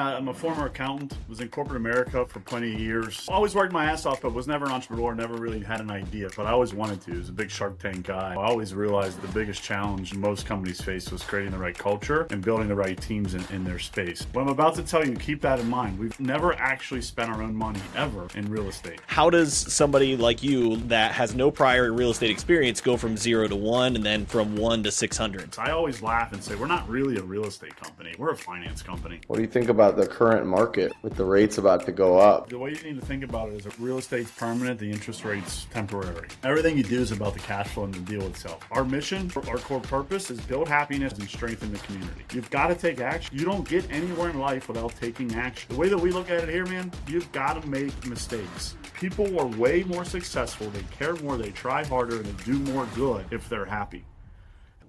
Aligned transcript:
Uh, 0.00 0.16
I'm 0.18 0.26
a 0.26 0.34
former 0.34 0.66
accountant, 0.66 1.16
was 1.28 1.40
in 1.40 1.48
corporate 1.50 1.76
America 1.76 2.26
for 2.26 2.40
plenty 2.40 2.74
of 2.74 2.80
years. 2.80 3.24
Always 3.28 3.54
worked 3.54 3.72
my 3.72 3.84
ass 3.84 4.06
off, 4.06 4.22
but 4.22 4.34
was 4.34 4.48
never 4.48 4.64
an 4.64 4.72
entrepreneur, 4.72 5.14
never 5.14 5.36
really 5.36 5.60
had 5.60 5.80
an 5.80 5.88
idea, 5.88 6.28
but 6.36 6.46
I 6.46 6.50
always 6.50 6.74
wanted 6.74 7.00
to. 7.02 7.12
I 7.12 7.18
was 7.18 7.28
a 7.28 7.32
big 7.32 7.48
Shark 7.48 7.78
Tank 7.78 8.04
guy. 8.04 8.32
I 8.32 8.44
always 8.44 8.74
realized 8.74 9.22
the 9.22 9.28
biggest 9.28 9.62
challenge 9.62 10.12
most 10.16 10.46
companies 10.46 10.80
face 10.80 11.12
was 11.12 11.22
creating 11.22 11.52
the 11.52 11.58
right 11.58 11.78
culture 11.78 12.26
and 12.30 12.42
building 12.42 12.66
the 12.66 12.74
right 12.74 13.00
teams 13.00 13.34
in, 13.34 13.44
in 13.52 13.62
their 13.62 13.78
space. 13.78 14.26
What 14.32 14.42
I'm 14.42 14.48
about 14.48 14.74
to 14.74 14.82
tell 14.82 15.06
you, 15.06 15.14
keep 15.14 15.40
that 15.42 15.60
in 15.60 15.70
mind. 15.70 15.96
We've 15.96 16.18
never 16.18 16.54
actually 16.54 17.02
spent 17.02 17.30
our 17.30 17.40
own 17.40 17.54
money 17.54 17.80
ever 17.94 18.26
in 18.34 18.50
real 18.50 18.66
estate. 18.66 18.98
How 19.06 19.30
does 19.30 19.54
somebody 19.54 20.16
like 20.16 20.42
you 20.42 20.74
that 20.88 21.12
has 21.12 21.36
no 21.36 21.52
prior 21.52 21.92
real 21.92 22.10
estate 22.10 22.30
experience 22.30 22.80
go 22.80 22.96
from 22.96 23.16
zero 23.16 23.46
to 23.46 23.54
one 23.54 23.94
and 23.94 24.04
then 24.04 24.26
from 24.26 24.56
one 24.56 24.82
to 24.82 24.90
600? 24.90 25.56
I 25.56 25.70
always 25.70 26.02
laugh 26.02 26.32
and 26.32 26.42
say, 26.42 26.56
we're 26.56 26.66
not 26.66 26.88
really 26.88 27.16
a 27.18 27.22
real 27.22 27.44
estate 27.44 27.76
company, 27.76 28.12
we're 28.18 28.32
a 28.32 28.36
finance 28.36 28.82
company. 28.82 29.20
What 29.28 29.36
do 29.36 29.42
you 29.42 29.48
think 29.48 29.68
about 29.68 29.83
the 29.90 30.06
current 30.06 30.46
market 30.46 30.92
with 31.02 31.14
the 31.16 31.24
rates 31.24 31.58
about 31.58 31.86
to 31.86 31.92
go 31.92 32.18
up? 32.18 32.48
The 32.48 32.58
way 32.58 32.70
you 32.70 32.82
need 32.82 33.00
to 33.00 33.06
think 33.06 33.24
about 33.24 33.50
it 33.50 33.56
is 33.56 33.64
that 33.64 33.78
real 33.78 33.98
estate's 33.98 34.30
permanent, 34.30 34.78
the 34.78 34.90
interest 34.90 35.24
rate's 35.24 35.66
temporary. 35.70 36.28
Everything 36.42 36.76
you 36.76 36.82
do 36.82 37.00
is 37.00 37.12
about 37.12 37.34
the 37.34 37.40
cash 37.40 37.68
flow 37.68 37.84
and 37.84 37.94
the 37.94 38.00
deal 38.00 38.22
itself. 38.22 38.66
Our 38.70 38.84
mission, 38.84 39.30
our 39.48 39.58
core 39.58 39.80
purpose 39.80 40.30
is 40.30 40.40
build 40.40 40.68
happiness 40.68 41.12
and 41.14 41.28
strengthen 41.28 41.72
the 41.72 41.78
community. 41.80 42.24
You've 42.32 42.50
got 42.50 42.68
to 42.68 42.74
take 42.74 43.00
action. 43.00 43.36
You 43.36 43.44
don't 43.44 43.68
get 43.68 43.90
anywhere 43.90 44.30
in 44.30 44.38
life 44.38 44.68
without 44.68 44.94
taking 45.00 45.34
action. 45.34 45.72
The 45.72 45.78
way 45.78 45.88
that 45.88 45.98
we 45.98 46.10
look 46.10 46.30
at 46.30 46.44
it 46.44 46.48
here, 46.48 46.66
man, 46.66 46.92
you've 47.06 47.30
got 47.32 47.60
to 47.60 47.68
make 47.68 48.06
mistakes. 48.06 48.76
People 48.94 49.38
are 49.38 49.46
way 49.46 49.82
more 49.84 50.04
successful, 50.04 50.70
they 50.70 50.82
care 50.96 51.14
more, 51.16 51.36
they 51.36 51.50
try 51.50 51.84
harder, 51.84 52.16
and 52.16 52.24
they 52.24 52.44
do 52.44 52.58
more 52.72 52.86
good 52.94 53.26
if 53.30 53.48
they're 53.48 53.64
happy. 53.64 54.04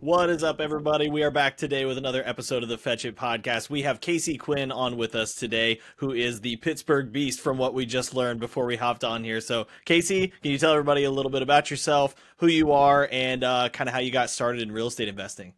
What 0.02 0.30
is 0.30 0.44
up, 0.44 0.60
everybody? 0.60 1.10
We 1.10 1.24
are 1.24 1.32
back 1.32 1.56
today 1.56 1.86
with 1.86 1.98
another 1.98 2.22
episode 2.28 2.64
of 2.64 2.70
the 2.70 2.78
Fetchit 2.78 3.14
podcast. 3.14 3.70
We 3.70 3.84
have 3.84 4.02
Casey 4.02 4.38
Quinn 4.38 4.70
on 4.72 4.98
with 4.98 5.16
us 5.16 5.34
today, 5.34 5.80
who 5.96 6.12
is 6.12 6.42
the 6.42 6.58
Pittsburgh 6.58 7.14
Beast 7.14 7.40
from 7.40 7.58
what 7.58 7.74
we 7.74 7.86
just 7.86 8.14
learned 8.14 8.42
before 8.42 8.66
we 8.66 8.76
hopped 8.76 9.06
on 9.06 9.24
here. 9.24 9.40
So, 9.40 9.68
Casey, 9.86 10.34
can 10.44 10.52
you 10.52 10.58
tell 10.58 10.74
everybody 10.74 11.06
a 11.06 11.12
little 11.12 11.32
bit 11.32 11.42
about 11.42 11.72
yourself, 11.72 12.14
who 12.38 12.48
you 12.48 12.74
are, 12.74 13.08
and 13.10 13.44
uh, 13.44 13.70
kind 13.70 13.88
of 13.88 13.94
how 13.94 14.00
you 14.02 14.12
got 14.12 14.30
started 14.30 14.62
in 14.62 14.72
real 14.72 14.88
estate 14.88 15.08
investing? 15.08 15.54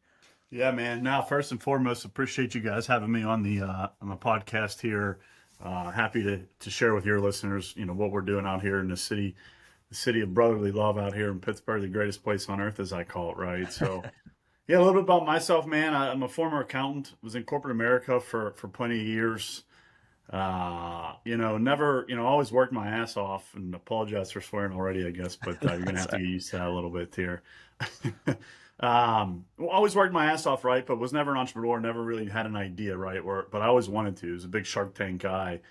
Yeah, 0.52 0.72
man. 0.72 1.04
Now, 1.04 1.24
first 1.24 1.52
and 1.52 1.62
foremost, 1.62 2.06
appreciate 2.06 2.54
you 2.54 2.62
guys 2.62 2.86
having 2.86 3.12
me 3.12 3.24
on 3.24 3.42
the 3.42 3.64
uh, 3.64 3.88
on 4.02 4.08
the 4.08 4.16
podcast 4.16 4.80
here. 4.80 5.18
Uh, 5.62 5.90
happy 5.90 6.24
to 6.24 6.42
to 6.60 6.70
share 6.70 6.94
with 6.94 7.06
your 7.08 7.20
listeners, 7.20 7.74
you 7.76 7.86
know, 7.86 7.94
what 7.94 8.12
we're 8.12 8.22
doing 8.22 8.46
out 8.46 8.62
here 8.62 8.80
in 8.80 8.88
the 8.88 8.98
city, 8.98 9.36
the 9.90 9.96
city 9.96 10.22
of 10.22 10.34
brotherly 10.34 10.72
love 10.72 10.98
out 10.98 11.14
here 11.14 11.32
in 11.32 11.40
Pittsburgh, 11.40 11.82
the 11.82 11.88
greatest 11.88 12.24
place 12.24 12.48
on 12.48 12.62
earth, 12.62 12.80
as 12.80 12.94
I 12.94 13.04
call 13.04 13.32
it. 13.32 13.38
Right. 13.38 13.74
So. 13.74 14.04
Yeah, 14.68 14.78
a 14.78 14.80
little 14.80 14.96
bit 14.96 15.04
about 15.04 15.26
myself, 15.26 15.66
man. 15.66 15.94
I, 15.94 16.12
am 16.12 16.24
a 16.24 16.28
former 16.28 16.60
accountant. 16.60 17.14
Was 17.22 17.36
in 17.36 17.44
corporate 17.44 17.72
America 17.72 18.20
for 18.20 18.52
for 18.58 18.68
plenty 18.68 19.00
of 19.00 19.08
years. 19.08 19.64
Uh, 20.30 21.14
you 21.24 21.38
know, 21.38 21.58
never, 21.58 22.06
you 22.10 22.16
know, 22.18 22.26
always 22.26 22.52
worked 22.52 22.74
my 22.74 22.86
ass 22.86 23.16
off. 23.16 23.56
And 23.56 23.74
apologize 23.74 24.30
for 24.32 24.42
swearing 24.42 24.74
already, 24.74 25.08
I 25.08 25.12
guess, 25.12 25.38
but 25.38 25.66
uh, 25.66 25.74
you're 25.74 25.86
gonna 25.86 26.00
have 26.00 26.10
to 26.10 26.18
get 26.20 26.28
used 26.28 26.50
to 26.50 26.58
that 26.58 26.68
a 26.68 26.74
little 26.74 26.90
bit 26.90 27.16
here. 27.16 27.44
um, 28.82 29.46
always 29.58 29.96
worked 29.96 30.14
my 30.14 30.34
ass 30.34 30.46
off, 30.46 30.66
right? 30.66 30.86
But 30.86 31.00
was 31.00 31.14
never 31.14 31.32
an 31.32 31.38
entrepreneur. 31.38 31.80
Never 31.80 32.04
really 32.04 32.28
had 32.28 32.46
an 32.46 32.58
idea, 32.58 32.98
right? 32.98 33.22
Or, 33.22 33.48
but 33.50 33.62
I 33.62 33.68
always 33.68 33.88
wanted 33.88 34.18
to. 34.18 34.34
Was 34.34 34.44
a 34.44 34.50
big 34.50 34.66
Shark 34.66 34.96
Tank 34.96 35.22
guy, 35.22 35.62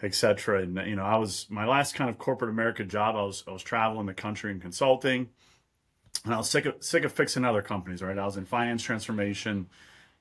etc. 0.00 0.62
And 0.62 0.76
you 0.86 0.94
know, 0.94 1.04
I 1.04 1.16
was 1.16 1.48
my 1.50 1.66
last 1.66 1.96
kind 1.96 2.08
of 2.08 2.18
corporate 2.18 2.50
America 2.50 2.84
job. 2.84 3.16
I 3.16 3.24
was 3.24 3.42
I 3.48 3.50
was 3.50 3.64
traveling 3.64 4.06
the 4.06 4.14
country 4.14 4.52
and 4.52 4.62
consulting 4.62 5.30
and 6.24 6.34
I 6.34 6.38
was 6.38 6.50
sick 6.50 6.66
of 6.66 6.74
sick 6.80 7.04
of 7.04 7.12
fixing 7.12 7.44
other 7.44 7.62
companies, 7.62 8.02
right? 8.02 8.18
I 8.18 8.24
was 8.24 8.36
in 8.36 8.44
finance 8.44 8.82
transformation, 8.82 9.68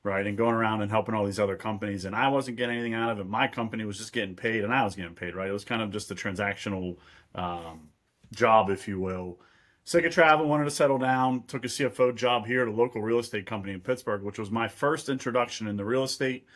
right, 0.03 0.25
and 0.25 0.37
going 0.37 0.55
around 0.55 0.81
and 0.81 0.91
helping 0.91 1.15
all 1.15 1.25
these 1.25 1.39
other 1.39 1.55
companies, 1.55 2.05
and 2.05 2.15
I 2.15 2.27
wasn't 2.29 2.57
getting 2.57 2.75
anything 2.75 2.93
out 2.93 3.11
of 3.11 3.19
it. 3.19 3.27
My 3.27 3.47
company 3.47 3.85
was 3.85 3.97
just 3.97 4.13
getting 4.13 4.35
paid, 4.35 4.63
and 4.63 4.73
I 4.73 4.83
was 4.83 4.95
getting 4.95 5.15
paid, 5.15 5.35
right? 5.35 5.49
It 5.49 5.53
was 5.53 5.65
kind 5.65 5.81
of 5.81 5.91
just 5.91 6.11
a 6.11 6.15
transactional 6.15 6.97
um, 7.33 7.89
job, 8.33 8.69
if 8.69 8.87
you 8.87 8.99
will. 8.99 9.39
Sick 9.83 10.03
of 10.05 10.13
travel, 10.13 10.47
wanted 10.47 10.65
to 10.65 10.71
settle 10.71 10.97
down. 10.97 11.43
Took 11.43 11.65
a 11.65 11.67
CFO 11.67 12.15
job 12.15 12.47
here 12.47 12.63
at 12.63 12.67
a 12.67 12.71
local 12.71 13.01
real 13.01 13.19
estate 13.19 13.45
company 13.45 13.73
in 13.73 13.81
Pittsburgh, 13.81 14.23
which 14.23 14.39
was 14.39 14.49
my 14.49 14.67
first 14.67 15.09
introduction 15.09 15.67
into 15.67 15.85
real 15.85 16.03
estate. 16.03 16.47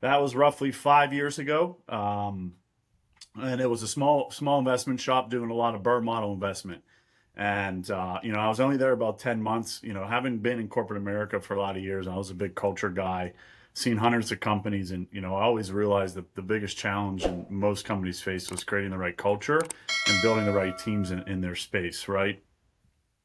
That 0.00 0.22
was 0.22 0.34
roughly 0.34 0.72
five 0.72 1.12
years 1.12 1.38
ago. 1.38 1.76
Um, 1.90 2.54
and 3.38 3.60
it 3.60 3.68
was 3.68 3.82
a 3.82 3.88
small 3.88 4.30
small 4.30 4.58
investment 4.58 5.00
shop 5.00 5.30
doing 5.30 5.50
a 5.50 5.54
lot 5.54 5.74
of 5.74 5.82
BRRRR 5.82 6.02
model 6.02 6.32
investment. 6.32 6.82
And, 7.36 7.90
uh, 7.90 8.20
you 8.22 8.32
know, 8.32 8.40
I 8.40 8.48
was 8.48 8.60
only 8.60 8.76
there 8.76 8.92
about 8.92 9.18
10 9.18 9.42
months. 9.42 9.80
You 9.82 9.92
know, 9.92 10.04
having 10.04 10.38
been 10.38 10.58
in 10.58 10.68
corporate 10.68 11.00
America 11.00 11.40
for 11.40 11.54
a 11.54 11.60
lot 11.60 11.76
of 11.76 11.82
years, 11.82 12.06
I 12.06 12.16
was 12.16 12.30
a 12.30 12.34
big 12.34 12.54
culture 12.54 12.90
guy, 12.90 13.32
seen 13.72 13.96
hundreds 13.96 14.30
of 14.32 14.40
companies. 14.40 14.90
And, 14.90 15.06
you 15.12 15.20
know, 15.20 15.36
I 15.36 15.42
always 15.42 15.72
realized 15.72 16.16
that 16.16 16.34
the 16.34 16.42
biggest 16.42 16.76
challenge 16.76 17.24
in 17.24 17.46
most 17.48 17.84
companies 17.84 18.20
face 18.20 18.50
was 18.50 18.64
creating 18.64 18.90
the 18.90 18.98
right 18.98 19.16
culture 19.16 19.60
and 20.08 20.22
building 20.22 20.44
the 20.44 20.52
right 20.52 20.76
teams 20.78 21.10
in, 21.10 21.20
in 21.28 21.40
their 21.40 21.54
space, 21.54 22.08
right? 22.08 22.42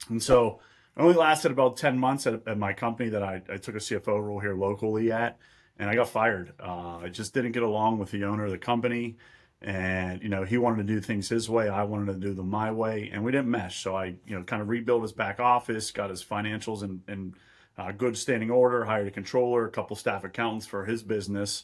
And 0.10 0.22
so 0.22 0.60
only 0.98 1.16
lasted 1.16 1.52
about 1.52 1.78
10 1.78 2.00
months 2.00 2.26
at, 2.26 2.48
at 2.48 2.58
my 2.58 2.74
company 2.74 3.10
that 3.10 3.24
I, 3.24 3.42
I, 3.50 3.58
took 3.58 3.76
a 3.76 3.80
CFO 3.80 4.22
role 4.24 4.40
here 4.40 4.56
locally 4.56 5.12
at, 5.12 5.38
and 5.78 5.90
I 5.90 5.96
got 5.96 6.08
fired. 6.08 6.54
Uh, 6.60 7.00
I 7.00 7.10
just 7.10 7.34
didn't 7.34 7.52
get 7.52 7.64
along 7.64 8.00
with 8.00 8.12
the 8.12 8.24
owner 8.24 8.46
of 8.46 8.52
the 8.52 8.58
company 8.58 9.18
and 9.62 10.22
you 10.22 10.30
know 10.30 10.44
he 10.44 10.58
wanted 10.58 10.86
to 10.86 10.94
do 10.94 11.00
things 11.02 11.30
his 11.30 11.50
way 11.50 11.70
i 11.70 11.84
wanted 11.84 12.12
to 12.12 12.20
do 12.20 12.34
them 12.34 12.50
my 12.50 12.72
way 12.72 13.10
and 13.12 13.24
we 13.24 13.32
didn't 13.32 13.50
mesh. 13.50 13.82
So 13.82 13.96
i 13.96 14.16
you 14.28 14.38
know 14.38 14.44
kind 14.44 14.62
of 14.62 14.70
rebuilt 14.70 15.02
his 15.02 15.14
back 15.14 15.40
office 15.40 15.92
got 15.92 16.10
his 16.10 16.24
financials 16.24 16.84
in, 16.84 17.02
in 17.08 17.34
uh, 17.78 17.92
good 17.92 18.18
standing 18.18 18.52
order 18.52 18.86
hired 18.86 19.08
a 19.08 19.12
controller 19.12 19.66
a 19.66 19.72
couple 19.72 19.96
staff 19.96 20.24
accountants 20.24 20.66
for 20.66 20.86
his 20.86 21.04
business 21.04 21.64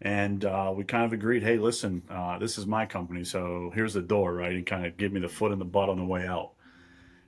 and 0.00 0.44
uh, 0.44 0.72
we 0.74 0.84
kind 0.84 1.04
of 1.04 1.12
agreed 1.12 1.42
hey 1.42 1.58
listen 1.58 2.02
uh, 2.10 2.38
this 2.38 2.58
is 2.58 2.66
my 2.66 2.84
company 2.84 3.24
so 3.24 3.70
here's 3.74 3.94
the 3.94 4.02
door 4.02 4.34
right? 4.34 4.52
And 4.52 4.66
kind 4.66 4.84
of 4.84 4.96
give 4.96 5.12
me 5.12 5.20
the 5.20 5.28
foot 5.28 5.52
in 5.52 5.58
the 5.58 5.64
butt 5.64 5.88
on 5.88 5.98
the 5.98 6.04
way 6.04 6.26
out. 6.26 6.52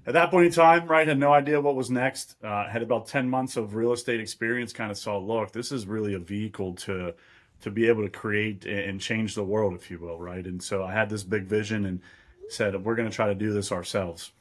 At 0.07 0.13
that 0.15 0.31
point 0.31 0.47
in 0.47 0.53
time 0.53 0.87
right 0.87 1.07
had 1.07 1.19
no 1.19 1.33
idea 1.33 1.61
what 1.61 1.77
was 1.77 1.91
next 1.91 2.37
uh, 2.43 2.69
had 2.69 2.83
about 2.83 3.07
10 3.07 3.29
months 3.29 3.57
of 3.57 3.75
real 3.75 3.93
estate 3.93 4.21
experience 4.21 4.73
kind 4.73 4.91
of 4.91 4.99
saw 4.99 5.19
look 5.19 5.53
this 5.53 5.71
is 5.71 5.87
really 5.87 6.15
a 6.15 6.19
vehicle 6.19 6.75
to 6.75 7.15
to 7.60 7.70
be 7.70 7.88
able 7.88 8.03
to 8.03 8.10
create 8.10 8.66
and 8.66 9.00
change 9.00 9.34
the 9.34 9.44
world, 9.44 9.75
if 9.75 9.91
you 9.91 9.98
will, 9.98 10.19
right? 10.19 10.47
And 10.47 10.62
so 10.62 10.84
I 10.84 10.92
had 10.92 11.09
this 11.09 11.22
big 11.22 11.44
vision 11.44 11.87
and 11.87 12.00
said, 12.48 12.84
we're 12.84 12.94
going 12.94 13.09
to 13.09 13.15
try 13.15 13.28
to 13.28 13.34
do 13.34 13.53
this 13.53 13.72
ourselves. 13.72 14.32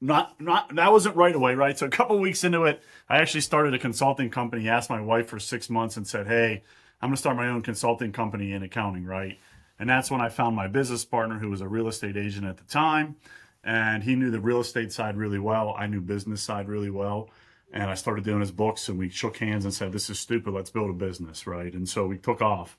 Not, 0.00 0.40
not 0.40 0.74
that 0.74 0.92
wasn't 0.92 1.16
right 1.16 1.34
away, 1.34 1.54
right? 1.54 1.78
So 1.78 1.86
a 1.86 1.90
couple 1.90 2.18
weeks 2.18 2.44
into 2.44 2.64
it, 2.64 2.82
I 3.08 3.18
actually 3.18 3.40
started 3.40 3.74
a 3.74 3.78
consulting 3.78 4.28
company. 4.28 4.68
Asked 4.68 4.90
my 4.90 5.00
wife 5.00 5.28
for 5.28 5.38
six 5.38 5.70
months 5.70 5.96
and 5.96 6.06
said, 6.06 6.26
"Hey, 6.26 6.62
I'm 7.00 7.08
going 7.08 7.14
to 7.14 7.20
start 7.20 7.36
my 7.36 7.48
own 7.48 7.62
consulting 7.62 8.12
company 8.12 8.52
in 8.52 8.62
accounting, 8.62 9.06
right?" 9.06 9.38
And 9.78 9.88
that's 9.88 10.10
when 10.10 10.20
I 10.20 10.28
found 10.28 10.56
my 10.56 10.66
business 10.66 11.06
partner, 11.06 11.38
who 11.38 11.48
was 11.48 11.62
a 11.62 11.68
real 11.68 11.88
estate 11.88 12.18
agent 12.18 12.44
at 12.44 12.58
the 12.58 12.64
time, 12.64 13.16
and 13.62 14.02
he 14.02 14.14
knew 14.14 14.30
the 14.30 14.40
real 14.40 14.60
estate 14.60 14.92
side 14.92 15.16
really 15.16 15.38
well. 15.38 15.74
I 15.78 15.86
knew 15.86 16.02
business 16.02 16.42
side 16.42 16.68
really 16.68 16.90
well 16.90 17.30
and 17.72 17.90
I 17.90 17.94
started 17.94 18.24
doing 18.24 18.40
his 18.40 18.52
books 18.52 18.88
and 18.88 18.98
we 18.98 19.08
shook 19.08 19.38
hands 19.38 19.64
and 19.64 19.74
said, 19.74 19.92
this 19.92 20.08
is 20.08 20.18
stupid. 20.18 20.54
Let's 20.54 20.70
build 20.70 20.90
a 20.90 20.94
business. 20.94 21.46
Right. 21.46 21.72
And 21.72 21.88
so 21.88 22.06
we 22.06 22.18
took 22.18 22.40
off. 22.40 22.76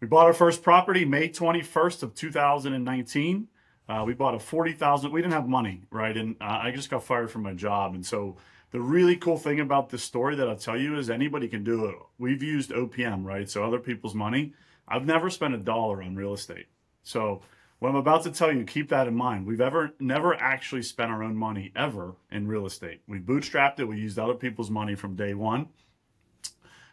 We 0.00 0.06
bought 0.06 0.26
our 0.26 0.32
first 0.32 0.62
property 0.62 1.04
May 1.04 1.28
21st 1.28 2.02
of 2.02 2.14
2019. 2.14 3.48
Uh, 3.88 4.04
we 4.06 4.14
bought 4.14 4.34
a 4.34 4.38
40,000. 4.38 5.10
We 5.10 5.20
didn't 5.20 5.34
have 5.34 5.48
money. 5.48 5.82
Right. 5.90 6.16
And 6.16 6.36
uh, 6.40 6.60
I 6.62 6.70
just 6.70 6.90
got 6.90 7.02
fired 7.02 7.30
from 7.30 7.42
my 7.42 7.54
job. 7.54 7.94
And 7.94 8.06
so 8.06 8.36
the 8.70 8.80
really 8.80 9.16
cool 9.16 9.36
thing 9.36 9.58
about 9.58 9.90
this 9.90 10.04
story 10.04 10.36
that 10.36 10.48
I'll 10.48 10.56
tell 10.56 10.78
you 10.78 10.96
is 10.96 11.10
anybody 11.10 11.48
can 11.48 11.64
do 11.64 11.86
it. 11.86 11.96
We've 12.18 12.42
used 12.42 12.70
OPM, 12.70 13.24
right? 13.24 13.50
So 13.50 13.64
other 13.64 13.80
people's 13.80 14.14
money. 14.14 14.54
I've 14.86 15.06
never 15.06 15.28
spent 15.28 15.54
a 15.54 15.58
dollar 15.58 16.02
on 16.02 16.14
real 16.14 16.34
estate. 16.34 16.66
So 17.02 17.42
what 17.80 17.88
I'm 17.88 17.96
about 17.96 18.22
to 18.24 18.30
tell 18.30 18.52
you, 18.52 18.64
keep 18.64 18.90
that 18.90 19.08
in 19.08 19.14
mind. 19.16 19.46
We've 19.46 19.60
ever 19.60 19.94
never 19.98 20.34
actually 20.34 20.82
spent 20.82 21.10
our 21.10 21.22
own 21.22 21.34
money 21.34 21.72
ever 21.74 22.14
in 22.30 22.46
real 22.46 22.66
estate. 22.66 23.00
We 23.08 23.18
bootstrapped 23.18 23.80
it. 23.80 23.86
We 23.86 23.96
used 23.96 24.18
other 24.18 24.34
people's 24.34 24.70
money 24.70 24.94
from 24.94 25.16
day 25.16 25.32
one. 25.32 25.68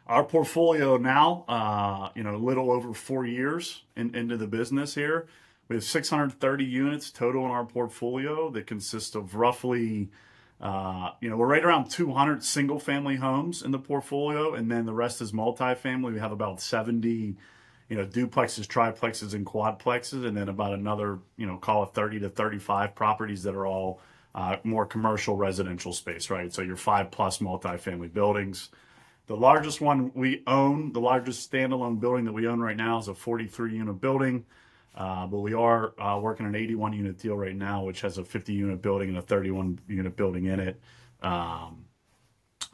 Our 0.08 0.24
portfolio 0.24 0.96
now, 0.96 1.44
uh, 1.50 2.10
you 2.16 2.24
know, 2.24 2.36
a 2.36 2.38
little 2.38 2.72
over 2.72 2.94
four 2.94 3.26
years 3.26 3.84
in, 3.98 4.16
into 4.16 4.38
the 4.38 4.48
business 4.48 4.96
here. 4.96 5.28
We 5.68 5.76
have 5.76 5.84
630 5.84 6.64
units 6.64 7.12
total 7.12 7.44
in 7.44 7.52
our 7.52 7.66
portfolio 7.66 8.50
that 8.52 8.68
consist 8.68 9.16
of 9.16 9.36
roughly, 9.36 10.10
uh, 10.62 11.12
you 11.20 11.30
know, 11.30 11.36
we're 11.36 11.48
right 11.48 11.66
around 11.66 11.90
200 11.90 12.42
single 12.42 12.80
family 12.80 13.18
homes 13.18 13.62
in 13.62 13.72
the 13.72 13.80
portfolio, 13.80 14.54
and 14.54 14.72
then 14.72 14.86
the 14.86 14.94
rest 14.94 15.22
is 15.22 15.34
multifamily. 15.34 16.14
We 16.14 16.20
have 16.20 16.32
about 16.32 16.62
70 16.62 17.36
you 17.90 17.96
know, 17.96 18.06
duplexes, 18.06 18.68
triplexes, 18.68 19.34
and 19.34 19.46
quadplexes, 19.46 20.26
and 20.26 20.36
then 20.36 20.50
about 20.50 20.74
another, 20.74 21.20
you 21.38 21.46
know, 21.46 21.58
call 21.58 21.84
it 21.84 21.94
30 21.94 22.20
to 22.22 22.30
35 22.30 22.96
properties 22.96 23.44
that 23.44 23.56
are 23.56 23.66
all 23.66 24.02
uh, 24.36 24.58
more 24.64 24.86
commercial 24.86 25.36
residential 25.36 25.94
space, 25.94 26.30
right? 26.30 26.54
So 26.54 26.62
your 26.62 26.76
five 26.76 27.12
plus 27.12 27.40
multifamily 27.40 28.14
buildings. 28.14 28.70
The 29.28 29.36
largest 29.36 29.82
one 29.82 30.12
we 30.14 30.44
own, 30.48 30.94
the 30.94 31.02
largest 31.02 31.52
standalone 31.52 32.00
building 32.00 32.26
that 32.26 32.34
we 32.34 32.48
own 32.48 32.60
right 32.60 32.78
now 32.78 33.00
is 33.00 33.08
a 33.08 33.14
43 33.14 33.76
unit 33.76 34.00
building. 34.00 34.46
Uh, 34.96 35.28
but 35.28 35.40
we 35.40 35.54
are 35.54 35.94
uh, 36.02 36.20
working 36.20 36.46
an 36.46 36.56
81 36.56 36.94
unit 36.94 37.20
deal 37.20 37.36
right 37.36 37.56
now, 37.56 37.84
which 37.84 38.02
has 38.02 38.18
a 38.18 38.24
50 38.24 38.54
unit 38.54 38.82
building 38.82 39.10
and 39.10 39.18
a 39.18 39.22
31 39.22 39.80
unit 39.88 40.16
building 40.16 40.46
in 40.46 40.60
it 40.60 40.82
um, 41.22 41.86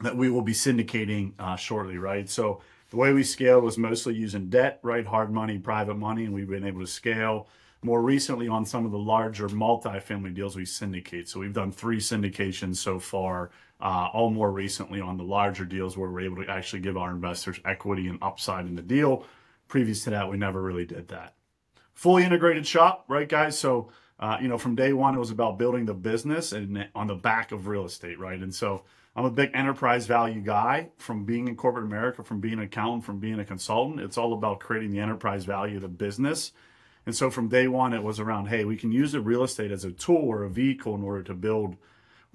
that 0.00 0.16
we 0.16 0.30
will 0.30 0.42
be 0.42 0.54
syndicating 0.54 1.32
uh, 1.38 1.56
shortly, 1.56 1.98
right? 1.98 2.28
So 2.28 2.62
the 2.94 3.00
way 3.00 3.12
we 3.12 3.24
scaled 3.24 3.64
was 3.64 3.76
mostly 3.76 4.14
using 4.14 4.48
debt, 4.48 4.78
right? 4.84 5.04
Hard 5.04 5.32
money, 5.32 5.58
private 5.58 5.96
money, 5.96 6.26
and 6.26 6.32
we've 6.32 6.48
been 6.48 6.64
able 6.64 6.80
to 6.80 6.86
scale 6.86 7.48
more 7.82 8.00
recently 8.00 8.46
on 8.46 8.64
some 8.64 8.86
of 8.86 8.92
the 8.92 8.98
larger 8.98 9.48
multi-family 9.48 10.30
deals 10.30 10.54
we 10.54 10.64
syndicate. 10.64 11.28
So 11.28 11.40
we've 11.40 11.52
done 11.52 11.72
three 11.72 11.98
syndications 11.98 12.76
so 12.76 13.00
far, 13.00 13.50
uh, 13.80 14.10
all 14.12 14.30
more 14.30 14.52
recently 14.52 15.00
on 15.00 15.16
the 15.16 15.24
larger 15.24 15.64
deals 15.64 15.96
where 15.96 16.08
we're 16.08 16.20
able 16.20 16.44
to 16.44 16.48
actually 16.48 16.82
give 16.82 16.96
our 16.96 17.10
investors 17.10 17.58
equity 17.64 18.06
and 18.06 18.20
upside 18.22 18.66
in 18.66 18.76
the 18.76 18.82
deal. 18.82 19.26
Previous 19.66 20.04
to 20.04 20.10
that, 20.10 20.30
we 20.30 20.36
never 20.36 20.62
really 20.62 20.86
did 20.86 21.08
that. 21.08 21.34
Fully 21.94 22.22
integrated 22.22 22.64
shop, 22.64 23.06
right, 23.08 23.28
guys? 23.28 23.58
So, 23.58 23.90
uh, 24.20 24.38
you 24.40 24.46
know, 24.46 24.56
from 24.56 24.76
day 24.76 24.92
one, 24.92 25.16
it 25.16 25.18
was 25.18 25.32
about 25.32 25.58
building 25.58 25.84
the 25.84 25.94
business 25.94 26.52
and 26.52 26.88
on 26.94 27.08
the 27.08 27.16
back 27.16 27.50
of 27.50 27.66
real 27.66 27.86
estate, 27.86 28.20
right? 28.20 28.38
And 28.38 28.54
so 28.54 28.84
I'm 29.16 29.24
a 29.24 29.30
big 29.30 29.50
enterprise 29.54 30.06
value 30.06 30.40
guy 30.40 30.90
from 30.98 31.24
being 31.24 31.48
in 31.48 31.56
corporate 31.56 31.84
America, 31.84 32.24
from 32.24 32.40
being 32.40 32.54
an 32.54 32.64
accountant, 32.64 33.04
from 33.04 33.18
being 33.20 33.38
a 33.38 33.44
consultant. 33.44 34.00
It's 34.00 34.18
all 34.18 34.32
about 34.32 34.60
creating 34.60 34.90
the 34.90 35.00
enterprise 35.00 35.44
value 35.44 35.76
of 35.76 35.82
the 35.82 35.88
business 35.88 36.52
and 37.06 37.14
so 37.14 37.30
from 37.30 37.48
day 37.48 37.68
one, 37.68 37.92
it 37.92 38.02
was 38.02 38.18
around, 38.18 38.46
hey, 38.46 38.64
we 38.64 38.76
can 38.76 38.90
use 38.90 39.12
the 39.12 39.20
real 39.20 39.44
estate 39.44 39.70
as 39.70 39.84
a 39.84 39.92
tool 39.92 40.16
or 40.16 40.44
a 40.44 40.50
vehicle 40.50 40.94
in 40.94 41.02
order 41.02 41.22
to 41.24 41.34
build. 41.34 41.76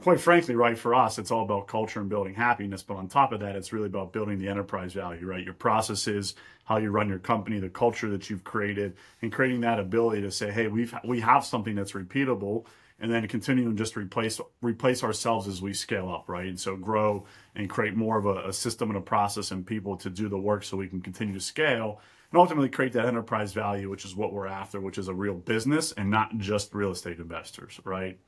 Quite 0.02 0.22
frankly, 0.22 0.56
right 0.56 0.78
for 0.78 0.96
us, 0.96 1.18
it's 1.18 1.32
all 1.32 1.44
about 1.44 1.68
culture 1.68 2.00
and 2.00 2.10
building 2.10 2.36
happiness. 2.36 2.84
But 2.84 2.98
on 2.98 3.08
top 3.08 3.34
of 3.34 3.40
that, 3.42 3.56
it's 3.56 3.74
really 3.74 3.88
about 3.88 4.14
building 4.14 4.38
the 4.38 4.48
enterprise 4.48 4.94
value, 4.94 5.26
right? 5.26 5.44
Your 5.44 5.56
processes, 5.56 6.36
how 6.66 6.78
you 6.78 6.92
run 6.92 7.10
your 7.10 7.20
company, 7.20 7.60
the 7.60 7.70
culture 7.70 8.10
that 8.12 8.30
you've 8.30 8.44
created, 8.44 8.96
and 9.22 9.32
creating 9.32 9.62
that 9.62 9.80
ability 9.80 10.22
to 10.22 10.32
say, 10.32 10.52
hey, 10.52 10.68
we've 10.68 10.94
we 11.04 11.20
have 11.20 11.44
something 11.44 11.76
that's 11.76 11.94
repeatable, 11.94 12.66
and 13.02 13.12
then 13.12 13.28
continue 13.28 13.68
and 13.68 13.78
just 13.78 13.96
replace 13.96 14.40
replace 14.62 15.04
ourselves 15.04 15.48
as 15.48 15.62
we 15.62 15.74
scale 15.74 16.10
up, 16.10 16.28
right? 16.28 16.48
And 16.48 16.60
so 16.60 16.76
grow 16.76 17.26
and 17.56 17.70
create 17.70 17.96
more 17.96 18.18
of 18.18 18.26
a, 18.26 18.50
a 18.50 18.54
system 18.54 18.90
and 18.90 18.98
a 18.98 19.02
process 19.02 19.52
and 19.52 19.66
people 19.66 19.98
to 19.98 20.10
do 20.10 20.30
the 20.30 20.38
work 20.38 20.64
so 20.64 20.78
we 20.78 20.88
can 20.88 21.02
continue 21.02 21.34
to 21.34 21.40
scale 21.40 22.02
and 22.32 22.40
ultimately 22.40 22.70
create 22.70 22.94
that 22.94 23.06
enterprise 23.06 23.54
value, 23.54 23.90
which 23.90 24.06
is 24.06 24.16
what 24.16 24.34
we're 24.34 24.48
after, 24.48 24.80
which 24.80 24.98
is 24.98 25.08
a 25.08 25.14
real 25.14 25.34
business 25.34 25.92
and 25.94 26.10
not 26.10 26.38
just 26.38 26.74
real 26.74 26.92
estate 26.92 27.18
investors, 27.18 27.80
right? 27.84 28.20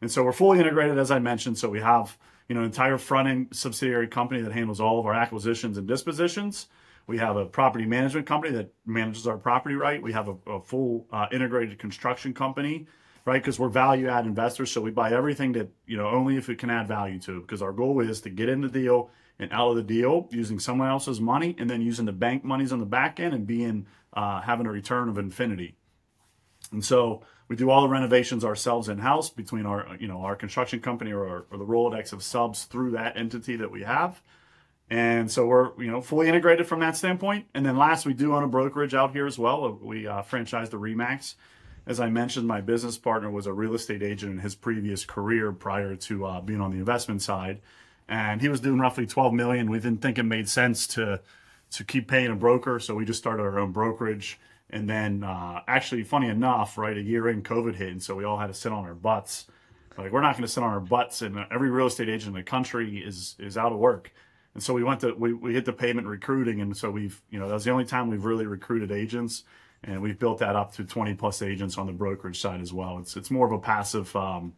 And 0.00 0.10
so 0.10 0.24
we're 0.24 0.32
fully 0.32 0.58
integrated, 0.58 0.98
as 0.98 1.10
I 1.10 1.18
mentioned. 1.18 1.58
So 1.58 1.68
we 1.68 1.80
have 1.80 2.16
you 2.48 2.54
know 2.54 2.60
an 2.60 2.66
entire 2.66 2.98
front 2.98 3.28
end 3.28 3.48
subsidiary 3.52 4.08
company 4.08 4.42
that 4.42 4.52
handles 4.52 4.80
all 4.80 4.98
of 4.98 5.06
our 5.06 5.14
acquisitions 5.14 5.78
and 5.78 5.86
dispositions. 5.86 6.66
We 7.06 7.18
have 7.18 7.36
a 7.36 7.46
property 7.46 7.86
management 7.86 8.26
company 8.26 8.52
that 8.54 8.72
manages 8.86 9.26
our 9.26 9.36
property 9.36 9.74
right. 9.74 10.02
We 10.02 10.12
have 10.12 10.28
a, 10.28 10.36
a 10.46 10.60
full 10.60 11.06
uh, 11.12 11.26
integrated 11.32 11.78
construction 11.78 12.32
company, 12.32 12.86
right? 13.24 13.42
Because 13.42 13.58
we're 13.58 13.68
value 13.68 14.08
add 14.08 14.26
investors, 14.26 14.70
so 14.70 14.80
we 14.80 14.90
buy 14.90 15.12
everything 15.12 15.52
that 15.52 15.70
you 15.86 15.96
know 15.96 16.08
only 16.08 16.36
if 16.36 16.48
it 16.48 16.58
can 16.58 16.70
add 16.70 16.88
value 16.88 17.18
to. 17.20 17.40
Because 17.40 17.62
our 17.62 17.72
goal 17.72 18.00
is 18.00 18.20
to 18.22 18.30
get 18.30 18.48
in 18.48 18.60
the 18.60 18.68
deal 18.68 19.10
and 19.38 19.52
out 19.52 19.70
of 19.70 19.76
the 19.76 19.82
deal 19.82 20.28
using 20.30 20.58
someone 20.58 20.88
else's 20.88 21.20
money 21.20 21.56
and 21.58 21.68
then 21.68 21.80
using 21.80 22.04
the 22.04 22.12
bank 22.12 22.44
monies 22.44 22.72
on 22.72 22.78
the 22.78 22.86
back 22.86 23.18
end 23.18 23.34
and 23.34 23.46
being 23.46 23.86
uh, 24.12 24.40
having 24.40 24.66
a 24.66 24.70
return 24.70 25.08
of 25.08 25.18
infinity. 25.18 25.76
And 26.72 26.84
so 26.84 27.22
we 27.48 27.56
do 27.56 27.70
all 27.70 27.82
the 27.82 27.88
renovations 27.88 28.44
ourselves 28.44 28.88
in 28.88 28.98
house 28.98 29.30
between 29.30 29.66
our 29.66 29.96
you 29.98 30.08
know 30.08 30.20
our 30.20 30.36
construction 30.36 30.80
company 30.80 31.12
or, 31.12 31.26
our, 31.28 31.46
or 31.50 31.58
the 31.58 31.66
Rolodex 31.66 32.12
of 32.12 32.22
subs 32.22 32.64
through 32.64 32.92
that 32.92 33.16
entity 33.16 33.56
that 33.56 33.70
we 33.70 33.82
have. 33.82 34.22
And 34.88 35.30
so 35.30 35.46
we're 35.46 35.70
you 35.82 35.90
know 35.90 36.00
fully 36.00 36.28
integrated 36.28 36.66
from 36.66 36.80
that 36.80 36.96
standpoint. 36.96 37.46
And 37.54 37.64
then 37.64 37.76
last, 37.76 38.06
we 38.06 38.14
do 38.14 38.34
own 38.34 38.44
a 38.44 38.48
brokerage 38.48 38.94
out 38.94 39.12
here 39.12 39.26
as 39.26 39.38
well. 39.38 39.78
We 39.82 40.06
uh, 40.06 40.22
franchised 40.22 40.70
the 40.70 40.78
RE/MAX. 40.78 41.36
As 41.90 42.00
I 42.00 42.08
mentioned, 42.08 42.46
my 42.46 42.62
business 42.62 42.96
partner 42.96 43.30
was 43.30 43.46
a 43.46 43.52
real 43.52 43.74
estate 43.74 44.02
agent 44.02 44.32
in 44.32 44.38
his 44.38 44.54
previous 44.54 45.04
career 45.04 45.52
prior 45.52 45.96
to 45.96 46.24
uh, 46.24 46.40
being 46.40 46.62
on 46.62 46.70
the 46.70 46.78
investment 46.78 47.20
side 47.20 47.60
and 48.10 48.42
he 48.42 48.48
was 48.48 48.60
doing 48.60 48.80
roughly 48.80 49.06
12 49.06 49.32
million. 49.32 49.70
We 49.70 49.78
didn't 49.78 50.02
think 50.02 50.18
it 50.18 50.24
made 50.24 50.48
sense 50.48 50.86
to 50.88 51.20
to 51.70 51.84
keep 51.84 52.08
paying 52.08 52.32
a 52.32 52.34
broker, 52.34 52.80
so 52.80 52.96
we 52.96 53.04
just 53.04 53.20
started 53.20 53.44
our 53.44 53.60
own 53.60 53.70
brokerage. 53.70 54.40
And 54.70 54.90
then, 54.90 55.22
uh, 55.22 55.60
actually, 55.68 56.02
funny 56.02 56.26
enough, 56.26 56.76
right, 56.76 56.96
a 56.96 57.00
year 57.00 57.28
in, 57.28 57.42
COVID 57.44 57.76
hit, 57.76 57.90
and 57.90 58.02
so 58.02 58.16
we 58.16 58.24
all 58.24 58.38
had 58.38 58.48
to 58.48 58.54
sit 58.54 58.72
on 58.72 58.84
our 58.84 58.94
butts. 58.94 59.46
Like 59.96 60.10
we're 60.10 60.20
not 60.20 60.32
going 60.32 60.42
to 60.42 60.48
sit 60.48 60.64
on 60.64 60.70
our 60.70 60.80
butts, 60.80 61.22
and 61.22 61.46
every 61.50 61.70
real 61.70 61.86
estate 61.86 62.08
agent 62.08 62.34
in 62.34 62.34
the 62.34 62.42
country 62.42 62.98
is 62.98 63.36
is 63.38 63.56
out 63.56 63.72
of 63.72 63.78
work. 63.78 64.12
And 64.54 64.62
so 64.62 64.74
we 64.74 64.82
went 64.82 65.00
to 65.00 65.14
we, 65.14 65.32
we 65.32 65.54
hit 65.54 65.64
the 65.64 65.72
payment 65.72 66.08
recruiting, 66.08 66.60
and 66.60 66.76
so 66.76 66.90
we've 66.90 67.22
you 67.30 67.38
know 67.38 67.46
that 67.46 67.54
was 67.54 67.64
the 67.64 67.70
only 67.70 67.84
time 67.84 68.10
we've 68.10 68.24
really 68.24 68.46
recruited 68.46 68.90
agents, 68.90 69.44
and 69.84 70.00
we've 70.02 70.18
built 70.18 70.38
that 70.38 70.56
up 70.56 70.72
to 70.74 70.84
20 70.84 71.14
plus 71.14 71.42
agents 71.42 71.78
on 71.78 71.86
the 71.86 71.92
brokerage 71.92 72.40
side 72.40 72.60
as 72.60 72.72
well. 72.72 72.98
It's 72.98 73.16
it's 73.16 73.30
more 73.30 73.46
of 73.46 73.52
a 73.52 73.58
passive 73.58 74.14
um, 74.14 74.54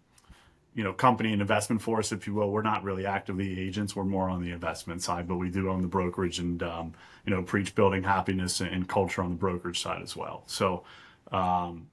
you 0.75 0.83
know, 0.83 0.93
company 0.93 1.33
and 1.33 1.43
investment 1.43 1.83
for 1.83 1.99
us, 1.99 2.13
if 2.13 2.27
you 2.27 2.35
will. 2.35 2.51
We're 2.51 2.63
not 2.63 2.83
really 2.83 3.05
actively 3.05 3.61
agents. 3.61 3.95
We're 3.95 4.05
more 4.05 4.31
on 4.31 4.43
the 4.43 4.51
investment 4.53 5.03
side, 5.03 5.29
but 5.29 5.37
we 5.37 5.51
do 5.51 5.69
own 5.69 5.83
the 5.83 5.89
brokerage 5.89 6.39
and, 6.39 6.63
um, 6.63 6.95
you 7.27 7.35
know, 7.35 7.43
preach 7.43 7.75
building 7.75 8.03
happiness 8.03 8.61
and 8.61 8.89
culture 8.89 9.23
on 9.23 9.31
the 9.31 9.37
brokerage 9.37 9.83
side 9.83 10.03
as 10.03 10.17
well. 10.17 10.45
So, 10.47 10.85
um, 11.31 11.89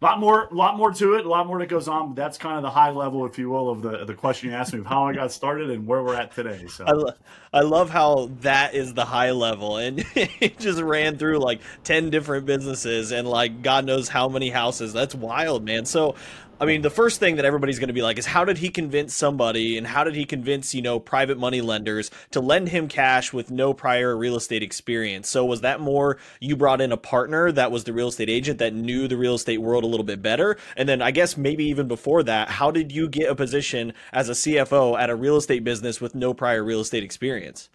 a 0.00 0.04
lot 0.04 0.20
more, 0.20 0.48
lot 0.52 0.76
more 0.76 0.92
to 0.92 1.14
it, 1.14 1.26
a 1.26 1.28
lot 1.28 1.48
more 1.48 1.58
that 1.58 1.68
goes 1.68 1.88
on. 1.88 2.08
But 2.08 2.16
that's 2.16 2.38
kind 2.38 2.56
of 2.56 2.62
the 2.62 2.70
high 2.70 2.90
level, 2.90 3.26
if 3.26 3.36
you 3.36 3.50
will, 3.50 3.68
of 3.68 3.82
the 3.82 4.04
the 4.04 4.14
question 4.14 4.50
you 4.50 4.54
asked 4.54 4.72
me 4.72 4.78
of 4.78 4.86
how 4.86 5.08
I 5.08 5.12
got 5.12 5.32
started 5.32 5.70
and 5.70 5.86
where 5.88 6.02
we're 6.04 6.14
at 6.14 6.32
today. 6.32 6.66
So 6.68 6.84
I, 6.84 6.92
lo- 6.92 7.12
I 7.52 7.60
love 7.62 7.90
how 7.90 8.30
that 8.42 8.74
is 8.74 8.94
the 8.94 9.04
high 9.04 9.32
level, 9.32 9.76
and 9.78 10.04
it 10.14 10.58
just 10.60 10.80
ran 10.80 11.18
through 11.18 11.38
like 11.38 11.60
ten 11.82 12.10
different 12.10 12.46
businesses 12.46 13.10
and 13.10 13.26
like 13.26 13.62
God 13.62 13.86
knows 13.86 14.08
how 14.08 14.28
many 14.28 14.50
houses. 14.50 14.92
That's 14.92 15.16
wild, 15.16 15.64
man. 15.64 15.84
So 15.84 16.14
I 16.60 16.66
mean, 16.66 16.82
the 16.82 16.90
first 16.90 17.20
thing 17.20 17.36
that 17.36 17.44
everybody's 17.44 17.78
going 17.78 17.88
to 17.88 17.94
be 17.94 18.02
like 18.02 18.18
is 18.18 18.26
how 18.26 18.44
did 18.44 18.58
he 18.58 18.68
convince 18.68 19.14
somebody 19.14 19.78
and 19.78 19.86
how 19.86 20.02
did 20.02 20.16
he 20.16 20.24
convince, 20.24 20.74
you 20.74 20.82
know, 20.82 20.98
private 20.98 21.38
money 21.38 21.60
lenders 21.60 22.10
to 22.32 22.40
lend 22.40 22.70
him 22.70 22.88
cash 22.88 23.32
with 23.32 23.48
no 23.48 23.72
prior 23.72 24.16
real 24.16 24.34
estate 24.34 24.64
experience? 24.64 25.28
So 25.28 25.44
was 25.44 25.60
that 25.60 25.78
more 25.78 26.18
you 26.40 26.56
brought 26.56 26.80
in 26.80 26.90
a 26.90 26.96
partner 26.96 27.52
that 27.52 27.70
was 27.70 27.84
the 27.84 27.92
real 27.92 28.08
estate 28.08 28.28
agent 28.28 28.58
that 28.58 28.74
knew 28.74 29.06
the 29.06 29.16
real 29.16 29.36
estate 29.36 29.58
world 29.58 29.84
a 29.84 29.86
little 29.86 30.04
bit 30.04 30.20
better? 30.20 30.56
And 30.76 30.88
then 30.88 31.00
I 31.00 31.12
guess 31.12 31.36
maybe 31.36 31.64
even 31.66 31.86
before 31.86 32.24
that, 32.24 32.48
how 32.48 32.72
did 32.72 32.90
you 32.90 33.08
get 33.08 33.30
a 33.30 33.36
position 33.36 33.92
as 34.12 34.28
a 34.28 34.32
CFO 34.32 34.98
at 34.98 35.10
a 35.10 35.14
real 35.14 35.36
estate 35.36 35.62
business 35.62 36.00
with 36.00 36.16
no 36.16 36.34
prior 36.34 36.64
real 36.64 36.80
estate 36.80 37.04
experience? 37.04 37.68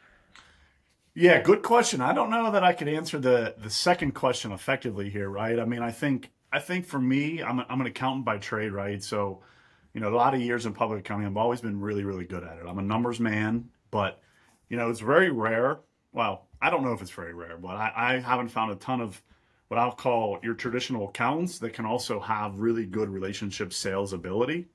Yeah, 1.15 1.41
good 1.41 1.61
question. 1.61 2.01
I 2.01 2.11
don't 2.11 2.31
know 2.31 2.51
that 2.51 2.65
I 2.65 2.73
could 2.73 2.89
answer 2.89 3.17
the 3.17 3.55
the 3.57 3.69
second 3.69 4.11
question 4.11 4.51
effectively 4.51 5.09
here, 5.09 5.29
right? 5.29 5.57
I 5.57 5.63
mean, 5.63 5.81
I 5.81 5.91
think 5.91 6.32
I 6.53 6.59
think 6.59 6.85
for 6.85 6.99
me, 6.99 7.41
I'm, 7.41 7.59
a, 7.59 7.65
I'm 7.67 7.81
an 7.81 7.87
accountant 7.87 8.25
by 8.25 8.37
trade, 8.37 8.71
right? 8.71 9.03
So, 9.03 9.41
you 9.93 9.99
know, 9.99 10.09
a 10.09 10.15
lot 10.15 10.35
of 10.35 10.41
years 10.41 10.67
in 10.67 10.73
public 10.73 10.99
accounting, 10.99 11.25
I've 11.25 11.35
always 11.35 11.61
been 11.61 11.81
really, 11.81 12.03
really 12.03 12.25
good 12.25 12.43
at 12.43 12.59
it. 12.59 12.65
I'm 12.67 12.77
a 12.77 12.83
numbers 12.83 13.19
man, 13.19 13.69
but, 13.89 14.21
you 14.69 14.77
know, 14.77 14.91
it's 14.91 14.99
very 14.99 15.31
rare. 15.31 15.79
Well, 16.11 16.47
I 16.61 16.69
don't 16.69 16.83
know 16.83 16.93
if 16.93 17.01
it's 17.01 17.11
very 17.11 17.33
rare, 17.33 17.57
but 17.57 17.71
I, 17.71 17.91
I 17.95 18.19
haven't 18.19 18.49
found 18.49 18.71
a 18.71 18.75
ton 18.75 19.01
of 19.01 19.19
what 19.67 19.79
I'll 19.79 19.91
call 19.91 20.39
your 20.43 20.53
traditional 20.53 21.09
accountants 21.09 21.57
that 21.57 21.73
can 21.73 21.85
also 21.85 22.19
have 22.19 22.59
really 22.59 22.85
good 22.85 23.09
relationship 23.09 23.73
sales 23.73 24.13
ability. 24.13 24.67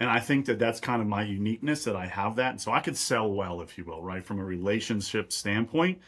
And 0.00 0.10
I 0.10 0.18
think 0.18 0.46
that 0.46 0.58
that's 0.58 0.80
kind 0.80 1.00
of 1.00 1.06
my 1.06 1.22
uniqueness 1.22 1.84
that 1.84 1.94
I 1.94 2.06
have 2.06 2.34
that. 2.36 2.50
And 2.50 2.60
so 2.60 2.72
I 2.72 2.80
could 2.80 2.96
sell 2.96 3.30
well, 3.30 3.60
if 3.60 3.78
you 3.78 3.84
will, 3.84 4.02
right? 4.02 4.24
From 4.24 4.40
a 4.40 4.44
relationship 4.44 5.30
standpoint. 5.30 6.00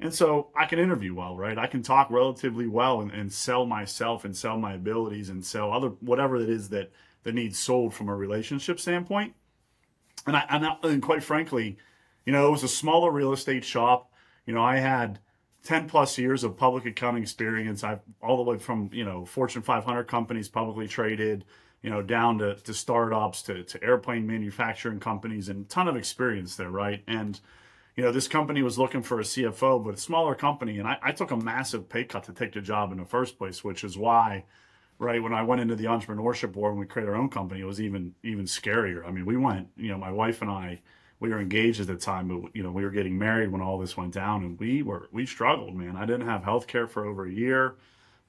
And 0.00 0.14
so 0.14 0.48
I 0.56 0.64
can 0.64 0.78
interview 0.78 1.14
well, 1.14 1.36
right? 1.36 1.58
I 1.58 1.66
can 1.66 1.82
talk 1.82 2.10
relatively 2.10 2.66
well 2.66 3.02
and, 3.02 3.10
and 3.10 3.32
sell 3.32 3.66
myself 3.66 4.24
and 4.24 4.34
sell 4.34 4.58
my 4.58 4.72
abilities 4.74 5.28
and 5.28 5.44
sell 5.44 5.72
other 5.72 5.88
whatever 6.00 6.36
it 6.36 6.48
is 6.48 6.70
that 6.70 6.90
that 7.22 7.34
needs 7.34 7.58
sold 7.58 7.92
from 7.92 8.08
a 8.08 8.16
relationship 8.16 8.80
standpoint. 8.80 9.34
And 10.26 10.36
I 10.36 10.44
and, 10.48 10.66
I, 10.66 10.76
and 10.84 11.02
quite 11.02 11.22
frankly, 11.22 11.76
you 12.24 12.32
know, 12.32 12.48
it 12.48 12.50
was 12.50 12.62
a 12.62 12.68
smaller 12.68 13.10
real 13.10 13.32
estate 13.32 13.64
shop. 13.64 14.10
You 14.46 14.54
know, 14.54 14.62
I 14.62 14.76
had 14.76 15.18
10 15.64 15.88
plus 15.88 16.16
years 16.16 16.44
of 16.44 16.56
public 16.56 16.86
accounting 16.86 17.22
experience. 17.22 17.84
I've 17.84 18.00
all 18.22 18.36
the 18.38 18.50
way 18.50 18.58
from, 18.58 18.90
you 18.92 19.04
know, 19.04 19.24
Fortune 19.26 19.62
500 19.62 20.04
companies 20.04 20.48
publicly 20.48 20.88
traded, 20.88 21.44
you 21.82 21.90
know, 21.90 22.02
down 22.02 22.38
to, 22.38 22.54
to 22.54 22.72
startups, 22.72 23.42
to, 23.42 23.64
to 23.64 23.84
airplane 23.84 24.26
manufacturing 24.26 25.00
companies 25.00 25.48
and 25.48 25.68
ton 25.68 25.88
of 25.88 25.96
experience 25.96 26.56
there, 26.56 26.70
right? 26.70 27.02
And 27.06 27.38
you 28.00 28.06
know, 28.06 28.12
this 28.12 28.28
company 28.28 28.62
was 28.62 28.78
looking 28.78 29.02
for 29.02 29.20
a 29.20 29.24
CFO, 29.24 29.84
but 29.84 29.92
a 29.92 29.98
smaller 29.98 30.34
company. 30.34 30.78
And 30.78 30.88
I, 30.88 30.96
I, 31.02 31.12
took 31.12 31.32
a 31.32 31.36
massive 31.36 31.86
pay 31.86 32.04
cut 32.04 32.24
to 32.24 32.32
take 32.32 32.54
the 32.54 32.62
job 32.62 32.92
in 32.92 32.98
the 32.98 33.04
first 33.04 33.36
place, 33.36 33.62
which 33.62 33.84
is 33.84 33.98
why, 33.98 34.44
right, 34.98 35.22
when 35.22 35.34
I 35.34 35.42
went 35.42 35.60
into 35.60 35.76
the 35.76 35.84
entrepreneurship 35.84 36.52
board 36.52 36.70
and 36.70 36.80
we 36.80 36.86
created 36.86 37.10
our 37.10 37.14
own 37.14 37.28
company, 37.28 37.60
it 37.60 37.66
was 37.66 37.78
even 37.78 38.14
even 38.22 38.46
scarier. 38.46 39.06
I 39.06 39.10
mean, 39.10 39.26
we 39.26 39.36
went, 39.36 39.68
you 39.76 39.90
know, 39.90 39.98
my 39.98 40.10
wife 40.10 40.40
and 40.40 40.50
I, 40.50 40.80
we 41.18 41.28
were 41.28 41.42
engaged 41.42 41.78
at 41.78 41.88
the 41.88 41.96
time, 41.96 42.28
but 42.28 42.56
you 42.56 42.62
know, 42.62 42.70
we 42.70 42.84
were 42.84 42.90
getting 42.90 43.18
married 43.18 43.52
when 43.52 43.60
all 43.60 43.78
this 43.78 43.98
went 43.98 44.14
down, 44.14 44.44
and 44.44 44.58
we 44.58 44.82
were 44.82 45.10
we 45.12 45.26
struggled, 45.26 45.76
man. 45.76 45.94
I 45.94 46.06
didn't 46.06 46.26
have 46.26 46.42
health 46.42 46.66
care 46.66 46.86
for 46.86 47.04
over 47.04 47.26
a 47.26 47.30
year. 47.30 47.74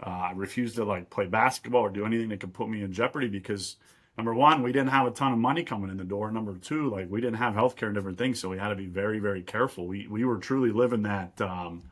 Uh, 0.06 0.10
I 0.10 0.32
refused 0.36 0.76
to 0.76 0.84
like 0.84 1.10
play 1.10 1.28
basketball 1.28 1.84
or 1.84 1.90
do 1.90 2.06
anything 2.06 2.28
that 2.28 2.42
could 2.42 2.54
put 2.54 2.68
me 2.68 2.84
in 2.84 2.92
jeopardy 2.92 3.30
because 3.30 3.78
number 4.18 4.34
one, 4.34 4.62
we 4.64 4.72
didn't 4.72 4.90
have 4.90 5.08
a 5.08 5.12
ton 5.12 5.34
of 5.34 5.40
money 5.40 5.64
coming 5.64 5.90
in 5.90 5.98
the 5.98 6.04
door. 6.04 6.32
Number 6.32 6.56
two, 6.56 6.90
like 6.90 7.10
we 7.10 7.22
didn't 7.22 7.38
have 7.38 7.54
healthcare 7.54 7.88
and 7.88 7.96
different 7.96 8.18
things, 8.18 8.40
so 8.40 8.50
we 8.50 8.58
had 8.58 8.70
to 8.70 8.76
be 8.76 8.88
very, 8.88 9.20
very 9.20 9.42
careful. 9.42 9.88
We 9.88 10.08
we 10.08 10.26
were 10.26 10.38
truly 10.38 10.72
living 10.72 11.04
that, 11.04 11.40
um, 11.42 11.84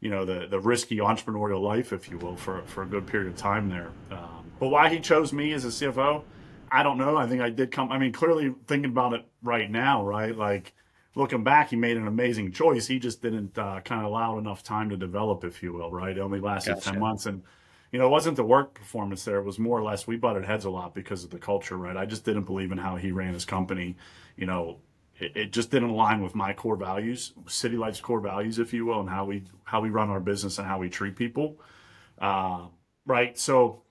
you 0.00 0.10
know, 0.10 0.24
the 0.24 0.46
the 0.46 0.60
risky 0.60 0.98
entrepreneurial 0.98 1.62
life, 1.62 1.92
if 1.92 2.10
you 2.10 2.18
will, 2.18 2.36
for 2.36 2.62
for 2.66 2.82
a 2.82 2.86
good 2.86 3.06
period 3.06 3.32
of 3.32 3.36
time 3.36 3.68
there. 3.68 3.90
Um, 4.10 4.50
but 4.58 4.68
why 4.68 4.88
he 4.88 5.00
chose 5.00 5.32
me 5.32 5.52
as 5.52 5.64
a 5.64 5.68
CFO, 5.68 6.22
I 6.70 6.82
don't 6.82 6.98
know. 6.98 7.16
I 7.16 7.26
think 7.26 7.40
I 7.42 7.50
did 7.50 7.70
come. 7.70 7.90
I 7.92 7.98
mean, 7.98 8.12
clearly 8.12 8.54
thinking 8.66 8.90
about 8.90 9.14
it 9.14 9.24
right 9.42 9.70
now, 9.70 10.04
right? 10.04 10.36
Like 10.36 10.74
looking 11.16 11.42
back, 11.42 11.70
he 11.70 11.76
made 11.76 11.96
an 11.96 12.06
amazing 12.06 12.52
choice. 12.52 12.86
He 12.86 12.98
just 12.98 13.22
didn't 13.22 13.58
uh, 13.58 13.80
kind 13.80 14.02
of 14.02 14.06
allow 14.06 14.38
enough 14.38 14.62
time 14.62 14.90
to 14.90 14.96
develop, 14.96 15.44
if 15.44 15.62
you 15.62 15.72
will, 15.72 15.90
right? 15.90 16.16
It 16.16 16.20
only 16.20 16.40
lasted 16.40 16.74
Gotcha. 16.74 16.90
10 16.92 17.00
months. 17.00 17.26
And, 17.26 17.42
you 17.92 17.98
know, 17.98 18.06
it 18.06 18.10
wasn't 18.10 18.36
the 18.36 18.44
work 18.44 18.74
performance 18.74 19.24
there. 19.24 19.38
It 19.38 19.44
was 19.44 19.58
more 19.58 19.78
or 19.78 19.82
less 19.82 20.06
we 20.06 20.16
butted 20.16 20.44
heads 20.44 20.64
a 20.64 20.70
lot 20.70 20.94
because 20.94 21.24
of 21.24 21.30
the 21.30 21.38
culture, 21.38 21.76
right? 21.76 21.96
I 21.96 22.06
just 22.06 22.24
didn't 22.24 22.44
believe 22.44 22.72
in 22.72 22.78
how 22.78 22.96
he 22.96 23.12
ran 23.12 23.34
his 23.34 23.44
company. 23.44 23.96
You 24.36 24.46
know, 24.46 24.78
it, 25.18 25.36
it 25.36 25.52
just 25.52 25.70
didn't 25.70 25.90
align 25.90 26.22
with 26.22 26.34
my 26.34 26.52
core 26.52 26.76
values, 26.76 27.32
City 27.46 27.76
Life's 27.76 28.00
core 28.00 28.20
values, 28.20 28.58
if 28.58 28.72
you 28.72 28.86
will, 28.86 29.00
and 29.00 29.08
how 29.08 29.24
we 29.24 29.44
how 29.64 29.80
we 29.80 29.90
run 29.90 30.10
our 30.10 30.20
business 30.20 30.58
and 30.58 30.66
how 30.66 30.78
we 30.78 30.88
treat 30.88 31.16
people. 31.16 31.60
Uh, 32.18 32.66
right. 33.06 33.38
So 33.38 33.82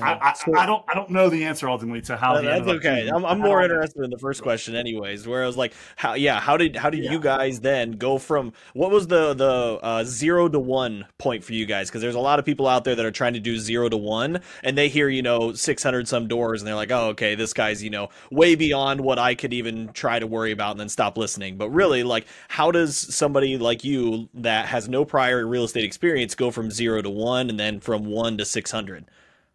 I, 0.00 0.18
I, 0.30 0.32
So- 0.32 0.56
I 0.56 0.64
don't 0.64 0.82
I 0.88 0.94
don't 0.94 1.10
know 1.10 1.28
the 1.28 1.44
answer 1.44 1.68
ultimately 1.68 2.00
to 2.02 2.16
how 2.16 2.36
Uh, 2.36 2.40
he 2.40 2.46
that's 2.46 2.66
okay. 2.66 3.10
I'm, 3.14 3.26
I'm 3.26 3.38
more 3.40 3.62
interested 3.62 4.02
in 4.02 4.10
the 4.10 4.16
first 4.18 4.42
question, 4.42 4.74
anyways. 4.74 5.26
Where 5.28 5.42
I 5.42 5.46
was 5.46 5.56
like, 5.58 5.74
how? 5.96 6.14
Yeah, 6.14 6.40
how 6.40 6.56
did 6.56 6.76
how 6.76 6.88
did 6.88 7.04
Yeah. 7.04 7.12
you 7.12 7.20
guys 7.20 7.60
then 7.60 7.92
go 7.92 8.16
from 8.16 8.54
what 8.72 8.90
was 8.90 9.08
the 9.08 9.34
the 9.34 9.78
uh, 9.82 10.04
zero 10.04 10.48
to 10.48 10.58
one 10.58 11.04
point 11.18 11.44
for 11.44 11.52
you 11.52 11.66
guys? 11.66 11.90
Because 11.90 12.00
there's 12.00 12.14
a 12.14 12.20
lot 12.20 12.38
of 12.38 12.46
people 12.46 12.66
out 12.66 12.84
there 12.84 12.94
that 12.94 13.04
are 13.04 13.10
trying 13.10 13.34
to 13.34 13.40
do 13.40 13.58
zero 13.58 13.90
to 13.90 13.96
one, 13.98 14.40
and 14.62 14.78
they 14.78 14.88
hear 14.88 15.08
you 15.10 15.20
know 15.20 15.52
600 15.52 16.08
some 16.08 16.26
doors, 16.26 16.62
and 16.62 16.66
they're 16.68 16.74
like, 16.74 16.90
oh, 16.90 17.08
okay, 17.08 17.34
this 17.34 17.52
guy's 17.52 17.82
you 17.82 17.90
know 17.90 18.08
way 18.30 18.54
beyond 18.54 19.02
what 19.02 19.18
I 19.18 19.34
could 19.34 19.52
even 19.52 19.92
try 19.92 20.18
to 20.18 20.26
worry 20.26 20.52
about, 20.52 20.70
and 20.70 20.80
then 20.80 20.88
stop 20.88 21.18
listening. 21.18 21.58
But 21.58 21.68
really, 21.68 22.02
like, 22.02 22.26
how 22.48 22.70
does 22.70 22.96
somebody 22.96 23.58
like 23.58 23.84
you 23.84 24.30
that 24.34 24.66
has 24.66 24.88
no 24.88 25.04
prior 25.04 25.46
real 25.46 25.64
estate 25.64 25.84
experience 25.84 26.34
go 26.34 26.50
from 26.50 26.70
zero 26.70 27.02
to 27.02 27.10
one, 27.10 27.50
and 27.50 27.60
then 27.60 27.78
from 27.80 28.06
one 28.06 28.38
to 28.38 28.46
600? 28.46 29.04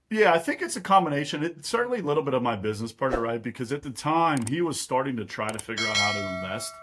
Yeah, 0.09 0.33
I 0.33 0.39
think 0.39 0.61
it's 0.61 0.77
a 0.77 0.81
combination. 0.81 1.43
It's 1.43 1.67
certainly 1.67 1.99
a 1.99 2.03
little 2.03 2.23
bit 2.23 2.33
of 2.33 2.41
my 2.41 2.55
business 2.55 2.93
partner, 2.93 3.19
right? 3.19 3.43
Because 3.43 3.73
at 3.73 3.81
the 3.81 3.89
time 3.89 4.45
he 4.47 4.61
was 4.61 4.79
starting 4.79 5.17
to 5.17 5.25
try 5.25 5.49
to 5.49 5.59
figure 5.59 5.85
out 5.85 5.97
how 5.97 6.13
to 6.13 6.35
invest 6.35 6.73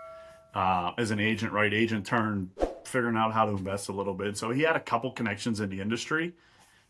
uh, 0.55 0.93
as 0.99 1.11
an 1.11 1.21
agent, 1.21 1.53
right? 1.53 1.73
Agent 1.73 2.05
turned 2.05 2.51
figuring 2.85 3.17
out 3.17 3.33
how 3.33 3.47
to 3.47 3.53
invest 3.53 3.89
a 3.89 3.93
little 3.93 4.13
bit. 4.13 4.37
So 4.37 4.51
he 4.51 4.61
had 4.61 4.77
a 4.77 4.81
couple 4.81 5.11
connections 5.11 5.59
in 5.61 5.71
the 5.71 5.81
industry. 5.81 6.35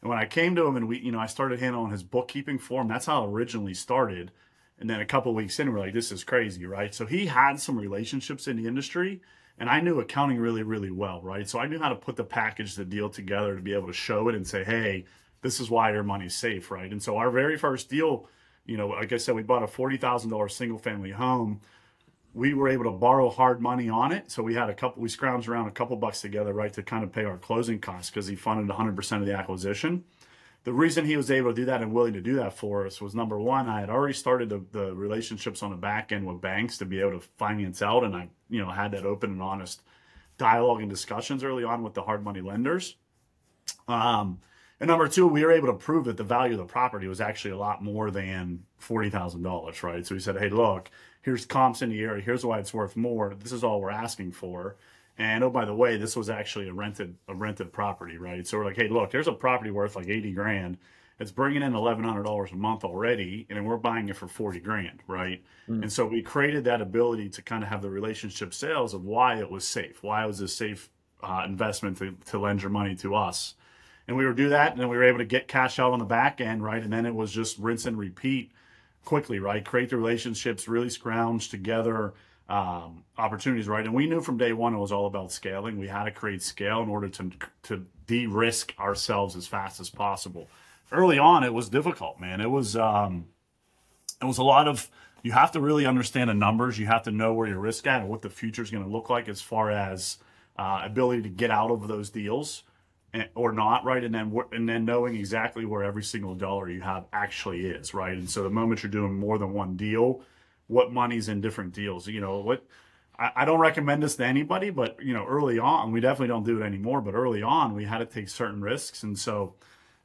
And 0.03 0.11
when 0.11 0.19
I 0.19 0.27
came 0.27 0.57
to 0.57 0.67
him 0.67 0.75
and 0.77 0.89
we, 0.89 0.99
you 0.99 1.13
know, 1.13 1.21
I 1.21 1.27
started 1.27 1.61
handling 1.61 1.93
his 1.93 2.03
bookkeeping 2.03 2.59
for 2.59 2.83
him. 2.83 2.89
That's 2.89 3.07
how 3.07 3.23
it 3.23 3.29
originally 3.29 3.75
started. 3.75 4.33
And 4.81 4.91
then 4.91 5.01
a 5.01 5.07
couple 5.07 5.33
weeks 5.35 5.61
in, 5.61 5.73
we're 5.73 5.79
like, 5.79 5.95
this 5.95 6.11
is 6.11 6.25
crazy, 6.25 6.67
right? 6.67 6.93
So 6.93 7.07
he 7.07 7.27
had 7.27 7.61
some 7.61 7.79
relationships 7.79 8.49
in 8.49 8.57
the 8.57 8.67
industry, 8.67 9.23
and 9.57 9.71
I 9.71 9.81
knew 9.81 10.01
accounting 10.01 10.39
really, 10.39 10.65
really 10.65 10.91
well, 10.91 11.23
right? 11.23 11.49
So 11.49 11.61
I 11.61 11.69
knew 11.69 11.79
how 11.79 11.91
to 11.91 11.95
put 11.95 12.17
the 12.17 12.25
package, 12.25 12.75
the 12.75 12.85
deal 12.85 13.09
together 13.09 13.55
to 13.55 13.63
be 13.63 13.73
able 13.73 13.87
to 13.87 13.93
show 13.93 14.29
it 14.29 14.35
and 14.35 14.45
say, 14.45 14.65
hey, 14.65 15.05
this 15.45 15.61
is 15.61 15.71
why 15.71 15.93
your 15.93 16.03
money's 16.03 16.35
safe, 16.35 16.73
right? 16.73 16.91
And 16.91 17.01
so 17.01 17.17
our 17.17 17.31
very 17.31 17.57
first 17.57 17.89
deal, 17.89 18.29
you 18.67 18.77
know, 18.77 18.89
like 18.89 19.13
I 19.13 19.19
said, 19.19 19.37
we 19.37 19.45
bought 19.45 19.63
a 19.63 19.69
forty 19.69 19.97
thousand 19.97 20.31
dollars 20.31 20.57
single 20.57 20.79
family 20.79 21.13
home. 21.13 21.61
We 22.33 22.53
were 22.53 22.69
able 22.69 22.85
to 22.85 22.91
borrow 22.91 23.31
hard 23.31 23.61
money 23.61 23.89
on 23.89 24.11
it, 24.11 24.33
so 24.33 24.43
we 24.43 24.55
had 24.55 24.69
a 24.69 24.75
couple. 24.75 25.01
We 25.01 25.09
scrounged 25.09 25.47
around 25.47 25.69
a 25.69 25.71
couple 25.71 25.95
bucks 25.95 26.21
together, 26.21 26.53
right, 26.53 26.73
to 26.73 26.83
kind 26.83 27.05
of 27.05 27.13
pay 27.13 27.25
our 27.25 27.39
closing 27.39 27.79
costs 27.79 28.11
because 28.11 28.27
he 28.27 28.35
funded 28.35 28.67
one 28.67 28.77
hundred 28.77 28.97
percent 28.97 29.23
of 29.23 29.29
the 29.29 29.35
acquisition 29.37 30.03
the 30.65 30.73
reason 30.73 31.05
he 31.05 31.17
was 31.17 31.31
able 31.31 31.51
to 31.51 31.55
do 31.55 31.67
that 31.67 31.83
and 31.83 31.93
willing 31.93 32.15
to 32.15 32.23
do 32.23 32.37
that 32.37 32.55
for 32.55 32.87
us 32.87 33.01
was 33.01 33.15
number 33.15 33.39
one, 33.39 33.69
I 33.69 33.81
had 33.81 33.91
already 33.91 34.15
started 34.15 34.49
the, 34.49 34.65
the 34.73 34.95
relationships 34.95 35.63
on 35.63 35.71
the 35.71 35.77
back 35.77 36.11
end 36.11 36.27
with 36.27 36.41
banks 36.41 36.79
to 36.79 36.87
be 36.87 37.01
able 37.01 37.21
to 37.21 37.29
finance 37.37 37.83
out, 37.83 38.03
and 38.03 38.17
I, 38.17 38.29
you 38.49 38.61
know, 38.61 38.71
had 38.71 38.93
that 38.93 39.05
open 39.05 39.31
and 39.31 39.43
honest 39.43 39.83
dialogue 40.39 40.81
and 40.81 40.91
discussions 40.91 41.45
early 41.45 41.65
on 41.65 41.83
with 41.83 41.93
the 41.93 42.03
hard 42.03 42.25
money 42.25 42.41
lenders. 42.41 42.97
Um, 43.87 44.41
and 44.81 44.89
number 44.89 45.09
two, 45.09 45.27
we 45.27 45.45
were 45.45 45.53
able 45.53 45.69
to 45.69 45.75
prove 45.75 46.05
that 46.07 46.17
the 46.17 46.25
value 46.25 46.55
of 46.55 46.59
the 46.59 46.73
property 46.73 47.07
was 47.07 47.21
actually 47.21 47.53
a 47.53 47.59
lot 47.59 47.83
more 47.83 48.11
than 48.11 48.65
forty 48.77 49.11
thousand 49.11 49.43
dollars, 49.43 49.83
right? 49.83 50.07
So 50.07 50.15
we 50.15 50.21
said, 50.21 50.39
hey, 50.39 50.49
look, 50.49 50.91
here's 51.23 51.47
comps 51.47 51.83
in 51.83 51.91
the 51.91 52.01
area, 52.01 52.23
here's 52.23 52.45
why 52.45 52.59
it's 52.59 52.75
worth 52.75 52.97
more. 52.97 53.35
This 53.35 53.53
is 53.53 53.65
all 53.65 53.81
we're 53.81 53.91
asking 53.91 54.33
for. 54.33 54.77
And 55.17 55.45
oh, 55.45 55.51
by 55.51 55.65
the 55.65 55.75
way, 55.75 55.97
this 55.97 56.17
was 56.17 56.29
actually 56.29 56.69
a 56.69 56.73
rented 56.73 57.17
a 57.29 57.35
rented 57.35 57.73
property, 57.73 58.19
right? 58.19 58.47
So 58.47 58.59
we're 58.59 58.65
like, 58.65 58.77
hey, 58.77 58.89
look, 58.89 59.11
there's 59.11 59.29
a 59.29 59.33
property 59.33 59.71
worth 59.71 59.95
like 59.97 60.09
eighty 60.09 60.33
grand. 60.33 60.77
It's 61.21 61.31
bringing 61.31 61.63
in 61.63 61.75
eleven 61.77 62.03
hundred 62.03 62.25
dollars 62.25 62.51
a 62.51 62.57
month 62.57 62.83
already, 62.83 63.47
and 63.49 63.65
we're 63.65 63.77
buying 63.77 64.09
it 64.09 64.17
for 64.17 64.27
forty 64.27 64.59
grand, 64.59 65.01
right? 65.07 65.41
And 65.83 65.93
so 65.93 66.05
we 66.05 66.21
created 66.21 66.65
that 66.65 66.81
ability 66.81 67.29
to 67.31 67.43
kind 67.43 67.63
of 67.63 67.71
have 67.71 67.81
the 67.83 67.91
relationship 67.91 68.53
sales 68.53 68.93
of 68.93 69.05
why 69.05 69.37
it 69.39 69.49
was 69.49 69.67
safe, 69.67 70.03
why 70.03 70.25
it 70.25 70.27
was 70.27 70.41
a 70.41 70.49
safe 70.49 70.91
uh, 71.23 71.45
investment 71.47 71.97
to, 71.99 72.17
to 72.27 72.39
lend 72.41 72.63
your 72.63 72.71
money 72.71 72.97
to 72.97 73.15
us. 73.15 73.55
And 74.07 74.17
we 74.17 74.27
would 74.27 74.37
do 74.37 74.51
that, 74.51 74.73
and 74.73 74.81
then 74.81 74.89
we 74.89 74.97
were 74.97 75.05
able 75.05 75.19
to 75.19 75.25
get 75.25 75.49
cash 75.49 75.79
out 75.79 75.93
on 75.93 75.99
the 75.99 76.05
back 76.05 76.41
end, 76.41 76.63
right? 76.63 76.83
And 76.83 76.93
then 76.93 77.07
it 77.07 77.15
was 77.15 77.33
just 77.33 77.59
rinse 77.59 77.87
and 77.87 77.97
repeat 77.97 78.53
quickly, 79.05 79.39
right? 79.39 79.65
Create 79.65 79.91
the 79.91 79.97
relationships, 79.97 80.69
really 80.69 80.91
scrounge 80.91 81.49
together 81.49 82.13
um, 82.49 83.05
opportunities, 83.17 83.69
right? 83.69 83.85
And 83.85 83.95
we 83.95 84.07
knew 84.07 84.21
from 84.21 84.37
day 84.37 84.53
one 84.53 84.75
it 84.75 84.79
was 84.79 84.93
all 84.93 85.07
about 85.07 85.33
scaling. 85.33 85.79
We 85.79 85.89
had 85.89 86.05
to 86.05 86.11
create 86.11 86.43
scale 86.43 86.83
in 86.83 86.89
order 86.89 87.09
to 87.09 87.31
to 87.65 87.87
de-risk 88.07 88.75
ourselves 88.79 89.35
as 89.35 89.47
fast 89.47 89.81
as 89.81 89.89
possible. 89.89 90.49
Early 90.93 91.19
on, 91.19 91.43
it 91.43 91.55
was 91.55 91.71
difficult, 91.71 92.21
man. 92.21 92.41
It 92.41 92.51
was 92.51 92.77
um, 92.77 93.27
it 94.21 94.27
was 94.27 94.39
a 94.39 94.45
lot 94.45 94.69
of 94.69 94.91
you 95.23 95.33
have 95.33 95.53
to 95.53 95.61
really 95.61 95.87
understand 95.87 96.29
the 96.29 96.35
numbers. 96.35 96.79
You 96.79 96.87
have 96.87 97.05
to 97.05 97.11
know 97.11 97.33
where 97.33 97.49
your 97.49 97.61
risk 97.61 97.87
at 97.87 98.03
and 98.03 98.11
what 98.11 98.21
the 98.21 98.31
future 98.31 98.63
is 98.63 98.71
going 98.71 98.85
to 98.85 98.91
look 98.91 99.09
like 99.09 99.29
as 99.29 99.41
far 99.41 99.71
as 99.71 100.19
uh, 100.59 100.83
ability 100.85 101.23
to 101.23 101.31
get 101.31 101.51
out 101.51 101.71
of 101.71 101.89
those 101.89 102.11
deals 102.11 102.63
or 103.35 103.53
not, 103.53 103.85
right? 103.85 104.03
And 104.03 104.15
then 104.15 104.35
and 104.53 104.69
then 104.69 104.85
knowing 104.85 105.17
exactly 105.17 105.65
where 105.65 105.85
every 105.85 106.03
single 106.03 106.35
dollar 106.35 106.69
you 106.69 106.81
have 106.81 107.07
actually 107.13 107.67
is, 107.67 107.95
right? 107.95 108.17
And 108.17 108.29
so 108.29 108.43
the 108.43 108.51
moment 108.51 108.83
you're 108.83 108.91
doing 108.91 109.19
more 109.19 109.39
than 109.39 109.53
one 109.53 109.77
deal, 109.77 110.23
what 110.67 110.93
money's 110.93 111.29
in 111.29 111.41
different 111.41 111.73
deals, 111.73 112.09
you 112.09 112.21
know 112.21 112.39
what. 112.39 112.65
I 113.19 113.31
I 113.37 113.45
don't 113.45 113.61
recommend 113.61 114.03
this 114.03 114.17
to 114.17 114.25
anybody, 114.25 114.71
but 114.71 115.03
you 115.03 115.15
know, 115.15 115.25
early 115.27 115.59
on, 115.59 115.93
we 115.93 116.01
definitely 116.01 116.29
don't 116.29 116.45
do 116.45 116.61
it 116.61 116.65
anymore. 116.65 117.01
But 117.01 117.15
early 117.15 117.43
on, 117.43 117.75
we 117.75 117.85
had 117.85 117.99
to 117.99 118.07
take 118.07 118.29
certain 118.29 118.61
risks, 118.61 119.03
and 119.03 119.19
so, 119.19 119.55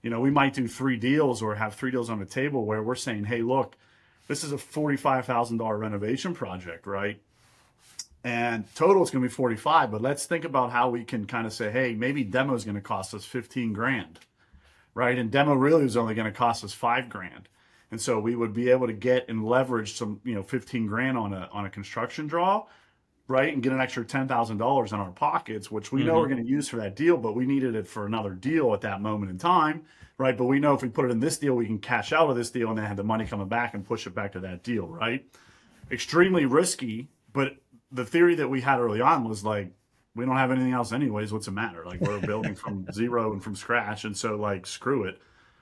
you 0.04 0.10
know, 0.10 0.20
we 0.20 0.32
might 0.32 0.54
do 0.54 0.68
three 0.68 0.98
deals 0.98 1.42
or 1.42 1.56
have 1.56 1.74
three 1.74 1.92
deals 1.92 2.10
on 2.10 2.20
the 2.20 2.26
table 2.26 2.66
where 2.66 2.84
we're 2.84 2.96
saying, 2.96 3.26
"Hey, 3.26 3.42
look, 3.42 3.76
this 4.28 4.44
is 4.44 4.52
a 4.52 4.58
forty-five 4.58 5.26
thousand 5.26 5.58
dollar 5.58 5.78
renovation 5.78 6.34
project, 6.36 6.86
right? 6.86 7.22
And 8.24 8.66
total 8.76 9.02
is 9.02 9.12
going 9.12 9.24
to 9.24 9.30
be 9.30 9.34
forty-five. 9.34 9.92
But 9.92 10.02
let's 10.02 10.26
think 10.26 10.44
about 10.44 10.72
how 10.72 10.90
we 10.90 11.06
can 11.06 11.26
kind 11.26 11.48
of 11.48 11.54
say, 11.54 11.72
hey, 11.72 11.94
maybe 11.94 12.24
demo 12.24 12.54
is 12.54 12.66
going 12.66 12.76
to 12.76 12.82
cost 12.82 13.14
us 13.14 13.24
fifteen 13.24 13.72
grand, 13.72 14.20
right? 14.94 15.18
And 15.18 15.32
demo 15.32 15.54
really 15.54 15.86
is 15.86 15.96
only 15.96 16.16
going 16.16 16.32
to 16.32 16.38
cost 16.38 16.64
us 16.64 16.74
five 16.74 17.08
grand. 17.08 17.48
And 17.92 18.00
so 18.00 18.20
we 18.20 18.36
would 18.36 18.54
be 18.54 18.70
able 18.70 18.88
to 18.88 18.94
get 18.94 19.30
and 19.30 19.46
leverage 19.46 19.94
some, 19.94 20.20
you 20.26 20.36
know, 20.36 20.44
fifteen 20.44 20.86
grand 20.86 21.18
on 21.18 21.34
a 21.34 21.50
on 21.54 21.66
a 21.66 21.70
construction 21.70 22.28
draw, 22.28 22.66
right? 23.30 23.54
And 23.54 23.64
get 23.64 23.72
an 23.72 23.80
extra 23.80 24.04
ten 24.04 24.28
thousand 24.28 24.58
dollars 24.58 24.92
in 24.92 25.00
our 25.00 25.12
pockets, 25.12 25.72
which 25.72 25.94
we 25.94 26.04
know 26.04 26.16
we're 26.16 26.26
mm-hmm. 26.26 26.34
going 26.34 26.44
to 26.44 26.50
use 26.50 26.68
for 26.68 26.76
that 26.76 26.98
deal, 26.98 27.16
but 27.16 27.36
we 27.36 27.46
needed 27.46 27.74
it 27.74 27.88
for 27.88 28.06
another 28.06 28.32
deal 28.32 28.74
at 28.74 28.82
that 28.82 29.02
moment 29.02 29.32
in 29.32 29.38
time, 29.38 29.86
right? 30.18 30.38
But 30.38 30.46
we 30.46 30.60
know 30.60 30.74
if 30.74 30.82
we 30.82 30.90
put 30.90 31.06
it 31.06 31.12
in 31.12 31.22
this 31.22 31.38
deal, 31.38 31.56
we 31.56 31.66
can 31.66 31.80
cash 31.80 32.12
out 32.12 32.30
of 32.30 32.36
this 32.36 32.52
deal 32.52 32.68
and 32.68 32.78
then 32.78 32.86
have 32.86 32.98
the 32.98 33.04
money 33.04 33.26
coming 33.26 33.48
back 33.48 33.76
and 33.76 33.86
push 33.86 34.06
it 34.06 34.14
back 34.14 34.34
to 34.34 34.42
that 34.42 34.62
deal, 34.62 34.88
right? 34.88 35.26
Extremely 35.90 36.46
risky, 36.46 37.08
but 37.32 37.56
the 37.92 38.06
theory 38.06 38.36
that 38.36 38.48
we 38.48 38.62
had 38.62 38.80
early 38.80 39.02
on 39.02 39.28
was 39.28 39.44
like, 39.44 39.72
we 40.16 40.26
don't 40.26 40.38
have 40.38 40.52
anything 40.52 40.74
else 40.74 40.92
anyways. 40.92 41.32
What's 41.32 41.46
the 41.46 41.52
matter? 41.52 41.86
Like 41.86 42.02
we're 42.02 42.20
building 42.20 42.56
from 42.56 42.86
zero 42.94 43.32
and 43.32 43.44
from 43.44 43.56
scratch, 43.56 44.04
and 44.04 44.16
so 44.16 44.36
like 44.36 44.66
screw 44.66 45.04
it, 45.04 45.20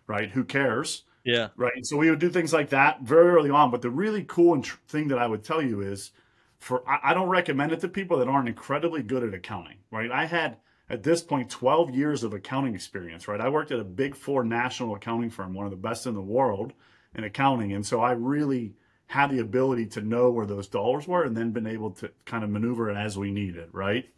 right? 0.07 0.29
Who 0.29 0.43
cares? 0.43 1.03
Yeah. 1.23 1.49
right? 1.57 1.85
So 1.85 1.97
we 1.97 2.09
would 2.09 2.19
do 2.19 2.29
things 2.29 2.53
like 2.53 2.69
that 2.69 3.01
very 3.01 3.29
early 3.29 3.49
on. 3.49 3.69
But 3.69 3.81
the 3.81 3.89
really 3.89 4.23
cool 4.23 4.61
tr- 4.61 4.77
thing 4.87 5.09
that 5.09 5.19
I 5.19 5.27
would 5.27 5.43
tell 5.43 5.61
you 5.61 5.81
is, 5.81 6.11
for 6.57 6.87
I, 6.89 7.11
I 7.11 7.13
don't 7.13 7.27
recommend 7.27 7.73
it 7.73 7.81
to 7.81 7.89
people 7.89 8.17
that 8.19 8.29
aren't 8.29 8.47
incredibly 8.47 9.03
good 9.03 9.23
at 9.23 9.33
accounting, 9.33 9.77
right? 9.91 10.09
I 10.09 10.25
had 10.25 10.57
at 10.89 11.03
this 11.03 11.21
point 11.21 11.49
12 11.49 11.93
years 11.93 12.23
of 12.23 12.33
accounting 12.33 12.73
experience, 12.73 13.27
right? 13.27 13.41
I 13.41 13.49
worked 13.49 13.71
at 13.71 13.79
a 13.79 13.83
big 13.83 14.15
four 14.15 14.45
national 14.45 14.95
accounting 14.95 15.29
firm, 15.29 15.53
one 15.53 15.65
of 15.65 15.71
the 15.71 15.77
best 15.77 16.07
in 16.07 16.13
the 16.13 16.21
world 16.21 16.71
in 17.13 17.25
accounting, 17.25 17.73
and 17.73 17.85
so 17.85 17.99
I 17.99 18.11
really 18.13 18.75
had 19.07 19.31
the 19.31 19.39
ability 19.39 19.85
to 19.85 20.01
know 20.01 20.29
where 20.29 20.45
those 20.45 20.67
dollars 20.67 21.07
were 21.07 21.23
and 21.23 21.35
then 21.35 21.51
been 21.51 21.67
able 21.67 21.91
to 21.91 22.11
kind 22.25 22.43
of 22.43 22.49
maneuver 22.49 22.89
it 22.89 22.97
as 22.97 23.17
we 23.17 23.31
needed, 23.31 23.69
right? 23.71 24.09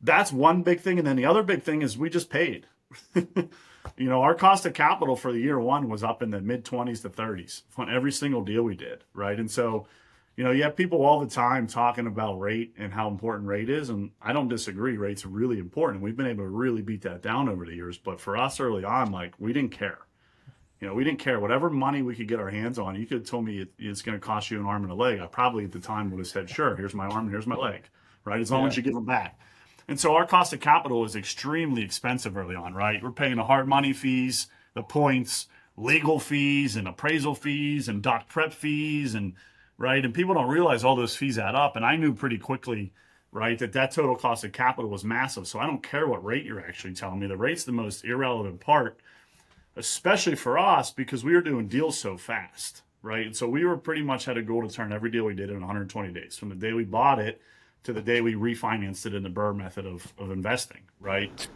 That's 0.00 0.32
one 0.32 0.62
big 0.62 0.80
thing. 0.80 0.98
And 0.98 1.06
then 1.06 1.16
the 1.16 1.26
other 1.26 1.42
big 1.42 1.62
thing 1.62 1.82
is 1.82 1.98
we 1.98 2.08
just 2.08 2.30
paid. 2.30 2.66
you 3.14 4.08
know, 4.08 4.22
our 4.22 4.34
cost 4.34 4.64
of 4.64 4.72
capital 4.72 5.14
for 5.14 5.30
the 5.30 5.40
year 5.40 5.60
one 5.60 5.88
was 5.90 6.02
up 6.02 6.22
in 6.22 6.30
the 6.30 6.40
mid 6.40 6.64
20s 6.64 7.02
to 7.02 7.10
30s 7.10 7.62
on 7.76 7.94
every 7.94 8.12
single 8.12 8.42
deal 8.42 8.62
we 8.62 8.76
did, 8.76 9.04
right? 9.12 9.38
And 9.38 9.50
so, 9.50 9.86
you 10.36 10.44
know, 10.44 10.52
you 10.52 10.62
have 10.62 10.76
people 10.76 11.04
all 11.04 11.20
the 11.20 11.28
time 11.28 11.66
talking 11.66 12.06
about 12.06 12.40
rate 12.40 12.74
and 12.78 12.92
how 12.92 13.08
important 13.08 13.48
rate 13.48 13.68
is. 13.68 13.90
And 13.90 14.12
I 14.22 14.32
don't 14.32 14.48
disagree. 14.48 14.96
Rate's 14.96 15.26
really 15.26 15.58
important. 15.58 16.02
We've 16.02 16.16
been 16.16 16.26
able 16.28 16.44
to 16.44 16.48
really 16.48 16.80
beat 16.80 17.02
that 17.02 17.22
down 17.22 17.48
over 17.48 17.66
the 17.66 17.74
years. 17.74 17.98
But 17.98 18.20
for 18.20 18.38
us 18.38 18.58
early 18.58 18.84
on, 18.84 19.12
like, 19.12 19.34
we 19.38 19.52
didn't 19.52 19.72
care. 19.72 19.98
You 20.80 20.86
know, 20.86 20.94
we 20.94 21.02
didn't 21.02 21.18
care. 21.18 21.40
Whatever 21.40 21.70
money 21.70 22.02
we 22.02 22.14
could 22.14 22.28
get 22.28 22.38
our 22.38 22.50
hands 22.50 22.78
on, 22.78 22.94
you 22.94 23.06
could 23.06 23.18
have 23.18 23.26
told 23.26 23.44
me 23.44 23.60
it, 23.60 23.72
it's 23.78 24.02
going 24.02 24.18
to 24.18 24.24
cost 24.24 24.50
you 24.50 24.60
an 24.60 24.66
arm 24.66 24.84
and 24.84 24.92
a 24.92 24.94
leg. 24.94 25.18
I 25.18 25.26
probably 25.26 25.64
at 25.64 25.72
the 25.72 25.80
time 25.80 26.10
would 26.10 26.18
have 26.18 26.28
said, 26.28 26.48
sure, 26.48 26.76
here's 26.76 26.94
my 26.94 27.06
arm 27.06 27.24
and 27.24 27.30
here's 27.30 27.46
my 27.46 27.56
leg, 27.56 27.88
right? 28.24 28.40
As 28.40 28.50
long 28.50 28.66
as 28.66 28.76
you 28.76 28.82
give 28.82 28.94
them 28.94 29.04
back. 29.04 29.38
And 29.88 29.98
so 29.98 30.14
our 30.14 30.26
cost 30.26 30.52
of 30.52 30.60
capital 30.60 31.04
is 31.04 31.16
extremely 31.16 31.82
expensive 31.82 32.36
early 32.36 32.54
on, 32.54 32.74
right? 32.74 33.02
We're 33.02 33.10
paying 33.10 33.36
the 33.36 33.44
hard 33.44 33.66
money 33.66 33.92
fees, 33.92 34.46
the 34.74 34.82
points, 34.82 35.48
legal 35.76 36.20
fees, 36.20 36.76
and 36.76 36.86
appraisal 36.86 37.34
fees, 37.34 37.88
and 37.88 38.02
doc 38.02 38.28
prep 38.28 38.52
fees, 38.52 39.14
and 39.14 39.32
right? 39.78 40.04
And 40.04 40.12
people 40.12 40.34
don't 40.34 40.48
realize 40.48 40.84
all 40.84 40.96
those 40.96 41.16
fees 41.16 41.38
add 41.38 41.54
up. 41.54 41.74
And 41.74 41.86
I 41.86 41.96
knew 41.96 42.12
pretty 42.12 42.36
quickly, 42.36 42.92
right, 43.32 43.58
that 43.58 43.72
that 43.72 43.92
total 43.92 44.16
cost 44.16 44.44
of 44.44 44.52
capital 44.52 44.90
was 44.90 45.04
massive. 45.04 45.46
So 45.46 45.58
I 45.58 45.66
don't 45.66 45.82
care 45.82 46.06
what 46.06 46.24
rate 46.24 46.44
you're 46.44 46.60
actually 46.60 46.94
telling 46.94 47.20
me. 47.20 47.26
The 47.26 47.36
rate's 47.36 47.64
the 47.64 47.72
most 47.72 48.04
irrelevant 48.04 48.60
part, 48.60 49.00
especially 49.78 50.34
for 50.34 50.58
us 50.58 50.90
because 50.90 51.24
we 51.24 51.32
were 51.32 51.40
doing 51.40 51.68
deals 51.68 51.96
so 51.96 52.16
fast, 52.16 52.82
right? 53.00 53.24
And 53.24 53.36
so 53.36 53.48
we 53.48 53.64
were 53.64 53.76
pretty 53.76 54.02
much 54.02 54.24
had 54.24 54.36
a 54.36 54.42
goal 54.42 54.66
to 54.66 54.74
turn 54.74 54.92
every 54.92 55.10
deal 55.10 55.24
we 55.24 55.34
did 55.34 55.50
in 55.50 55.60
120 55.60 56.12
days 56.12 56.36
from 56.36 56.48
the 56.48 56.56
day 56.56 56.72
we 56.72 56.84
bought 56.84 57.20
it 57.20 57.40
to 57.84 57.92
the 57.92 58.02
day 58.02 58.20
we 58.20 58.34
refinanced 58.34 59.06
it 59.06 59.14
in 59.14 59.22
the 59.22 59.30
BRRRR 59.30 59.56
method 59.56 59.86
of, 59.86 60.12
of 60.18 60.32
investing, 60.32 60.80
right? 61.00 61.48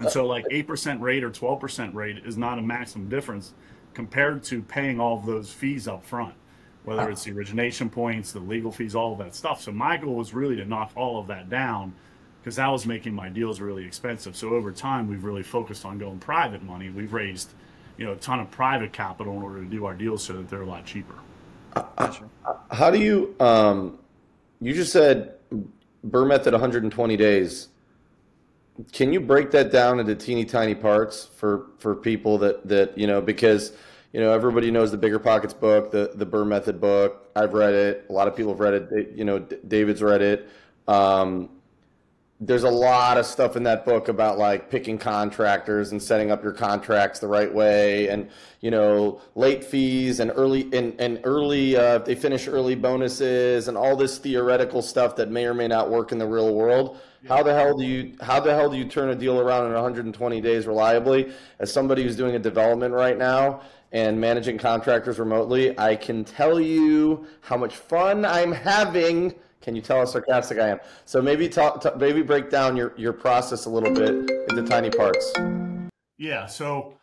And 0.00 0.10
so 0.10 0.26
like 0.26 0.44
8% 0.52 1.00
rate 1.00 1.24
or 1.24 1.30
12% 1.30 1.94
rate 1.94 2.18
is 2.26 2.36
not 2.36 2.58
a 2.58 2.62
maximum 2.62 3.08
difference 3.08 3.54
compared 3.94 4.42
to 4.44 4.60
paying 4.60 5.00
all 5.00 5.18
of 5.18 5.24
those 5.24 5.50
fees 5.50 5.88
up 5.88 6.04
front, 6.04 6.34
whether 6.84 7.08
it's 7.08 7.24
the 7.24 7.32
origination 7.32 7.88
points, 7.88 8.32
the 8.32 8.40
legal 8.40 8.70
fees, 8.70 8.94
all 8.94 9.12
of 9.12 9.18
that 9.18 9.34
stuff. 9.34 9.62
So 9.62 9.72
my 9.72 9.96
goal 9.96 10.14
was 10.14 10.34
really 10.34 10.56
to 10.56 10.66
knock 10.66 10.92
all 10.94 11.18
of 11.18 11.26
that 11.28 11.48
down 11.48 11.94
because 12.46 12.54
that 12.54 12.68
was 12.68 12.86
making 12.86 13.12
my 13.12 13.28
deals 13.28 13.60
really 13.60 13.84
expensive. 13.84 14.36
So 14.36 14.50
over 14.50 14.70
time, 14.70 15.08
we've 15.08 15.24
really 15.24 15.42
focused 15.42 15.84
on 15.84 15.98
going 15.98 16.20
private 16.20 16.62
money. 16.62 16.90
We've 16.90 17.12
raised, 17.12 17.50
you 17.98 18.06
know, 18.06 18.12
a 18.12 18.16
ton 18.16 18.38
of 18.38 18.52
private 18.52 18.92
capital 18.92 19.36
in 19.36 19.42
order 19.42 19.64
to 19.64 19.68
do 19.68 19.84
our 19.84 19.94
deals 19.94 20.22
so 20.22 20.34
that 20.34 20.48
they're 20.48 20.62
a 20.62 20.66
lot 20.66 20.86
cheaper. 20.86 21.16
How 22.70 22.92
do 22.92 23.00
you, 23.00 23.34
um, 23.40 23.98
you 24.60 24.74
just 24.74 24.92
said 24.92 25.34
BRRRR 26.08 26.28
method 26.28 26.52
120 26.52 27.16
days. 27.16 27.66
Can 28.92 29.12
you 29.12 29.18
break 29.18 29.50
that 29.50 29.72
down 29.72 29.98
into 29.98 30.14
teeny 30.14 30.44
tiny 30.44 30.76
parts 30.76 31.24
for 31.24 31.66
for 31.78 31.96
people 31.96 32.38
that 32.38 32.68
that 32.68 32.96
you 32.96 33.08
know 33.08 33.20
because 33.20 33.72
you 34.12 34.20
know 34.20 34.32
everybody 34.32 34.70
knows 34.70 34.92
the 34.92 34.98
BiggerPockets 34.98 35.58
book, 35.58 35.90
the 35.90 36.12
the 36.14 36.26
BRRRR 36.26 36.46
method 36.46 36.80
book. 36.80 37.28
I've 37.34 37.54
read 37.54 37.74
it. 37.74 38.06
A 38.08 38.12
lot 38.12 38.28
of 38.28 38.36
people 38.36 38.52
have 38.52 38.60
read 38.60 38.74
it. 38.74 39.12
You 39.16 39.24
know, 39.24 39.40
David's 39.40 40.00
read 40.00 40.22
it. 40.22 40.48
Um, 40.86 41.48
there's 42.38 42.64
a 42.64 42.70
lot 42.70 43.16
of 43.16 43.24
stuff 43.24 43.56
in 43.56 43.62
that 43.62 43.86
book 43.86 44.08
about 44.08 44.36
like 44.36 44.70
picking 44.70 44.98
contractors 44.98 45.92
and 45.92 46.02
setting 46.02 46.30
up 46.30 46.42
your 46.42 46.52
contracts 46.52 47.18
the 47.18 47.26
right 47.26 47.52
way 47.52 48.08
and 48.08 48.28
you 48.60 48.70
know 48.70 49.20
late 49.34 49.64
fees 49.64 50.20
and 50.20 50.30
early 50.36 50.68
and, 50.74 51.00
and 51.00 51.18
early 51.24 51.76
uh, 51.76 51.98
they 51.98 52.14
finish 52.14 52.46
early 52.46 52.74
bonuses 52.74 53.68
and 53.68 53.76
all 53.76 53.96
this 53.96 54.18
theoretical 54.18 54.82
stuff 54.82 55.16
that 55.16 55.30
may 55.30 55.46
or 55.46 55.54
may 55.54 55.66
not 55.66 55.88
work 55.88 56.12
in 56.12 56.18
the 56.18 56.26
real 56.26 56.54
world. 56.54 56.98
How 57.26 57.42
the 57.42 57.54
hell 57.54 57.76
do 57.76 57.84
you 57.84 58.14
how 58.20 58.38
the 58.40 58.54
hell 58.54 58.68
do 58.68 58.76
you 58.76 58.84
turn 58.84 59.08
a 59.08 59.14
deal 59.14 59.40
around 59.40 59.66
in 59.66 59.72
120 59.72 60.40
days 60.42 60.66
reliably? 60.66 61.32
As 61.58 61.72
somebody 61.72 62.02
who's 62.02 62.16
doing 62.16 62.34
a 62.34 62.38
development 62.38 62.92
right 62.92 63.16
now 63.16 63.62
and 63.92 64.20
managing 64.20 64.58
contractors 64.58 65.18
remotely 65.20 65.78
i 65.78 65.94
can 65.94 66.24
tell 66.24 66.58
you 66.58 67.24
how 67.40 67.56
much 67.56 67.76
fun 67.76 68.24
i'm 68.24 68.50
having 68.50 69.32
can 69.60 69.74
you 69.74 69.82
tell 69.82 69.98
how 69.98 70.04
sarcastic 70.04 70.58
I 70.58 70.68
am? 70.68 70.80
So 71.04 71.20
maybe 71.20 71.48
talk, 71.48 71.82
t- 71.82 71.90
maybe 71.98 72.22
break 72.22 72.50
down 72.50 72.76
your, 72.76 72.92
your 72.96 73.12
process 73.12 73.66
a 73.66 73.70
little 73.70 73.92
bit 73.92 74.30
into 74.50 74.62
tiny 74.62 74.90
parts. 74.90 75.32
Yeah. 76.18 76.46
So 76.46 76.94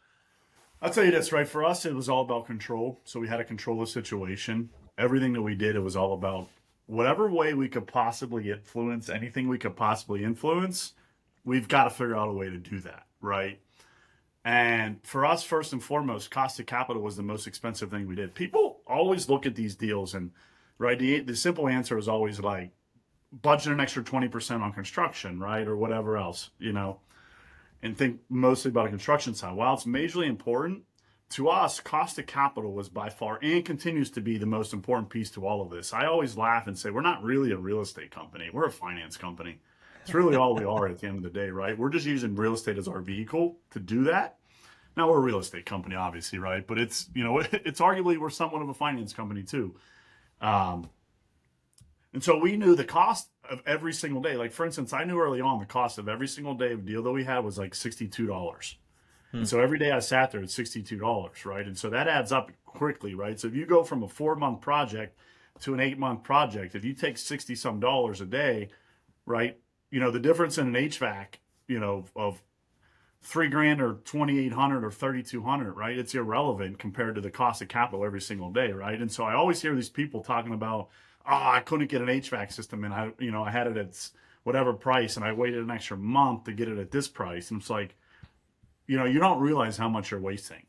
I'll 0.81 0.89
tell 0.89 1.05
you 1.05 1.11
this, 1.11 1.31
right? 1.31 1.47
For 1.47 1.63
us, 1.63 1.85
it 1.85 1.93
was 1.93 2.09
all 2.09 2.21
about 2.21 2.45
control. 2.45 2.99
So 3.03 3.19
we 3.19 3.27
had 3.27 3.37
to 3.37 3.43
control 3.43 3.79
the 3.79 3.87
situation. 3.87 4.69
Everything 4.97 5.33
that 5.33 5.41
we 5.41 5.55
did, 5.55 5.75
it 5.75 5.79
was 5.79 5.95
all 5.95 6.13
about 6.13 6.47
whatever 6.85 7.29
way 7.29 7.53
we 7.53 7.69
could 7.69 7.87
possibly 7.87 8.51
influence 8.51 9.09
anything 9.09 9.47
we 9.47 9.57
could 9.57 9.75
possibly 9.75 10.23
influence. 10.23 10.93
We've 11.45 11.67
got 11.67 11.85
to 11.85 11.89
figure 11.89 12.15
out 12.15 12.29
a 12.29 12.33
way 12.33 12.49
to 12.49 12.57
do 12.57 12.79
that, 12.81 13.05
right? 13.21 13.59
And 14.45 14.99
for 15.03 15.25
us, 15.25 15.43
first 15.43 15.71
and 15.71 15.81
foremost, 15.81 16.31
cost 16.31 16.59
of 16.59 16.65
capital 16.65 17.01
was 17.01 17.15
the 17.15 17.23
most 17.23 17.47
expensive 17.47 17.89
thing 17.89 18.07
we 18.07 18.15
did. 18.15 18.35
People 18.35 18.81
always 18.85 19.29
look 19.29 19.45
at 19.45 19.55
these 19.55 19.75
deals 19.75 20.13
and 20.13 20.31
right? 20.77 20.97
The, 20.97 21.19
the 21.21 21.35
simple 21.35 21.67
answer 21.67 21.97
is 21.97 22.07
always 22.07 22.39
like 22.39 22.71
budget 23.31 23.73
an 23.73 23.79
extra 23.79 24.03
20% 24.03 24.61
on 24.61 24.73
construction, 24.73 25.39
right? 25.39 25.67
Or 25.67 25.75
whatever 25.75 26.17
else, 26.17 26.51
you 26.59 26.71
know, 26.71 26.99
and 27.81 27.97
think 27.97 28.19
mostly 28.29 28.69
about 28.69 28.87
a 28.87 28.89
construction 28.89 29.33
side. 29.33 29.55
While 29.55 29.73
it's 29.73 29.85
majorly 29.85 30.27
important, 30.27 30.83
to 31.31 31.49
us, 31.49 31.79
cost 31.79 32.19
of 32.19 32.27
capital 32.27 32.73
was 32.73 32.89
by 32.89 33.09
far 33.09 33.39
and 33.41 33.65
continues 33.65 34.11
to 34.11 34.21
be 34.21 34.37
the 34.37 34.45
most 34.45 34.71
important 34.71 35.09
piece 35.09 35.31
to 35.31 35.47
all 35.47 35.61
of 35.61 35.71
this. 35.71 35.91
I 35.91 36.05
always 36.05 36.37
laugh 36.37 36.67
and 36.67 36.77
say, 36.77 36.91
we're 36.91 37.01
not 37.01 37.23
really 37.23 37.51
a 37.51 37.57
real 37.57 37.81
estate 37.81 38.11
company, 38.11 38.49
we're 38.53 38.67
a 38.67 38.71
finance 38.71 39.17
company. 39.17 39.59
It's 40.03 40.13
really 40.13 40.35
all 40.35 40.53
we 40.53 40.65
are 40.65 40.87
at 40.87 40.99
the 40.99 41.07
end 41.07 41.17
of 41.17 41.23
the 41.23 41.29
day, 41.29 41.49
right? 41.49 41.77
We're 41.77 41.89
just 41.89 42.05
using 42.05 42.35
real 42.35 42.53
estate 42.53 42.77
as 42.77 42.89
our 42.89 42.99
vehicle 42.99 43.57
to 43.71 43.79
do 43.79 44.03
that. 44.03 44.37
Now 44.97 45.09
we're 45.09 45.17
a 45.17 45.21
real 45.21 45.39
estate 45.39 45.65
company, 45.65 45.95
obviously, 45.95 46.39
right? 46.39 46.67
But 46.67 46.77
it's 46.77 47.09
you 47.15 47.23
know 47.23 47.39
it's 47.51 47.79
arguably 47.79 48.17
we're 48.17 48.29
somewhat 48.29 48.61
of 48.61 48.69
a 48.69 48.73
finance 48.73 49.13
company 49.13 49.43
too. 49.43 49.75
Um, 50.43 50.89
and 52.13 52.23
so 52.23 52.37
we 52.37 52.57
knew 52.57 52.75
the 52.75 52.83
cost 52.83 53.29
of 53.49 53.61
every 53.65 53.93
single 53.93 54.21
day. 54.21 54.35
Like 54.35 54.51
for 54.51 54.65
instance, 54.65 54.93
I 54.93 55.03
knew 55.05 55.19
early 55.19 55.41
on 55.41 55.59
the 55.59 55.65
cost 55.65 55.97
of 55.97 56.07
every 56.07 56.27
single 56.27 56.53
day 56.53 56.73
of 56.73 56.85
deal 56.85 57.01
that 57.01 57.11
we 57.11 57.23
had 57.23 57.39
was 57.39 57.57
like 57.57 57.73
sixty-two 57.73 58.27
dollars. 58.27 58.77
Hmm. 59.31 59.37
And 59.37 59.47
so 59.47 59.59
every 59.59 59.79
day 59.79 59.91
I 59.91 59.99
sat 59.99 60.31
there, 60.31 60.41
it's 60.41 60.53
sixty-two 60.53 60.99
dollars, 60.99 61.45
right? 61.45 61.65
And 61.65 61.77
so 61.77 61.89
that 61.89 62.07
adds 62.07 62.31
up 62.31 62.51
quickly, 62.65 63.15
right? 63.15 63.39
So 63.39 63.47
if 63.47 63.55
you 63.55 63.65
go 63.65 63.83
from 63.83 64.03
a 64.03 64.07
four-month 64.07 64.61
project 64.61 65.17
to 65.61 65.73
an 65.73 65.79
eight-month 65.79 66.23
project, 66.23 66.75
if 66.75 66.83
you 66.83 66.93
take 66.93 67.17
sixty 67.17 67.55
some 67.55 67.79
dollars 67.79 68.21
a 68.21 68.25
day, 68.25 68.69
right? 69.25 69.57
You 69.89 69.99
know 70.01 70.11
the 70.11 70.19
difference 70.19 70.57
in 70.57 70.75
an 70.75 70.89
HVAC, 70.89 71.35
you 71.67 71.79
know, 71.79 72.05
of 72.15 72.43
three 73.23 73.47
grand 73.47 73.81
or 73.81 73.93
2800 74.05 74.83
or 74.83 74.91
3200 74.91 75.73
right? 75.73 75.97
It's 75.97 76.13
irrelevant 76.13 76.77
compared 76.77 77.15
to 77.15 77.21
the 77.21 77.31
cost 77.31 77.61
of 77.61 77.69
capital 77.69 78.05
every 78.05 78.21
single 78.21 78.51
day 78.51 78.71
right? 78.71 78.99
And 78.99 79.11
so 79.11 79.23
i 79.23 79.33
always 79.33 79.61
hear 79.61 79.73
these 79.73 79.89
people 79.89 80.21
talking 80.21 80.53
about 80.53 80.89
oh 81.25 81.31
i 81.31 81.61
couldn't 81.61 81.89
get 81.89 82.01
an 82.01 82.07
hvac 82.07 82.51
system 82.51 82.83
and 82.83 82.93
i 82.93 83.11
you 83.17 83.31
know 83.31 83.43
i 83.43 83.49
had 83.49 83.67
it 83.67 83.77
at 83.77 84.09
whatever 84.43 84.73
price 84.73 85.15
and 85.15 85.25
i 85.25 85.31
waited 85.31 85.63
an 85.63 85.71
extra 85.71 85.95
month 85.95 86.43
to 86.43 86.51
get 86.51 86.67
it 86.67 86.77
at 86.77 86.91
this 86.91 87.07
price. 87.07 87.49
And 87.49 87.61
it's 87.61 87.69
like 87.69 87.95
you 88.87 88.97
know 88.97 89.05
you 89.05 89.19
don't 89.19 89.39
realize 89.39 89.77
how 89.77 89.89
much 89.89 90.11
you're 90.11 90.19
wasting. 90.19 90.63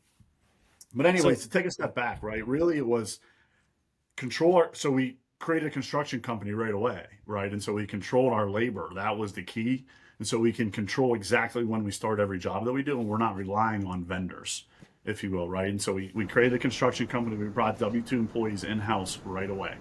But 0.93 1.05
anyways 1.05 1.39
so, 1.39 1.43
to 1.43 1.49
take 1.49 1.65
a 1.65 1.71
step 1.71 1.93
back 1.93 2.23
right 2.23 2.45
really 2.47 2.77
it 2.77 2.87
was 2.87 3.19
control 4.15 4.55
our, 4.55 4.69
so 4.73 4.89
we 4.89 5.17
created 5.39 5.67
a 5.67 5.71
construction 5.71 6.21
company 6.21 6.51
right 6.51 6.73
away 6.73 7.05
right? 7.25 7.51
And 7.51 7.61
so 7.61 7.73
we 7.73 7.85
controlled 7.85 8.33
our 8.33 8.49
labor. 8.49 8.91
That 8.95 9.17
was 9.17 9.33
the 9.33 9.43
key 9.43 9.85
and 10.19 10.27
so 10.27 10.37
we 10.39 10.53
can 10.53 10.71
control 10.71 11.15
exactly 11.15 11.63
when 11.63 11.83
we 11.83 11.91
start 11.91 12.19
every 12.19 12.39
job 12.39 12.65
that 12.65 12.73
we 12.73 12.83
do, 12.83 12.99
and 12.99 13.07
we're 13.07 13.17
not 13.17 13.35
relying 13.35 13.85
on 13.85 14.03
vendors, 14.03 14.65
if 15.03 15.23
you 15.23 15.31
will, 15.31 15.49
right? 15.49 15.67
And 15.67 15.81
so 15.81 15.93
we, 15.93 16.11
we 16.13 16.25
created 16.25 16.55
a 16.55 16.59
construction 16.59 17.07
company. 17.07 17.35
We 17.35 17.47
brought 17.47 17.79
W 17.79 18.01
2 18.01 18.17
employees 18.17 18.63
in 18.63 18.79
house 18.79 19.19
right 19.25 19.49
away. 19.49 19.75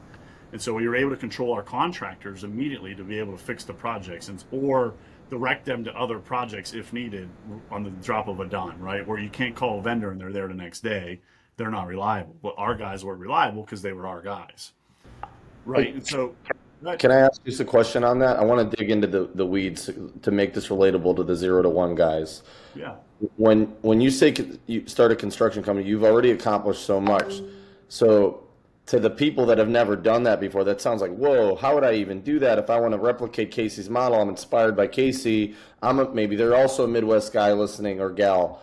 And 0.52 0.62
so 0.62 0.72
we 0.74 0.86
were 0.86 0.96
able 0.96 1.10
to 1.10 1.16
control 1.16 1.52
our 1.52 1.62
contractors 1.62 2.44
immediately 2.44 2.94
to 2.94 3.02
be 3.02 3.18
able 3.18 3.32
to 3.32 3.42
fix 3.42 3.64
the 3.64 3.74
projects 3.74 4.28
and, 4.28 4.42
or 4.52 4.94
direct 5.28 5.64
them 5.64 5.82
to 5.84 5.92
other 5.98 6.18
projects 6.18 6.74
if 6.74 6.92
needed 6.92 7.28
on 7.70 7.82
the 7.82 7.90
drop 7.90 8.28
of 8.28 8.38
a 8.40 8.46
dime, 8.46 8.78
right? 8.78 9.06
Where 9.06 9.18
you 9.18 9.30
can't 9.30 9.56
call 9.56 9.80
a 9.80 9.82
vendor 9.82 10.10
and 10.10 10.20
they're 10.20 10.32
there 10.32 10.46
the 10.46 10.54
next 10.54 10.80
day. 10.82 11.20
They're 11.56 11.70
not 11.70 11.86
reliable. 11.86 12.36
But 12.42 12.54
our 12.56 12.74
guys 12.74 13.04
were 13.04 13.16
reliable 13.16 13.62
because 13.62 13.82
they 13.82 13.92
were 13.92 14.06
our 14.06 14.22
guys. 14.22 14.72
Right. 15.64 15.94
And 15.94 16.06
so 16.06 16.36
can 16.98 17.10
I 17.10 17.20
ask 17.20 17.42
just 17.44 17.60
a 17.60 17.64
question 17.64 18.04
on 18.04 18.18
that? 18.20 18.36
I 18.36 18.44
want 18.44 18.70
to 18.70 18.76
dig 18.76 18.90
into 18.90 19.06
the, 19.06 19.30
the 19.34 19.46
weeds 19.46 19.90
to 20.22 20.30
make 20.30 20.54
this 20.54 20.68
relatable 20.68 21.16
to 21.16 21.22
the 21.22 21.36
zero 21.36 21.62
to 21.62 21.68
one 21.68 21.94
guys. 21.94 22.42
Yeah. 22.74 22.96
When 23.36 23.66
when 23.82 24.00
you 24.00 24.10
say 24.10 24.34
you 24.66 24.86
start 24.86 25.12
a 25.12 25.16
construction 25.16 25.62
company, 25.62 25.88
you've 25.88 26.04
already 26.04 26.30
accomplished 26.30 26.84
so 26.84 27.00
much. 27.00 27.40
So 27.88 28.44
to 28.86 29.00
the 29.00 29.08
people 29.08 29.46
that 29.46 29.56
have 29.56 29.68
never 29.68 29.96
done 29.96 30.24
that 30.24 30.40
before, 30.40 30.64
that 30.64 30.80
sounds 30.80 31.00
like 31.00 31.14
whoa. 31.14 31.54
How 31.54 31.74
would 31.74 31.84
I 31.84 31.94
even 31.94 32.20
do 32.20 32.38
that? 32.40 32.58
If 32.58 32.68
I 32.70 32.78
want 32.78 32.92
to 32.92 32.98
replicate 32.98 33.50
Casey's 33.50 33.88
model, 33.88 34.20
I'm 34.20 34.28
inspired 34.28 34.76
by 34.76 34.88
Casey. 34.88 35.54
I'm 35.82 36.00
a, 36.00 36.08
maybe 36.12 36.36
they're 36.36 36.56
also 36.56 36.84
a 36.84 36.88
Midwest 36.88 37.32
guy 37.32 37.52
listening 37.52 38.00
or 38.00 38.10
gal. 38.10 38.60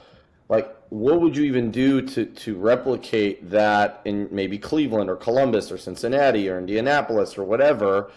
Like 0.50 0.76
what 0.92 1.22
would 1.22 1.38
you 1.38 1.46
even 1.46 1.72
do 1.72 2.02
to, 2.02 2.26
to 2.26 2.58
replicate 2.58 3.50
that 3.50 4.02
in 4.04 4.28
maybe 4.30 4.58
Cleveland 4.58 5.10
or 5.10 5.16
Columbus 5.16 5.72
or 5.72 5.78
Cincinnati 5.78 6.50
or 6.50 6.60
Indianapolis 6.60 7.38
or 7.38 7.46
whatever? 7.46 8.12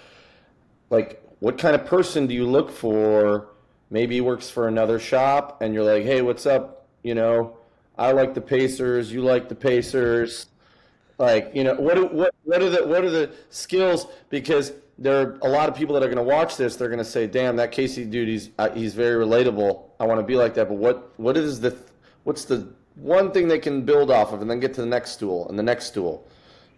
Like, 0.91 1.23
what 1.39 1.57
kind 1.57 1.77
of 1.77 1.87
person 1.87 2.27
do 2.27 2.35
you 2.35 2.45
look 2.45 2.73
for? 2.73 3.47
Maybe 3.91 4.21
works 4.21 4.51
for 4.51 4.67
another 4.67 4.99
shop 4.99 5.63
and 5.63 5.73
you're 5.73 5.85
like, 5.85 6.03
hey, 6.03 6.21
what's 6.21 6.47
up? 6.47 6.89
You 7.05 7.15
know, 7.15 7.57
I 7.97 8.11
like 8.11 8.35
the 8.35 8.41
Pacers, 8.41 9.13
you 9.13 9.23
like 9.23 9.49
the 9.49 9.55
Pacers. 9.55 10.47
Like, 11.17 11.53
you 11.55 11.63
know, 11.63 11.75
what, 11.75 12.13
what, 12.13 12.35
what, 12.43 12.61
are, 12.61 12.71
the, 12.71 12.85
what 12.89 13.05
are 13.05 13.11
the 13.11 13.31
skills? 13.51 14.09
Because 14.31 14.73
there 14.99 15.21
are 15.21 15.39
a 15.43 15.49
lot 15.49 15.69
of 15.69 15.77
people 15.77 15.95
that 15.95 16.03
are 16.03 16.13
going 16.13 16.17
to 16.17 16.25
watch 16.25 16.57
this. 16.57 16.75
They're 16.75 16.89
going 16.89 16.99
to 16.99 17.05
say, 17.05 17.27
"Damn, 17.27 17.57
that 17.57 17.73
Casey 17.73 18.05
dude, 18.05 18.29
he's 18.29 18.51
uh, 18.59 18.71
he's 18.71 18.95
very 18.95 19.25
relatable. 19.25 19.87
I 19.99 20.07
want 20.07 20.21
to 20.21 20.25
be 20.25 20.37
like 20.37 20.55
that." 20.55 20.69
But 20.69 20.77
what 20.77 21.19
what 21.19 21.37
is 21.37 21.59
the 21.61 21.77
what's 22.25 22.45
the 22.45 22.75
one 22.97 23.33
thing 23.33 23.49
they 23.49 23.59
can 23.59 23.83
build 23.83 24.11
off 24.11 24.33
of 24.33 24.41
and 24.43 24.51
then 24.51 24.61
get 24.61 24.75
to 24.75 24.81
the 24.81 24.87
next 24.87 25.13
stool 25.13 25.49
and 25.49 25.59
the 25.59 25.63
next 25.63 25.87
stool? 25.87 26.29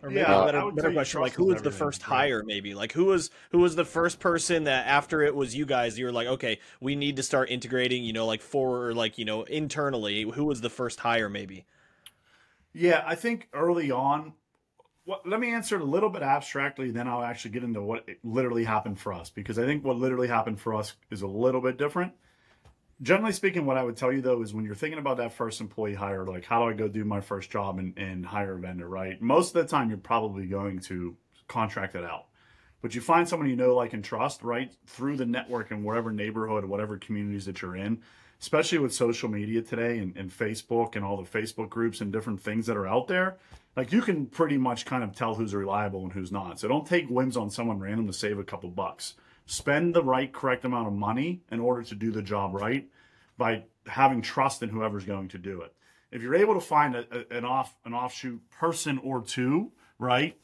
Or 0.02 0.10
maybe 0.10 0.20
yeah, 0.20 0.42
a 0.42 0.44
better, 0.44 0.70
better 0.72 0.92
question 0.92 1.20
like 1.20 1.32
who 1.32 1.46
was 1.46 1.62
the 1.62 1.70
first 1.70 2.02
hire 2.02 2.42
maybe? 2.44 2.74
Like 2.74 2.92
who 2.92 3.06
was 3.06 3.30
who 3.50 3.58
was 3.58 3.74
the 3.74 3.84
first 3.84 4.20
person 4.20 4.64
that 4.64 4.86
after 4.86 5.22
it 5.22 5.34
was 5.34 5.56
you 5.56 5.66
guys 5.66 5.98
you 5.98 6.04
were 6.04 6.12
like 6.12 6.28
okay 6.28 6.60
we 6.80 6.94
need 6.94 7.16
to 7.16 7.22
start 7.22 7.50
integrating 7.50 8.04
you 8.04 8.12
know 8.12 8.26
like 8.26 8.42
for 8.42 8.92
like 8.92 9.18
you 9.18 9.24
know 9.24 9.42
internally 9.44 10.22
who 10.22 10.44
was 10.44 10.60
the 10.60 10.70
first 10.70 11.00
hire 11.00 11.28
maybe? 11.28 11.64
Yeah 12.72 13.02
i 13.06 13.14
think 13.14 13.48
early 13.54 13.90
on 13.90 14.34
well, 15.06 15.20
let 15.24 15.38
me 15.38 15.52
answer 15.52 15.76
it 15.76 15.82
a 15.82 15.84
little 15.84 16.10
bit 16.10 16.22
abstractly, 16.22 16.90
then 16.90 17.06
I'll 17.06 17.22
actually 17.22 17.52
get 17.52 17.62
into 17.62 17.80
what 17.80 18.04
literally 18.24 18.64
happened 18.64 18.98
for 18.98 19.12
us 19.12 19.30
because 19.30 19.56
I 19.56 19.64
think 19.64 19.84
what 19.84 19.96
literally 19.96 20.26
happened 20.26 20.60
for 20.60 20.74
us 20.74 20.94
is 21.12 21.22
a 21.22 21.28
little 21.28 21.60
bit 21.60 21.78
different. 21.78 22.12
Generally 23.02 23.32
speaking, 23.32 23.66
what 23.66 23.76
I 23.76 23.82
would 23.82 23.96
tell 23.96 24.10
you 24.10 24.22
though 24.22 24.40
is 24.40 24.54
when 24.54 24.64
you're 24.64 24.74
thinking 24.74 24.98
about 24.98 25.18
that 25.18 25.34
first 25.34 25.60
employee 25.60 25.94
hire, 25.94 26.24
like 26.24 26.46
how 26.46 26.62
do 26.62 26.70
I 26.70 26.72
go 26.72 26.88
do 26.88 27.04
my 27.04 27.20
first 27.20 27.50
job 27.50 27.78
and, 27.78 27.96
and 27.98 28.24
hire 28.24 28.54
a 28.54 28.58
vendor, 28.58 28.88
right? 28.88 29.20
Most 29.20 29.54
of 29.54 29.62
the 29.62 29.68
time, 29.68 29.90
you're 29.90 29.98
probably 29.98 30.46
going 30.46 30.78
to 30.80 31.14
contract 31.46 31.94
it 31.94 32.04
out. 32.04 32.26
But 32.80 32.94
you 32.94 33.00
find 33.00 33.28
someone 33.28 33.50
you 33.50 33.56
know, 33.56 33.74
like, 33.74 33.92
and 33.92 34.04
trust, 34.04 34.42
right, 34.42 34.72
through 34.86 35.16
the 35.16 35.26
network 35.26 35.70
in 35.70 35.82
whatever 35.82 36.10
neighborhood, 36.10 36.64
whatever 36.64 36.96
communities 36.96 37.44
that 37.46 37.60
you're 37.60 37.76
in, 37.76 38.00
especially 38.40 38.78
with 38.78 38.94
social 38.94 39.28
media 39.28 39.60
today 39.60 39.98
and, 39.98 40.16
and 40.16 40.30
Facebook 40.30 40.96
and 40.96 41.04
all 41.04 41.16
the 41.16 41.28
Facebook 41.28 41.68
groups 41.68 42.00
and 42.00 42.12
different 42.12 42.40
things 42.40 42.66
that 42.66 42.76
are 42.76 42.86
out 42.86 43.08
there. 43.08 43.36
Like, 43.76 43.92
you 43.92 44.00
can 44.00 44.26
pretty 44.26 44.56
much 44.56 44.86
kind 44.86 45.02
of 45.02 45.14
tell 45.14 45.34
who's 45.34 45.54
reliable 45.54 46.04
and 46.04 46.12
who's 46.12 46.32
not. 46.32 46.60
So 46.60 46.68
don't 46.68 46.86
take 46.86 47.08
whims 47.08 47.36
on 47.36 47.50
someone 47.50 47.78
random 47.78 48.06
to 48.06 48.12
save 48.12 48.38
a 48.38 48.44
couple 48.44 48.70
bucks 48.70 49.14
spend 49.46 49.94
the 49.94 50.02
right 50.02 50.32
correct 50.32 50.64
amount 50.64 50.88
of 50.88 50.92
money 50.92 51.40
in 51.50 51.60
order 51.60 51.82
to 51.82 51.94
do 51.94 52.10
the 52.10 52.22
job 52.22 52.52
right 52.54 52.88
by 53.38 53.62
having 53.86 54.20
trust 54.20 54.62
in 54.62 54.68
whoever's 54.68 55.04
going 55.04 55.28
to 55.28 55.38
do 55.38 55.62
it. 55.62 55.72
If 56.10 56.22
you're 56.22 56.34
able 56.34 56.54
to 56.54 56.60
find 56.60 56.96
a, 56.96 57.04
a, 57.10 57.38
an 57.38 57.44
off 57.44 57.74
an 57.84 57.94
offshoot 57.94 58.40
person 58.50 58.98
or 58.98 59.22
two, 59.22 59.72
right? 59.98 60.36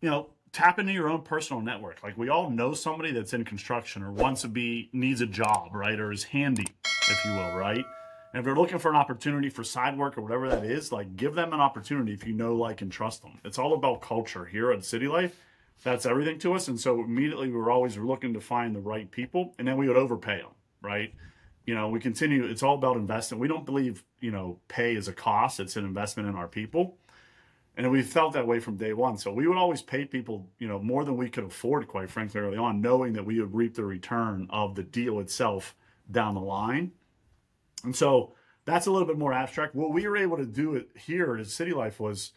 You 0.00 0.10
know, 0.10 0.30
tap 0.52 0.78
into 0.78 0.92
your 0.92 1.08
own 1.08 1.22
personal 1.22 1.62
network. 1.62 2.02
Like 2.02 2.16
we 2.16 2.28
all 2.28 2.50
know 2.50 2.74
somebody 2.74 3.12
that's 3.12 3.32
in 3.32 3.44
construction 3.44 4.02
or 4.02 4.12
wants 4.12 4.42
to 4.42 4.48
be 4.48 4.90
needs 4.92 5.20
a 5.20 5.26
job, 5.26 5.74
right? 5.74 5.98
Or 5.98 6.12
is 6.12 6.24
handy, 6.24 6.66
if 6.84 7.24
you 7.24 7.32
will, 7.32 7.56
right? 7.56 7.84
And 8.32 8.40
if 8.40 8.44
they're 8.44 8.56
looking 8.56 8.78
for 8.78 8.90
an 8.90 8.96
opportunity 8.96 9.48
for 9.48 9.64
side 9.64 9.98
work 9.98 10.16
or 10.16 10.22
whatever 10.22 10.48
that 10.48 10.64
is, 10.64 10.92
like 10.92 11.16
give 11.16 11.34
them 11.34 11.52
an 11.52 11.60
opportunity 11.60 12.12
if 12.12 12.26
you 12.26 12.32
know, 12.32 12.54
like, 12.54 12.80
and 12.80 12.90
trust 12.90 13.22
them. 13.22 13.40
It's 13.44 13.58
all 13.58 13.74
about 13.74 14.02
culture 14.02 14.44
here 14.44 14.70
at 14.70 14.84
City 14.84 15.08
Life 15.08 15.36
that's 15.82 16.06
everything 16.06 16.38
to 16.40 16.54
us. 16.54 16.68
And 16.68 16.78
so 16.78 17.00
immediately 17.00 17.48
we 17.48 17.56
were 17.56 17.70
always 17.70 17.96
looking 17.96 18.34
to 18.34 18.40
find 18.40 18.74
the 18.74 18.80
right 18.80 19.10
people, 19.10 19.54
and 19.58 19.66
then 19.66 19.76
we 19.76 19.88
would 19.88 19.96
overpay 19.96 20.38
them, 20.38 20.52
right? 20.82 21.14
You 21.66 21.74
know, 21.74 21.88
we 21.88 22.00
continue. 22.00 22.44
It's 22.44 22.62
all 22.62 22.74
about 22.74 22.96
investing. 22.96 23.38
We 23.38 23.48
don't 23.48 23.66
believe 23.66 24.04
you 24.20 24.30
know 24.30 24.58
pay 24.68 24.94
is 24.94 25.08
a 25.08 25.12
cost; 25.12 25.60
it's 25.60 25.76
an 25.76 25.84
investment 25.84 26.28
in 26.28 26.34
our 26.34 26.48
people, 26.48 26.96
and 27.76 27.90
we 27.90 28.02
felt 28.02 28.32
that 28.34 28.46
way 28.46 28.60
from 28.60 28.76
day 28.76 28.92
one. 28.92 29.16
So 29.16 29.32
we 29.32 29.46
would 29.46 29.56
always 29.56 29.82
pay 29.82 30.04
people, 30.04 30.48
you 30.58 30.68
know, 30.68 30.78
more 30.78 31.04
than 31.04 31.16
we 31.16 31.30
could 31.30 31.44
afford, 31.44 31.88
quite 31.88 32.10
frankly, 32.10 32.40
early 32.40 32.58
on, 32.58 32.80
knowing 32.80 33.12
that 33.14 33.24
we 33.24 33.40
would 33.40 33.54
reap 33.54 33.74
the 33.74 33.84
return 33.84 34.48
of 34.50 34.74
the 34.74 34.82
deal 34.82 35.20
itself 35.20 35.74
down 36.10 36.34
the 36.34 36.40
line. 36.40 36.92
And 37.84 37.94
so 37.94 38.34
that's 38.64 38.86
a 38.86 38.90
little 38.90 39.06
bit 39.06 39.18
more 39.18 39.32
abstract. 39.32 39.74
What 39.74 39.92
we 39.92 40.06
were 40.06 40.16
able 40.16 40.36
to 40.36 40.46
do 40.46 40.84
here 40.94 41.36
at 41.36 41.46
City 41.46 41.72
Life 41.72 42.00
was 42.00 42.32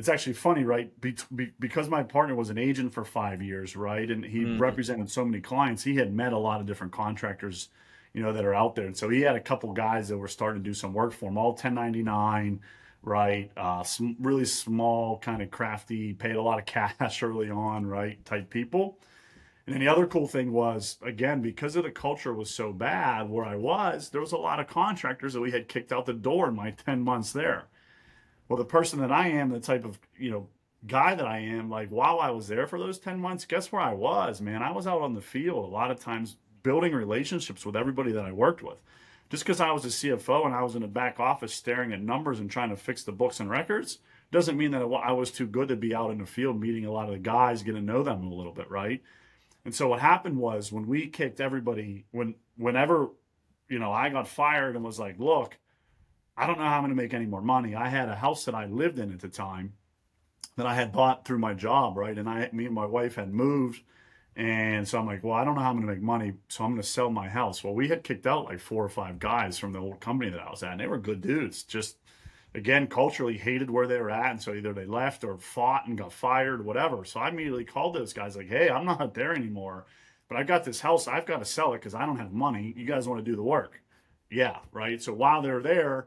it's 0.00 0.08
actually 0.08 0.32
funny, 0.32 0.64
right? 0.64 0.98
Be, 1.02 1.14
be, 1.36 1.52
because 1.60 1.90
my 1.90 2.02
partner 2.02 2.34
was 2.34 2.48
an 2.48 2.56
agent 2.56 2.94
for 2.94 3.04
five 3.04 3.42
years, 3.42 3.76
right, 3.76 4.10
and 4.10 4.24
he 4.24 4.38
mm. 4.38 4.58
represented 4.58 5.10
so 5.10 5.26
many 5.26 5.42
clients, 5.42 5.84
he 5.84 5.96
had 5.96 6.14
met 6.14 6.32
a 6.32 6.38
lot 6.38 6.58
of 6.58 6.66
different 6.66 6.90
contractors, 6.90 7.68
you 8.14 8.22
know, 8.22 8.32
that 8.32 8.46
are 8.46 8.54
out 8.54 8.74
there, 8.74 8.86
and 8.86 8.96
so 8.96 9.10
he 9.10 9.20
had 9.20 9.36
a 9.36 9.40
couple 9.40 9.70
guys 9.74 10.08
that 10.08 10.16
were 10.16 10.26
starting 10.26 10.62
to 10.62 10.66
do 10.66 10.72
some 10.72 10.94
work 10.94 11.12
for 11.12 11.28
him, 11.28 11.36
all 11.36 11.50
1099, 11.50 12.60
right? 13.02 13.50
Uh, 13.58 13.82
some 13.82 14.16
really 14.20 14.46
small, 14.46 15.18
kind 15.18 15.42
of 15.42 15.50
crafty, 15.50 16.14
paid 16.14 16.36
a 16.36 16.42
lot 16.42 16.58
of 16.58 16.64
cash 16.98 17.22
early 17.22 17.50
on, 17.50 17.84
right? 17.84 18.24
Type 18.24 18.48
people. 18.48 18.98
And 19.66 19.74
then 19.74 19.80
the 19.80 19.88
other 19.88 20.06
cool 20.06 20.26
thing 20.26 20.50
was, 20.50 20.96
again, 21.02 21.42
because 21.42 21.76
of 21.76 21.84
the 21.84 21.90
culture 21.90 22.32
was 22.32 22.48
so 22.48 22.72
bad 22.72 23.28
where 23.28 23.44
I 23.44 23.56
was, 23.56 24.08
there 24.08 24.22
was 24.22 24.32
a 24.32 24.38
lot 24.38 24.60
of 24.60 24.66
contractors 24.66 25.34
that 25.34 25.42
we 25.42 25.50
had 25.50 25.68
kicked 25.68 25.92
out 25.92 26.06
the 26.06 26.14
door 26.14 26.48
in 26.48 26.56
my 26.56 26.70
10 26.70 27.02
months 27.02 27.32
there 27.32 27.66
well, 28.50 28.56
the 28.56 28.64
person 28.64 28.98
that 28.98 29.12
I 29.12 29.28
am, 29.28 29.50
the 29.50 29.60
type 29.60 29.84
of, 29.84 30.00
you 30.18 30.28
know, 30.28 30.48
guy 30.84 31.14
that 31.14 31.26
I 31.26 31.38
am, 31.38 31.70
like 31.70 31.88
while 31.88 32.18
I 32.18 32.30
was 32.30 32.48
there 32.48 32.66
for 32.66 32.80
those 32.80 32.98
10 32.98 33.20
months, 33.20 33.44
guess 33.44 33.70
where 33.70 33.80
I 33.80 33.94
was, 33.94 34.40
man? 34.40 34.60
I 34.60 34.72
was 34.72 34.88
out 34.88 35.02
on 35.02 35.14
the 35.14 35.20
field 35.20 35.64
a 35.64 35.68
lot 35.68 35.92
of 35.92 36.00
times 36.00 36.36
building 36.64 36.92
relationships 36.92 37.64
with 37.64 37.76
everybody 37.76 38.10
that 38.10 38.24
I 38.24 38.32
worked 38.32 38.60
with. 38.60 38.82
Just 39.30 39.44
because 39.44 39.60
I 39.60 39.70
was 39.70 39.84
a 39.84 39.88
CFO 39.88 40.44
and 40.46 40.52
I 40.52 40.64
was 40.64 40.74
in 40.74 40.82
the 40.82 40.88
back 40.88 41.20
office 41.20 41.54
staring 41.54 41.92
at 41.92 42.02
numbers 42.02 42.40
and 42.40 42.50
trying 42.50 42.70
to 42.70 42.76
fix 42.76 43.04
the 43.04 43.12
books 43.12 43.38
and 43.38 43.48
records 43.48 43.98
doesn't 44.32 44.58
mean 44.58 44.72
that 44.72 44.82
I 44.82 45.12
was 45.12 45.30
too 45.30 45.46
good 45.46 45.68
to 45.68 45.76
be 45.76 45.94
out 45.94 46.10
in 46.10 46.18
the 46.18 46.26
field 46.26 46.60
meeting 46.60 46.84
a 46.86 46.92
lot 46.92 47.06
of 47.06 47.12
the 47.12 47.20
guys, 47.20 47.62
getting 47.62 47.86
to 47.86 47.92
know 47.92 48.02
them 48.02 48.26
a 48.26 48.34
little 48.34 48.52
bit, 48.52 48.68
right? 48.68 49.00
And 49.64 49.72
so 49.72 49.86
what 49.86 50.00
happened 50.00 50.38
was 50.38 50.72
when 50.72 50.88
we 50.88 51.06
kicked 51.06 51.40
everybody, 51.40 52.04
when 52.10 52.34
whenever, 52.56 53.10
you 53.68 53.78
know, 53.78 53.92
I 53.92 54.08
got 54.08 54.26
fired 54.26 54.74
and 54.74 54.84
was 54.84 54.98
like, 54.98 55.20
look, 55.20 55.56
I 56.36 56.46
don't 56.46 56.58
know 56.58 56.64
how 56.64 56.76
I'm 56.76 56.82
going 56.82 56.90
to 56.90 57.02
make 57.02 57.14
any 57.14 57.26
more 57.26 57.42
money. 57.42 57.74
I 57.74 57.88
had 57.88 58.08
a 58.08 58.14
house 58.14 58.44
that 58.44 58.54
I 58.54 58.66
lived 58.66 58.98
in 58.98 59.12
at 59.12 59.20
the 59.20 59.28
time 59.28 59.74
that 60.56 60.66
I 60.66 60.74
had 60.74 60.92
bought 60.92 61.24
through 61.24 61.38
my 61.38 61.54
job, 61.54 61.96
right? 61.96 62.16
And 62.16 62.28
I, 62.28 62.48
me 62.52 62.66
and 62.66 62.74
my 62.74 62.86
wife 62.86 63.16
had 63.16 63.32
moved. 63.32 63.82
And 64.36 64.86
so 64.86 64.98
I'm 64.98 65.06
like, 65.06 65.24
well, 65.24 65.34
I 65.34 65.44
don't 65.44 65.54
know 65.54 65.60
how 65.60 65.70
I'm 65.70 65.76
going 65.76 65.88
to 65.88 65.92
make 65.92 66.02
money. 66.02 66.34
So 66.48 66.64
I'm 66.64 66.70
going 66.70 66.82
to 66.82 66.86
sell 66.88 67.10
my 67.10 67.28
house. 67.28 67.62
Well, 67.62 67.74
we 67.74 67.88
had 67.88 68.04
kicked 68.04 68.26
out 68.26 68.46
like 68.46 68.60
four 68.60 68.84
or 68.84 68.88
five 68.88 69.18
guys 69.18 69.58
from 69.58 69.72
the 69.72 69.80
old 69.80 70.00
company 70.00 70.30
that 70.30 70.40
I 70.40 70.50
was 70.50 70.62
at. 70.62 70.72
And 70.72 70.80
they 70.80 70.86
were 70.86 70.98
good 70.98 71.20
dudes. 71.20 71.62
Just, 71.62 71.96
again, 72.54 72.86
culturally 72.86 73.36
hated 73.36 73.70
where 73.70 73.86
they 73.86 74.00
were 74.00 74.10
at. 74.10 74.30
And 74.30 74.42
so 74.42 74.54
either 74.54 74.72
they 74.72 74.86
left 74.86 75.24
or 75.24 75.38
fought 75.38 75.86
and 75.86 75.98
got 75.98 76.12
fired, 76.12 76.64
whatever. 76.64 77.04
So 77.04 77.20
I 77.20 77.28
immediately 77.28 77.64
called 77.64 77.94
those 77.94 78.12
guys 78.12 78.36
like, 78.36 78.48
hey, 78.48 78.70
I'm 78.70 78.86
not 78.86 79.14
there 79.14 79.34
anymore. 79.34 79.86
But 80.28 80.38
I've 80.38 80.46
got 80.46 80.64
this 80.64 80.80
house. 80.80 81.08
I've 81.08 81.26
got 81.26 81.40
to 81.40 81.44
sell 81.44 81.74
it 81.74 81.78
because 81.78 81.94
I 81.94 82.06
don't 82.06 82.18
have 82.18 82.32
money. 82.32 82.72
You 82.76 82.86
guys 82.86 83.08
want 83.08 83.24
to 83.24 83.30
do 83.30 83.36
the 83.36 83.42
work. 83.42 83.82
Yeah, 84.30 84.58
right. 84.72 85.02
So 85.02 85.12
while 85.12 85.42
they're 85.42 85.62
there, 85.62 86.06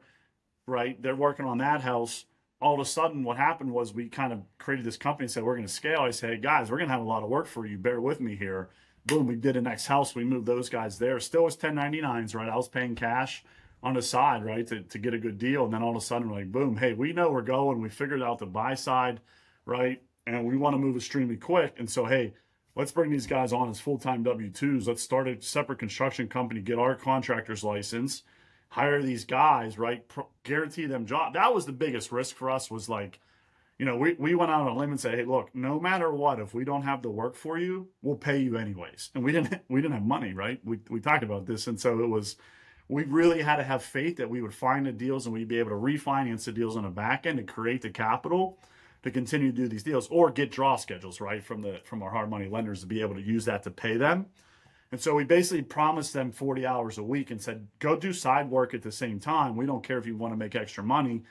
right? 0.68 1.02
They're 1.02 1.16
working 1.16 1.46
on 1.46 1.58
that 1.60 1.82
house. 1.82 2.26
All 2.62 2.76
of 2.76 2.80
a 2.80 2.86
sudden, 2.86 3.24
what 3.24 3.38
happened 3.38 3.72
was 3.72 3.94
we 3.94 4.08
kind 4.08 4.32
of 4.32 4.42
created 4.58 4.86
this 4.86 4.98
company 4.98 5.26
and 5.26 5.32
said, 5.32 5.44
we're 5.44 5.56
going 5.56 5.68
to 5.68 5.74
scale. 5.74 6.02
I 6.02 6.12
said, 6.12 6.30
hey, 6.30 6.38
guys, 6.38 6.72
we're 6.72 6.78
going 6.78 6.88
to 6.88 6.94
have 6.94 7.02
a 7.02 7.08
lot 7.08 7.24
of 7.24 7.30
work 7.30 7.48
for 7.48 7.66
you. 7.66 7.78
Bear 7.78 8.00
with 8.00 8.22
me 8.22 8.36
here. 8.36 8.70
Boom, 9.06 9.28
we 9.28 9.36
did 9.36 9.56
the 9.56 9.62
next 9.62 9.88
house. 9.88 10.16
We 10.16 10.24
moved 10.24 10.46
those 10.46 10.70
guys 10.70 10.98
there. 10.98 11.20
Still 11.20 11.44
was 11.44 11.58
1099s, 11.58 12.34
right? 12.34 12.48
I 12.48 12.56
was 12.56 12.70
paying 12.70 12.96
cash 12.96 13.44
on 13.82 13.96
the 13.96 14.02
side, 14.02 14.46
right, 14.46 14.66
to, 14.68 14.82
to 14.82 14.98
get 14.98 15.14
a 15.14 15.20
good 15.20 15.38
deal. 15.38 15.66
And 15.66 15.74
then 15.74 15.84
all 15.84 15.92
of 15.92 15.98
a 15.98 16.06
sudden, 16.06 16.30
we're 16.30 16.38
like, 16.38 16.54
boom, 16.54 16.78
hey, 16.78 16.94
we 16.94 17.12
know 17.12 17.30
we're 17.30 17.42
going. 17.42 17.82
We 17.82 17.90
figured 17.90 18.24
out 18.24 18.40
the 18.40 18.46
buy 18.46 18.76
side, 18.76 19.20
right? 19.66 20.02
And 20.26 20.46
we 20.46 20.56
want 20.56 20.74
to 20.74 20.80
move 20.80 20.96
extremely 20.96 21.36
quick. 21.36 21.76
And 21.78 21.90
so, 21.90 22.06
hey, 22.06 22.34
let's 22.78 22.94
bring 22.94 23.12
these 23.12 23.28
guys 23.28 23.52
on 23.52 23.70
as 23.70 23.82
full 23.82 23.98
time 23.98 24.24
W 24.24 24.50
2s. 24.50 24.88
Let's 24.88 25.04
start 25.04 25.28
a 25.28 25.42
separate 25.42 25.80
construction 25.80 26.30
company, 26.30 26.62
get 26.62 26.80
our 26.80 26.96
contractor's 26.96 27.66
license 27.66 28.24
hire 28.74 29.04
these 29.04 29.24
guys, 29.24 29.78
right? 29.78 30.08
Pro- 30.08 30.28
guarantee 30.44 30.88
them 30.88 31.06
job. 31.06 31.36
That 31.36 31.54
was 31.54 31.68
the 31.68 31.72
biggest 31.72 32.12
risk 32.12 32.36
for 32.36 32.50
us. 32.50 32.72
Was 32.72 32.90
like, 32.90 33.20
you 33.78 33.86
know, 33.86 33.96
we, 33.98 34.14
we 34.14 34.34
went 34.34 34.50
out 34.50 34.62
on 34.62 34.76
a 34.76 34.76
limb 34.76 34.90
and 34.90 35.00
said, 35.00 35.14
hey, 35.14 35.26
look, 35.26 35.54
no 35.54 35.80
matter 35.80 36.12
what, 36.12 36.40
if 36.40 36.56
we 36.56 36.66
don't 36.66 36.82
have 36.82 37.04
the 37.04 37.12
work 37.12 37.36
for 37.36 37.60
you, 37.60 37.90
we'll 38.02 38.16
pay 38.16 38.40
you 38.40 38.58
anyways. 38.58 39.12
And 39.14 39.24
we 39.24 39.32
didn't 39.32 39.62
we 39.70 39.80
didn't 39.80 39.94
have 39.94 40.06
money, 40.06 40.34
right? 40.34 40.60
We 40.66 40.80
we 40.90 41.00
talked 41.00 41.24
about 41.24 41.46
this, 41.46 41.68
and 41.68 41.80
so 41.80 42.00
it 42.00 42.10
was. 42.10 42.36
We 42.90 43.06
really 43.06 43.42
had 43.42 43.56
to 43.56 43.64
have 43.64 43.82
faith 43.82 44.18
that 44.18 44.30
we 44.30 44.42
would 44.42 44.54
find 44.54 44.86
the 44.86 44.92
deals 44.92 45.26
and 45.26 45.34
we'd 45.34 45.48
be 45.48 45.58
able 45.58 45.70
to 45.70 45.76
refinance 45.78 46.44
the 46.44 46.52
deals 46.52 46.76
on 46.76 46.84
the 46.84 46.90
back 46.90 47.26
end 47.26 47.40
and 47.40 47.48
create 47.48 47.82
the 47.82 47.90
capital 47.90 48.60
to 49.04 49.10
continue 49.10 49.52
to 49.52 49.56
do 49.56 49.68
these 49.70 49.84
deals 49.84 50.08
or 50.10 50.30
get 50.30 50.52
draw 50.52 50.76
schedules 50.76 51.22
right 51.22 51.42
from 51.42 51.62
the 51.62 51.80
from 51.86 52.04
our 52.04 52.10
hard 52.10 52.30
money 52.30 52.50
lenders 52.50 52.82
to 52.82 52.86
be 52.86 53.00
able 53.00 53.16
to 53.16 53.22
use 53.22 53.46
that 53.46 53.64
to 53.64 53.72
pay 53.72 53.96
them 53.96 54.26
and 54.94 55.02
so 55.02 55.16
we 55.16 55.24
basically 55.24 55.64
promised 55.64 56.14
them 56.14 56.32
40 56.32 56.68
hours 56.68 57.00
a 57.00 57.04
week 57.04 57.32
and 57.32 57.42
said, 57.42 57.68
go 57.80 57.98
do 57.98 58.14
side 58.14 58.48
work 58.52 58.76
at 58.76 58.84
the 58.84 58.92
same 58.92 59.20
time. 59.20 59.56
We 59.56 59.66
don't 59.66 59.84
care 59.84 59.98
if 59.98 60.06
you 60.06 60.16
want 60.16 60.34
to 60.34 60.38
make 60.38 60.54
extra 60.54 60.84
money, 60.84 61.24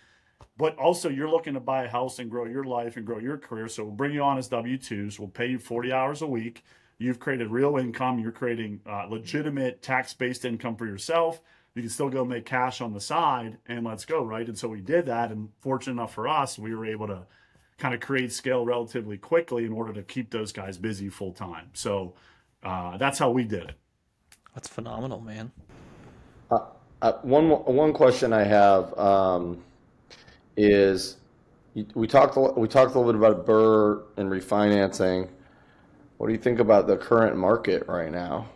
but 0.57 0.77
also 0.79 1.09
you're 1.09 1.31
looking 1.31 1.55
to 1.55 1.61
buy 1.61 1.85
a 1.85 1.89
house 1.89 2.19
and 2.19 2.29
grow 2.29 2.47
your 2.47 2.65
life 2.65 2.97
and 2.97 3.07
grow 3.07 3.21
your 3.21 3.39
career. 3.39 3.69
So 3.69 3.85
we'll 3.85 3.93
bring 3.93 4.15
you 4.15 4.23
on 4.25 4.37
as 4.37 4.49
W 4.49 4.77
2s. 4.77 5.21
We'll 5.21 5.29
pay 5.29 5.47
you 5.47 5.61
40 5.61 5.93
hours 5.93 6.23
a 6.23 6.27
week. 6.27 6.65
You've 6.99 7.21
created 7.21 7.53
real 7.53 7.77
income. 7.77 8.19
You're 8.19 8.33
creating 8.33 8.81
uh, 8.85 9.07
legitimate 9.09 9.81
tax 9.81 10.13
based 10.13 10.45
income 10.45 10.75
for 10.75 10.87
yourself. 10.87 11.41
You 11.77 11.83
can 11.83 11.89
still 11.89 12.11
go 12.11 12.25
make 12.25 12.45
cash 12.45 12.81
on 12.81 12.93
the 12.93 13.01
side 13.01 13.59
and 13.67 13.87
let's 13.87 14.05
go, 14.05 14.25
right? 14.25 14.49
And 14.49 14.59
so 14.59 14.67
we 14.67 14.81
did 14.81 15.07
that. 15.07 15.31
And 15.31 15.51
fortunate 15.61 15.93
enough 15.93 16.15
for 16.15 16.27
us, 16.27 16.59
we 16.59 16.75
were 16.75 16.85
able 16.85 17.07
to 17.07 17.27
kind 17.79 17.95
of 17.95 18.01
create 18.01 18.33
scale 18.33 18.65
relatively 18.65 19.19
quickly 19.19 19.65
in 19.65 19.73
order 19.73 19.93
to 19.93 20.03
keep 20.03 20.33
those 20.33 20.51
guys 20.51 20.79
busy 20.79 21.09
full 21.09 21.33
time. 21.33 21.71
So, 21.75 22.15
uh, 22.63 22.97
that's 22.97 23.19
how 23.19 23.31
we 23.31 23.45
did 23.45 23.65
it. 23.65 23.75
That's 24.55 24.69
phenomenal, 24.69 25.21
man. 25.21 25.51
Uh, 26.51 26.59
uh, 27.01 27.13
one 27.23 27.49
one 27.51 27.93
question 27.93 28.33
I 28.33 28.45
have 28.45 28.97
um, 28.99 29.63
is 30.57 31.17
we 31.95 32.07
talked 32.07 32.37
we 32.57 32.69
talked 32.69 32.95
a 32.95 32.99
little 32.99 33.13
bit 33.13 33.15
about 33.17 33.47
BRRRR 33.47 34.03
and 34.19 34.31
refinancing. 34.31 35.29
What 36.19 36.27
do 36.29 36.33
you 36.33 36.39
think 36.39 36.61
about 36.61 36.87
the 36.87 36.97
current 36.97 37.37
market 37.37 37.89
right 37.89 38.13
now, 38.13 38.49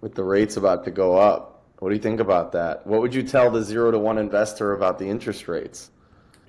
with 0.00 0.14
the 0.14 0.24
rates 0.24 0.56
about 0.56 0.84
to 0.86 0.90
go 0.90 1.16
up? 1.16 1.64
What 1.78 1.90
do 1.90 1.94
you 1.94 2.00
think 2.00 2.20
about 2.20 2.52
that? 2.52 2.86
What 2.86 3.00
would 3.00 3.14
you 3.14 3.22
tell 3.22 3.50
the 3.50 3.62
zero 3.62 3.90
to 3.90 3.98
one 3.98 4.18
investor 4.18 4.72
about 4.72 4.98
the 4.98 5.06
interest 5.06 5.48
rates? 5.48 5.90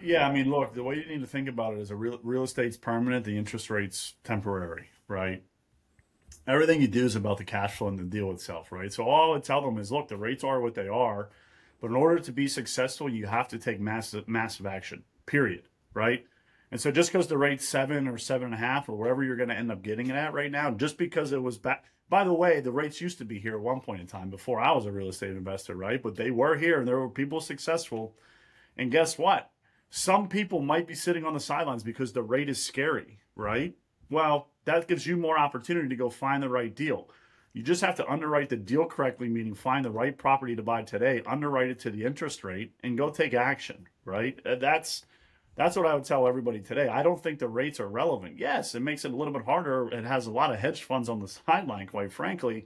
Yeah, 0.01 0.27
I 0.27 0.33
mean, 0.33 0.49
look, 0.49 0.73
the 0.73 0.83
way 0.83 0.95
you 0.95 1.05
need 1.05 1.21
to 1.21 1.27
think 1.27 1.47
about 1.47 1.73
it 1.73 1.79
is 1.79 1.91
a 1.91 1.95
real 1.95 2.19
real 2.23 2.43
estate's 2.43 2.77
permanent, 2.77 3.25
the 3.25 3.37
interest 3.37 3.69
rate's 3.69 4.13
temporary, 4.23 4.89
right? 5.07 5.43
Everything 6.47 6.81
you 6.81 6.87
do 6.87 7.05
is 7.05 7.15
about 7.15 7.37
the 7.37 7.43
cash 7.43 7.77
flow 7.77 7.87
and 7.87 7.99
the 7.99 8.03
deal 8.03 8.31
itself, 8.31 8.71
right? 8.71 8.91
So 8.91 9.03
all 9.03 9.35
I 9.35 9.39
tell 9.39 9.61
them 9.61 9.77
is, 9.77 9.91
look, 9.91 10.07
the 10.07 10.17
rates 10.17 10.43
are 10.43 10.61
what 10.61 10.75
they 10.75 10.87
are, 10.87 11.29
but 11.81 11.89
in 11.89 11.95
order 11.95 12.19
to 12.19 12.31
be 12.31 12.47
successful, 12.47 13.09
you 13.09 13.25
have 13.25 13.47
to 13.49 13.57
take 13.57 13.79
massive, 13.79 14.27
massive 14.27 14.65
action. 14.65 15.03
Period. 15.25 15.63
Right? 15.93 16.25
And 16.71 16.81
so 16.81 16.91
just 16.91 17.11
because 17.11 17.27
the 17.27 17.37
rate's 17.37 17.67
seven 17.67 18.07
or 18.07 18.17
seven 18.17 18.45
and 18.45 18.55
a 18.55 18.57
half 18.57 18.89
or 18.89 18.95
wherever 18.95 19.23
you're 19.23 19.35
going 19.35 19.49
to 19.49 19.55
end 19.55 19.71
up 19.71 19.83
getting 19.83 20.07
it 20.07 20.15
at 20.15 20.33
right 20.33 20.49
now, 20.49 20.71
just 20.71 20.97
because 20.97 21.31
it 21.31 21.43
was 21.43 21.59
back. 21.59 21.85
By 22.09 22.23
the 22.23 22.33
way, 22.33 22.61
the 22.61 22.71
rates 22.71 22.99
used 22.99 23.19
to 23.19 23.25
be 23.25 23.39
here 23.39 23.55
at 23.55 23.61
one 23.61 23.79
point 23.79 24.01
in 24.01 24.07
time 24.07 24.29
before 24.29 24.59
I 24.59 24.71
was 24.71 24.85
a 24.85 24.91
real 24.91 25.09
estate 25.09 25.31
investor, 25.31 25.75
right? 25.75 26.01
But 26.01 26.15
they 26.15 26.31
were 26.31 26.57
here 26.57 26.79
and 26.79 26.87
there 26.87 26.99
were 26.99 27.09
people 27.09 27.41
successful. 27.41 28.15
And 28.75 28.91
guess 28.91 29.17
what? 29.17 29.51
Some 29.91 30.27
people 30.27 30.61
might 30.61 30.87
be 30.87 30.95
sitting 30.95 31.25
on 31.25 31.35
the 31.35 31.39
sidelines 31.39 31.83
because 31.83 32.13
the 32.13 32.23
rate 32.23 32.49
is 32.49 32.63
scary, 32.63 33.19
right? 33.35 33.75
Well, 34.09 34.49
that 34.65 34.87
gives 34.87 35.05
you 35.05 35.17
more 35.17 35.37
opportunity 35.37 35.89
to 35.89 35.95
go 35.95 36.09
find 36.09 36.41
the 36.41 36.49
right 36.49 36.73
deal. 36.73 37.09
You 37.53 37.61
just 37.61 37.81
have 37.81 37.95
to 37.95 38.11
underwrite 38.11 38.49
the 38.49 38.57
deal 38.57 38.85
correctly, 38.85 39.29
meaning 39.29 39.53
find 39.53 39.85
the 39.85 39.91
right 39.91 40.17
property 40.17 40.55
to 40.55 40.63
buy 40.63 40.81
today, 40.81 41.21
underwrite 41.25 41.69
it 41.69 41.79
to 41.81 41.91
the 41.91 42.03
interest 42.03 42.43
rate, 42.43 42.73
and 42.83 42.97
go 42.97 43.11
take 43.11 43.35
action, 43.35 43.87
right? 44.05 44.39
Uh, 44.45 44.55
that's 44.55 45.05
that's 45.55 45.75
what 45.75 45.85
I 45.85 45.93
would 45.93 46.03
tell 46.03 46.27
everybody 46.27 46.61
today. 46.61 46.87
I 46.87 47.03
don't 47.03 47.21
think 47.21 47.37
the 47.37 47.47
rates 47.47 47.79
are 47.79 47.87
relevant. 47.87 48.39
Yes, 48.39 48.73
it 48.73 48.79
makes 48.79 49.05
it 49.05 49.13
a 49.13 49.15
little 49.15 49.33
bit 49.33 49.45
harder. 49.45 49.87
It 49.89 50.03
has 50.03 50.25
a 50.25 50.31
lot 50.31 50.51
of 50.51 50.59
hedge 50.59 50.83
funds 50.83 51.09
on 51.09 51.19
the 51.19 51.27
sideline, 51.45 51.87
quite 51.87 52.11
frankly, 52.11 52.65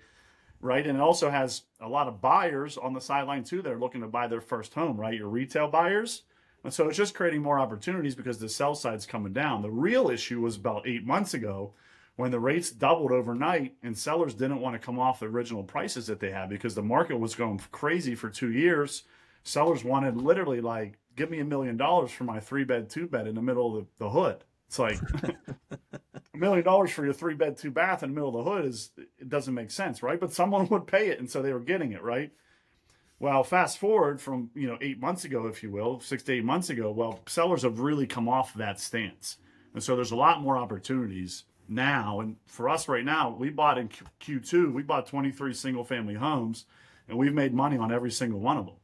right? 0.62 0.88
And 0.88 0.98
it 0.98 1.02
also 1.02 1.30
has 1.30 1.64
a 1.82 1.90
lot 1.90 2.08
of 2.08 2.22
buyers 2.22 2.78
on 2.78 2.94
the 2.94 3.02
sideline 3.02 3.44
too 3.44 3.62
that 3.62 3.74
are 3.74 3.80
looking 3.80 4.02
to 4.02 4.08
buy 4.08 4.28
their 4.28 4.40
first 4.40 4.74
home, 4.74 4.98
right? 4.98 5.16
Your 5.18 5.28
retail 5.28 5.68
buyers. 5.68 6.24
And 6.64 6.74
so 6.74 6.88
it's 6.88 6.98
just 6.98 7.14
creating 7.14 7.42
more 7.42 7.60
opportunities 7.60 8.16
because 8.16 8.40
the 8.40 8.50
sell 8.50 8.74
side's 8.74 9.06
coming 9.06 9.34
down. 9.34 9.62
The 9.62 9.70
real 9.70 10.10
issue 10.10 10.42
was 10.42 10.56
about 10.56 10.88
eight 10.88 11.06
months 11.06 11.34
ago 11.34 11.74
when 12.18 12.32
the 12.32 12.40
rates 12.40 12.72
doubled 12.72 13.12
overnight 13.12 13.76
and 13.84 13.98
sellers 13.98 14.34
didn't 14.34 14.60
want 14.60 14.74
to 14.74 14.86
come 14.86 15.00
off 15.00 15.20
the 15.20 15.28
original 15.28 15.64
prices 15.64 16.08
that 16.08 16.20
they 16.20 16.32
had 16.32 16.50
because 16.50 16.76
the 16.76 16.82
market 16.82 17.18
was 17.18 17.36
going 17.36 17.62
crazy 17.72 18.16
for 18.16 18.30
two 18.30 18.52
years. 18.52 19.04
Sellers 19.44 19.84
wanted 19.84 20.18
literally 20.18 20.60
like 20.60 20.98
give 21.16 21.30
me 21.30 21.40
a 21.40 21.46
million 21.46 21.78
dollars 21.78 22.12
for 22.12 22.24
my 22.24 22.40
three 22.40 22.64
bed, 22.64 22.90
two 22.90 23.08
bed 23.08 23.28
in 23.28 23.36
the 23.36 23.42
middle 23.42 23.78
of 23.78 23.86
the, 23.86 24.06
the 24.06 24.10
hood. 24.10 24.44
It's 24.68 24.80
like 24.80 25.00
a 25.72 26.38
million 26.38 26.66
dollars 26.66 26.92
for 26.92 27.06
your 27.06 27.14
three 27.14 27.36
bed, 27.36 27.56
two 27.56 27.72
bath 27.72 28.02
in 28.02 28.10
the 28.10 28.16
middle 28.16 28.38
of 28.38 28.44
the 28.46 28.52
hood 28.52 28.66
is 28.66 28.92
it 29.20 29.30
doesn't 29.30 29.54
make 29.54 29.70
sense, 29.70 30.02
right? 30.02 30.20
But 30.20 30.34
someone 30.34 30.68
would 30.70 30.88
pay 30.88 31.10
it, 31.10 31.20
and 31.20 31.30
so 31.30 31.44
they 31.44 31.54
were 31.54 31.60
getting 31.60 31.92
it, 31.92 32.02
right? 32.02 32.32
Well, 33.20 33.44
fast 33.44 33.78
forward 33.78 34.20
from 34.20 34.50
you 34.56 34.68
know 34.68 34.78
eight 34.82 35.00
months 35.00 35.24
ago, 35.24 35.46
if 35.46 35.62
you 35.62 35.70
will, 35.70 36.00
six 36.00 36.24
to 36.24 36.34
eight 36.34 36.44
months 36.44 36.72
ago. 36.72 36.92
Well, 36.92 37.20
sellers 37.28 37.62
have 37.62 37.80
really 37.80 38.08
come 38.08 38.28
off 38.28 38.56
that 38.56 38.80
stance, 38.80 39.38
and 39.76 39.84
so 39.84 39.96
there's 39.96 40.12
a 40.12 40.16
lot 40.16 40.42
more 40.42 40.58
opportunities 40.58 41.44
now. 41.70 42.20
And 42.20 42.38
for 42.46 42.70
us 42.70 42.88
right 42.88 43.06
now, 43.06 43.36
we 43.38 43.50
bought 43.50 43.78
in 43.78 43.90
Q2, 44.22 44.74
we 44.74 44.84
bought 44.84 45.08
23 45.08 45.54
single 45.54 45.84
family 45.84 46.16
homes, 46.16 46.66
and 47.08 47.18
we've 47.18 47.34
made 47.34 47.54
money 47.54 47.78
on 47.78 47.92
every 47.92 48.12
single 48.12 48.40
one 48.40 48.58
of 48.58 48.66
them. 48.66 48.76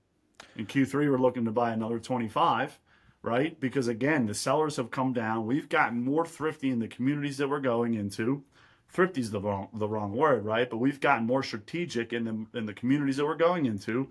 In 0.56 0.66
Q3, 0.66 0.94
we're 0.94 1.18
looking 1.18 1.46
to 1.46 1.52
buy 1.52 1.72
another 1.72 2.00
25, 2.00 2.80
right? 3.22 3.60
Because 3.60 3.88
again, 3.88 4.26
the 4.26 4.34
sellers 4.34 4.76
have 4.76 4.92
come 4.92 5.14
down. 5.14 5.46
We've 5.46 5.70
gotten 5.70 6.04
more 6.04 6.26
thrifty 6.26 6.70
in 6.70 6.80
the 6.80 6.88
communities 6.88 7.38
that 7.38 7.50
we're 7.50 7.60
going 7.60 7.94
into. 7.94 8.44
Thrifty 8.90 9.22
is 9.22 9.32
the 9.32 9.42
wrong, 9.42 9.70
the 9.74 9.88
wrong 9.88 10.14
word, 10.14 10.46
right? 10.46 10.70
But 10.70 10.78
we've 10.78 11.00
gotten 11.00 11.26
more 11.26 11.42
strategic 11.42 12.14
in 12.14 12.24
the, 12.26 12.58
in 12.58 12.66
the 12.66 12.74
communities 12.74 13.18
that 13.18 13.26
we're 13.26 13.36
going 13.36 13.66
into, 13.66 14.10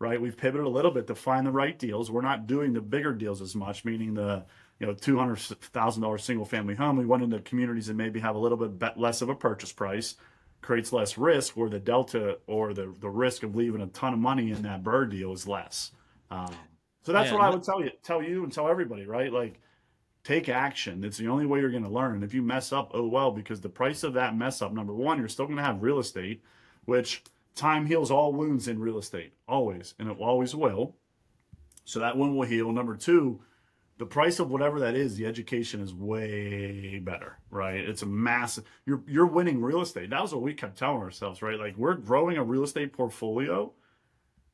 right? 0.00 0.20
We've 0.20 0.36
pivoted 0.36 0.66
a 0.66 0.70
little 0.70 0.90
bit 0.90 1.06
to 1.06 1.14
find 1.14 1.46
the 1.46 1.52
right 1.52 1.78
deals. 1.78 2.10
We're 2.10 2.22
not 2.22 2.48
doing 2.48 2.72
the 2.72 2.80
bigger 2.80 3.12
deals 3.12 3.40
as 3.40 3.54
much, 3.54 3.84
meaning 3.84 4.14
the 4.14 4.44
you 4.84 4.90
know 4.90 4.94
two 4.94 5.18
hundred 5.18 5.38
thousand 5.38 6.02
dollars 6.02 6.22
single 6.22 6.44
family 6.44 6.74
home. 6.74 6.98
We 6.98 7.06
went 7.06 7.22
into 7.22 7.38
communities 7.40 7.86
that 7.86 7.94
maybe 7.94 8.20
have 8.20 8.36
a 8.36 8.38
little 8.38 8.58
bit 8.58 8.98
less 8.98 9.22
of 9.22 9.30
a 9.30 9.34
purchase 9.34 9.72
price, 9.72 10.16
creates 10.60 10.92
less 10.92 11.16
risk, 11.16 11.56
where 11.56 11.70
the 11.70 11.80
delta 11.80 12.38
or 12.46 12.74
the, 12.74 12.94
the 13.00 13.08
risk 13.08 13.44
of 13.44 13.56
leaving 13.56 13.80
a 13.80 13.86
ton 13.86 14.12
of 14.12 14.18
money 14.18 14.50
in 14.50 14.60
that 14.62 14.82
BRRRR 14.82 15.10
deal 15.10 15.32
is 15.32 15.48
less. 15.48 15.92
Um, 16.30 16.54
so 17.02 17.14
that's 17.14 17.32
what 17.32 17.40
I 17.40 17.48
would 17.48 17.62
tell 17.62 17.82
you, 17.82 17.92
tell 18.02 18.22
you, 18.22 18.44
and 18.44 18.52
tell 18.52 18.68
everybody, 18.68 19.06
right? 19.06 19.32
Like, 19.32 19.58
take 20.22 20.50
action. 20.50 21.02
It's 21.02 21.16
the 21.16 21.28
only 21.28 21.46
way 21.46 21.60
you're 21.60 21.70
going 21.70 21.84
to 21.84 21.88
learn. 21.88 22.16
And 22.16 22.24
if 22.24 22.34
you 22.34 22.42
mess 22.42 22.70
up, 22.70 22.90
oh 22.92 23.08
well, 23.08 23.30
because 23.30 23.62
the 23.62 23.70
price 23.70 24.02
of 24.02 24.12
that 24.14 24.36
mess 24.36 24.60
up, 24.60 24.74
number 24.74 24.92
one, 24.92 25.18
you're 25.18 25.28
still 25.28 25.46
going 25.46 25.56
to 25.56 25.62
have 25.62 25.82
real 25.82 25.98
estate, 25.98 26.42
which 26.84 27.22
time 27.54 27.86
heals 27.86 28.10
all 28.10 28.34
wounds 28.34 28.68
in 28.68 28.80
real 28.80 28.98
estate, 28.98 29.32
always, 29.48 29.94
and 29.98 30.10
it 30.10 30.18
always 30.18 30.54
will. 30.54 30.94
So 31.86 32.00
that 32.00 32.18
one 32.18 32.36
will 32.36 32.46
heal. 32.46 32.70
Number 32.70 32.96
two, 32.96 33.40
the 33.98 34.06
price 34.06 34.40
of 34.40 34.50
whatever 34.50 34.80
that 34.80 34.94
is, 34.94 35.16
the 35.16 35.26
education 35.26 35.80
is 35.80 35.94
way 35.94 36.98
better, 36.98 37.38
right? 37.50 37.78
It's 37.78 38.02
a 38.02 38.06
massive. 38.06 38.64
You're 38.86 39.02
you're 39.06 39.26
winning 39.26 39.62
real 39.62 39.82
estate. 39.82 40.10
That 40.10 40.22
was 40.22 40.32
what 40.32 40.42
we 40.42 40.54
kept 40.54 40.78
telling 40.78 41.02
ourselves, 41.02 41.42
right? 41.42 41.58
Like 41.58 41.76
we're 41.76 41.94
growing 41.94 42.36
a 42.36 42.44
real 42.44 42.64
estate 42.64 42.92
portfolio, 42.92 43.72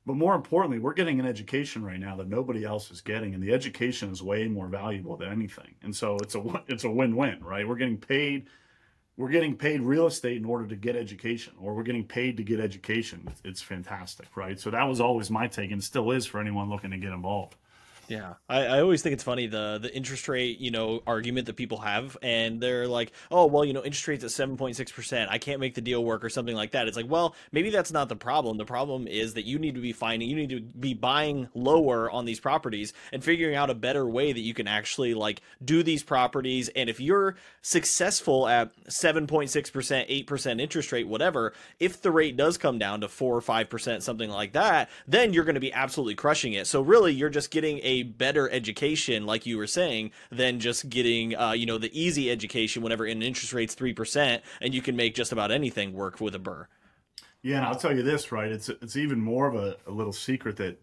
but 0.05 0.17
more 0.17 0.35
importantly, 0.35 0.79
we're 0.79 0.95
getting 0.95 1.21
an 1.21 1.27
education 1.27 1.83
right 1.85 1.99
now 1.99 2.17
that 2.17 2.29
nobody 2.29 2.65
else 2.65 2.91
is 2.91 3.01
getting, 3.01 3.35
and 3.35 3.43
the 3.43 3.53
education 3.53 4.11
is 4.11 4.23
way 4.23 4.47
more 4.47 4.69
valuable 4.69 5.17
than 5.17 5.33
anything. 5.33 5.75
And 5.83 5.97
so 5.97 6.17
it's 6.17 6.35
a 6.35 6.63
it's 6.69 6.85
a 6.85 6.91
win 6.91 7.17
win, 7.17 7.43
right? 7.43 7.67
We're 7.67 7.77
getting 7.77 7.99
paid. 7.99 8.49
We're 9.17 9.31
getting 9.31 9.57
paid 9.57 9.83
real 9.83 10.07
estate 10.07 10.39
in 10.39 10.47
order 10.47 10.67
to 10.67 10.77
get 10.77 10.97
education, 10.97 11.55
or 11.61 11.75
we're 11.75 11.83
getting 11.83 12.07
paid 12.07 12.39
to 12.39 12.43
get 12.43 12.59
education. 12.59 13.27
It's, 13.31 13.41
it's 13.45 13.63
fantastic, 13.63 14.35
right? 14.35 14.59
So 14.59 14.71
that 14.71 14.85
was 14.85 15.01
always 15.01 15.31
my 15.31 15.47
take, 15.47 15.73
and 15.73 15.85
still 15.85 16.11
is 16.11 16.25
for 16.25 16.41
anyone 16.41 16.71
looking 16.71 16.91
to 16.91 16.97
get 16.97 17.13
involved. 17.13 17.57
Yeah, 18.11 18.35
I, 18.49 18.67
I 18.67 18.81
always 18.81 19.03
think 19.03 19.13
it's 19.13 19.23
funny 19.23 19.47
the 19.47 19.79
the 19.81 19.95
interest 19.95 20.29
rate 20.29 20.59
you 20.59 20.73
know 20.73 21.01
argument 21.07 21.47
that 21.47 21.55
people 21.55 21.79
have, 21.79 22.19
and 22.23 22.61
they're 22.61 22.89
like, 22.89 23.13
oh 23.31 23.47
well, 23.47 23.65
you 23.65 23.73
know, 23.73 23.85
interest 23.85 24.09
rates 24.09 24.25
at 24.25 24.33
seven 24.33 24.57
point 24.57 24.75
six 24.75 24.91
percent, 24.91 25.31
I 25.31 25.39
can't 25.39 25.61
make 25.61 25.77
the 25.77 25.81
deal 25.81 26.05
work 26.05 26.25
or 26.25 26.29
something 26.29 26.57
like 26.57 26.73
that. 26.73 26.89
It's 26.89 26.97
like, 26.97 27.09
well, 27.09 27.37
maybe 27.53 27.71
that's 27.71 27.93
not 27.93 28.09
the 28.09 28.17
problem. 28.17 28.57
The 28.57 28.65
problem 28.65 29.07
is 29.07 29.35
that 29.35 29.45
you 29.45 29.61
need 29.61 29.77
to 29.77 29.81
be 29.81 29.93
finding, 29.93 30.29
you 30.29 30.35
need 30.35 30.51
to 30.51 30.61
be 30.61 30.93
buying 30.93 31.49
lower 31.55 32.11
on 32.11 32.25
these 32.25 32.41
properties 32.41 32.93
and 33.13 33.23
figuring 33.23 33.55
out 33.55 33.71
a 33.71 33.75
better 33.75 34.05
way 34.05 34.33
that 34.33 34.41
you 34.41 34.55
can 34.55 34.67
actually 34.67 35.15
like 35.15 35.41
do 35.65 35.85
these 35.85 36.03
properties. 36.03 36.69
And 36.71 36.91
if 36.91 36.99
you're 36.99 37.37
successful 37.63 38.49
at 38.49 38.73
seven 38.89 39.29
point 39.29 39.51
six 39.51 39.71
percent, 39.71 40.07
eight 40.09 40.27
percent 40.27 40.61
interest 40.61 40.91
rate, 40.91 41.07
whatever, 41.07 41.53
if 41.79 42.03
the 42.03 42.11
rate 42.11 42.37
does 42.37 42.59
come 42.59 42.77
down 42.77 43.03
to 43.03 43.09
four 43.09 43.37
or 43.37 43.41
five 43.41 43.71
percent, 43.71 44.03
something 44.03 44.31
like 44.31 44.55
that, 44.55 44.91
then 45.07 45.33
you're 45.33 45.45
going 45.45 45.55
to 45.55 45.61
be 45.61 45.73
absolutely 45.73 46.17
crushing 46.17 46.55
it. 46.55 46.67
So 46.67 46.81
really, 46.81 47.13
you're 47.13 47.31
just 47.31 47.53
getting 47.53 47.79
a 47.85 48.00
better 48.03 48.51
education, 48.51 49.27
like 49.27 49.47
you 49.47 49.59
were 49.59 49.67
saying, 49.67 50.13
than 50.31 50.61
just 50.61 50.89
getting, 50.89 51.37
uh, 51.37 51.53
you 51.53 51.67
know, 51.67 51.79
the 51.79 51.99
easy 51.99 52.31
education 52.31 52.83
whenever 52.83 53.05
an 53.05 53.23
interest 53.23 53.53
rate's 53.53 53.75
3% 53.75 54.41
and 54.61 54.75
you 54.75 54.83
can 54.83 54.97
make 54.97 55.15
just 55.15 55.33
about 55.33 55.51
anything 55.51 55.93
work 55.93 56.21
with 56.21 56.35
a 56.35 56.39
BRRRR. 56.39 56.67
Yeah, 57.43 57.57
and 57.57 57.67
I'll 57.67 57.75
tell 57.75 57.97
you 57.97 58.03
this, 58.03 58.33
right? 58.33 58.51
It's 58.51 58.69
it's 58.69 58.97
even 58.97 59.19
more 59.19 59.47
of 59.47 59.55
a, 59.55 59.77
a 59.87 59.91
little 59.91 60.13
secret 60.13 60.57
that 60.59 60.79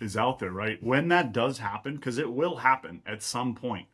is 0.00 0.16
out 0.16 0.38
there, 0.38 0.50
right? 0.50 0.82
When 0.82 1.08
that 1.08 1.32
does 1.32 1.58
happen, 1.58 1.94
because 1.94 2.18
it 2.18 2.32
will 2.32 2.56
happen 2.56 3.02
at 3.06 3.22
some 3.22 3.54
point, 3.54 3.86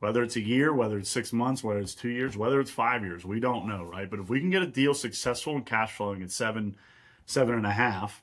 whether 0.00 0.22
it's 0.22 0.36
a 0.36 0.40
year, 0.40 0.74
whether 0.74 0.98
it's 0.98 1.10
six 1.10 1.32
months, 1.32 1.62
whether 1.62 1.78
it's 1.78 1.94
two 1.94 2.08
years, 2.08 2.36
whether 2.36 2.58
it's 2.60 2.70
five 2.70 3.02
years, 3.02 3.24
we 3.24 3.38
don't 3.38 3.68
know, 3.68 3.84
right? 3.84 4.10
But 4.10 4.20
if 4.20 4.28
we 4.28 4.40
can 4.40 4.50
get 4.50 4.62
a 4.62 4.66
deal 4.66 4.94
successful 4.94 5.54
and 5.54 5.64
cash 5.64 5.92
flowing 5.92 6.22
at 6.22 6.30
seven, 6.30 6.76
seven 7.26 7.54
and 7.54 7.66
a 7.66 7.72
half, 7.72 8.22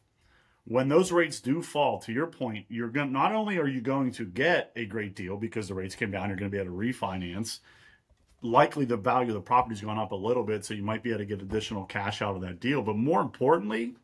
when 0.65 0.88
those 0.88 1.12
rates 1.12 1.39
do 1.41 1.62
fall, 1.62 1.99
to 1.99 2.13
your 2.13 2.28
point, 2.28 2.65
you're 2.69 2.89
going 2.89 3.12
not 3.12 3.34
only 3.34 3.58
are 3.58 3.67
you 3.67 3.82
going 3.82 4.12
to 4.13 4.26
get 4.26 4.71
a 4.76 4.86
great 4.86 5.15
deal 5.15 5.38
because 5.38 5.67
the 5.67 5.73
rates 5.73 5.95
came 5.95 6.12
down, 6.12 6.30
you're 6.30 6.38
going 6.38 6.49
to 6.49 6.56
be 6.56 6.62
able 6.62 6.71
to 6.71 6.78
refinance. 6.78 7.60
Likely, 8.41 8.86
the 8.86 8.97
value 8.97 9.30
of 9.30 9.36
the 9.36 9.41
property's 9.41 9.82
gone 9.82 9.99
up 9.99 10.12
a 10.12 10.15
little 10.15 10.43
bit, 10.43 10.65
so 10.65 10.73
you 10.73 10.84
might 10.84 11.04
be 11.04 11.10
able 11.10 11.19
to 11.19 11.26
get 11.26 11.41
additional 11.41 11.86
cash 11.86 12.21
out 12.21 12.36
of 12.36 12.41
that 12.41 12.60
deal. 12.60 12.82
But 12.82 12.97
more 12.97 13.21
importantly, 13.21 13.95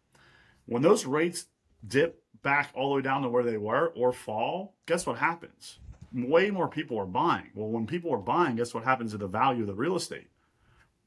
when 0.66 0.82
those 0.82 1.06
rates 1.06 1.46
dip 1.86 2.24
back 2.42 2.72
all 2.74 2.90
the 2.90 2.96
way 2.96 3.02
down 3.02 3.22
to 3.22 3.30
where 3.30 3.44
they 3.44 3.58
were 3.58 3.88
or 3.96 4.14
fall, 4.14 4.76
guess 4.86 5.06
what 5.06 5.18
happens? 5.18 5.80
Way 6.14 6.52
more 6.52 6.68
people 6.68 6.98
are 7.00 7.06
buying. 7.06 7.52
Well, 7.54 7.70
when 7.70 7.86
people 7.86 8.14
are 8.14 8.18
buying, 8.18 8.58
guess 8.58 8.74
what 8.74 8.84
happens 8.84 9.12
to 9.12 9.18
the 9.18 9.28
value 9.28 9.62
of 9.62 9.68
the 9.68 9.76
real 9.76 9.96
estate? 9.96 10.28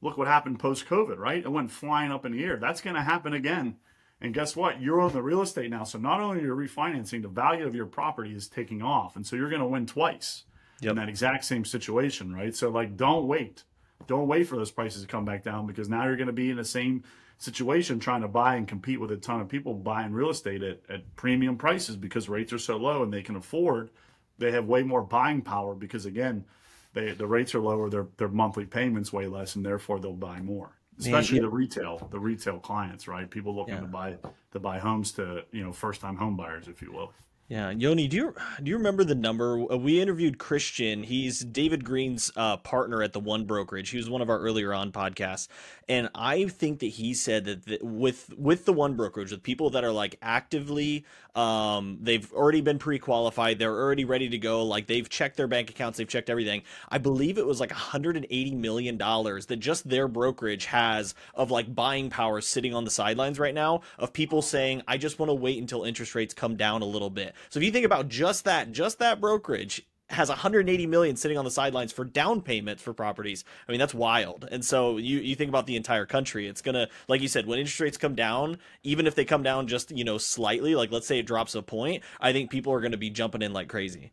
Look 0.01 0.17
what 0.17 0.27
happened 0.27 0.59
post 0.59 0.87
COVID, 0.87 1.17
right? 1.17 1.43
It 1.43 1.51
went 1.51 1.71
flying 1.71 2.11
up 2.11 2.25
in 2.25 2.31
the 2.31 2.43
air. 2.43 2.57
That's 2.57 2.81
going 2.81 2.95
to 2.95 3.01
happen 3.01 3.33
again 3.33 3.77
and 4.23 4.33
guess 4.33 4.55
what? 4.55 4.81
You're 4.81 5.01
on 5.01 5.11
the 5.11 5.21
real 5.21 5.41
estate 5.41 5.69
now. 5.69 5.83
So 5.83 5.99
not 5.99 6.21
only 6.21 6.39
are 6.39 6.45
you 6.45 6.55
refinancing, 6.55 7.21
the 7.21 7.27
value 7.27 7.67
of 7.67 7.75
your 7.75 7.85
property 7.85 8.33
is 8.33 8.47
taking 8.47 8.81
off. 8.81 9.17
And 9.17 9.27
so 9.27 9.35
you're 9.35 9.49
going 9.49 9.61
to 9.61 9.67
win 9.67 9.85
twice 9.85 10.45
yep. 10.79 10.91
in 10.91 10.95
that 10.95 11.09
exact 11.09 11.43
same 11.43 11.65
situation, 11.65 12.33
right? 12.33 12.55
So, 12.55 12.69
like, 12.69 12.95
don't 12.95 13.27
wait. 13.27 13.63
Don't 14.07 14.29
wait 14.29 14.47
for 14.47 14.55
those 14.55 14.71
prices 14.71 15.01
to 15.01 15.07
come 15.07 15.25
back 15.25 15.43
down 15.43 15.67
because 15.67 15.89
now 15.89 16.05
you're 16.05 16.15
going 16.15 16.27
to 16.27 16.33
be 16.33 16.49
in 16.49 16.55
the 16.55 16.63
same 16.63 17.03
situation 17.37 17.99
trying 17.99 18.21
to 18.21 18.29
buy 18.29 18.55
and 18.55 18.65
compete 18.65 19.01
with 19.01 19.11
a 19.11 19.17
ton 19.17 19.41
of 19.41 19.49
people 19.49 19.73
buying 19.73 20.13
real 20.13 20.29
estate 20.29 20.63
at, 20.63 20.79
at 20.89 21.15
premium 21.17 21.57
prices 21.57 21.97
because 21.97 22.29
rates 22.29 22.53
are 22.53 22.59
so 22.59 22.77
low 22.77 23.03
and 23.03 23.11
they 23.11 23.21
can 23.21 23.35
afford. 23.35 23.89
They 24.37 24.51
have 24.51 24.65
way 24.65 24.83
more 24.83 25.01
buying 25.01 25.41
power 25.41 25.75
because, 25.75 26.05
again, 26.05 26.45
they, 26.93 27.11
the 27.11 27.27
rates 27.27 27.53
are 27.55 27.59
lower, 27.59 27.89
their, 27.89 28.07
their 28.15 28.29
monthly 28.29 28.65
payments 28.65 29.11
way 29.11 29.27
less, 29.27 29.57
and 29.57 29.65
therefore 29.65 29.99
they'll 29.99 30.13
buy 30.13 30.39
more 30.39 30.71
especially 30.99 31.39
the 31.39 31.49
retail 31.49 32.07
the 32.11 32.19
retail 32.19 32.59
clients 32.59 33.07
right 33.07 33.29
people 33.29 33.55
looking 33.55 33.75
yeah. 33.75 33.81
to 33.81 33.87
buy 33.87 34.17
to 34.51 34.59
buy 34.59 34.79
homes 34.79 35.11
to 35.11 35.43
you 35.51 35.63
know 35.63 35.71
first 35.71 36.01
time 36.01 36.15
home 36.15 36.35
buyers 36.35 36.67
if 36.67 36.81
you 36.81 36.91
will 36.91 37.11
Yeah, 37.47 37.71
Yoni, 37.71 38.07
do 38.07 38.17
you 38.17 38.35
do 38.63 38.71
you 38.71 38.77
remember 38.77 39.03
the 39.03 39.13
number? 39.15 39.71
Uh, 39.71 39.77
we 39.77 40.01
interviewed 40.01 40.39
Christian. 40.39 41.03
He's 41.03 41.41
David 41.41 41.85
Greene's 41.85 42.31
uh, 42.35 42.57
partner 42.57 43.03
at 43.03 43.13
the 43.13 43.19
One 43.19 43.45
Brokerage. 43.45 43.91
He 43.91 43.97
was 43.97 44.09
one 44.09 44.21
of 44.21 44.29
our 44.31 44.39
earlier 44.39 44.73
on 44.73 44.91
podcasts, 44.91 45.47
and 45.87 46.09
I 46.15 46.45
think 46.45 46.79
that 46.79 46.87
he 46.87 47.13
said 47.13 47.45
that 47.45 47.65
the, 47.65 47.79
with 47.83 48.33
with 48.37 48.65
the 48.65 48.73
One 48.73 48.95
Brokerage, 48.95 49.31
with 49.31 49.43
people 49.43 49.69
that 49.71 49.83
are 49.83 49.91
like 49.91 50.17
actively, 50.23 51.05
um, 51.35 51.99
they've 52.01 52.31
already 52.33 52.61
been 52.61 52.79
pre-qualified, 52.79 53.59
they're 53.59 53.75
already 53.77 54.05
ready 54.05 54.29
to 54.29 54.37
go. 54.39 54.63
Like 54.63 54.87
they've 54.87 55.07
checked 55.07 55.37
their 55.37 55.47
bank 55.47 55.69
accounts, 55.69 55.99
they've 55.99 56.07
checked 56.07 56.31
everything. 56.31 56.63
I 56.89 56.97
believe 56.97 57.37
it 57.37 57.45
was 57.45 57.59
like 57.59 57.71
180 57.71 58.55
million 58.55 58.97
dollars 58.97 59.47
that 59.47 59.57
just 59.57 59.87
their 59.87 60.07
brokerage 60.07 60.65
has 60.65 61.13
of 61.35 61.51
like 61.51 61.75
buying 61.75 62.09
power 62.09 62.41
sitting 62.41 62.73
on 62.73 62.85
the 62.85 62.91
sidelines 62.91 63.37
right 63.37 63.53
now 63.53 63.81
of 63.99 64.13
people 64.13 64.41
saying, 64.41 64.81
"I 64.87 64.97
just 64.97 65.19
want 65.19 65.29
to 65.29 65.35
wait 65.35 65.59
until 65.59 65.83
interest 65.83 66.15
rates 66.15 66.33
come 66.33 66.55
down 66.55 66.81
a 66.81 66.85
little 66.85 67.11
bit." 67.11 67.32
So 67.49 67.59
if 67.59 67.65
you 67.65 67.71
think 67.71 67.85
about 67.85 68.09
just 68.09 68.45
that, 68.45 68.71
just 68.71 68.99
that 68.99 69.19
brokerage 69.21 69.85
has 70.09 70.29
180 70.29 70.85
million 70.87 71.15
sitting 71.15 71.37
on 71.37 71.45
the 71.45 71.51
sidelines 71.51 71.91
for 71.91 72.05
down 72.05 72.41
payments 72.41 72.81
for 72.81 72.93
properties. 72.93 73.43
I 73.67 73.71
mean, 73.71 73.79
that's 73.79 73.93
wild. 73.93 74.47
And 74.51 74.63
so 74.63 74.97
you 74.97 75.19
you 75.19 75.35
think 75.35 75.49
about 75.49 75.65
the 75.65 75.75
entire 75.75 76.05
country, 76.05 76.47
it's 76.47 76.61
going 76.61 76.75
to 76.75 76.87
like 77.07 77.21
you 77.21 77.27
said 77.27 77.47
when 77.47 77.59
interest 77.59 77.79
rates 77.79 77.97
come 77.97 78.15
down, 78.15 78.57
even 78.83 79.07
if 79.07 79.15
they 79.15 79.25
come 79.25 79.43
down 79.43 79.67
just, 79.67 79.91
you 79.91 80.03
know, 80.03 80.17
slightly, 80.17 80.75
like 80.75 80.91
let's 80.91 81.07
say 81.07 81.19
it 81.19 81.25
drops 81.25 81.55
a 81.55 81.61
point, 81.61 82.03
I 82.19 82.31
think 82.31 82.51
people 82.51 82.73
are 82.73 82.81
going 82.81 82.91
to 82.91 82.97
be 82.97 83.09
jumping 83.09 83.41
in 83.41 83.53
like 83.53 83.69
crazy. 83.69 84.11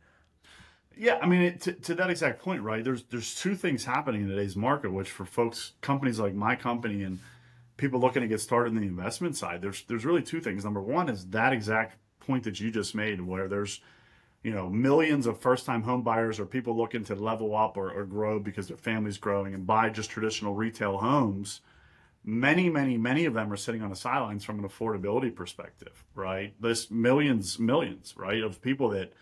Yeah, 0.96 1.18
I 1.22 1.26
mean, 1.26 1.42
it, 1.42 1.60
to, 1.62 1.72
to 1.72 1.94
that 1.94 2.10
exact 2.10 2.42
point, 2.42 2.62
right? 2.62 2.84
There's 2.84 3.04
there's 3.04 3.34
two 3.34 3.54
things 3.54 3.84
happening 3.84 4.22
in 4.22 4.28
today's 4.28 4.56
market, 4.56 4.92
which 4.92 5.10
for 5.10 5.24
folks, 5.24 5.72
companies 5.80 6.18
like 6.18 6.34
my 6.34 6.56
company 6.56 7.02
and 7.02 7.20
people 7.76 8.00
looking 8.00 8.20
to 8.22 8.28
get 8.28 8.40
started 8.40 8.74
in 8.74 8.80
the 8.80 8.86
investment 8.86 9.36
side, 9.36 9.62
there's 9.62 9.82
there's 9.84 10.04
really 10.04 10.22
two 10.22 10.40
things. 10.40 10.64
Number 10.64 10.82
one 10.82 11.08
is 11.08 11.26
that 11.28 11.52
exact 11.52 11.96
point 12.20 12.44
that 12.44 12.60
you 12.60 12.70
just 12.70 12.94
made, 12.94 13.20
where 13.20 13.48
there's 13.48 13.80
you 14.42 14.52
know 14.52 14.68
millions 14.70 15.26
of 15.26 15.38
first-time 15.38 15.82
home 15.82 16.02
buyers 16.02 16.40
or 16.40 16.46
people 16.46 16.76
looking 16.76 17.04
to 17.04 17.14
level 17.14 17.54
up 17.56 17.76
or, 17.76 17.90
or 17.90 18.04
grow 18.04 18.38
because 18.38 18.68
their 18.68 18.76
family's 18.76 19.18
growing 19.18 19.54
and 19.54 19.66
buy 19.66 19.90
just 19.90 20.10
traditional 20.10 20.54
retail 20.54 20.98
homes. 20.98 21.60
Many, 22.22 22.68
many, 22.68 22.98
many 22.98 23.24
of 23.24 23.32
them 23.32 23.50
are 23.50 23.56
sitting 23.56 23.82
on 23.82 23.88
the 23.88 23.96
sidelines 23.96 24.44
from 24.44 24.58
an 24.58 24.68
affordability 24.68 25.34
perspective, 25.34 26.04
right? 26.14 26.52
This 26.60 26.90
millions, 26.90 27.58
millions, 27.58 28.14
right, 28.16 28.42
of 28.42 28.60
people 28.60 28.90
that 28.90 29.12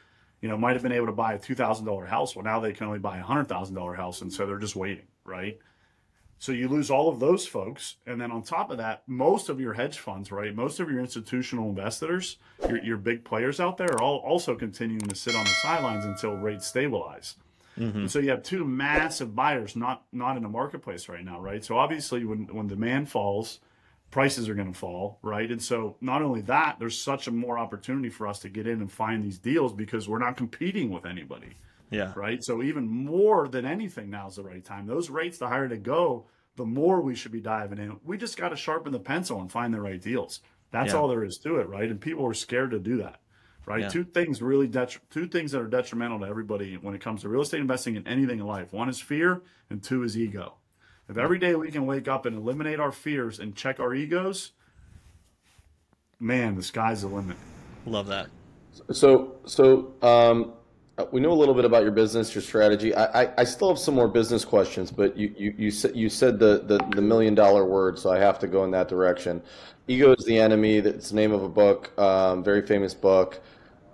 you 0.40 0.48
know 0.48 0.56
might 0.56 0.72
have 0.72 0.82
been 0.82 0.92
able 0.92 1.06
to 1.06 1.12
buy 1.12 1.34
a 1.34 1.38
two 1.38 1.54
thousand 1.54 1.86
dollar 1.86 2.06
house. 2.06 2.34
Well, 2.34 2.44
now 2.44 2.60
they 2.60 2.72
can 2.72 2.86
only 2.86 2.98
buy 2.98 3.18
a 3.18 3.22
hundred 3.22 3.48
thousand 3.48 3.76
dollar 3.76 3.94
house, 3.94 4.20
and 4.20 4.32
so 4.32 4.46
they're 4.46 4.58
just 4.58 4.76
waiting, 4.76 5.06
right? 5.24 5.58
So 6.38 6.52
you 6.52 6.68
lose 6.68 6.90
all 6.90 7.08
of 7.08 7.18
those 7.18 7.46
folks. 7.46 7.96
And 8.06 8.20
then 8.20 8.30
on 8.30 8.42
top 8.42 8.70
of 8.70 8.78
that, 8.78 9.02
most 9.06 9.48
of 9.48 9.60
your 9.60 9.74
hedge 9.74 9.98
funds, 9.98 10.30
right? 10.30 10.54
Most 10.54 10.78
of 10.78 10.88
your 10.88 11.00
institutional 11.00 11.68
investors, 11.68 12.36
your, 12.68 12.82
your 12.82 12.96
big 12.96 13.24
players 13.24 13.58
out 13.58 13.76
there 13.76 13.92
are 13.92 14.02
all 14.02 14.18
also 14.18 14.54
continuing 14.54 15.00
to 15.08 15.14
sit 15.16 15.34
on 15.34 15.44
the 15.44 15.50
sidelines 15.50 16.04
until 16.04 16.36
rates 16.36 16.66
stabilize. 16.66 17.36
Mm-hmm. 17.78 18.08
so 18.08 18.18
you 18.18 18.30
have 18.30 18.42
two 18.42 18.64
massive 18.64 19.36
buyers 19.36 19.76
not 19.76 20.02
not 20.10 20.36
in 20.36 20.42
the 20.42 20.48
marketplace 20.48 21.08
right 21.08 21.24
now, 21.24 21.40
right? 21.40 21.64
So 21.64 21.78
obviously 21.78 22.24
when 22.24 22.46
when 22.46 22.66
demand 22.66 23.08
falls, 23.08 23.60
prices 24.10 24.48
are 24.48 24.54
going 24.54 24.72
to 24.72 24.78
fall, 24.78 25.18
right? 25.22 25.50
And 25.50 25.62
so 25.62 25.96
not 26.00 26.22
only 26.22 26.40
that, 26.42 26.78
there's 26.78 27.00
such 27.00 27.28
a 27.28 27.30
more 27.30 27.58
opportunity 27.58 28.08
for 28.08 28.26
us 28.26 28.40
to 28.40 28.48
get 28.48 28.66
in 28.66 28.80
and 28.80 28.90
find 28.90 29.22
these 29.22 29.38
deals 29.38 29.72
because 29.72 30.08
we're 30.08 30.18
not 30.18 30.36
competing 30.36 30.90
with 30.90 31.06
anybody. 31.06 31.54
Yeah. 31.90 32.12
Right. 32.14 32.42
So 32.42 32.62
even 32.62 32.86
more 32.86 33.48
than 33.48 33.64
anything, 33.64 34.10
now 34.10 34.28
is 34.28 34.36
the 34.36 34.42
right 34.42 34.64
time. 34.64 34.86
Those 34.86 35.10
rates, 35.10 35.38
the 35.38 35.48
higher 35.48 35.68
they 35.68 35.78
go, 35.78 36.26
the 36.56 36.66
more 36.66 37.00
we 37.00 37.14
should 37.14 37.32
be 37.32 37.40
diving 37.40 37.78
in. 37.78 37.98
We 38.04 38.18
just 38.18 38.36
got 38.36 38.50
to 38.50 38.56
sharpen 38.56 38.92
the 38.92 38.98
pencil 38.98 39.40
and 39.40 39.50
find 39.50 39.72
the 39.72 39.80
right 39.80 40.00
deals. 40.00 40.40
That's 40.70 40.92
yeah. 40.92 40.98
all 40.98 41.08
there 41.08 41.24
is 41.24 41.38
to 41.38 41.56
it, 41.56 41.68
right? 41.68 41.88
And 41.90 42.00
people 42.00 42.26
are 42.26 42.34
scared 42.34 42.72
to 42.72 42.78
do 42.78 42.98
that, 42.98 43.20
right? 43.64 43.82
Yeah. 43.82 43.88
Two 43.88 44.04
things 44.04 44.42
really 44.42 44.68
detri- 44.68 44.98
two 45.08 45.26
things 45.26 45.52
that 45.52 45.62
are 45.62 45.68
detrimental 45.68 46.20
to 46.20 46.26
everybody 46.26 46.74
when 46.74 46.94
it 46.94 47.00
comes 47.00 47.22
to 47.22 47.28
real 47.28 47.42
estate 47.42 47.60
investing 47.60 47.96
and 47.96 48.06
anything 48.06 48.40
in 48.40 48.46
life. 48.46 48.72
One 48.72 48.88
is 48.88 49.00
fear, 49.00 49.42
and 49.70 49.82
two 49.82 50.02
is 50.02 50.18
ego. 50.18 50.54
If 51.08 51.16
every 51.16 51.38
day 51.38 51.54
we 51.54 51.70
can 51.70 51.86
wake 51.86 52.06
up 52.06 52.26
and 52.26 52.36
eliminate 52.36 52.80
our 52.80 52.92
fears 52.92 53.38
and 53.38 53.56
check 53.56 53.80
our 53.80 53.94
egos, 53.94 54.52
man, 56.20 56.54
the 56.54 56.62
sky's 56.62 57.00
the 57.00 57.08
limit. 57.08 57.38
Love 57.86 58.08
that. 58.08 58.28
So, 58.92 59.36
so 59.46 59.94
um, 60.02 60.52
we 61.12 61.20
know 61.20 61.32
a 61.32 61.34
little 61.34 61.54
bit 61.54 61.64
about 61.64 61.82
your 61.82 61.92
business, 61.92 62.34
your 62.34 62.42
strategy. 62.42 62.94
I, 62.94 63.22
I, 63.22 63.34
I, 63.38 63.44
still 63.44 63.68
have 63.68 63.78
some 63.78 63.94
more 63.94 64.08
business 64.08 64.44
questions, 64.44 64.90
but 64.90 65.16
you, 65.16 65.34
you, 65.36 65.54
you 65.56 65.70
said 65.70 65.94
you 65.94 66.08
said 66.08 66.38
the, 66.38 66.62
the, 66.66 66.78
the 66.94 67.02
million 67.02 67.34
dollar 67.34 67.64
word, 67.64 67.98
so 67.98 68.10
I 68.10 68.18
have 68.18 68.38
to 68.40 68.46
go 68.46 68.64
in 68.64 68.70
that 68.72 68.88
direction. 68.88 69.42
Ego 69.86 70.14
is 70.14 70.24
the 70.24 70.38
enemy. 70.38 70.80
That's 70.80 71.10
the 71.10 71.16
name 71.16 71.32
of 71.32 71.42
a 71.42 71.48
book, 71.48 71.98
um, 71.98 72.42
very 72.42 72.66
famous 72.66 72.94
book. 72.94 73.40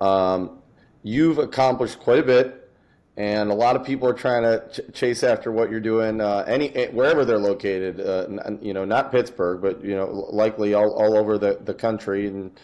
Um, 0.01 0.59
you've 1.03 1.39
accomplished 1.39 2.01
quite 2.01 2.19
a 2.19 2.23
bit, 2.23 2.71
and 3.17 3.51
a 3.51 3.55
lot 3.55 3.77
of 3.77 3.85
people 3.85 4.09
are 4.09 4.15
trying 4.15 4.43
to 4.43 4.63
ch- 4.73 4.95
chase 4.95 5.23
after 5.23 5.53
what 5.53 5.71
you're 5.71 5.81
doing. 5.81 6.21
Uh, 6.21 6.45
any 6.47 6.75
eh, 6.75 6.89
wherever 6.89 7.25
they're 7.25 7.39
located, 7.39 8.01
uh, 8.01 8.27
you 8.63 8.73
know, 8.73 8.85
not 8.85 9.13
Pittsburgh, 9.13 9.61
but 9.61 9.85
you 9.85 9.95
know, 9.95 10.07
likely 10.33 10.75
all, 10.75 10.93
all 10.93 11.17
over 11.17 11.39
the, 11.39 11.61
the 11.65 11.75
country. 11.75 12.27
And 12.27 12.59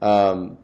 um, 0.00 0.58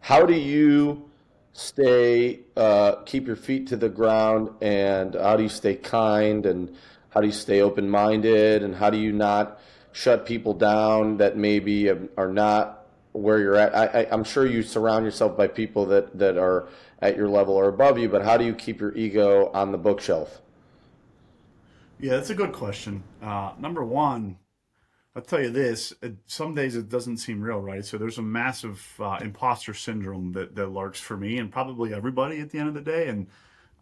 how 0.00 0.24
do 0.24 0.34
you 0.34 1.10
stay, 1.54 2.40
uh, 2.56 2.96
keep 3.06 3.26
your 3.26 3.36
feet 3.36 3.68
to 3.68 3.76
the 3.76 3.88
ground, 3.88 4.50
and 4.60 5.14
how 5.14 5.36
do 5.36 5.42
you 5.42 5.48
stay 5.48 5.76
kind, 5.76 6.44
and 6.44 6.76
how 7.10 7.20
do 7.20 7.26
you 7.26 7.32
stay 7.32 7.62
open 7.62 7.88
minded, 7.88 8.62
and 8.62 8.74
how 8.74 8.90
do 8.90 8.98
you 8.98 9.12
not 9.12 9.60
shut 9.92 10.26
people 10.26 10.52
down 10.52 11.16
that 11.18 11.36
maybe 11.36 11.88
are 11.88 12.32
not 12.32 12.84
where 13.12 13.38
you're 13.38 13.56
at? 13.56 13.74
I, 13.74 14.06
I'm 14.10 14.24
sure 14.24 14.44
you 14.44 14.62
surround 14.62 15.04
yourself 15.04 15.36
by 15.36 15.46
people 15.46 15.86
that, 15.86 16.18
that 16.18 16.36
are 16.36 16.68
at 17.00 17.16
your 17.16 17.28
level 17.28 17.54
or 17.54 17.68
above 17.68 17.98
you, 17.98 18.08
but 18.08 18.22
how 18.22 18.36
do 18.36 18.44
you 18.44 18.54
keep 18.54 18.80
your 18.80 18.94
ego 18.96 19.50
on 19.54 19.70
the 19.70 19.78
bookshelf? 19.78 20.40
Yeah, 22.00 22.16
that's 22.16 22.30
a 22.30 22.34
good 22.34 22.52
question. 22.52 23.04
Uh, 23.22 23.52
number 23.60 23.84
one, 23.84 24.36
I'll 25.16 25.22
tell 25.22 25.40
you 25.40 25.50
this: 25.50 25.92
some 26.26 26.54
days 26.54 26.74
it 26.74 26.88
doesn't 26.88 27.18
seem 27.18 27.40
real, 27.40 27.60
right? 27.60 27.84
So 27.84 27.98
there's 27.98 28.18
a 28.18 28.22
massive 28.22 28.84
uh, 28.98 29.18
imposter 29.20 29.74
syndrome 29.74 30.32
that 30.32 30.56
that 30.56 30.68
lurks 30.68 31.00
for 31.00 31.16
me 31.16 31.38
and 31.38 31.52
probably 31.52 31.94
everybody 31.94 32.40
at 32.40 32.50
the 32.50 32.58
end 32.58 32.68
of 32.68 32.74
the 32.74 32.80
day, 32.80 33.08
and 33.08 33.28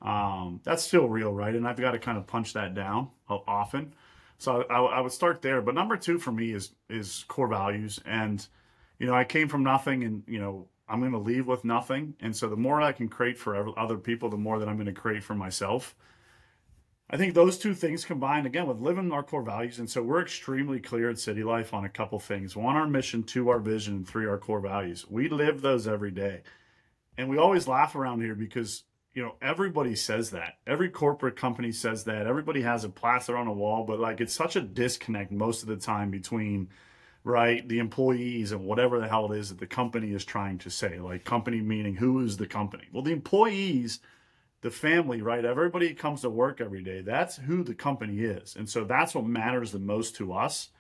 um, 0.03 0.61
that's 0.65 0.83
still 0.83 1.09
real, 1.09 1.33
right? 1.33 1.55
And 1.55 1.67
I've 1.67 1.79
got 1.79 1.93
to 1.93 1.99
kind 1.99 2.19
of 2.19 2.27
punch 2.27 2.53
that 2.53 2.75
down 2.75 3.09
often. 3.29 3.95
So 4.39 4.65
I, 4.69 4.79
I, 4.81 5.01
would 5.01 5.13
start 5.13 5.41
there. 5.41 5.63
But 5.63 5.77
number 5.77 5.97
two 5.97 6.19
for 6.19 6.33
me 6.33 6.53
is 6.53 6.73
is 6.91 7.25
core 7.29 7.47
values, 7.47 8.01
and 8.05 8.47
you 8.99 9.07
know 9.07 9.15
I 9.15 9.25
came 9.25 9.49
from 9.49 9.63
nothing, 9.63 10.05
and 10.05 10.25
you 10.27 10.41
know 10.41 10.69
I'm 10.89 11.01
going 11.01 11.13
to 11.13 11.19
leave 11.19 11.47
with 11.47 11.65
nothing, 11.65 12.15
and 12.21 12.37
so 12.37 12.49
the 12.49 12.57
more 12.57 12.83
I 12.83 12.93
can 12.93 13.09
create 13.09 13.39
for 13.39 13.79
other 13.79 13.97
people, 13.97 14.29
the 14.29 14.37
more 14.37 14.59
that 14.59 14.69
I'm 14.69 14.77
going 14.77 14.87
to 14.87 14.93
create 14.93 15.23
for 15.23 15.35
myself. 15.35 15.95
I 17.13 17.19
think 17.19 17.35
those 17.35 17.59
two 17.59 17.75
things 17.75 18.07
combined 18.07 18.47
again 18.47 18.67
with 18.67 18.81
living 18.81 19.13
our 19.13 19.23
core 19.23 19.43
values. 19.43 19.79
And 19.79 19.91
so 19.91 20.03
we're 20.03 20.23
extremely 20.23 20.81
clear 20.81 21.11
at 21.11 21.19
City 21.19 21.45
Life 21.45 21.75
on 21.75 21.85
a 21.85 21.91
couple 21.91 22.19
things. 22.19 22.57
One, 22.57 22.75
our 22.75 22.87
mission, 22.87 23.23
two, 23.23 23.51
our 23.51 23.59
vision, 23.59 23.97
and 23.97 24.09
three, 24.09 24.27
our 24.27 24.39
core 24.39 24.61
values. 24.61 25.05
We 25.11 25.29
live 25.29 25.61
those 25.61 25.87
every 25.87 26.11
day. 26.11 26.41
And 27.19 27.29
we 27.29 27.37
always 27.37 27.69
laugh 27.69 27.95
around 27.95 28.23
here 28.23 28.35
because, 28.35 28.85
you 29.13 29.23
know, 29.23 29.35
everybody 29.43 29.95
says 29.95 30.31
that. 30.31 30.55
Every 30.67 30.89
corporate 30.89 31.37
company 31.37 31.71
says 31.71 32.05
that. 32.05 32.27
Everybody 32.27 32.63
has 32.63 32.85
a 32.85 32.89
plaster 32.89 33.37
on 33.37 33.47
a 33.47 33.53
wall, 33.53 33.85
but 33.85 34.01
like 34.01 34.23
it's 34.23 34.35
such 34.35 34.57
a 34.57 34.63
disconnect 34.63 35.31
most 35.31 35.63
of 35.63 35.69
the 35.69 35.77
time 35.77 36.11
between 36.11 36.71
right 37.25 37.69
the 37.69 37.79
employees 37.79 38.53
and 38.53 38.65
whatever 38.65 38.99
the 38.99 39.07
hell 39.07 39.31
it 39.31 39.39
is 39.39 39.51
that 39.51 39.61
the 39.61 39.67
company 39.67 40.13
is 40.13 40.25
trying 40.25 40.57
to 40.57 40.71
say. 40.71 40.99
Like 40.99 41.25
company 41.25 41.61
meaning 41.61 41.95
who 41.95 42.25
is 42.25 42.39
the 42.39 42.47
company? 42.47 42.85
Well, 42.91 43.03
the 43.03 43.13
employees 43.13 44.01
the 44.63 44.71
family, 44.71 45.21
right? 45.21 45.45
Everybody 45.45 45.93
comes 45.93 46.23
to 46.23 46.31
work 46.31 46.61
every 46.61 46.83
day. 46.83 47.03
That's 47.03 47.37
who 47.37 47.63
the 47.63 47.75
company 47.75 48.21
is. 48.21 48.57
And 48.57 48.69
so 48.69 48.85
that's 48.85 49.15
what 49.15 49.27
matters 49.27 49.73
the 49.73 49.79
most 49.79 50.17
to 50.17 50.33
us. 50.33 50.71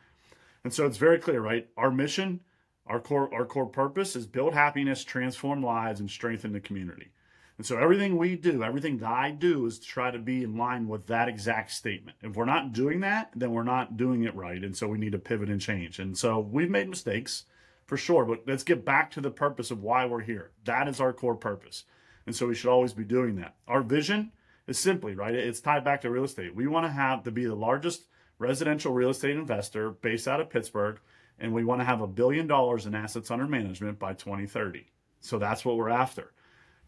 And 0.65 0.73
so 0.73 0.87
it's 0.87 0.97
very 0.97 1.19
clear, 1.19 1.41
right? 1.41 1.69
Our 1.77 1.91
mission, 1.91 2.41
our 2.87 3.01
core, 3.01 3.33
our 3.35 3.45
core 3.45 3.67
purpose 3.67 4.15
is 4.15 4.27
build 4.27 4.55
happiness, 4.55 5.05
transform 5.05 5.63
lives, 5.63 6.01
and 6.01 6.09
strengthen 6.09 6.53
the 6.53 6.61
community. 6.61 7.11
And 7.59 7.67
so 7.67 7.77
everything 7.77 8.17
we 8.17 8.37
do, 8.37 8.63
everything 8.63 8.99
that 8.99 9.11
I 9.11 9.31
do 9.33 9.67
is 9.67 9.81
to 9.81 9.87
try 9.87 10.11
to 10.11 10.19
be 10.19 10.43
in 10.43 10.57
line 10.57 10.89
with 10.89 11.07
that 11.09 11.29
exact 11.29 11.73
statement. 11.73 12.17
If 12.23 12.37
we're 12.37 12.45
not 12.45 12.73
doing 12.73 13.01
that, 13.01 13.31
then 13.35 13.53
we're 13.53 13.63
not 13.63 13.97
doing 13.97 14.25
it 14.25 14.35
right. 14.35 14.63
And 14.63 14.77
so 14.77 14.89
we 14.89 14.99
need 14.99 15.13
to 15.13 15.19
pivot 15.19 15.51
and 15.51 15.61
change. 15.61 15.99
And 15.99 16.17
so 16.17 16.39
we've 16.39 16.71
made 16.71 16.89
mistakes 16.89 17.45
for 17.85 17.97
sure, 17.97 18.25
but 18.25 18.43
let's 18.47 18.65
get 18.65 18.85
back 18.85 19.11
to 19.13 19.21
the 19.21 19.31
purpose 19.31 19.71
of 19.71 19.83
why 19.83 20.07
we're 20.07 20.23
here. 20.23 20.53
That 20.65 20.89
is 20.89 21.01
our 21.01 21.13
core 21.13 21.35
purpose. 21.35 21.85
And 22.27 22.35
so 22.35 22.47
we 22.47 22.55
should 22.55 22.71
always 22.71 22.93
be 22.93 23.05
doing 23.05 23.37
that. 23.37 23.55
Our 23.67 23.83
vision 23.83 24.33
is 24.67 24.79
simply, 24.79 25.15
right? 25.15 25.35
It's 25.35 25.61
tied 25.61 25.85
back 25.85 26.01
to 26.03 26.11
real 26.11 26.25
estate. 26.25 26.55
We 26.55 26.67
want 26.67 26.87
to 26.87 26.93
have 26.93 27.25
to 27.25 27.31
be 27.31 27.45
the 27.45 27.55
largest 27.55 28.07
residential 28.39 28.93
real 28.93 29.11
estate 29.11 29.37
investor 29.37 29.91
based 29.91 30.29
out 30.29 30.41
of 30.41 30.51
Pittsburgh, 30.51 31.01
and 31.39 31.53
we 31.53 31.65
want 31.65 31.81
to 31.81 31.85
have 31.85 32.01
a 32.01 32.07
billion 32.07 32.47
dollars 32.47 32.87
in 32.87 32.95
assets 32.95 33.31
under 33.31 33.47
management 33.47 33.99
by 33.99 34.13
2030. 34.15 34.87
So 35.21 35.39
that's 35.39 35.65
what 35.65 35.77
we're 35.77 35.89
after. 35.89 36.33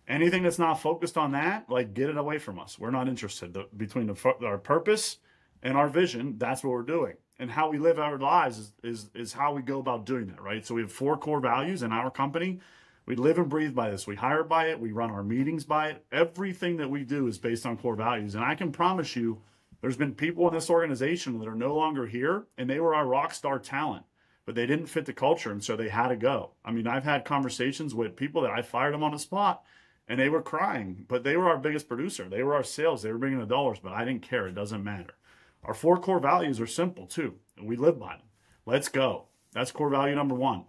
Anything 0.06 0.42
that's 0.42 0.58
not 0.58 0.80
focused 0.80 1.16
on 1.16 1.32
that, 1.32 1.70
like 1.70 1.94
get 1.94 2.10
it 2.10 2.16
away 2.16 2.38
from 2.38 2.58
us. 2.58 2.78
We're 2.78 2.90
not 2.90 3.08
interested. 3.08 3.54
The, 3.54 3.68
between 3.76 4.06
the, 4.06 4.34
our 4.44 4.58
purpose 4.58 5.18
and 5.62 5.76
our 5.76 5.88
vision, 5.88 6.36
that's 6.36 6.62
what 6.62 6.70
we're 6.70 6.82
doing. 6.82 7.14
And 7.38 7.50
how 7.50 7.70
we 7.70 7.78
live 7.78 7.98
our 7.98 8.18
lives 8.18 8.58
is, 8.58 8.72
is, 8.82 9.10
is 9.14 9.32
how 9.32 9.54
we 9.54 9.62
go 9.62 9.80
about 9.80 10.04
doing 10.04 10.26
that, 10.26 10.42
right? 10.42 10.64
So 10.64 10.74
we 10.74 10.82
have 10.82 10.92
four 10.92 11.16
core 11.16 11.40
values 11.40 11.82
in 11.82 11.90
our 11.90 12.10
company 12.10 12.60
We 13.06 13.16
live 13.16 13.38
and 13.38 13.50
breathe 13.50 13.74
by 13.74 13.90
this. 13.90 14.06
We 14.06 14.16
hire 14.16 14.44
by 14.44 14.68
it. 14.68 14.80
We 14.80 14.92
run 14.92 15.10
our 15.10 15.22
meetings 15.22 15.64
by 15.64 15.90
it. 15.90 16.04
Everything 16.10 16.78
that 16.78 16.90
we 16.90 17.04
do 17.04 17.26
is 17.26 17.38
based 17.38 17.66
on 17.66 17.76
core 17.76 17.96
values. 17.96 18.34
And 18.34 18.42
I 18.42 18.54
can 18.54 18.72
promise 18.72 19.14
you, 19.14 19.42
there's 19.82 19.98
been 19.98 20.14
people 20.14 20.48
in 20.48 20.54
this 20.54 20.70
organization 20.70 21.38
that 21.38 21.48
are 21.48 21.54
no 21.54 21.74
longer 21.74 22.06
here, 22.06 22.46
and 22.56 22.70
they 22.70 22.80
were 22.80 22.94
our 22.94 23.06
rock 23.06 23.34
star 23.34 23.58
talent, 23.58 24.04
but 24.46 24.54
they 24.54 24.64
didn't 24.64 24.86
fit 24.86 25.04
the 25.04 25.12
culture, 25.12 25.52
and 25.52 25.62
so 25.62 25.76
they 25.76 25.90
had 25.90 26.08
to 26.08 26.16
go. 26.16 26.52
I 26.64 26.72
mean, 26.72 26.86
I've 26.86 27.04
had 27.04 27.26
conversations 27.26 27.94
with 27.94 28.16
people 28.16 28.40
that 28.42 28.50
I 28.50 28.62
fired 28.62 28.94
them 28.94 29.02
on 29.02 29.12
the 29.12 29.18
spot, 29.18 29.62
and 30.08 30.18
they 30.18 30.30
were 30.30 30.40
crying, 30.40 31.04
but 31.06 31.22
they 31.22 31.36
were 31.36 31.50
our 31.50 31.58
biggest 31.58 31.86
producer. 31.86 32.26
They 32.30 32.42
were 32.42 32.54
our 32.54 32.64
sales. 32.64 33.02
They 33.02 33.12
were 33.12 33.18
bringing 33.18 33.40
the 33.40 33.44
dollars, 33.46 33.78
but 33.82 33.92
I 33.92 34.06
didn't 34.06 34.22
care. 34.22 34.46
It 34.46 34.54
doesn't 34.54 34.82
matter. 34.82 35.14
Our 35.62 35.74
four 35.74 35.98
core 35.98 36.20
values 36.20 36.60
are 36.60 36.66
simple 36.66 37.06
too, 37.06 37.34
and 37.58 37.66
we 37.66 37.76
live 37.76 37.98
by 37.98 38.16
them. 38.16 38.26
Let's 38.64 38.88
go. 38.88 39.26
That's 39.52 39.70
core 39.72 39.90
value 39.90 40.14
number 40.14 40.34
one. 40.34 40.64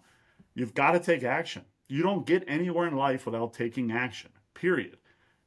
You've 0.53 0.73
got 0.73 0.91
to 0.91 0.99
take 0.99 1.23
action. 1.23 1.63
You 1.87 2.01
don't 2.01 2.25
get 2.25 2.43
anywhere 2.47 2.87
in 2.87 2.95
life 2.95 3.25
without 3.25 3.53
taking 3.53 3.91
action, 3.91 4.31
period. 4.53 4.97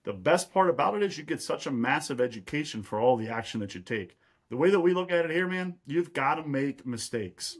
The 0.05 0.12
best 0.12 0.53
part 0.53 0.70
about 0.70 0.95
it 0.95 1.03
is 1.03 1.18
you 1.18 1.24
get 1.24 1.43
such 1.43 1.66
a 1.66 1.70
massive 1.72 2.20
education 2.20 2.82
for 2.82 3.01
all 3.01 3.16
the 3.16 3.28
action 3.28 3.61
that 3.61 3.74
you 3.74 3.80
take. 3.80 4.16
The 4.51 4.57
way 4.57 4.70
that 4.70 4.80
we 4.80 4.95
look 4.95 5.11
at 5.11 5.24
it 5.24 5.30
here, 5.30 5.47
man, 5.47 5.76
you've 5.86 6.12
got 6.12 6.36
to 6.36 6.45
make 6.45 6.86
mistakes. 6.86 7.57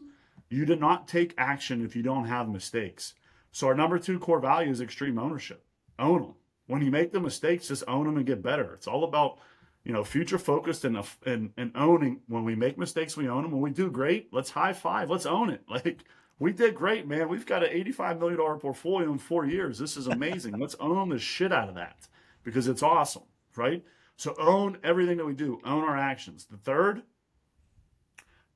You 0.49 0.64
do 0.64 0.76
not 0.76 1.09
take 1.09 1.35
action 1.37 1.85
if 1.85 1.95
you 1.95 2.03
don't 2.03 2.26
have 2.26 2.49
mistakes. 2.49 3.14
So 3.53 3.66
our 3.66 3.74
number 3.74 3.99
two 3.99 4.18
core 4.18 4.41
value 4.41 4.70
is 4.70 4.81
extreme 4.81 5.18
ownership. 5.18 5.64
Own 5.99 6.22
them. 6.22 6.35
When 6.66 6.83
you 6.83 6.91
make 6.91 7.12
the 7.12 7.20
mistakes, 7.20 7.68
just 7.68 7.85
own 7.89 8.07
them 8.07 8.16
and 8.16 8.26
get 8.26 8.43
better. 8.43 8.74
It's 8.74 8.87
all 8.87 9.05
about, 9.05 9.39
you 9.85 9.93
know, 9.93 10.05
future 10.05 10.39
focused 10.39 10.85
and, 10.85 11.03
and, 11.26 11.51
and 11.57 11.72
owning. 11.74 12.20
When 12.29 12.45
we 12.45 12.55
make 12.55 12.79
mistakes, 12.79 13.16
we 13.16 13.29
own 13.29 13.43
them. 13.43 13.53
When 13.53 13.62
we 13.62 13.70
do 13.70 13.91
great, 13.91 14.33
let's 14.33 14.51
high 14.51 14.72
five. 14.72 15.11
Let's 15.11 15.26
own 15.26 15.51
it. 15.51 15.62
Like 15.68 16.05
we 16.39 16.53
did 16.53 16.74
great, 16.74 17.07
man. 17.07 17.28
We've 17.28 17.47
got 17.47 17.64
an 17.64 17.70
$85 17.70 18.20
million 18.20 18.59
portfolio 18.59 19.11
in 19.11 19.18
four 19.18 19.45
years. 19.47 19.78
This 19.78 19.97
is 19.97 20.07
amazing. 20.07 20.59
Let's 20.59 20.76
own 20.80 21.09
the 21.09 21.18
shit 21.18 21.53
out 21.53 21.68
of 21.68 21.74
that 21.74 22.09
because 22.45 22.68
it's 22.68 22.82
awesome, 22.82 23.24
right? 23.57 23.84
So 24.16 24.34
own 24.39 24.78
everything 24.82 25.16
that 25.18 25.26
we 25.26 25.34
do, 25.34 25.61
own 25.64 25.84
our 25.84 25.97
actions. 25.97 26.47
The 26.51 26.57
third, 26.57 27.03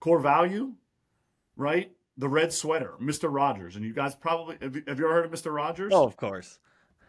core 0.01 0.21
value, 0.21 0.75
right? 1.57 1.93
The 2.17 2.29
red 2.29 2.53
sweater, 2.53 2.95
Mr. 3.01 3.33
Rogers. 3.33 3.77
And 3.77 3.85
you 3.85 3.93
guys 3.93 4.15
probably, 4.15 4.59
have 4.61 4.77
you, 4.77 4.83
ever 4.87 5.13
heard 5.13 5.25
of 5.25 5.31
Mr. 5.31 5.55
Rogers? 5.55 5.93
Oh, 5.95 6.05
of 6.05 6.17
course. 6.17 6.59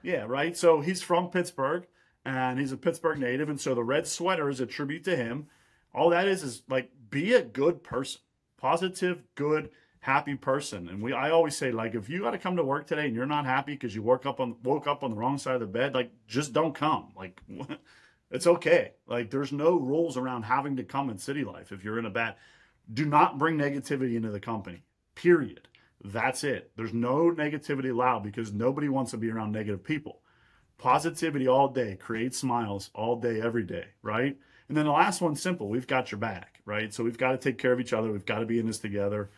Yeah, 0.02 0.26
right. 0.28 0.56
So 0.56 0.82
he's 0.82 1.02
from 1.02 1.30
Pittsburgh 1.30 1.88
and 2.26 2.60
he's 2.60 2.72
a 2.72 2.78
Pittsburgh 2.78 3.20
native. 3.20 3.50
And 3.50 3.60
so 3.60 3.76
the 3.76 3.84
red 3.84 4.08
sweater 4.08 4.50
is 4.50 4.60
a 4.60 4.66
tribute 4.66 5.04
to 5.06 5.16
him. 5.16 5.48
All 5.94 6.10
that 6.10 6.28
is 6.28 6.44
is 6.44 6.64
like 6.70 6.92
be 7.10 7.34
a 7.34 7.44
good 7.44 7.84
person, 7.84 8.22
positive, 8.58 9.24
good, 9.36 9.70
happy 10.04 10.36
person. 10.36 10.88
And 10.90 11.02
we 11.02 11.14
I 11.14 11.32
always 11.32 11.58
say 11.58 11.72
like 11.72 11.96
if 11.96 12.10
you 12.10 12.22
got 12.22 12.32
to 12.32 12.38
come 12.38 12.56
to 12.58 12.64
work 12.64 12.88
today 12.88 13.06
and 13.08 13.16
you're 13.16 13.26
not 13.26 13.46
happy 13.46 13.74
because 13.74 13.96
you 13.96 14.02
woke 14.02 14.26
up 14.26 14.40
on 14.40 14.56
woke 14.64 14.88
up 14.88 15.04
on 15.04 15.12
the 15.12 15.18
wrong 15.18 15.38
side 15.38 15.56
of 15.56 15.62
the 15.62 15.68
bed, 15.68 15.94
like 15.94 16.12
just 16.28 16.54
don't 16.54 16.76
come. 16.76 17.14
Like 17.16 17.42
it's 18.32 18.48
okay. 18.48 18.94
Like 19.08 19.30
there's 19.30 19.52
no 19.52 19.78
rules 19.78 20.18
around 20.18 20.44
having 20.44 20.76
to 20.78 20.84
come 20.84 21.10
in 21.10 21.18
city 21.18 21.44
life 21.44 21.72
if 21.72 21.84
you're 21.84 22.00
in 22.00 22.06
a 22.06 22.10
bad 22.10 22.36
do 22.92 23.06
not 23.06 23.38
bring 23.38 23.58
negativity 23.58 24.16
into 24.16 24.30
the 24.30 24.40
company. 24.40 24.84
Period. 25.16 25.68
That's 26.04 26.44
it. 26.44 26.72
There's 26.76 26.94
no 26.94 27.32
negativity 27.32 27.92
allowed 27.92 28.24
because 28.24 28.52
nobody 28.52 28.90
wants 28.90 29.12
to 29.12 29.18
be 29.18 29.30
around 29.30 29.54
negative 29.54 29.84
people. 29.84 30.20
Positivity 30.78 31.48
all 31.48 31.70
day, 31.70 31.96
create 31.96 32.36
smiles 32.36 32.90
all 32.94 33.16
day, 33.16 33.40
every 33.40 33.64
day, 33.64 33.86
right? 34.02 34.38
And 34.68 34.76
then 34.76 34.86
the 34.86 34.92
last 34.92 35.22
one's 35.22 35.42
simple. 35.42 35.70
We've 35.70 35.88
got 35.88 36.12
your 36.12 36.20
back, 36.20 36.60
right? 36.66 36.94
So 36.94 37.04
we've 37.04 37.18
got 37.18 37.32
to 37.32 37.38
take 37.38 37.58
care 37.58 37.72
of 37.72 37.80
each 37.80 37.94
other. 37.94 38.12
We've 38.12 38.26
got 38.26 38.40
to 38.40 38.46
be 38.46 38.60
in 38.60 38.68
this 38.68 38.80
together. 38.80 39.30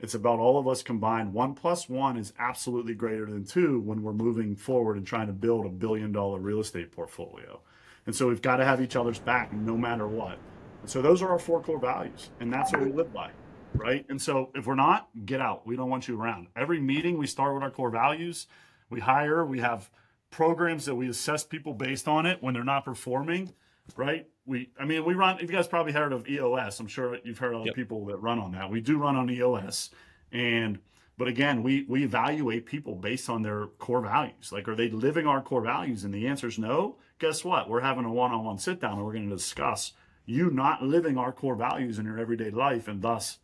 It's 0.00 0.14
about 0.14 0.38
all 0.38 0.58
of 0.58 0.66
us 0.66 0.82
combined. 0.82 1.34
One 1.34 1.54
plus 1.54 1.88
one 1.88 2.16
is 2.16 2.32
absolutely 2.38 2.94
greater 2.94 3.26
than 3.26 3.44
two 3.44 3.80
when 3.80 4.02
we're 4.02 4.14
moving 4.14 4.56
forward 4.56 4.96
and 4.96 5.06
trying 5.06 5.26
to 5.26 5.32
build 5.32 5.66
a 5.66 5.68
billion 5.68 6.10
dollar 6.10 6.38
real 6.38 6.60
estate 6.60 6.90
portfolio. 6.90 7.60
And 8.06 8.16
so 8.16 8.28
we've 8.28 8.42
got 8.42 8.56
to 8.56 8.64
have 8.64 8.80
each 8.80 8.96
other's 8.96 9.18
back 9.18 9.52
no 9.52 9.76
matter 9.76 10.08
what. 10.08 10.38
And 10.80 10.90
so 10.90 11.02
those 11.02 11.20
are 11.20 11.28
our 11.28 11.38
four 11.38 11.62
core 11.62 11.78
values, 11.78 12.30
and 12.40 12.50
that's 12.50 12.72
what 12.72 12.82
we 12.82 12.90
live 12.90 13.12
by, 13.12 13.30
right? 13.74 14.06
And 14.08 14.20
so 14.20 14.50
if 14.54 14.66
we're 14.66 14.74
not, 14.74 15.10
get 15.26 15.42
out. 15.42 15.66
We 15.66 15.76
don't 15.76 15.90
want 15.90 16.08
you 16.08 16.18
around. 16.18 16.48
Every 16.56 16.80
meeting, 16.80 17.18
we 17.18 17.26
start 17.26 17.52
with 17.52 17.62
our 17.62 17.70
core 17.70 17.90
values. 17.90 18.46
We 18.88 19.00
hire, 19.00 19.44
we 19.44 19.60
have 19.60 19.90
programs 20.30 20.86
that 20.86 20.94
we 20.94 21.08
assess 21.08 21.44
people 21.44 21.74
based 21.74 22.08
on 22.08 22.24
it 22.24 22.42
when 22.42 22.54
they're 22.54 22.64
not 22.64 22.86
performing, 22.86 23.52
right? 23.96 24.26
we 24.50 24.68
i 24.78 24.84
mean 24.84 25.04
we 25.04 25.14
run 25.14 25.38
you 25.38 25.46
guys 25.46 25.68
probably 25.68 25.92
heard 25.92 26.12
of 26.12 26.28
eos 26.28 26.80
i'm 26.80 26.86
sure 26.88 27.16
you've 27.24 27.38
heard 27.38 27.54
of 27.54 27.66
yep. 27.66 27.74
people 27.74 28.04
that 28.06 28.16
run 28.16 28.38
on 28.38 28.52
that. 28.52 28.68
We 28.68 28.80
do 28.80 28.98
run 28.98 29.16
on 29.16 29.30
eos 29.30 29.90
and 30.32 30.78
but 31.16 31.28
again 31.28 31.62
we 31.62 31.84
we 31.88 32.04
evaluate 32.04 32.66
people 32.66 32.96
based 32.96 33.30
on 33.30 33.42
their 33.42 33.66
core 33.78 34.00
values. 34.00 34.50
Like 34.52 34.68
are 34.68 34.74
they 34.74 34.90
living 34.90 35.26
our 35.26 35.40
core 35.40 35.62
values? 35.62 36.04
And 36.04 36.12
the 36.12 36.26
answer 36.26 36.48
is 36.48 36.58
no. 36.58 36.96
Guess 37.18 37.44
what? 37.44 37.68
We're 37.68 37.82
having 37.82 38.06
a 38.06 38.12
one-on-one 38.12 38.58
sit 38.58 38.80
down 38.80 38.94
and 38.94 39.04
we're 39.04 39.12
going 39.12 39.28
to 39.28 39.36
discuss 39.36 39.92
you 40.24 40.50
not 40.50 40.82
living 40.82 41.18
our 41.18 41.32
core 41.32 41.54
values 41.54 41.98
in 41.98 42.06
your 42.06 42.18
everyday 42.18 42.50
life 42.50 42.88
and 42.88 43.02
thus 43.02 43.38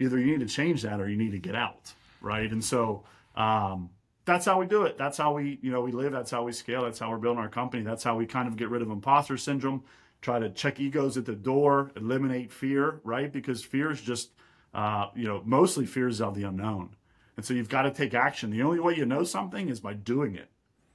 either 0.00 0.18
you 0.18 0.26
need 0.26 0.40
to 0.40 0.54
change 0.54 0.82
that 0.82 1.00
or 1.00 1.08
you 1.08 1.16
need 1.16 1.32
to 1.32 1.38
get 1.38 1.54
out 1.54 1.92
right? 2.20 2.50
And 2.50 2.64
so 2.64 3.04
um, 3.36 3.90
that's 4.28 4.46
how 4.46 4.58
we 4.60 4.66
do 4.66 4.84
it 4.84 4.96
that's 4.96 5.18
how 5.18 5.34
we 5.34 5.58
you 5.62 5.72
know 5.72 5.80
we 5.80 5.90
live 5.90 6.12
that's 6.12 6.30
how 6.30 6.44
we 6.44 6.52
scale 6.52 6.82
that's 6.82 6.98
how 6.98 7.10
we're 7.10 7.18
building 7.18 7.42
our 7.42 7.48
company 7.48 7.82
that's 7.82 8.04
how 8.04 8.16
we 8.16 8.26
kind 8.26 8.46
of 8.46 8.56
get 8.56 8.68
rid 8.68 8.82
of 8.82 8.90
imposter 8.90 9.36
syndrome 9.36 9.82
try 10.20 10.38
to 10.38 10.50
check 10.50 10.80
egos 10.80 11.16
at 11.16 11.26
the 11.26 11.34
door, 11.34 11.90
eliminate 11.96 12.52
fear, 12.52 13.00
right? 13.04 13.32
Because 13.32 13.62
fear 13.62 13.90
is 13.90 14.00
just, 14.00 14.30
uh, 14.74 15.06
you 15.14 15.26
know, 15.26 15.42
mostly 15.44 15.86
fears 15.86 16.20
of 16.20 16.34
the 16.34 16.42
unknown. 16.42 16.96
And 17.36 17.46
so 17.46 17.54
you've 17.54 17.68
got 17.68 17.82
to 17.82 17.90
take 17.90 18.14
action. 18.14 18.50
The 18.50 18.62
only 18.62 18.80
way 18.80 18.96
you 18.96 19.06
know 19.06 19.22
something 19.22 19.68
is 19.68 19.80
by 19.80 19.94
doing 19.94 20.34
it. 20.34 20.50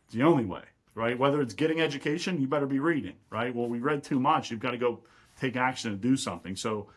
It's 0.06 0.16
the 0.16 0.24
only 0.24 0.46
way, 0.46 0.64
right? 0.94 1.18
Whether 1.18 1.42
it's 1.42 1.54
getting 1.54 1.80
education, 1.80 2.42
you 2.42 2.48
better 2.48 2.66
be 2.66 2.80
reading, 2.80 3.16
right? 3.30 3.56
Well, 3.56 3.68
we 3.68 3.80
read 3.80 4.04
too 4.04 4.20
much. 4.20 4.52
You've 4.52 4.60
got 4.60 4.72
to 4.72 4.78
go 4.78 5.04
take 5.40 5.56
action 5.56 5.92
and 5.92 6.02
do 6.02 6.18
something. 6.18 6.58
So 6.58 6.90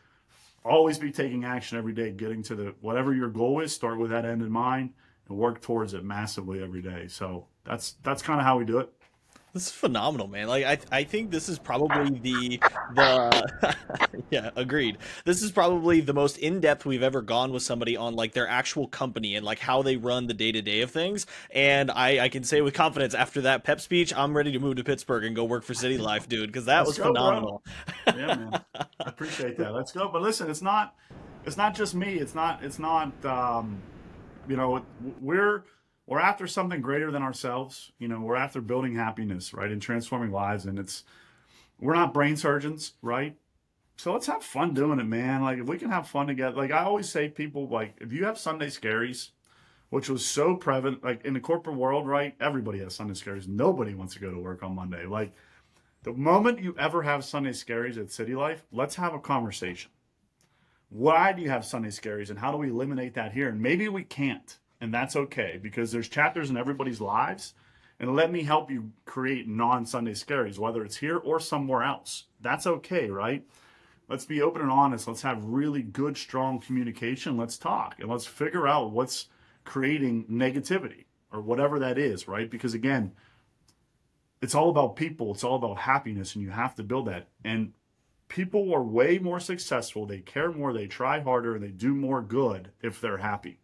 always 0.65 0.99
be 0.99 1.13
taking 1.13 1.45
action 1.45 1.79
every 1.79 1.93
day, 1.93 2.11
getting 2.11 2.43
to 2.45 2.57
the 2.57 2.75
whatever 2.81 3.15
your 3.15 3.29
goal 3.29 3.61
is, 3.61 3.73
start 3.73 3.99
with 3.99 4.11
that 4.11 4.25
end 4.25 4.43
in 4.43 4.51
mind 4.51 4.95
and 5.29 5.39
work 5.39 5.61
towards 5.61 5.95
it 5.95 6.05
massively 6.05 6.63
every 6.63 6.83
day. 6.83 7.09
So 7.09 7.47
that's 7.65 7.97
that's 8.03 8.23
kind 8.23 8.41
of 8.41 8.47
how 8.47 8.59
we 8.59 8.65
do 8.65 8.79
it. 8.79 8.93
This 9.57 9.69
is 9.69 9.73
phenomenal, 9.73 10.29
man. 10.29 10.49
Like 10.49 10.67
I, 10.67 10.99
I 10.99 11.05
think 11.05 11.31
this 11.31 11.49
is 11.49 11.59
probably 11.59 12.19
the 12.19 12.61
the 12.93 13.75
yeah, 14.31 14.51
agreed. 14.55 14.99
This 15.25 15.43
is 15.43 15.51
probably 15.51 16.03
the 16.03 16.13
most 16.13 16.37
in 16.37 16.61
depth 16.61 16.85
we've 16.85 17.03
ever 17.03 17.23
gone 17.23 17.53
with 17.53 17.63
somebody 17.63 17.97
on 17.97 18.15
like 18.15 18.35
their 18.35 18.47
actual 18.47 18.87
company 18.87 19.35
and 19.35 19.47
like 19.47 19.59
how 19.59 19.81
they 19.81 19.97
run 19.97 20.27
the 20.27 20.35
day 20.35 20.53
to 20.53 20.61
day 20.61 20.83
of 20.83 20.91
things. 20.91 21.25
And 21.51 21.91
I, 21.91 22.25
I 22.25 22.29
can 22.29 22.45
say 22.45 22.61
with 22.61 22.75
confidence 22.75 23.15
after 23.15 23.41
that 23.43 23.65
pep 23.65 23.81
speech, 23.81 24.15
I'm 24.15 24.37
ready 24.37 24.53
to 24.53 24.59
move 24.59 24.77
to 24.77 24.85
Pittsburgh 24.85 25.25
and 25.25 25.35
go 25.35 25.45
work 25.45 25.65
for 25.65 25.73
City 25.73 25.97
Life, 25.97 26.29
dude, 26.29 26.49
because 26.49 26.67
that 26.67 26.81
Let's 26.81 26.89
was 26.89 26.99
go, 26.99 27.05
phenomenal. 27.05 27.65
yeah, 28.09 28.27
man. 28.27 28.61
I 28.75 28.85
appreciate 29.07 29.57
that. 29.57 29.73
Let's 29.73 29.91
go. 29.91 30.11
But 30.13 30.21
listen, 30.21 30.51
it's 30.51 30.61
not 30.61 30.95
it's 31.47 31.57
not 31.57 31.75
just 31.75 31.95
me. 31.95 32.17
It's 32.17 32.35
not 32.35 32.63
it's 32.63 32.79
not 32.79 33.25
um, 33.25 33.81
you 34.49 34.57
know 34.57 34.85
we're 35.21 35.65
we're 36.07 36.21
after 36.21 36.47
something 36.47 36.81
greater 36.81 37.11
than 37.11 37.23
ourselves. 37.23 37.93
You 37.99 38.09
know, 38.09 38.21
we're 38.21 38.37
after 38.37 38.61
building 38.61 38.95
happiness, 38.95 39.53
right, 39.53 39.71
and 39.71 39.83
transforming 39.83 40.31
lives. 40.31 40.65
And 40.65 40.79
it's 40.79 41.05
we're 41.81 41.95
not 41.95 42.15
brain 42.15 42.37
surgeons, 42.37 42.93
right? 43.03 43.37
So 43.97 44.13
let's 44.13 44.27
have 44.27 44.45
fun 44.45 44.75
doing 44.75 45.01
it, 45.01 45.05
man. 45.05 45.43
Like 45.43 45.59
if 45.59 45.67
we 45.67 45.79
can 45.79 45.91
have 45.91 46.09
fun 46.09 46.27
together. 46.27 46.57
Like 46.57 46.71
I 46.71 46.85
always 46.85 47.09
say, 47.09 47.29
people 47.29 47.69
like 47.69 47.95
if 48.01 48.13
you 48.13 48.25
have 48.25 48.39
Sunday 48.39 48.69
scaries, 48.69 49.31
which 49.91 50.09
was 50.09 50.25
so 50.25 50.55
prevalent, 50.55 51.03
like 51.03 51.25
in 51.25 51.35
the 51.35 51.41
corporate 51.41 51.77
world, 51.77 52.07
right? 52.07 52.35
Everybody 52.41 52.79
has 52.81 52.95
Sunday 52.95 53.15
scaries. 53.15 53.49
Nobody 53.49 53.95
wants 53.95 54.15
to 54.15 54.21
go 54.21 54.31
to 54.31 54.39
work 54.39 54.63
on 54.63 54.75
Monday. 54.75 55.07
Like 55.07 55.33
the 56.05 56.13
moment 56.13 56.61
you 56.61 56.77
ever 56.79 57.03
have 57.03 57.25
Sunday 57.25 57.51
scaries 57.51 57.99
at 57.99 58.13
City 58.13 58.37
Life, 58.37 58.63
let's 58.71 58.95
have 58.95 59.15
a 59.15 59.19
conversation. 59.19 59.91
Why 60.89 61.33
do 61.33 61.43
you 61.43 61.51
have 61.51 61.65
Sunday 61.65 61.89
scaries, 61.89 62.31
and 62.31 62.39
how 62.39 62.53
do 62.53 62.59
we 62.59 62.71
eliminate 62.71 63.15
that 63.15 63.33
here? 63.33 63.49
And 63.49 63.61
maybe 63.61 63.89
we 63.89 64.05
can't 64.05 64.57
and 64.81 64.93
that's 64.93 65.17
okay 65.17 65.59
because 65.63 65.91
there's 65.91 66.09
chapters 66.09 66.51
in 66.51 66.57
everybody's 66.57 67.01
lives. 67.01 67.55
And 67.99 68.15
let 68.15 68.31
me 68.31 68.43
help 68.43 68.71
you 68.71 68.93
create 69.07 69.49
non 69.49 69.87
Sunday 69.87 70.13
scaries, 70.13 70.59
whether 70.59 70.85
it's 70.85 70.99
here 70.99 71.17
or 71.17 71.41
somewhere 71.41 71.83
else. 71.83 72.25
That's 72.41 72.67
okay, 72.67 73.09
right? 73.09 73.43
Let's 74.09 74.27
be 74.27 74.43
open 74.43 74.63
and 74.63 74.71
honest. 74.71 75.09
Let's 75.09 75.23
have 75.23 75.43
really 75.45 75.83
good, 75.83 76.17
strong 76.17 76.61
communication. 76.61 77.37
Let's 77.37 77.57
talk 77.57 77.97
and 77.99 78.11
let's 78.11 78.27
figure 78.27 78.69
out 78.69 78.93
what's 78.93 79.29
creating 79.65 80.27
negativity 80.27 81.07
or 81.33 81.41
whatever 81.41 81.79
that 81.79 81.99
is, 81.99 82.29
right? 82.29 82.51
Because 82.51 82.75
again, 82.75 83.13
it's 84.43 84.55
all 84.55 84.69
about 84.69 84.97
people, 84.97 85.33
it's 85.33 85.43
all 85.43 85.57
about 85.57 85.79
happiness, 85.79 86.35
and 86.35 86.45
you 86.45 86.51
have 86.51 86.75
to 86.75 86.83
build 86.83 87.07
that. 87.07 87.29
And 87.43 87.73
people 88.29 88.75
are 88.75 88.83
way 88.83 89.19
more 89.19 89.41
successful, 89.41 90.07
they 90.07 90.21
care 90.21 90.51
more, 90.51 90.73
they 90.73 90.87
try 90.87 91.21
harder, 91.21 91.55
and 91.55 91.65
they 91.65 91.71
do 91.71 91.95
more 91.95 92.23
good 92.23 92.71
if 92.83 93.01
they're 93.01 93.19
happy. 93.19 93.59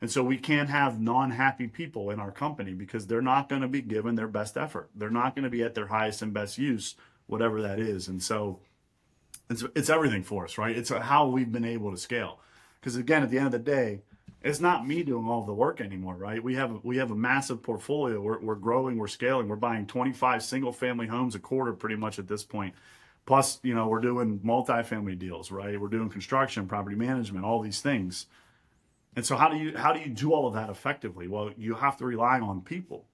And 0.00 0.10
so 0.10 0.22
we 0.22 0.36
can't 0.36 0.68
have 0.68 1.00
non 1.00 1.30
happy 1.30 1.66
people 1.66 2.10
in 2.10 2.20
our 2.20 2.30
company 2.30 2.74
because 2.74 3.06
they're 3.06 3.22
not 3.22 3.48
going 3.48 3.62
to 3.62 3.68
be 3.68 3.80
given 3.80 4.16
their 4.16 4.28
best 4.28 4.56
effort. 4.56 4.90
They're 4.94 5.10
not 5.10 5.34
going 5.34 5.44
to 5.44 5.50
be 5.50 5.62
at 5.62 5.74
their 5.74 5.86
highest 5.86 6.20
and 6.20 6.32
best 6.34 6.58
use, 6.58 6.94
whatever 7.26 7.62
that 7.62 7.78
is. 7.78 8.08
And 8.08 8.22
so 8.22 8.60
it's, 9.48 9.64
it's 9.74 9.88
everything 9.88 10.22
for 10.22 10.44
us, 10.44 10.58
right? 10.58 10.76
It's 10.76 10.90
how 10.90 11.28
we've 11.28 11.50
been 11.50 11.64
able 11.64 11.90
to 11.90 11.96
scale. 11.96 12.40
Because 12.80 12.96
again, 12.96 13.22
at 13.22 13.30
the 13.30 13.38
end 13.38 13.46
of 13.46 13.52
the 13.52 13.58
day, 13.58 14.02
it's 14.42 14.60
not 14.60 14.86
me 14.86 15.02
doing 15.02 15.26
all 15.26 15.42
the 15.42 15.54
work 15.54 15.80
anymore, 15.80 16.16
right? 16.16 16.42
We 16.42 16.54
have 16.56 16.84
we 16.84 16.98
have 16.98 17.10
a 17.10 17.16
massive 17.16 17.62
portfolio. 17.62 18.20
We're, 18.20 18.40
we're 18.40 18.54
growing, 18.56 18.98
we're 18.98 19.06
scaling, 19.06 19.48
we're 19.48 19.56
buying 19.56 19.86
25 19.86 20.42
single 20.42 20.72
family 20.72 21.06
homes 21.06 21.34
a 21.34 21.38
quarter 21.38 21.72
pretty 21.72 21.96
much 21.96 22.18
at 22.18 22.28
this 22.28 22.44
point. 22.44 22.74
Plus, 23.26 23.58
you 23.62 23.74
know, 23.74 23.88
we're 23.88 24.00
doing 24.00 24.38
multifamily 24.40 25.18
deals, 25.18 25.50
right? 25.50 25.80
We're 25.80 25.88
doing 25.88 26.10
construction, 26.10 26.66
property 26.66 26.96
management, 26.96 27.44
all 27.44 27.60
these 27.60 27.80
things. 27.80 28.26
And 29.16 29.24
so 29.24 29.36
how 29.36 29.48
do 29.48 29.56
you 29.56 29.76
how 29.76 29.92
do 29.92 30.00
you 30.00 30.08
do 30.08 30.32
all 30.32 30.46
of 30.46 30.54
that 30.54 30.70
effectively? 30.70 31.28
Well, 31.28 31.50
you 31.56 31.74
have 31.74 31.96
to 31.98 32.04
rely 32.04 32.40
on 32.40 32.60
people. 32.60 33.06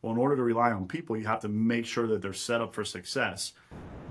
Well, 0.00 0.12
in 0.12 0.18
order 0.18 0.36
to 0.36 0.42
rely 0.42 0.70
on 0.70 0.86
people, 0.86 1.16
you 1.16 1.26
have 1.26 1.40
to 1.40 1.48
make 1.48 1.84
sure 1.84 2.06
that 2.06 2.22
they're 2.22 2.32
set 2.32 2.60
up 2.60 2.72
for 2.72 2.84
success. 2.84 3.52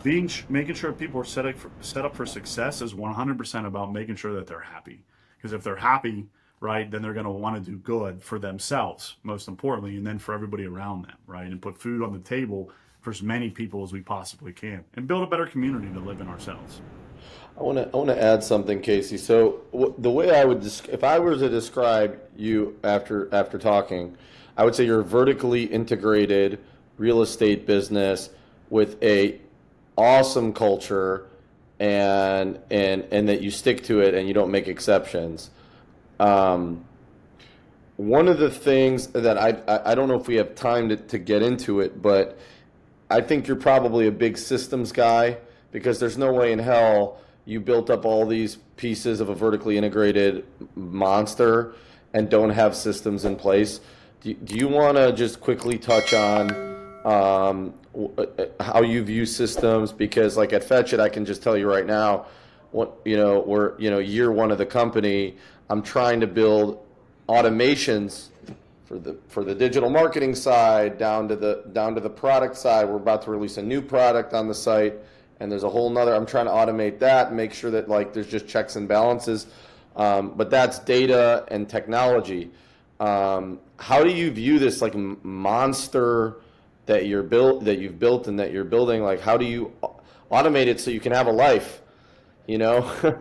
Being 0.03 0.29
making 0.49 0.75
sure 0.75 0.91
people 0.91 1.21
are 1.21 1.25
set 1.25 1.45
up 1.45 1.55
for, 1.55 1.71
set 1.79 2.03
up 2.03 2.15
for 2.15 2.25
success 2.25 2.81
is 2.81 2.93
100% 2.93 3.65
about 3.65 3.93
making 3.93 4.17
sure 4.17 4.33
that 4.33 4.47
they're 4.47 4.59
happy. 4.59 5.05
Because 5.37 5.53
if 5.53 5.63
they're 5.63 5.77
happy, 5.77 6.27
right, 6.59 6.91
then 6.91 7.01
they're 7.01 7.13
going 7.13 7.25
to 7.25 7.31
want 7.31 7.63
to 7.63 7.71
do 7.71 7.77
good 7.77 8.21
for 8.21 8.37
themselves, 8.37 9.15
most 9.23 9.47
importantly, 9.47 9.95
and 9.95 10.05
then 10.05 10.19
for 10.19 10.33
everybody 10.33 10.65
around 10.65 11.03
them, 11.03 11.15
right, 11.25 11.47
and 11.47 11.61
put 11.61 11.79
food 11.79 12.03
on 12.03 12.11
the 12.11 12.19
table 12.19 12.69
for 13.07 13.11
as 13.11 13.23
many 13.23 13.49
people 13.49 13.85
as 13.85 13.93
we 13.93 14.01
possibly 14.01 14.51
can, 14.51 14.83
and 14.95 15.07
build 15.07 15.23
a 15.23 15.27
better 15.27 15.45
community 15.45 15.87
to 15.93 15.99
live 16.01 16.19
in 16.19 16.27
ourselves. 16.27 16.81
I 17.57 17.63
want 17.63 17.77
to 17.77 17.85
I 17.85 17.95
want 17.95 18.09
to 18.09 18.21
add 18.21 18.43
something, 18.43 18.81
Casey. 18.81 19.15
So 19.15 19.61
w- 19.71 19.95
the 19.97 20.11
way 20.11 20.37
I 20.37 20.43
would, 20.43 20.61
if 20.89 21.05
I 21.05 21.17
were 21.17 21.37
to 21.37 21.47
describe 21.47 22.19
you 22.35 22.77
after 22.83 23.33
after 23.33 23.57
talking, 23.57 24.17
I 24.57 24.65
would 24.65 24.75
say 24.75 24.83
you're 24.83 24.99
a 24.99 25.05
vertically 25.05 25.63
integrated 25.63 26.59
real 26.97 27.21
estate 27.21 27.65
business 27.65 28.29
with 28.69 29.01
a 29.01 29.39
awesome 29.97 30.51
culture, 30.51 31.27
and 31.79 32.59
and 32.69 33.05
and 33.09 33.29
that 33.29 33.39
you 33.39 33.51
stick 33.51 33.83
to 33.83 34.01
it 34.01 34.15
and 34.15 34.27
you 34.27 34.33
don't 34.33 34.51
make 34.51 34.67
exceptions. 34.67 35.49
Um, 36.19 36.83
one 37.95 38.27
of 38.27 38.37
the 38.37 38.51
things 38.51 39.07
that 39.07 39.37
I, 39.37 39.81
I, 39.91 39.95
don't 39.95 40.07
know 40.07 40.19
if 40.19 40.27
we 40.27 40.35
have 40.35 40.53
time 40.53 40.89
to, 40.89 40.95
to 40.95 41.17
get 41.17 41.41
into 41.41 41.79
it, 41.79 41.99
but 41.99 42.37
I 43.09 43.21
think 43.21 43.47
you're 43.47 43.55
probably 43.55 44.07
a 44.07 44.11
big 44.11 44.37
systems 44.37 44.91
guy 44.91 45.37
because 45.71 45.99
there's 45.99 46.17
no 46.17 46.33
way 46.33 46.51
in 46.51 46.59
hell 46.59 47.21
you 47.45 47.61
built 47.61 47.89
up 47.89 48.05
all 48.05 48.25
these 48.25 48.57
pieces 48.75 49.21
of 49.21 49.29
a 49.29 49.35
vertically 49.35 49.77
integrated 49.77 50.45
monster 50.75 51.73
and 52.13 52.29
don't 52.29 52.49
have 52.49 52.75
systems 52.75 53.23
in 53.23 53.35
place. 53.37 53.79
Do, 54.21 54.33
do 54.33 54.55
you 54.55 54.67
want 54.67 54.97
to 54.97 55.13
just 55.13 55.39
quickly 55.39 55.77
touch 55.77 56.13
on 56.13 56.51
um, 57.05 57.73
uh, 58.17 58.25
how 58.59 58.81
you 58.81 59.03
view 59.03 59.25
systems? 59.25 59.93
Because 59.93 60.35
like 60.35 60.51
at 60.51 60.63
Fetchit, 60.63 60.99
I 60.99 61.07
can 61.07 61.25
just 61.25 61.41
tell 61.41 61.57
you 61.57 61.69
right 61.69 61.85
now, 61.85 62.25
what 62.71 62.97
you 63.05 63.15
know, 63.15 63.39
we're 63.39 63.79
you 63.79 63.89
know 63.89 63.99
year 63.99 64.31
one 64.31 64.51
of 64.51 64.57
the 64.57 64.65
company. 64.65 65.37
I'm 65.69 65.81
trying 65.81 66.19
to 66.19 66.27
build 66.27 66.85
automations 67.29 68.27
for 68.87 68.97
the 68.97 69.17
for 69.27 69.43
the 69.43 69.53
digital 69.53 69.89
marketing 69.89 70.33
side 70.33 70.97
down 70.97 71.27
to 71.27 71.35
the 71.35 71.63
down 71.73 71.93
to 71.95 72.01
the 72.01 72.09
product 72.09 72.55
side. 72.55 72.87
We're 72.87 72.95
about 72.95 73.21
to 73.23 73.31
release 73.31 73.57
a 73.57 73.61
new 73.61 73.81
product 73.81 74.33
on 74.33 74.47
the 74.47 74.53
site 74.53 74.93
and 75.39 75.51
there's 75.51 75.63
a 75.63 75.69
whole 75.69 75.89
nother 75.89 76.15
i'm 76.15 76.25
trying 76.25 76.45
to 76.45 76.51
automate 76.51 76.97
that 76.97 77.31
make 77.31 77.53
sure 77.53 77.69
that 77.69 77.87
like 77.87 78.13
there's 78.13 78.27
just 78.27 78.47
checks 78.47 78.77
and 78.77 78.87
balances. 78.87 79.47
Um, 79.95 80.33
but 80.35 80.49
that's 80.49 80.79
data 80.79 81.45
and 81.49 81.67
technology. 81.67 82.51
Um, 82.99 83.59
how 83.77 84.03
do 84.03 84.11
you 84.11 84.31
view 84.31 84.59
this 84.59 84.81
like 84.81 84.95
monster 84.95 86.37
that 86.85 87.07
you're 87.07 87.23
built 87.23 87.65
that 87.65 87.79
you've 87.79 87.99
built 87.99 88.27
and 88.27 88.39
that 88.39 88.51
you're 88.53 88.63
building? 88.63 89.03
Like 89.03 89.19
how 89.19 89.35
do 89.35 89.45
you 89.45 89.73
automate 90.31 90.67
it 90.67 90.79
so 90.79 90.91
you 90.91 90.99
can 90.99 91.11
have 91.11 91.27
a 91.27 91.31
life 91.31 91.81
you 92.47 92.57
know? 92.57 92.89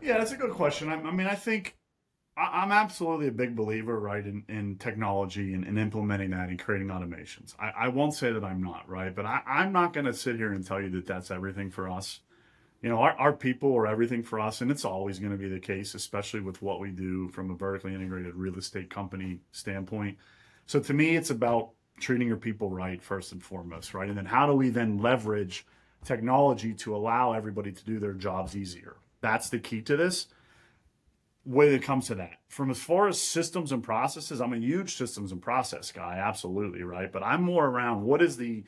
Yeah 0.00 0.16
that's 0.16 0.30
a 0.30 0.36
good 0.36 0.52
question. 0.52 0.88
I, 0.88 0.94
I 0.94 1.10
mean 1.10 1.26
i 1.26 1.34
think 1.34 1.74
I'm 2.38 2.70
absolutely 2.70 3.26
a 3.26 3.32
big 3.32 3.56
believer, 3.56 3.98
right, 3.98 4.24
in, 4.24 4.44
in 4.48 4.76
technology 4.76 5.54
and, 5.54 5.64
and 5.64 5.78
implementing 5.78 6.30
that 6.30 6.48
and 6.48 6.58
creating 6.58 6.88
automations. 6.88 7.54
I, 7.58 7.72
I 7.76 7.88
won't 7.88 8.14
say 8.14 8.32
that 8.32 8.44
I'm 8.44 8.62
not, 8.62 8.88
right, 8.88 9.14
but 9.14 9.26
I, 9.26 9.42
I'm 9.46 9.72
not 9.72 9.92
going 9.92 10.06
to 10.06 10.14
sit 10.14 10.36
here 10.36 10.52
and 10.52 10.64
tell 10.64 10.80
you 10.80 10.88
that 10.90 11.06
that's 11.06 11.32
everything 11.32 11.70
for 11.70 11.90
us. 11.90 12.20
You 12.80 12.90
know, 12.90 12.98
our, 12.98 13.12
our 13.18 13.32
people 13.32 13.74
are 13.76 13.88
everything 13.88 14.22
for 14.22 14.38
us, 14.38 14.60
and 14.60 14.70
it's 14.70 14.84
always 14.84 15.18
going 15.18 15.32
to 15.32 15.38
be 15.38 15.48
the 15.48 15.58
case, 15.58 15.94
especially 15.94 16.38
with 16.38 16.62
what 16.62 16.78
we 16.78 16.90
do 16.90 17.28
from 17.28 17.50
a 17.50 17.54
vertically 17.54 17.92
integrated 17.92 18.36
real 18.36 18.56
estate 18.56 18.88
company 18.88 19.40
standpoint. 19.50 20.16
So 20.66 20.78
to 20.78 20.94
me, 20.94 21.16
it's 21.16 21.30
about 21.30 21.70
treating 21.98 22.28
your 22.28 22.36
people 22.36 22.70
right 22.70 23.02
first 23.02 23.32
and 23.32 23.42
foremost, 23.42 23.94
right? 23.94 24.08
And 24.08 24.16
then 24.16 24.26
how 24.26 24.46
do 24.46 24.52
we 24.52 24.68
then 24.68 24.98
leverage 24.98 25.66
technology 26.04 26.72
to 26.74 26.94
allow 26.94 27.32
everybody 27.32 27.72
to 27.72 27.84
do 27.84 27.98
their 27.98 28.12
jobs 28.12 28.56
easier? 28.56 28.96
That's 29.22 29.50
the 29.50 29.58
key 29.58 29.82
to 29.82 29.96
this 29.96 30.28
when 31.48 31.72
it 31.72 31.82
comes 31.82 32.08
to 32.08 32.14
that. 32.14 32.40
From 32.48 32.70
as 32.70 32.78
far 32.78 33.08
as 33.08 33.18
systems 33.18 33.72
and 33.72 33.82
processes, 33.82 34.38
I'm 34.38 34.52
a 34.52 34.58
huge 34.58 34.96
systems 34.96 35.32
and 35.32 35.40
process 35.40 35.90
guy, 35.90 36.18
absolutely, 36.18 36.82
right? 36.82 37.10
But 37.10 37.22
I'm 37.22 37.42
more 37.42 37.64
around 37.64 38.02
what 38.02 38.20
is 38.20 38.36
the 38.36 38.64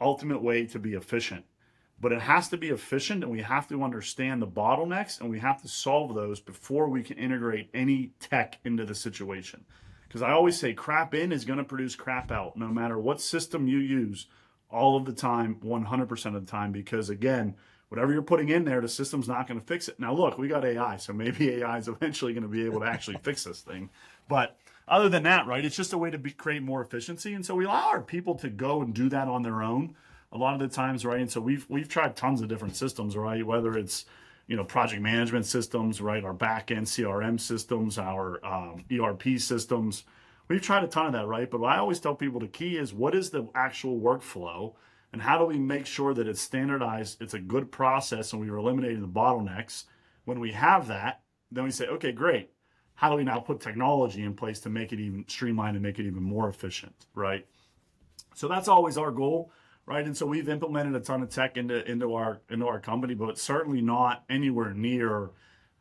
ultimate 0.00 0.42
way 0.42 0.64
to 0.68 0.78
be 0.78 0.94
efficient. 0.94 1.44
But 2.00 2.10
it 2.10 2.22
has 2.22 2.48
to 2.48 2.56
be 2.56 2.70
efficient 2.70 3.22
and 3.22 3.30
we 3.30 3.42
have 3.42 3.68
to 3.68 3.84
understand 3.84 4.40
the 4.40 4.46
bottlenecks 4.46 5.20
and 5.20 5.28
we 5.28 5.40
have 5.40 5.60
to 5.60 5.68
solve 5.68 6.14
those 6.14 6.40
before 6.40 6.88
we 6.88 7.02
can 7.02 7.18
integrate 7.18 7.68
any 7.74 8.12
tech 8.18 8.58
into 8.64 8.86
the 8.86 8.94
situation. 8.94 9.66
Because 10.08 10.22
I 10.22 10.30
always 10.30 10.58
say 10.58 10.72
crap 10.72 11.14
in 11.14 11.32
is 11.32 11.44
going 11.44 11.58
to 11.58 11.64
produce 11.64 11.96
crap 11.96 12.32
out 12.32 12.56
no 12.56 12.68
matter 12.68 12.98
what 12.98 13.20
system 13.20 13.68
you 13.68 13.78
use 13.78 14.26
all 14.70 14.96
of 14.96 15.04
the 15.04 15.12
time, 15.12 15.56
100% 15.62 16.34
of 16.34 16.46
the 16.46 16.50
time. 16.50 16.72
Because 16.72 17.10
again, 17.10 17.56
whatever 17.92 18.10
you're 18.10 18.22
putting 18.22 18.48
in 18.48 18.64
there, 18.64 18.80
the 18.80 18.88
system's 18.88 19.28
not 19.28 19.46
going 19.46 19.60
to 19.60 19.66
fix 19.66 19.86
it. 19.86 20.00
Now, 20.00 20.14
look, 20.14 20.38
we 20.38 20.48
got 20.48 20.64
AI, 20.64 20.96
so 20.96 21.12
maybe 21.12 21.50
AI 21.56 21.76
is 21.76 21.88
eventually 21.88 22.32
going 22.32 22.42
to 22.42 22.48
be 22.48 22.64
able 22.64 22.80
to 22.80 22.86
actually 22.86 23.18
fix 23.22 23.44
this 23.44 23.60
thing. 23.60 23.90
But 24.28 24.56
other 24.88 25.10
than 25.10 25.24
that, 25.24 25.46
right, 25.46 25.62
it's 25.62 25.76
just 25.76 25.92
a 25.92 25.98
way 25.98 26.08
to 26.10 26.16
be, 26.16 26.30
create 26.30 26.62
more 26.62 26.80
efficiency. 26.80 27.34
And 27.34 27.44
so 27.44 27.54
we 27.54 27.66
allow 27.66 27.90
our 27.90 28.00
people 28.00 28.34
to 28.36 28.48
go 28.48 28.80
and 28.80 28.94
do 28.94 29.10
that 29.10 29.28
on 29.28 29.42
their 29.42 29.62
own 29.62 29.94
a 30.32 30.38
lot 30.38 30.54
of 30.54 30.60
the 30.60 30.74
times, 30.74 31.04
right? 31.04 31.20
And 31.20 31.30
so 31.30 31.42
we've 31.42 31.66
we've 31.68 31.86
tried 31.86 32.16
tons 32.16 32.40
of 32.40 32.48
different 32.48 32.76
systems, 32.76 33.14
right? 33.14 33.46
Whether 33.46 33.76
it's 33.76 34.06
you 34.46 34.56
know 34.56 34.64
project 34.64 35.02
management 35.02 35.44
systems, 35.44 36.00
right? 36.00 36.24
Our 36.24 36.32
back 36.32 36.70
end 36.70 36.86
CRM 36.86 37.38
systems, 37.38 37.98
our 37.98 38.42
um, 38.42 38.86
ERP 38.90 39.38
systems. 39.38 40.04
We've 40.48 40.62
tried 40.62 40.84
a 40.84 40.88
ton 40.88 41.08
of 41.08 41.12
that, 41.12 41.26
right? 41.26 41.50
But 41.50 41.62
I 41.62 41.76
always 41.76 42.00
tell 42.00 42.14
people 42.14 42.40
the 42.40 42.48
key 42.48 42.78
is 42.78 42.94
what 42.94 43.14
is 43.14 43.28
the 43.28 43.48
actual 43.54 44.00
workflow 44.00 44.72
and 45.12 45.20
how 45.20 45.38
do 45.38 45.44
we 45.44 45.58
make 45.58 45.86
sure 45.86 46.14
that 46.14 46.26
it's 46.26 46.40
standardized, 46.40 47.20
it's 47.20 47.34
a 47.34 47.38
good 47.38 47.70
process, 47.70 48.32
and 48.32 48.40
we 48.40 48.48
are 48.50 48.56
eliminating 48.56 49.00
the 49.00 49.08
bottlenecks? 49.08 49.84
When 50.24 50.40
we 50.40 50.52
have 50.52 50.88
that, 50.88 51.22
then 51.50 51.64
we 51.64 51.70
say, 51.70 51.86
okay, 51.86 52.12
great. 52.12 52.50
How 52.94 53.10
do 53.10 53.16
we 53.16 53.24
now 53.24 53.40
put 53.40 53.60
technology 53.60 54.22
in 54.22 54.34
place 54.34 54.60
to 54.60 54.70
make 54.70 54.92
it 54.92 55.00
even 55.00 55.24
streamlined 55.28 55.76
and 55.76 55.82
make 55.82 55.98
it 55.98 56.06
even 56.06 56.22
more 56.22 56.48
efficient, 56.48 57.06
right? 57.14 57.46
So 58.34 58.48
that's 58.48 58.68
always 58.68 58.96
our 58.96 59.10
goal, 59.10 59.50
right? 59.86 60.04
And 60.04 60.16
so 60.16 60.26
we've 60.26 60.48
implemented 60.48 60.94
a 60.94 61.00
ton 61.00 61.22
of 61.22 61.28
tech 61.28 61.56
into 61.56 61.84
into 61.90 62.14
our 62.14 62.40
into 62.48 62.66
our 62.66 62.80
company, 62.80 63.14
but 63.14 63.38
certainly 63.38 63.80
not 63.80 64.24
anywhere 64.30 64.72
near 64.72 65.30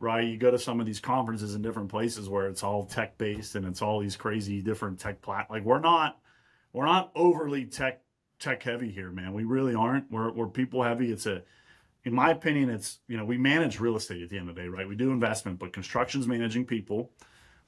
right? 0.01 0.27
You 0.27 0.35
go 0.35 0.51
to 0.51 0.59
some 0.59 0.79
of 0.79 0.85
these 0.85 0.99
conferences 0.99 1.53
in 1.53 1.61
different 1.61 1.89
places 1.89 2.27
where 2.27 2.47
it's 2.47 2.63
all 2.63 2.85
tech 2.85 3.17
based 3.17 3.55
and 3.55 3.65
it's 3.65 3.83
all 3.83 3.99
these 3.99 4.17
crazy 4.17 4.61
different 4.61 4.99
tech 4.99 5.21
plat. 5.21 5.49
Like 5.49 5.63
we're 5.63 5.79
not 5.79 6.17
we're 6.73 6.85
not 6.85 7.11
overly 7.15 7.65
tech 7.65 8.01
tech 8.41 8.63
heavy 8.63 8.91
here, 8.91 9.11
man. 9.11 9.33
We 9.33 9.45
really 9.45 9.75
aren't. 9.75 10.11
We're 10.11 10.31
we're 10.31 10.47
people 10.47 10.83
heavy. 10.83 11.11
It's 11.11 11.25
a 11.25 11.43
in 12.03 12.13
my 12.13 12.31
opinion, 12.31 12.69
it's 12.69 12.99
you 13.07 13.15
know, 13.15 13.25
we 13.25 13.37
manage 13.37 13.79
real 13.79 13.95
estate 13.95 14.21
at 14.21 14.29
the 14.29 14.37
end 14.37 14.49
of 14.49 14.55
the 14.55 14.61
day, 14.61 14.67
right? 14.67 14.87
We 14.87 14.95
do 14.95 15.11
investment, 15.11 15.59
but 15.59 15.71
construction's 15.71 16.27
managing 16.27 16.65
people. 16.65 17.11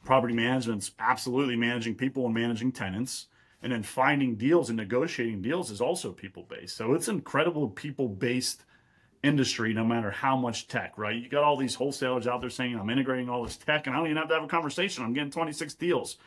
Property 0.04 0.34
management's 0.34 0.92
absolutely 1.00 1.56
managing 1.56 1.96
people 1.96 2.26
and 2.26 2.34
managing 2.34 2.72
tenants. 2.72 3.28
And 3.62 3.72
then 3.72 3.84
finding 3.84 4.36
deals 4.36 4.70
and 4.70 4.76
negotiating 4.76 5.42
deals 5.42 5.72
is 5.72 5.80
also 5.80 6.12
people 6.12 6.44
based. 6.44 6.76
So 6.76 6.94
it's 6.94 7.08
an 7.08 7.16
incredible 7.16 7.70
people 7.70 8.10
based 8.10 8.66
industry, 9.24 9.74
no 9.74 9.86
matter 9.86 10.12
how 10.12 10.36
much 10.36 10.68
tech, 10.68 10.98
right? 10.98 11.16
You 11.16 11.30
got 11.30 11.44
all 11.44 11.56
these 11.56 11.76
wholesalers 11.76 12.28
out 12.28 12.42
there 12.42 12.50
saying, 12.50 12.78
I'm 12.78 12.90
integrating 12.90 13.30
all 13.30 13.42
this 13.42 13.56
tech 13.56 13.88
and 13.88 13.96
I 13.96 14.00
don't 14.00 14.08
even 14.08 14.18
have 14.18 14.28
to 14.28 14.34
have 14.34 14.44
a 14.44 14.48
conversation. 14.48 15.06
I'm 15.06 15.14
getting 15.14 15.32
26 15.32 15.76
deals. 15.76 16.18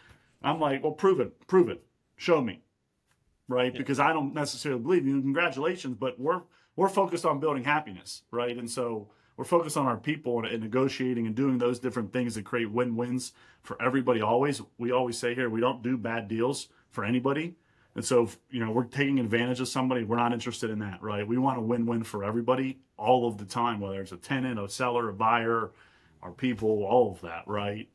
I'm 0.43 0.59
like, 0.59 0.83
well, 0.83 0.93
prove 0.93 1.21
it, 1.21 1.47
prove 1.47 1.69
it, 1.69 1.85
show 2.17 2.41
me 2.41 2.63
right? 3.49 3.73
Yeah. 3.73 3.79
Because 3.79 4.01
I 4.01 4.13
don't 4.13 4.35
necessarily 4.35 4.81
believe 4.81 5.07
you. 5.07 5.21
Congratulations, 5.21 5.97
but 5.99 6.19
we're 6.19 6.43
we're 6.77 6.89
focused 6.89 7.25
on 7.25 7.41
building 7.41 7.65
happiness, 7.65 8.23
right? 8.31 8.57
And 8.57 8.71
so 8.71 9.09
we're 9.37 9.45
focused 9.45 9.77
on 9.77 9.87
our 9.87 9.97
people 9.97 10.39
and, 10.39 10.47
and 10.47 10.63
negotiating 10.63 11.27
and 11.27 11.35
doing 11.35 11.59
those 11.59 11.79
different 11.79 12.13
things 12.13 12.35
that 12.35 12.45
create 12.45 12.71
win-wins 12.71 13.33
for 13.63 13.81
everybody. 13.83 14.21
Always, 14.21 14.63
we 14.79 14.93
always 14.93 15.19
say 15.19 15.35
here, 15.35 15.49
we 15.51 15.61
don't 15.61 15.83
do 15.83 15.97
bad 15.97 16.29
deals 16.29 16.69
for 16.91 17.05
anybody. 17.05 17.57
And 17.95 18.05
so, 18.05 18.25
if, 18.25 18.39
you 18.51 18.61
know, 18.63 18.71
we're 18.71 18.85
taking 18.85 19.19
advantage 19.19 19.61
of 19.61 19.69
somebody. 19.69 20.05
We're 20.05 20.17
not 20.17 20.33
interested 20.33 20.71
in 20.71 20.81
that, 20.81 21.03
right? 21.03 21.27
We 21.27 21.39
want 21.39 21.59
a 21.59 21.63
win-win 21.63 22.03
for 22.05 22.25
everybody 22.25 22.81
all 22.99 23.27
of 23.29 23.39
the 23.39 23.45
time, 23.45 23.81
whether 23.81 24.01
it's 24.01 24.13
a 24.13 24.19
tenant, 24.19 24.59
a 24.59 24.69
seller, 24.69 25.09
a 25.09 25.15
buyer, 25.15 25.71
our 26.23 26.33
people, 26.33 26.85
all 26.85 27.13
of 27.13 27.21
that, 27.23 27.45
right? 27.47 27.89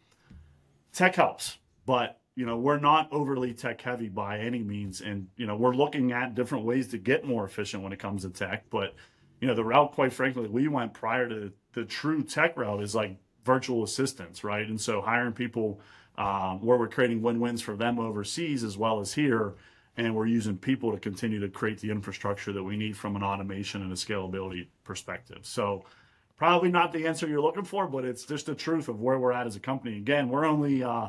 Tech 0.94 1.16
helps, 1.16 1.58
but 1.86 2.21
you 2.36 2.46
know, 2.46 2.58
we're 2.58 2.80
not 2.80 3.12
overly 3.12 3.54
tech 3.54 3.82
heavy 3.82 4.10
by 4.10 4.40
any 4.40 4.60
means. 4.60 5.02
And, 5.02 5.28
you 5.36 5.46
know, 5.46 5.56
we're 5.56 5.76
looking 5.76 6.12
at 6.12 6.36
different 6.36 6.66
ways 6.66 6.88
to 6.90 6.98
get 6.98 7.26
more 7.26 7.46
efficient 7.46 7.84
when 7.84 7.94
it 7.94 8.00
comes 8.00 8.24
to 8.24 8.30
tech. 8.30 8.66
But, 8.70 8.96
you 9.40 9.48
know, 9.48 9.54
the 9.54 9.64
route, 9.64 9.92
quite 9.92 10.14
frankly, 10.14 10.48
we 10.48 10.68
went 10.68 10.94
prior 10.94 11.28
to 11.28 11.52
the 11.74 11.86
true 11.86 12.24
tech 12.24 12.58
route 12.58 12.82
is 12.82 12.96
like 12.96 13.18
virtual 13.44 13.84
assistants, 13.84 14.44
right? 14.44 14.68
And 14.68 14.80
so 14.80 15.02
hiring 15.02 15.34
people 15.34 15.82
uh, 16.18 16.56
where 16.56 16.78
we're 16.78 16.88
creating 16.88 17.22
win-wins 17.22 17.62
for 17.62 17.76
them 17.76 18.00
overseas 18.00 18.64
as 18.64 18.78
well 18.78 19.00
as 19.00 19.14
here, 19.14 19.56
and 19.98 20.16
we're 20.16 20.28
using 20.28 20.58
people 20.58 20.92
to 20.92 21.00
continue 21.00 21.40
to 21.40 21.50
create 21.50 21.80
the 21.80 21.90
infrastructure 21.90 22.54
that 22.54 22.64
we 22.64 22.78
need 22.78 22.96
from 22.96 23.16
an 23.16 23.24
automation 23.24 23.82
and 23.82 23.92
a 23.92 23.96
scalability 23.96 24.68
perspective. 24.84 25.40
So 25.42 25.86
probably 26.38 26.70
not 26.70 26.92
the 26.92 27.08
answer 27.08 27.28
you're 27.28 27.42
looking 27.42 27.66
for, 27.66 27.88
but 27.88 28.06
it's 28.06 28.26
just 28.26 28.46
the 28.46 28.56
truth 28.56 28.88
of 28.88 29.02
where 29.02 29.20
we're 29.20 29.32
at 29.32 29.48
as 29.48 29.56
a 29.56 29.60
company. 29.60 29.98
Again, 29.98 30.30
we're 30.30 30.46
only 30.46 30.84
uh, 30.84 31.08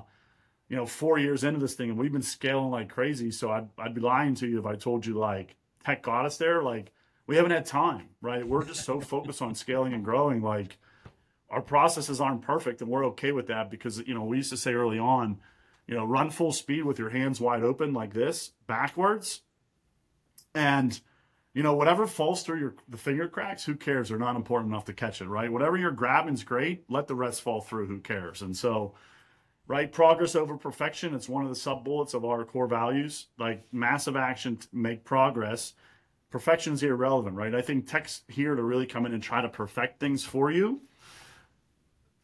you 0.73 0.79
know 0.79 0.87
four 0.87 1.19
years 1.19 1.45
into 1.45 1.61
this 1.61 1.75
thing, 1.75 1.91
and 1.91 1.99
we've 1.99 2.15
been 2.15 2.23
scaling 2.23 2.71
like 2.71 2.89
crazy. 2.89 3.31
So 3.31 3.51
I'd 3.51 3.69
I'd 3.79 3.95
be 3.95 4.01
lying 4.01 4.35
to 4.37 4.49
you 4.49 4.59
if 4.59 4.65
I 4.65 4.75
told 4.75 5.05
you 5.05 5.13
like 5.13 5.55
tech 5.85 6.03
got 6.03 6.25
us 6.25 6.39
there. 6.39 6.63
Like 6.63 6.93
we 7.27 7.37
haven't 7.37 7.51
had 7.51 7.67
time, 7.67 8.09
right? 8.23 8.49
We're 8.49 8.65
just 8.65 8.87
so 8.87 8.99
focused 8.99 9.43
on 9.43 9.55
scaling 9.55 9.93
and 9.93 10.03
growing. 10.03 10.41
Like 10.41 10.79
our 11.51 11.61
processes 11.61 12.23
aren't 12.23 12.41
perfect, 12.41 12.81
and 12.81 12.91
we're 12.91 13.05
okay 13.09 13.33
with 13.33 13.49
that 13.49 13.71
because 13.71 13.99
you 13.99 14.15
know 14.15 14.25
we 14.25 14.39
used 14.39 14.49
to 14.49 14.57
say 14.57 14.73
early 14.73 14.99
on, 14.99 15.41
you 15.87 15.95
know, 15.95 16.07
run 16.07 16.31
full 16.31 16.53
speed 16.53 16.87
with 16.87 16.99
your 16.99 17.11
hands 17.11 17.39
wide 17.39 17.63
open 17.63 17.93
like 17.93 18.15
this 18.15 18.53
backwards, 18.67 19.43
and 20.55 20.99
you 21.53 21.63
know 21.63 21.75
whatever 21.75 22.07
falls 22.07 22.45
through 22.45 22.61
your 22.61 22.75
the 22.89 22.97
finger 22.97 23.29
cracks, 23.29 23.63
who 23.63 23.75
cares? 23.75 24.09
They're 24.09 24.17
not 24.17 24.37
important 24.37 24.73
enough 24.73 24.87
to 24.87 24.95
catch 24.95 25.21
it, 25.21 25.29
right? 25.29 25.53
Whatever 25.53 25.77
you're 25.77 25.91
grabbing's 25.91 26.45
great. 26.45 26.85
Let 26.89 27.09
the 27.09 27.15
rest 27.15 27.43
fall 27.43 27.61
through. 27.61 27.89
Who 27.89 28.01
cares? 28.01 28.41
And 28.41 28.57
so. 28.57 28.95
Right, 29.69 29.91
progress 29.91 30.35
over 30.35 30.57
perfection. 30.57 31.15
It's 31.15 31.29
one 31.29 31.45
of 31.45 31.49
the 31.49 31.57
sub 31.57 31.85
bullets 31.85 32.15
of 32.15 32.25
our 32.25 32.45
core 32.45 32.67
values. 32.67 33.29
Like 33.39 33.63
massive 33.73 34.17
action 34.17 34.57
to 34.57 34.69
make 34.73 35.05
progress, 35.05 35.75
perfection's 36.31 36.83
irrelevant, 36.83 37.37
right? 37.37 37.55
I 37.55 37.63
think 37.63 37.87
tech's 37.87 38.23
here 38.29 38.55
to 38.55 38.63
really 38.63 38.87
come 38.87 39.07
in 39.07 39.15
and 39.15 39.23
try 39.23 39.41
to 39.41 39.49
perfect 39.49 40.01
things 40.01 40.25
for 40.25 40.51
you 40.51 40.83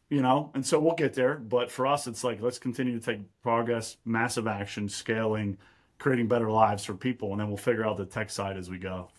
you 0.09 0.21
know, 0.21 0.49
and 0.55 0.65
so 0.65 0.79
we'll 0.79 0.95
get 0.95 1.13
there. 1.13 1.35
But 1.35 1.71
for 1.71 1.85
us, 1.85 2.07
it's 2.07 2.23
like 2.23 2.41
let's 2.41 2.59
continue 2.59 2.99
to 2.99 3.05
take 3.05 3.21
progress, 3.41 3.97
massive 4.05 4.47
action, 4.47 4.89
scaling, 4.89 5.57
creating 5.99 6.27
better 6.27 6.49
lives 6.51 6.83
for 6.83 6.95
people, 6.95 7.31
and 7.31 7.39
then 7.39 7.47
we'll 7.47 7.57
figure 7.57 7.85
out 7.85 7.97
the 7.97 8.05
tech 8.05 8.29
side 8.29 8.57
as 8.57 8.69
we 8.69 8.79
go. 8.79 9.09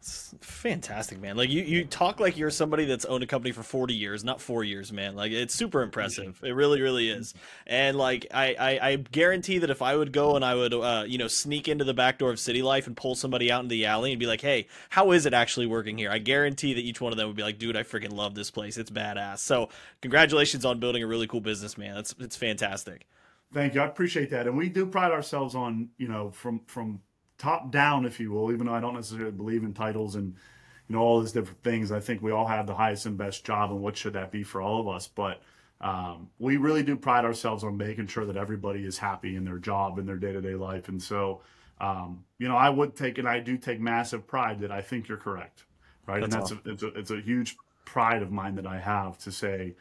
It's 0.00 0.32
fantastic, 0.40 1.20
man. 1.20 1.36
Like 1.36 1.50
you, 1.50 1.62
you 1.62 1.84
talk 1.84 2.20
like 2.20 2.36
you're 2.36 2.50
somebody 2.50 2.84
that's 2.84 3.04
owned 3.04 3.24
a 3.24 3.26
company 3.26 3.50
for 3.50 3.64
40 3.64 3.94
years, 3.94 4.22
not 4.22 4.40
four 4.40 4.62
years, 4.62 4.92
man. 4.92 5.16
Like 5.16 5.32
it's 5.32 5.52
super 5.52 5.82
impressive. 5.82 6.40
It 6.44 6.52
really, 6.52 6.80
really 6.80 7.10
is. 7.10 7.34
And 7.66 7.96
like 7.96 8.26
I, 8.32 8.54
I, 8.54 8.88
I 8.90 8.96
guarantee 8.96 9.58
that 9.58 9.70
if 9.70 9.82
I 9.82 9.96
would 9.96 10.12
go 10.12 10.36
and 10.36 10.44
I 10.44 10.54
would, 10.54 10.72
uh, 10.72 11.04
you 11.06 11.18
know, 11.18 11.26
sneak 11.26 11.66
into 11.66 11.82
the 11.82 11.94
back 11.94 12.18
door 12.18 12.30
of 12.30 12.38
City 12.38 12.62
Life 12.62 12.86
and 12.86 12.96
pull 12.96 13.16
somebody 13.16 13.50
out 13.50 13.62
in 13.62 13.68
the 13.68 13.86
alley 13.86 14.12
and 14.12 14.20
be 14.20 14.26
like, 14.26 14.40
"Hey, 14.40 14.68
how 14.90 15.10
is 15.10 15.26
it 15.26 15.34
actually 15.34 15.66
working 15.66 15.98
here?" 15.98 16.12
I 16.12 16.18
guarantee 16.18 16.74
that 16.74 16.80
each 16.82 17.00
one 17.00 17.12
of 17.12 17.18
them 17.18 17.26
would 17.26 17.36
be 17.36 17.42
like, 17.42 17.58
"Dude, 17.58 17.76
I 17.76 17.82
freaking 17.82 18.12
love 18.12 18.36
this 18.36 18.52
place. 18.52 18.78
It's 18.78 18.90
badass." 18.90 19.38
So 19.40 19.68
congratulations 20.00 20.64
on 20.64 20.78
building 20.78 21.02
a 21.02 21.08
really 21.08 21.26
cool 21.26 21.40
business, 21.40 21.76
man. 21.76 21.96
It's 21.96 22.14
it's 22.20 22.36
fantastic. 22.36 23.08
Thank 23.52 23.74
you. 23.74 23.80
I 23.80 23.86
appreciate 23.86 24.30
that, 24.30 24.46
and 24.46 24.56
we 24.56 24.68
do 24.68 24.86
pride 24.86 25.10
ourselves 25.10 25.56
on 25.56 25.88
you 25.98 26.06
know 26.06 26.30
from 26.30 26.60
from 26.66 27.00
top 27.38 27.70
down, 27.70 28.04
if 28.04 28.20
you 28.20 28.32
will, 28.32 28.52
even 28.52 28.66
though 28.66 28.74
I 28.74 28.80
don't 28.80 28.94
necessarily 28.94 29.30
believe 29.30 29.62
in 29.62 29.72
titles 29.72 30.16
and 30.16 30.34
you 30.88 30.96
know 30.96 31.00
all 31.00 31.20
these 31.20 31.32
different 31.32 31.62
things. 31.62 31.92
I 31.92 32.00
think 32.00 32.22
we 32.22 32.32
all 32.32 32.46
have 32.46 32.66
the 32.66 32.74
highest 32.74 33.06
and 33.06 33.16
best 33.16 33.44
job, 33.44 33.70
and 33.70 33.80
what 33.80 33.96
should 33.96 34.14
that 34.14 34.32
be 34.32 34.42
for 34.42 34.60
all 34.60 34.80
of 34.80 34.88
us? 34.88 35.06
But 35.06 35.40
um, 35.80 36.28
we 36.38 36.56
really 36.56 36.82
do 36.82 36.96
pride 36.96 37.24
ourselves 37.24 37.62
on 37.62 37.76
making 37.76 38.08
sure 38.08 38.26
that 38.26 38.36
everybody 38.36 38.84
is 38.84 38.98
happy 38.98 39.36
in 39.36 39.44
their 39.44 39.58
job 39.58 39.98
and 39.98 40.08
their 40.08 40.16
day 40.16 40.32
to 40.32 40.40
day 40.40 40.54
life. 40.54 40.88
And 40.88 41.00
so, 41.00 41.42
um, 41.80 42.24
you 42.38 42.48
know, 42.48 42.56
I 42.56 42.68
would 42.68 42.96
take 42.96 43.18
and 43.18 43.28
I 43.28 43.38
do 43.38 43.56
take 43.56 43.80
massive 43.80 44.26
pride 44.26 44.60
that 44.60 44.72
I 44.72 44.80
think 44.80 45.08
you're 45.08 45.18
correct, 45.18 45.64
right? 46.06 46.20
That's 46.20 46.34
and 46.34 46.42
that's 46.42 46.52
awesome. 46.52 46.62
a, 46.66 46.72
it's 46.72 46.82
a 46.82 46.88
it's 46.88 47.10
a 47.10 47.20
huge 47.20 47.56
pride 47.84 48.22
of 48.22 48.32
mine 48.32 48.56
that 48.56 48.66
I 48.66 48.78
have 48.78 49.18
to 49.18 49.30
say, 49.30 49.76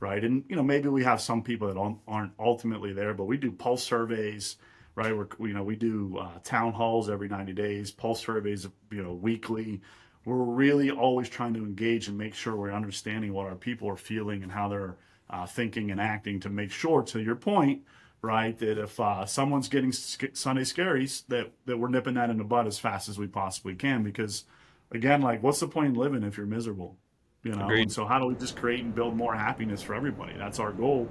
right? 0.00 0.24
And 0.24 0.44
you 0.48 0.56
know, 0.56 0.62
maybe 0.62 0.88
we 0.88 1.04
have 1.04 1.20
some 1.20 1.42
people 1.42 1.68
that 1.68 1.96
aren't 2.08 2.32
ultimately 2.38 2.92
there, 2.92 3.12
but 3.12 3.24
we 3.24 3.36
do 3.36 3.52
pulse 3.52 3.82
surveys 3.82 4.56
right? 4.94 5.16
We're, 5.16 5.28
you 5.40 5.54
know, 5.54 5.62
we 5.62 5.76
do 5.76 6.18
uh, 6.18 6.38
town 6.44 6.72
halls 6.72 7.08
every 7.08 7.28
90 7.28 7.52
days, 7.52 7.90
pulse 7.90 8.20
surveys, 8.20 8.68
you 8.90 9.02
know, 9.02 9.12
weekly. 9.12 9.80
We're 10.24 10.36
really 10.36 10.90
always 10.90 11.28
trying 11.28 11.54
to 11.54 11.60
engage 11.60 12.08
and 12.08 12.16
make 12.16 12.34
sure 12.34 12.54
we're 12.54 12.72
understanding 12.72 13.32
what 13.32 13.46
our 13.46 13.56
people 13.56 13.88
are 13.88 13.96
feeling 13.96 14.42
and 14.42 14.52
how 14.52 14.68
they're 14.68 14.96
uh, 15.30 15.46
thinking 15.46 15.90
and 15.90 16.00
acting 16.00 16.40
to 16.40 16.50
make 16.50 16.70
sure, 16.70 17.02
to 17.02 17.20
your 17.20 17.34
point, 17.34 17.82
right, 18.20 18.56
that 18.58 18.78
if 18.78 19.00
uh, 19.00 19.24
someone's 19.26 19.68
getting 19.68 19.90
Sunday 19.92 20.62
scaries, 20.62 21.26
that, 21.28 21.50
that 21.66 21.78
we're 21.78 21.88
nipping 21.88 22.14
that 22.14 22.30
in 22.30 22.38
the 22.38 22.44
bud 22.44 22.66
as 22.66 22.78
fast 22.78 23.08
as 23.08 23.18
we 23.18 23.26
possibly 23.26 23.74
can. 23.74 24.02
Because, 24.02 24.44
again, 24.92 25.22
like, 25.22 25.42
what's 25.42 25.58
the 25.60 25.68
point 25.68 25.88
in 25.88 25.94
living 25.94 26.22
if 26.22 26.36
you're 26.36 26.46
miserable? 26.46 26.96
You 27.42 27.56
know, 27.56 27.64
Agreed. 27.64 27.82
and 27.82 27.92
so 27.92 28.06
how 28.06 28.20
do 28.20 28.26
we 28.26 28.36
just 28.36 28.54
create 28.54 28.84
and 28.84 28.94
build 28.94 29.16
more 29.16 29.34
happiness 29.34 29.82
for 29.82 29.94
everybody? 29.94 30.34
That's 30.36 30.60
our 30.60 30.70
goal. 30.70 31.08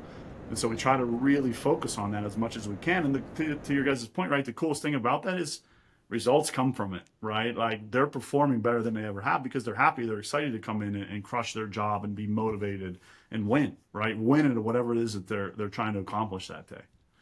And 0.51 0.59
so 0.59 0.67
we 0.67 0.75
try 0.75 0.97
to 0.97 1.05
really 1.05 1.53
focus 1.53 1.97
on 1.97 2.11
that 2.11 2.25
as 2.25 2.35
much 2.35 2.57
as 2.57 2.67
we 2.67 2.75
can. 2.81 3.05
And 3.05 3.15
the, 3.15 3.21
to, 3.35 3.55
to 3.55 3.73
your 3.73 3.85
guys' 3.85 4.05
point, 4.05 4.31
right, 4.31 4.43
the 4.43 4.51
coolest 4.51 4.81
thing 4.81 4.95
about 4.95 5.23
that 5.23 5.37
is 5.37 5.61
results 6.09 6.51
come 6.51 6.73
from 6.73 6.93
it, 6.93 7.03
right? 7.21 7.55
Like 7.55 7.89
they're 7.89 8.05
performing 8.05 8.59
better 8.59 8.83
than 8.83 8.93
they 8.93 9.05
ever 9.05 9.21
have 9.21 9.43
because 9.43 9.63
they're 9.63 9.75
happy, 9.75 10.05
they're 10.05 10.19
excited 10.19 10.51
to 10.51 10.59
come 10.59 10.81
in 10.81 10.93
and, 10.93 11.09
and 11.09 11.23
crush 11.23 11.53
their 11.53 11.67
job 11.67 12.03
and 12.03 12.15
be 12.15 12.27
motivated 12.27 12.99
and 13.31 13.47
win, 13.47 13.77
right? 13.93 14.17
Win 14.17 14.45
at 14.51 14.57
whatever 14.57 14.91
it 14.91 14.97
is 14.97 15.13
that 15.13 15.25
they're 15.25 15.51
they're 15.51 15.69
trying 15.69 15.93
to 15.93 15.99
accomplish 15.99 16.49
that 16.49 16.67
day. 16.67 16.81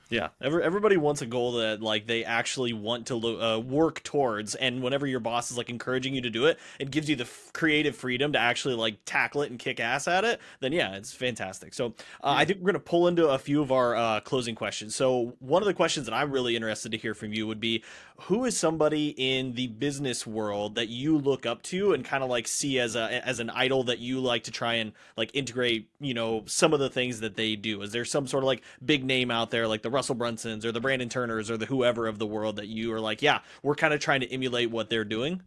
Yeah, 0.09 0.29
Every, 0.41 0.63
everybody 0.63 0.97
wants 0.97 1.21
a 1.21 1.27
goal 1.27 1.51
that 1.53 1.83
like 1.83 2.07
they 2.07 2.25
actually 2.25 2.73
want 2.73 3.07
to 3.07 3.15
lo- 3.15 3.57
uh, 3.57 3.59
work 3.59 4.01
towards, 4.01 4.55
and 4.55 4.81
whenever 4.81 5.05
your 5.05 5.19
boss 5.19 5.51
is 5.51 5.57
like 5.57 5.69
encouraging 5.69 6.15
you 6.15 6.21
to 6.21 6.31
do 6.31 6.47
it, 6.47 6.57
it 6.79 6.89
gives 6.89 7.07
you 7.07 7.15
the 7.15 7.25
f- 7.25 7.51
creative 7.53 7.95
freedom 7.95 8.33
to 8.33 8.39
actually 8.39 8.73
like 8.73 8.97
tackle 9.05 9.43
it 9.43 9.51
and 9.51 9.59
kick 9.59 9.79
ass 9.79 10.07
at 10.07 10.23
it. 10.25 10.39
Then 10.61 10.71
yeah, 10.73 10.95
it's 10.95 11.13
fantastic. 11.13 11.75
So 11.75 11.93
uh, 12.23 12.33
I 12.37 12.45
think 12.45 12.59
we're 12.59 12.71
gonna 12.71 12.79
pull 12.79 13.07
into 13.07 13.27
a 13.27 13.37
few 13.37 13.61
of 13.61 13.71
our 13.71 13.95
uh, 13.95 14.19
closing 14.21 14.55
questions. 14.55 14.95
So 14.95 15.35
one 15.37 15.61
of 15.61 15.67
the 15.67 15.75
questions 15.75 16.07
that 16.07 16.13
I'm 16.15 16.31
really 16.31 16.55
interested 16.55 16.91
to 16.91 16.97
hear 16.97 17.13
from 17.13 17.31
you 17.31 17.45
would 17.45 17.59
be, 17.59 17.83
who 18.21 18.45
is 18.45 18.57
somebody 18.57 19.09
in 19.09 19.53
the 19.53 19.67
business 19.67 20.25
world 20.25 20.73
that 20.73 20.89
you 20.89 21.19
look 21.19 21.45
up 21.45 21.61
to 21.63 21.93
and 21.93 22.03
kind 22.03 22.23
of 22.23 22.31
like 22.31 22.47
see 22.47 22.79
as 22.79 22.95
a 22.95 23.25
as 23.27 23.39
an 23.39 23.51
idol 23.51 23.83
that 23.83 23.99
you 23.99 24.19
like 24.21 24.45
to 24.45 24.51
try 24.51 24.73
and 24.73 24.93
like 25.15 25.29
integrate, 25.35 25.87
you 25.99 26.15
know, 26.15 26.43
some 26.47 26.73
of 26.73 26.79
the 26.79 26.89
things 26.89 27.19
that 27.19 27.35
they 27.35 27.55
do? 27.55 27.83
Is 27.83 27.91
there 27.91 28.05
some 28.05 28.25
sort 28.25 28.43
of 28.43 28.47
like 28.47 28.63
big 28.83 29.03
name 29.03 29.29
out 29.29 29.51
there 29.51 29.67
like 29.67 29.83
the 29.83 29.98
Russell 29.99 30.15
Brunsons 30.15 30.63
or 30.63 30.71
the 30.71 30.79
Brandon 30.79 31.09
Turners 31.09 31.51
or 31.51 31.57
the 31.57 31.65
whoever 31.65 32.07
of 32.07 32.19
the 32.19 32.25
world 32.25 32.55
that 32.55 32.69
you 32.69 32.93
are 32.93 33.01
like, 33.01 33.21
yeah, 33.21 33.39
we're 33.61 33.75
kind 33.75 33.93
of 33.93 33.99
trying 33.99 34.21
to 34.21 34.31
emulate 34.31 34.71
what 34.71 34.89
they're 34.89 35.03
doing? 35.03 35.41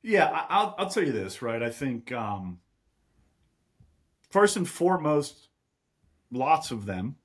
Yeah, 0.00 0.46
I'll, 0.48 0.74
I'll 0.78 0.88
tell 0.88 1.04
you 1.04 1.12
this, 1.12 1.42
right? 1.42 1.62
I 1.62 1.68
think 1.68 2.10
um, 2.10 2.60
first 4.30 4.56
and 4.56 4.66
foremost, 4.66 5.48
lots 6.32 6.70
of 6.70 6.86
them. 6.86 7.16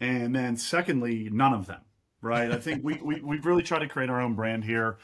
And 0.00 0.32
then 0.32 0.56
secondly, 0.56 1.28
none 1.32 1.54
of 1.54 1.66
them, 1.66 1.80
right? 2.22 2.52
I 2.52 2.58
think 2.58 2.84
we, 2.84 3.00
we, 3.02 3.20
we've 3.20 3.44
really 3.44 3.64
tried 3.64 3.80
to 3.80 3.88
create 3.88 4.10
our 4.10 4.20
own 4.20 4.34
brand 4.34 4.62
here 4.62 4.98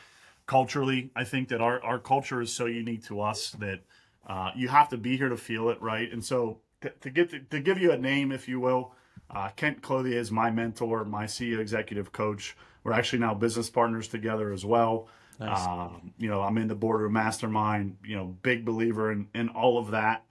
culturally. 0.46 1.10
I 1.16 1.24
think 1.24 1.48
that 1.48 1.60
our, 1.60 1.82
our 1.82 1.98
culture 1.98 2.40
is 2.40 2.52
so 2.52 2.66
unique 2.66 3.04
to 3.06 3.20
us 3.20 3.50
that 3.58 3.80
uh, 4.28 4.52
you 4.54 4.68
have 4.68 4.88
to 4.90 4.96
be 4.96 5.16
here 5.16 5.30
to 5.30 5.36
feel 5.36 5.68
it, 5.68 5.82
right? 5.82 6.12
And 6.12 6.24
so 6.24 6.60
to, 6.82 6.90
to 6.90 7.10
get 7.10 7.30
to, 7.30 7.40
to 7.40 7.58
give 7.58 7.78
you 7.78 7.90
a 7.90 7.98
name, 7.98 8.30
if 8.30 8.46
you 8.46 8.60
will, 8.60 8.94
uh, 9.30 9.48
Kent 9.50 9.82
Clothier 9.82 10.18
is 10.18 10.30
my 10.30 10.50
mentor, 10.50 11.04
my 11.04 11.24
CEO 11.24 11.58
executive 11.58 12.12
coach. 12.12 12.56
We're 12.82 12.92
actually 12.92 13.20
now 13.20 13.34
business 13.34 13.70
partners 13.70 14.08
together 14.08 14.52
as 14.52 14.64
well. 14.64 15.08
Nice. 15.40 15.66
Um, 15.66 16.12
you 16.18 16.28
know, 16.28 16.42
I'm 16.42 16.56
in 16.58 16.68
the 16.68 16.74
Boardroom 16.74 17.14
Mastermind. 17.14 17.96
You 18.04 18.16
know, 18.16 18.36
big 18.42 18.64
believer 18.64 19.10
in 19.10 19.28
in 19.34 19.48
all 19.48 19.78
of 19.78 19.90
that. 19.90 20.24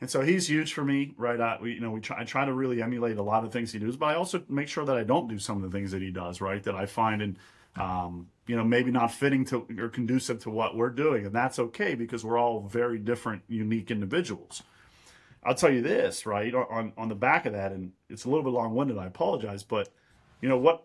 And 0.00 0.08
so 0.08 0.22
he's 0.22 0.48
huge 0.48 0.74
for 0.74 0.84
me, 0.84 1.12
right? 1.16 1.40
I, 1.40 1.58
we, 1.60 1.72
you 1.72 1.80
know, 1.80 1.90
we 1.90 2.00
try, 2.00 2.20
I 2.20 2.24
try 2.24 2.44
to 2.44 2.52
really 2.52 2.80
emulate 2.80 3.16
a 3.16 3.22
lot 3.22 3.44
of 3.44 3.52
things 3.52 3.72
he 3.72 3.80
does, 3.80 3.96
but 3.96 4.06
I 4.06 4.14
also 4.14 4.44
make 4.48 4.68
sure 4.68 4.84
that 4.84 4.96
I 4.96 5.02
don't 5.02 5.26
do 5.26 5.40
some 5.40 5.56
of 5.56 5.68
the 5.68 5.76
things 5.76 5.90
that 5.90 6.00
he 6.00 6.12
does, 6.12 6.40
right? 6.40 6.62
That 6.62 6.76
I 6.76 6.86
find 6.86 7.20
and 7.20 7.36
um, 7.76 8.28
you 8.46 8.56
know, 8.56 8.64
maybe 8.64 8.90
not 8.90 9.12
fitting 9.12 9.44
to 9.46 9.66
or 9.78 9.88
conducive 9.88 10.40
to 10.40 10.50
what 10.50 10.76
we're 10.76 10.90
doing, 10.90 11.26
and 11.26 11.34
that's 11.34 11.58
okay 11.58 11.94
because 11.94 12.24
we're 12.24 12.38
all 12.38 12.60
very 12.60 12.98
different, 12.98 13.42
unique 13.48 13.90
individuals. 13.90 14.62
I'll 15.48 15.54
tell 15.54 15.72
you 15.72 15.80
this, 15.80 16.26
right? 16.26 16.54
On 16.54 16.92
on 16.98 17.08
the 17.08 17.14
back 17.14 17.46
of 17.46 17.54
that, 17.54 17.72
and 17.72 17.92
it's 18.10 18.26
a 18.26 18.28
little 18.28 18.44
bit 18.44 18.52
long 18.52 18.74
winded. 18.74 18.98
I 18.98 19.06
apologize, 19.06 19.62
but 19.62 19.88
you 20.42 20.48
know 20.50 20.58
what 20.58 20.84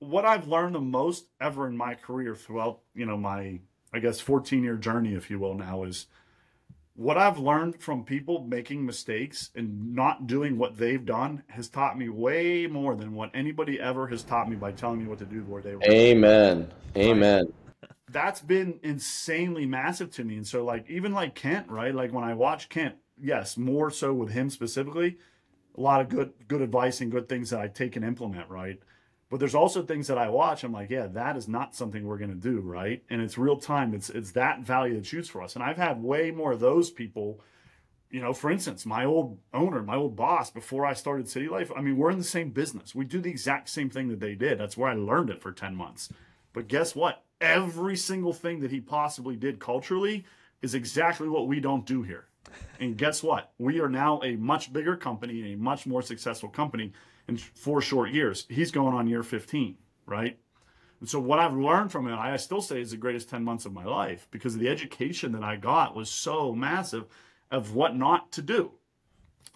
what 0.00 0.26
I've 0.26 0.46
learned 0.46 0.74
the 0.74 0.82
most 0.82 1.28
ever 1.40 1.66
in 1.66 1.78
my 1.78 1.94
career 1.94 2.34
throughout 2.34 2.80
you 2.94 3.06
know 3.06 3.16
my 3.16 3.58
I 3.94 4.00
guess 4.00 4.20
14 4.20 4.62
year 4.62 4.76
journey, 4.76 5.14
if 5.14 5.30
you 5.30 5.38
will, 5.38 5.54
now 5.54 5.84
is 5.84 6.08
what 6.94 7.16
I've 7.16 7.38
learned 7.38 7.80
from 7.80 8.04
people 8.04 8.44
making 8.46 8.84
mistakes 8.84 9.50
and 9.54 9.94
not 9.94 10.26
doing 10.26 10.58
what 10.58 10.76
they've 10.76 11.04
done 11.04 11.42
has 11.48 11.68
taught 11.70 11.96
me 11.96 12.10
way 12.10 12.66
more 12.66 12.96
than 12.96 13.14
what 13.14 13.30
anybody 13.32 13.80
ever 13.80 14.06
has 14.08 14.22
taught 14.22 14.50
me 14.50 14.56
by 14.56 14.72
telling 14.72 14.98
me 14.98 15.06
what 15.06 15.20
to 15.20 15.24
do 15.24 15.40
where 15.44 15.62
they 15.62 15.74
were. 15.74 15.84
Amen. 15.84 16.70
Amen. 16.98 17.50
That's 18.10 18.40
been 18.40 18.78
insanely 18.82 19.64
massive 19.64 20.10
to 20.12 20.24
me. 20.24 20.36
And 20.36 20.46
so 20.46 20.66
like 20.66 20.84
even 20.90 21.12
like 21.12 21.34
Kent, 21.34 21.70
right? 21.70 21.94
Like 21.94 22.12
when 22.12 22.24
I 22.24 22.34
watch 22.34 22.68
Kent 22.68 22.96
yes, 23.20 23.56
more 23.56 23.90
so 23.90 24.12
with 24.12 24.30
him 24.30 24.50
specifically, 24.50 25.18
a 25.76 25.80
lot 25.80 26.00
of 26.00 26.08
good 26.08 26.32
good 26.48 26.62
advice 26.62 27.00
and 27.00 27.10
good 27.10 27.28
things 27.28 27.50
that 27.50 27.60
I 27.60 27.68
take 27.68 27.96
and 27.96 28.04
implement, 28.04 28.48
right? 28.48 28.80
But 29.28 29.40
there's 29.40 29.54
also 29.54 29.82
things 29.82 30.06
that 30.06 30.18
I 30.18 30.28
watch. 30.28 30.62
I'm 30.62 30.72
like, 30.72 30.90
yeah, 30.90 31.08
that 31.08 31.36
is 31.36 31.48
not 31.48 31.74
something 31.74 32.06
we're 32.06 32.18
going 32.18 32.30
to 32.30 32.36
do, 32.36 32.60
right? 32.60 33.02
And 33.10 33.20
it's 33.20 33.36
real 33.36 33.56
time. 33.56 33.92
It's 33.92 34.08
it's 34.08 34.32
that 34.32 34.60
value 34.60 34.94
that 34.94 35.06
shoots 35.06 35.28
for 35.28 35.42
us. 35.42 35.54
And 35.54 35.64
I've 35.64 35.76
had 35.76 36.02
way 36.02 36.30
more 36.30 36.52
of 36.52 36.60
those 36.60 36.90
people, 36.90 37.40
you 38.10 38.20
know, 38.20 38.32
for 38.32 38.50
instance, 38.50 38.86
my 38.86 39.04
old 39.04 39.38
owner, 39.52 39.82
my 39.82 39.96
old 39.96 40.16
boss, 40.16 40.50
before 40.50 40.86
I 40.86 40.94
started 40.94 41.28
City 41.28 41.48
Life, 41.48 41.72
I 41.76 41.80
mean, 41.80 41.96
we're 41.96 42.12
in 42.12 42.18
the 42.18 42.24
same 42.24 42.50
business. 42.50 42.94
We 42.94 43.04
do 43.04 43.20
the 43.20 43.30
exact 43.30 43.68
same 43.68 43.90
thing 43.90 44.08
that 44.08 44.20
they 44.20 44.34
did. 44.34 44.58
That's 44.58 44.76
where 44.76 44.90
I 44.90 44.94
learned 44.94 45.30
it 45.30 45.42
for 45.42 45.52
10 45.52 45.74
months. 45.74 46.08
But 46.52 46.68
guess 46.68 46.94
what? 46.94 47.24
Every 47.40 47.96
single 47.96 48.32
thing 48.32 48.60
that 48.60 48.70
he 48.70 48.80
possibly 48.80 49.36
did 49.36 49.58
culturally 49.58 50.24
is 50.62 50.74
exactly 50.74 51.28
what 51.28 51.48
we 51.48 51.60
don't 51.60 51.84
do 51.84 52.02
here. 52.02 52.26
And 52.80 52.96
guess 52.96 53.22
what? 53.22 53.52
We 53.58 53.80
are 53.80 53.88
now 53.88 54.20
a 54.22 54.36
much 54.36 54.72
bigger 54.72 54.96
company, 54.96 55.52
a 55.52 55.56
much 55.56 55.86
more 55.86 56.02
successful 56.02 56.48
company 56.48 56.92
in 57.28 57.36
four 57.36 57.80
short 57.80 58.10
years. 58.10 58.46
He's 58.48 58.70
going 58.70 58.94
on 58.94 59.06
year 59.06 59.22
15, 59.22 59.76
right? 60.06 60.38
And 61.00 61.08
so 61.08 61.20
what 61.20 61.38
I've 61.38 61.56
learned 61.56 61.92
from 61.92 62.08
it, 62.08 62.14
I 62.14 62.36
still 62.36 62.62
say 62.62 62.80
is 62.80 62.90
the 62.90 62.96
greatest 62.96 63.28
10 63.28 63.44
months 63.44 63.66
of 63.66 63.72
my 63.72 63.84
life 63.84 64.28
because 64.30 64.56
the 64.56 64.68
education 64.68 65.32
that 65.32 65.42
I 65.42 65.56
got 65.56 65.94
was 65.94 66.10
so 66.10 66.54
massive 66.54 67.04
of 67.50 67.74
what 67.74 67.94
not 67.94 68.32
to 68.32 68.42
do, 68.42 68.72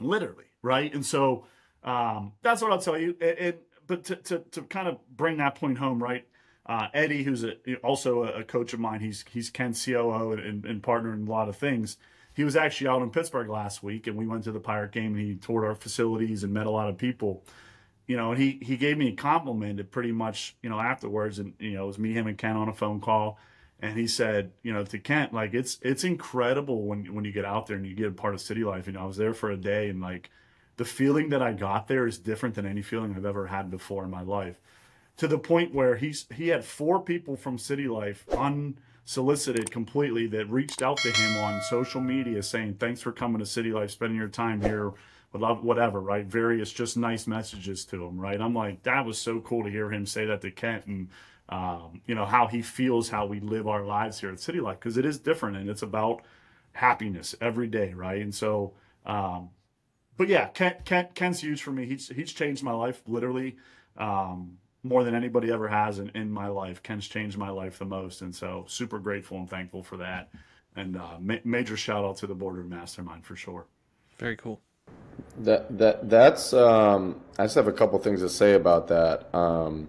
literally, 0.00 0.44
right? 0.62 0.92
And 0.92 1.04
so 1.04 1.46
um, 1.82 2.32
that's 2.42 2.62
what 2.62 2.72
I'll 2.72 2.80
tell 2.80 2.98
you. 2.98 3.16
And, 3.20 3.38
and 3.38 3.54
but 3.86 4.04
to, 4.04 4.16
to, 4.16 4.38
to, 4.52 4.62
kind 4.62 4.86
of 4.86 4.98
bring 5.16 5.38
that 5.38 5.56
point 5.56 5.78
home, 5.78 6.02
right? 6.02 6.26
Uh, 6.66 6.86
Eddie, 6.94 7.24
who's 7.24 7.42
a, 7.42 7.56
also 7.82 8.22
a, 8.22 8.44
coach 8.44 8.72
of 8.72 8.78
mine, 8.78 9.00
he's 9.00 9.24
he's 9.28 9.50
Kent's 9.50 9.84
COO 9.84 10.32
and, 10.32 10.64
and 10.64 10.82
partner 10.82 11.12
in 11.12 11.26
a 11.26 11.30
lot 11.30 11.48
of 11.48 11.56
things. 11.56 11.96
He 12.40 12.44
was 12.44 12.56
actually 12.56 12.88
out 12.88 13.02
in 13.02 13.10
Pittsburgh 13.10 13.50
last 13.50 13.82
week, 13.82 14.06
and 14.06 14.16
we 14.16 14.26
went 14.26 14.44
to 14.44 14.52
the 14.52 14.60
Pirate 14.60 14.92
game, 14.92 15.14
and 15.14 15.20
he 15.20 15.34
toured 15.34 15.62
our 15.62 15.74
facilities 15.74 16.42
and 16.42 16.54
met 16.54 16.66
a 16.66 16.70
lot 16.70 16.88
of 16.88 16.96
people. 16.96 17.44
You 18.06 18.16
know, 18.16 18.32
and 18.32 18.40
he 18.40 18.58
he 18.62 18.78
gave 18.78 18.96
me 18.96 19.08
a 19.08 19.14
compliment 19.14 19.90
pretty 19.90 20.10
much, 20.10 20.56
you 20.62 20.70
know, 20.70 20.80
afterwards, 20.80 21.38
and 21.38 21.52
you 21.58 21.72
know, 21.72 21.84
it 21.84 21.86
was 21.88 21.98
me, 21.98 22.14
him, 22.14 22.26
and 22.26 22.38
Kent 22.38 22.56
on 22.56 22.70
a 22.70 22.72
phone 22.72 23.00
call 23.02 23.38
and 23.82 23.94
he 23.98 24.06
said, 24.06 24.52
you 24.62 24.72
know, 24.72 24.84
to 24.84 24.98
Kent, 24.98 25.34
like 25.34 25.52
it's 25.52 25.78
it's 25.82 26.02
incredible 26.02 26.86
when 26.86 27.14
when 27.14 27.26
you 27.26 27.32
get 27.32 27.44
out 27.44 27.66
there 27.66 27.76
and 27.76 27.86
you 27.86 27.94
get 27.94 28.08
a 28.08 28.12
part 28.12 28.32
of 28.32 28.40
city 28.40 28.64
life. 28.64 28.86
You 28.86 28.94
know, 28.94 29.00
I 29.00 29.06
was 29.06 29.18
there 29.18 29.34
for 29.34 29.50
a 29.50 29.56
day, 29.56 29.90
and 29.90 30.00
like 30.00 30.30
the 30.76 30.86
feeling 30.86 31.28
that 31.28 31.42
I 31.42 31.52
got 31.52 31.88
there 31.88 32.06
is 32.06 32.18
different 32.18 32.54
than 32.54 32.64
any 32.64 32.80
feeling 32.80 33.14
I've 33.14 33.26
ever 33.26 33.48
had 33.48 33.70
before 33.70 34.04
in 34.04 34.10
my 34.10 34.22
life. 34.22 34.60
To 35.18 35.28
the 35.28 35.38
point 35.38 35.74
where 35.74 35.96
he's 35.96 36.26
he 36.34 36.48
had 36.48 36.64
four 36.64 37.02
people 37.02 37.36
from 37.36 37.58
city 37.58 37.86
life 37.86 38.24
unsolicited 39.04 39.70
completely 39.70 40.26
that 40.28 40.50
reached 40.50 40.82
out 40.82 40.98
to 40.98 41.10
him 41.10 41.38
on 41.38 41.60
social 41.62 42.00
media 42.00 42.42
saying, 42.42 42.74
"Thanks 42.74 43.00
for 43.00 43.12
coming 43.12 43.40
to 43.40 43.46
city 43.46 43.72
life, 43.72 43.90
spending 43.90 44.18
your 44.18 44.28
time 44.28 44.60
here." 44.60 44.92
whatever, 45.32 46.00
right? 46.00 46.26
Various 46.26 46.72
just 46.72 46.96
nice 46.96 47.28
messages 47.28 47.84
to 47.84 48.04
him, 48.04 48.18
right? 48.18 48.40
I'm 48.40 48.52
like, 48.52 48.82
that 48.82 49.06
was 49.06 49.16
so 49.16 49.38
cool 49.38 49.62
to 49.62 49.70
hear 49.70 49.88
him 49.88 50.04
say 50.04 50.24
that 50.24 50.40
to 50.40 50.50
Kent 50.50 50.86
and 50.86 51.08
um, 51.50 52.00
you 52.06 52.14
know, 52.14 52.24
how 52.24 52.46
he 52.46 52.62
feels 52.62 53.08
how 53.08 53.26
we 53.26 53.40
live 53.40 53.66
our 53.66 53.84
lives 53.84 54.20
here 54.20 54.30
at 54.30 54.40
City 54.40 54.60
Life 54.60 54.78
because 54.78 54.96
it 54.96 55.04
is 55.04 55.18
different 55.18 55.56
and 55.56 55.68
it's 55.68 55.82
about 55.82 56.22
happiness 56.72 57.34
every 57.40 57.66
day, 57.66 57.92
right? 57.92 58.22
And 58.22 58.34
so, 58.34 58.74
um, 59.04 59.50
but 60.16 60.28
yeah, 60.28 60.46
Kent, 60.46 60.84
Ken, 60.84 61.08
Ken's 61.14 61.40
huge 61.40 61.62
for 61.62 61.72
me. 61.72 61.86
He's 61.86 62.08
he's 62.08 62.32
changed 62.32 62.62
my 62.62 62.72
life 62.72 63.02
literally 63.06 63.56
um, 63.96 64.58
more 64.82 65.04
than 65.04 65.14
anybody 65.14 65.52
ever 65.52 65.68
has 65.68 65.98
in, 65.98 66.10
in 66.14 66.30
my 66.30 66.48
life. 66.48 66.82
Kent's 66.82 67.06
changed 67.06 67.36
my 67.36 67.50
life 67.50 67.78
the 67.78 67.84
most, 67.84 68.22
and 68.22 68.34
so 68.34 68.64
super 68.68 68.98
grateful 68.98 69.38
and 69.38 69.48
thankful 69.48 69.82
for 69.82 69.96
that. 69.98 70.30
And 70.76 70.96
uh, 70.96 71.18
ma- 71.20 71.36
major 71.44 71.76
shout 71.76 72.04
out 72.04 72.16
to 72.18 72.26
the 72.26 72.34
Boardroom 72.34 72.68
Mastermind 72.68 73.24
for 73.24 73.36
sure. 73.36 73.66
Very 74.18 74.36
cool. 74.36 74.60
That 75.40 75.76
that 75.78 76.08
that's 76.08 76.52
um, 76.52 77.20
I 77.38 77.44
just 77.44 77.54
have 77.54 77.68
a 77.68 77.72
couple 77.72 77.98
things 77.98 78.20
to 78.20 78.28
say 78.28 78.54
about 78.54 78.88
that. 78.88 79.34
Um, 79.34 79.88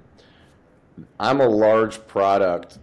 I'm 1.19 1.39
a 1.39 1.47
large 1.47 2.05
product. 2.07 2.79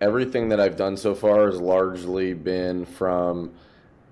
Everything 0.00 0.48
that 0.48 0.60
I've 0.60 0.76
done 0.76 0.96
so 0.96 1.14
far 1.14 1.46
has 1.46 1.60
largely 1.60 2.34
been 2.34 2.84
from 2.84 3.52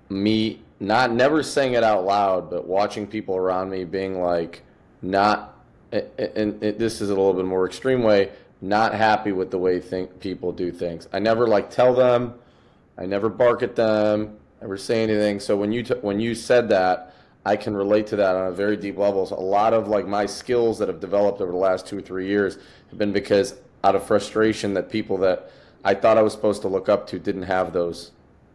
me 0.09 0.61
not 0.79 1.11
never 1.11 1.43
saying 1.43 1.73
it 1.73 1.83
out 1.83 2.05
loud, 2.05 2.49
but 2.49 2.65
watching 2.65 3.05
people 3.05 3.35
around 3.35 3.69
me 3.69 3.83
being 3.83 4.19
like 4.19 4.63
not 5.01 5.50
and 5.91 6.59
this 6.61 7.01
is 7.01 7.09
a 7.09 7.15
little 7.15 7.33
bit 7.33 7.45
more 7.45 7.65
extreme 7.65 8.03
way, 8.03 8.31
not 8.61 8.93
happy 8.93 9.31
with 9.31 9.51
the 9.51 9.57
way 9.57 9.79
think 9.79 10.19
people 10.19 10.51
do 10.51 10.71
things. 10.71 11.07
I 11.11 11.19
never 11.19 11.47
like 11.47 11.69
tell 11.69 11.93
them, 11.93 12.35
I 12.97 13.05
never 13.05 13.29
bark 13.29 13.63
at 13.63 13.75
them, 13.75 14.37
never 14.61 14.77
say 14.77 15.03
anything. 15.03 15.39
So 15.39 15.57
when 15.57 15.71
you 15.71 15.83
when 16.01 16.19
you 16.19 16.35
said 16.35 16.69
that, 16.69 17.13
I 17.45 17.55
can 17.55 17.75
relate 17.75 18.07
to 18.07 18.15
that 18.17 18.35
on 18.35 18.47
a 18.47 18.51
very 18.51 18.77
deep 18.77 18.97
level. 18.97 19.25
So 19.25 19.35
a 19.35 19.39
lot 19.39 19.73
of 19.73 19.87
like 19.87 20.07
my 20.07 20.25
skills 20.25 20.77
that 20.79 20.87
have 20.87 20.99
developed 20.99 21.41
over 21.41 21.51
the 21.51 21.57
last 21.57 21.87
two 21.87 21.97
or 21.97 22.01
three 22.01 22.27
years 22.27 22.57
have 22.89 22.99
been 22.99 23.11
because 23.11 23.55
out 23.83 23.95
of 23.95 24.05
frustration 24.05 24.73
that 24.75 24.89
people 24.89 25.17
that 25.17 25.51
I 25.83 25.95
thought 25.95 26.17
I 26.17 26.21
was 26.21 26.33
supposed 26.33 26.61
to 26.61 26.67
look 26.67 26.87
up 26.87 27.07
to 27.07 27.19
didn't 27.19 27.43
have 27.43 27.73
those. 27.73 28.11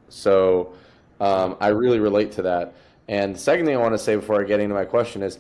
So 0.09 0.73
um, 1.21 1.57
I 1.61 1.69
really 1.69 1.99
relate 1.99 2.33
to 2.33 2.43
that. 2.43 2.75
And 3.09 3.35
the 3.35 3.39
second 3.39 3.67
thing 3.67 3.75
I 3.75 3.81
want 3.81 3.95
to 3.95 3.99
say 3.99 4.15
before 4.17 4.41
I 4.41 4.45
get 4.45 4.61
into 4.61 4.75
my 4.75 4.85
question 4.85 5.23
is, 5.23 5.39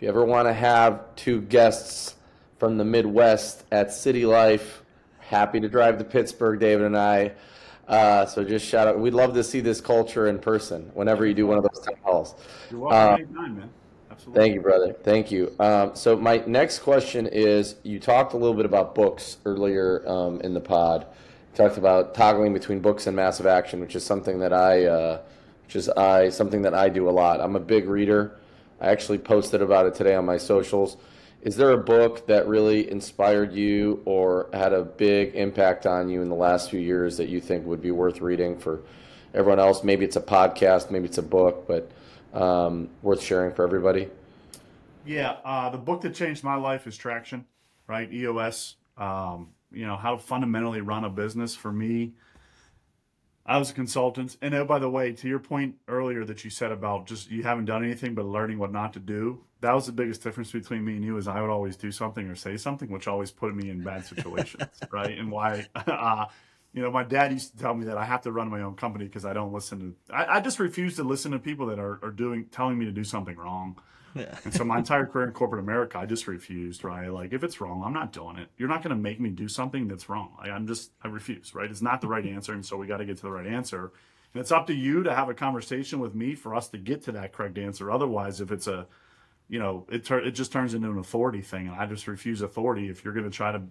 if 0.00 0.04
you 0.04 0.08
ever 0.08 0.24
want 0.24 0.48
to 0.48 0.54
have 0.54 1.14
two 1.14 1.42
guests 1.42 2.14
from 2.58 2.78
the 2.78 2.84
Midwest 2.86 3.64
at 3.70 3.92
City 3.92 4.24
Life, 4.24 4.82
happy 5.18 5.60
to 5.60 5.68
drive 5.68 5.98
to 5.98 6.04
Pittsburgh, 6.04 6.58
David 6.58 6.86
and 6.86 6.96
I. 6.96 7.32
Uh, 7.86 8.24
so 8.24 8.42
just 8.42 8.64
shout 8.64 8.88
out. 8.88 8.98
We'd 8.98 9.12
love 9.12 9.34
to 9.34 9.44
see 9.44 9.60
this 9.60 9.78
culture 9.78 10.26
in 10.26 10.38
person 10.38 10.90
whenever 10.94 11.26
you 11.26 11.34
do 11.34 11.46
one 11.46 11.58
of 11.58 11.64
those 11.64 11.84
town 11.84 11.96
halls. 12.02 12.34
You're 12.70 12.80
welcome 12.80 13.28
uh, 13.36 13.42
man. 13.42 13.70
Absolutely. 14.10 14.40
Thank 14.40 14.54
you, 14.54 14.60
brother. 14.62 14.94
Thank 14.94 15.30
you. 15.30 15.54
Um, 15.60 15.94
so 15.94 16.16
my 16.16 16.42
next 16.46 16.78
question 16.78 17.26
is: 17.26 17.76
You 17.82 18.00
talked 18.00 18.32
a 18.32 18.38
little 18.38 18.56
bit 18.56 18.64
about 18.64 18.94
books 18.94 19.36
earlier 19.44 20.02
um, 20.08 20.40
in 20.40 20.54
the 20.54 20.60
pod. 20.60 21.08
You 21.52 21.56
talked 21.58 21.76
about 21.76 22.14
toggling 22.14 22.54
between 22.54 22.80
books 22.80 23.06
and 23.06 23.14
massive 23.14 23.44
action, 23.44 23.80
which 23.80 23.94
is 23.94 24.02
something 24.02 24.38
that 24.38 24.54
I, 24.54 24.86
uh, 24.86 25.20
which 25.66 25.76
is 25.76 25.90
I 25.90 26.30
something 26.30 26.62
that 26.62 26.72
I 26.72 26.88
do 26.88 27.06
a 27.06 27.12
lot. 27.12 27.42
I'm 27.42 27.54
a 27.54 27.60
big 27.60 27.86
reader. 27.86 28.39
I 28.80 28.88
actually 28.88 29.18
posted 29.18 29.62
about 29.62 29.86
it 29.86 29.94
today 29.94 30.14
on 30.14 30.24
my 30.24 30.38
socials 30.38 30.96
is 31.42 31.56
there 31.56 31.70
a 31.70 31.78
book 31.78 32.26
that 32.26 32.46
really 32.46 32.90
inspired 32.90 33.54
you 33.54 34.02
or 34.04 34.50
had 34.52 34.74
a 34.74 34.82
big 34.82 35.34
impact 35.34 35.86
on 35.86 36.10
you 36.10 36.20
in 36.20 36.28
the 36.28 36.34
last 36.34 36.68
few 36.68 36.80
years 36.80 37.16
that 37.16 37.30
you 37.30 37.40
think 37.40 37.64
would 37.64 37.80
be 37.80 37.90
worth 37.90 38.20
reading 38.20 38.58
for 38.58 38.82
everyone 39.32 39.58
else? 39.58 39.82
Maybe 39.82 40.04
it's 40.04 40.16
a 40.16 40.20
podcast, 40.20 40.90
maybe 40.90 41.06
it's 41.06 41.16
a 41.16 41.22
book, 41.22 41.66
but 41.66 41.90
um, 42.38 42.90
worth 43.00 43.22
sharing 43.22 43.54
for 43.54 43.64
everybody. 43.64 44.08
Yeah, 45.06 45.36
uh, 45.42 45.70
the 45.70 45.78
book 45.78 46.02
that 46.02 46.14
changed 46.14 46.44
my 46.44 46.56
life 46.56 46.86
is 46.86 46.94
Traction, 46.98 47.46
right? 47.86 48.12
EOS. 48.12 48.76
Um, 48.98 49.48
you 49.72 49.86
know 49.86 49.96
how 49.96 50.16
to 50.16 50.22
fundamentally 50.22 50.82
run 50.82 51.04
a 51.04 51.10
business 51.10 51.54
for 51.54 51.72
me 51.72 52.12
I 53.50 53.58
was 53.58 53.72
a 53.72 53.74
consultant. 53.74 54.36
And 54.40 54.54
oh, 54.54 54.64
by 54.64 54.78
the 54.78 54.88
way, 54.88 55.10
to 55.12 55.26
your 55.26 55.40
point 55.40 55.74
earlier 55.88 56.24
that 56.24 56.44
you 56.44 56.50
said 56.50 56.70
about 56.70 57.08
just 57.08 57.32
you 57.32 57.42
haven't 57.42 57.64
done 57.64 57.84
anything 57.84 58.14
but 58.14 58.24
learning 58.24 58.58
what 58.58 58.70
not 58.70 58.92
to 58.92 59.00
do, 59.00 59.40
that 59.60 59.74
was 59.74 59.86
the 59.86 59.92
biggest 59.92 60.22
difference 60.22 60.52
between 60.52 60.84
me 60.84 60.94
and 60.94 61.04
you 61.04 61.16
is 61.16 61.26
I 61.26 61.40
would 61.40 61.50
always 61.50 61.76
do 61.76 61.90
something 61.90 62.28
or 62.28 62.36
say 62.36 62.56
something, 62.56 62.88
which 62.88 63.08
always 63.08 63.32
put 63.32 63.52
me 63.56 63.68
in 63.68 63.82
bad 63.82 64.06
situations, 64.06 64.70
right? 64.92 65.18
And 65.18 65.32
why, 65.32 65.66
uh, 65.74 66.26
you 66.72 66.80
know, 66.80 66.92
my 66.92 67.02
dad 67.02 67.32
used 67.32 67.50
to 67.50 67.58
tell 67.58 67.74
me 67.74 67.86
that 67.86 67.98
I 67.98 68.04
have 68.04 68.22
to 68.22 68.30
run 68.30 68.48
my 68.48 68.62
own 68.62 68.76
company 68.76 69.06
because 69.06 69.24
I 69.24 69.32
don't 69.32 69.52
listen 69.52 69.80
to, 69.80 70.14
I, 70.14 70.36
I, 70.36 70.40
just 70.40 70.60
refuse 70.60 70.94
to 70.96 71.02
listen 71.02 71.32
to 71.32 71.40
people 71.40 71.66
that 71.66 71.80
are, 71.80 71.98
are 72.04 72.12
doing, 72.12 72.46
telling 72.52 72.78
me 72.78 72.84
to 72.84 72.92
do 72.92 73.02
something 73.02 73.36
wrong. 73.36 73.80
Yeah. 74.14 74.36
and 74.44 74.52
so 74.52 74.64
my 74.64 74.78
entire 74.78 75.06
career 75.06 75.26
in 75.26 75.32
corporate 75.32 75.62
America, 75.62 75.98
I 75.98 76.06
just 76.06 76.26
refused, 76.26 76.84
right? 76.84 77.08
Like 77.08 77.32
if 77.32 77.44
it's 77.44 77.60
wrong, 77.60 77.82
I'm 77.84 77.92
not 77.92 78.12
doing 78.12 78.36
it. 78.38 78.48
You're 78.56 78.68
not 78.68 78.82
going 78.82 78.94
to 78.96 79.00
make 79.00 79.20
me 79.20 79.30
do 79.30 79.48
something 79.48 79.88
that's 79.88 80.08
wrong. 80.08 80.32
Like, 80.38 80.50
I'm 80.50 80.66
just, 80.66 80.92
I 81.02 81.08
refuse, 81.08 81.54
right? 81.54 81.70
It's 81.70 81.82
not 81.82 82.00
the 82.00 82.08
right 82.08 82.26
answer. 82.26 82.52
And 82.52 82.64
so 82.64 82.76
we 82.76 82.86
got 82.86 82.98
to 82.98 83.04
get 83.04 83.16
to 83.18 83.22
the 83.22 83.30
right 83.30 83.46
answer. 83.46 83.92
And 84.32 84.40
it's 84.40 84.52
up 84.52 84.66
to 84.68 84.74
you 84.74 85.02
to 85.04 85.14
have 85.14 85.28
a 85.28 85.34
conversation 85.34 86.00
with 86.00 86.14
me 86.14 86.34
for 86.34 86.54
us 86.54 86.68
to 86.68 86.78
get 86.78 87.02
to 87.04 87.12
that 87.12 87.32
correct 87.32 87.58
answer. 87.58 87.90
Otherwise, 87.90 88.40
if 88.40 88.50
it's 88.50 88.66
a, 88.66 88.86
you 89.48 89.58
know, 89.58 89.86
it, 89.90 90.04
tur- 90.04 90.20
it 90.20 90.32
just 90.32 90.52
turns 90.52 90.74
into 90.74 90.90
an 90.90 90.98
authority 90.98 91.42
thing. 91.42 91.68
And 91.68 91.76
I 91.76 91.86
just 91.86 92.06
refuse 92.06 92.42
authority 92.42 92.88
if 92.88 93.04
you're 93.04 93.14
going 93.14 93.24
to 93.24 93.36
try 93.36 93.52
to 93.52 93.62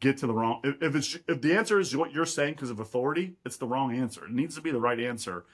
get 0.00 0.18
to 0.18 0.26
the 0.26 0.32
wrong, 0.34 0.60
if, 0.64 0.82
if 0.82 0.94
it's, 0.94 1.18
if 1.28 1.40
the 1.40 1.56
answer 1.56 1.80
is 1.80 1.96
what 1.96 2.12
you're 2.12 2.26
saying 2.26 2.54
because 2.54 2.70
of 2.70 2.80
authority, 2.80 3.34
it's 3.44 3.56
the 3.56 3.66
wrong 3.66 3.94
answer. 3.94 4.24
It 4.24 4.32
needs 4.32 4.54
to 4.56 4.60
be 4.60 4.70
the 4.70 4.80
right 4.80 5.00
answer 5.00 5.44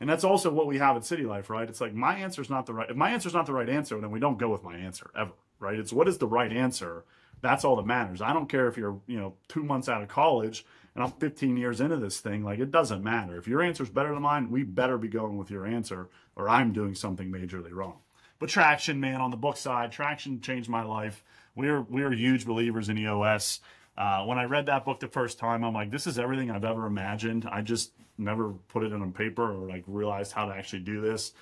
and 0.00 0.08
that's 0.08 0.24
also 0.24 0.50
what 0.50 0.66
we 0.66 0.78
have 0.78 0.96
at 0.96 1.04
City 1.04 1.24
Life, 1.24 1.50
right? 1.50 1.68
It's 1.68 1.80
like 1.80 1.94
my 1.94 2.16
answer 2.16 2.40
is 2.42 2.50
not 2.50 2.66
the 2.66 2.74
right. 2.74 2.90
If 2.90 2.96
my 2.96 3.10
answer 3.10 3.28
is 3.28 3.34
not 3.34 3.46
the 3.46 3.52
right 3.52 3.68
answer, 3.68 4.00
then 4.00 4.10
we 4.10 4.20
don't 4.20 4.38
go 4.38 4.48
with 4.48 4.62
my 4.62 4.76
answer 4.76 5.10
ever, 5.16 5.32
right? 5.58 5.78
It's 5.78 5.92
what 5.92 6.08
is 6.08 6.18
the 6.18 6.26
right 6.26 6.52
answer. 6.52 7.04
That's 7.42 7.64
all 7.64 7.76
that 7.76 7.86
matters. 7.86 8.20
I 8.20 8.32
don't 8.32 8.48
care 8.48 8.68
if 8.68 8.76
you're, 8.76 9.00
you 9.06 9.18
know, 9.18 9.34
two 9.48 9.62
months 9.62 9.88
out 9.88 10.02
of 10.02 10.08
college 10.08 10.64
and 10.94 11.04
I'm 11.04 11.12
15 11.12 11.56
years 11.56 11.80
into 11.80 11.96
this 11.96 12.20
thing. 12.20 12.44
Like 12.44 12.58
it 12.58 12.70
doesn't 12.70 13.02
matter. 13.02 13.36
If 13.36 13.46
your 13.46 13.62
answer 13.62 13.82
is 13.82 13.90
better 13.90 14.12
than 14.12 14.22
mine, 14.22 14.50
we 14.50 14.62
better 14.62 14.98
be 14.98 15.08
going 15.08 15.36
with 15.36 15.50
your 15.50 15.66
answer, 15.66 16.08
or 16.36 16.48
I'm 16.48 16.72
doing 16.72 16.94
something 16.94 17.30
majorly 17.30 17.72
wrong. 17.72 17.98
But 18.38 18.48
traction, 18.48 19.00
man, 19.00 19.20
on 19.20 19.30
the 19.30 19.36
book 19.36 19.56
side, 19.56 19.92
traction 19.92 20.40
changed 20.40 20.68
my 20.68 20.82
life. 20.82 21.22
We're 21.54 21.82
we're 21.82 22.12
huge 22.12 22.46
believers 22.46 22.88
in 22.88 22.98
EOS. 22.98 23.60
Uh, 23.96 24.24
when 24.24 24.38
I 24.38 24.44
read 24.44 24.66
that 24.66 24.84
book 24.84 25.00
the 25.00 25.08
first 25.08 25.38
time, 25.38 25.62
I'm 25.62 25.74
like, 25.74 25.90
this 25.90 26.06
is 26.06 26.18
everything 26.18 26.50
I've 26.50 26.64
ever 26.64 26.86
imagined. 26.86 27.46
I 27.50 27.60
just 27.60 27.92
never 28.20 28.50
put 28.68 28.84
it 28.84 28.92
on 28.92 29.12
paper 29.12 29.42
or 29.42 29.68
like 29.68 29.84
realized 29.86 30.32
how 30.32 30.46
to 30.46 30.54
actually 30.54 30.80
do 30.80 31.00
this. 31.00 31.32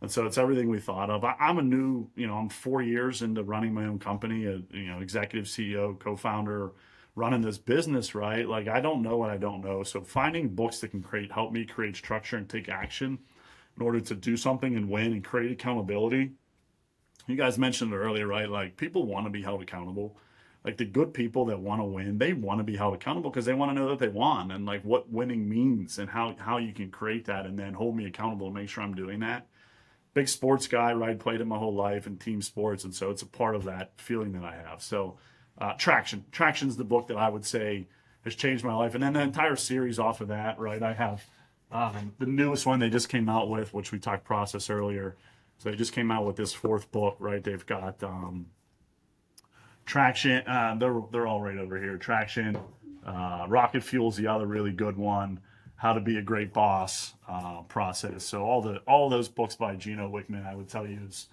And 0.00 0.10
so 0.10 0.26
it's 0.26 0.38
everything 0.38 0.68
we 0.68 0.78
thought 0.78 1.10
of. 1.10 1.24
I, 1.24 1.34
am 1.40 1.58
a 1.58 1.62
new, 1.62 2.08
you 2.14 2.26
know, 2.26 2.34
I'm 2.34 2.48
four 2.48 2.82
years 2.82 3.22
into 3.22 3.42
running 3.42 3.74
my 3.74 3.84
own 3.84 3.98
company, 3.98 4.46
a, 4.46 4.62
you 4.70 4.86
know, 4.86 5.00
executive 5.00 5.46
CEO, 5.46 5.98
co-founder, 5.98 6.70
running 7.16 7.40
this 7.40 7.58
business, 7.58 8.14
right? 8.14 8.48
Like 8.48 8.68
I 8.68 8.80
don't 8.80 9.02
know 9.02 9.16
what 9.16 9.30
I 9.30 9.36
don't 9.36 9.60
know. 9.60 9.82
So 9.82 10.00
finding 10.00 10.48
books 10.48 10.78
that 10.80 10.92
can 10.92 11.02
create, 11.02 11.32
help 11.32 11.52
me 11.52 11.64
create 11.64 11.96
structure 11.96 12.36
and 12.36 12.48
take 12.48 12.68
action 12.68 13.18
in 13.76 13.82
order 13.82 14.00
to 14.00 14.14
do 14.14 14.36
something 14.36 14.76
and 14.76 14.88
win 14.88 15.12
and 15.12 15.24
create 15.24 15.50
accountability. 15.50 16.30
You 17.26 17.36
guys 17.36 17.58
mentioned 17.58 17.92
it 17.92 17.96
earlier, 17.96 18.26
right? 18.26 18.48
Like 18.48 18.76
people 18.76 19.04
want 19.04 19.26
to 19.26 19.30
be 19.30 19.42
held 19.42 19.62
accountable. 19.62 20.16
Like 20.64 20.76
the 20.76 20.84
good 20.84 21.14
people 21.14 21.46
that 21.46 21.60
want 21.60 21.80
to 21.80 21.84
win, 21.84 22.18
they 22.18 22.32
want 22.32 22.58
to 22.58 22.64
be 22.64 22.76
held 22.76 22.94
accountable 22.94 23.30
because 23.30 23.46
they 23.46 23.54
want 23.54 23.70
to 23.70 23.74
know 23.74 23.88
that 23.90 23.98
they 24.00 24.08
won 24.08 24.50
and 24.50 24.66
like 24.66 24.82
what 24.82 25.10
winning 25.10 25.48
means 25.48 25.98
and 25.98 26.10
how 26.10 26.34
how 26.38 26.58
you 26.58 26.72
can 26.72 26.90
create 26.90 27.26
that 27.26 27.46
and 27.46 27.58
then 27.58 27.74
hold 27.74 27.96
me 27.96 28.06
accountable 28.06 28.46
and 28.46 28.56
make 28.56 28.68
sure 28.68 28.82
I'm 28.82 28.94
doing 28.94 29.20
that. 29.20 29.46
Big 30.14 30.28
sports 30.28 30.66
guy, 30.66 30.92
right? 30.92 31.18
Played 31.18 31.40
it 31.40 31.46
my 31.46 31.58
whole 31.58 31.74
life 31.74 32.06
in 32.06 32.16
team 32.16 32.42
sports, 32.42 32.84
and 32.84 32.94
so 32.94 33.10
it's 33.10 33.22
a 33.22 33.26
part 33.26 33.54
of 33.54 33.64
that 33.64 33.92
feeling 33.98 34.32
that 34.32 34.44
I 34.44 34.56
have. 34.56 34.82
So, 34.82 35.16
uh, 35.58 35.74
traction, 35.74 36.24
traction's 36.32 36.76
the 36.76 36.84
book 36.84 37.06
that 37.08 37.16
I 37.16 37.28
would 37.28 37.44
say 37.44 37.86
has 38.24 38.34
changed 38.34 38.64
my 38.64 38.74
life, 38.74 38.94
and 38.94 39.02
then 39.02 39.12
the 39.12 39.20
entire 39.20 39.54
series 39.54 39.98
off 39.98 40.20
of 40.20 40.28
that, 40.28 40.58
right? 40.58 40.82
I 40.82 40.94
have 40.94 41.24
um, 41.70 42.14
the 42.18 42.26
newest 42.26 42.66
one 42.66 42.80
they 42.80 42.90
just 42.90 43.08
came 43.08 43.28
out 43.28 43.48
with, 43.48 43.74
which 43.74 43.92
we 43.92 43.98
talked 43.98 44.24
process 44.24 44.70
earlier. 44.70 45.16
So 45.58 45.70
they 45.70 45.76
just 45.76 45.92
came 45.92 46.10
out 46.10 46.24
with 46.24 46.36
this 46.36 46.52
fourth 46.52 46.90
book, 46.90 47.16
right? 47.18 47.42
They've 47.42 47.66
got 47.66 48.02
um, 48.02 48.46
Traction. 49.88 50.46
Uh, 50.46 50.76
they're 50.78 51.00
they're 51.10 51.26
all 51.26 51.40
right 51.40 51.56
over 51.56 51.80
here. 51.80 51.96
Traction. 51.96 52.58
Uh, 53.06 53.46
Rocket 53.48 53.82
Fuel's 53.82 54.16
the 54.16 54.26
other 54.26 54.46
really 54.46 54.70
good 54.70 54.98
one. 54.98 55.40
How 55.76 55.94
to 55.94 56.00
be 56.00 56.18
a 56.18 56.22
great 56.22 56.52
boss 56.52 57.14
uh, 57.26 57.62
process. 57.62 58.22
So 58.22 58.42
all 58.44 58.60
the 58.60 58.82
all 58.86 59.08
those 59.08 59.28
books 59.28 59.56
by 59.56 59.76
Gino 59.76 60.06
Wickman, 60.06 60.46
I 60.46 60.54
would 60.54 60.68
tell 60.68 60.86
you, 60.86 61.00
is 61.08 61.28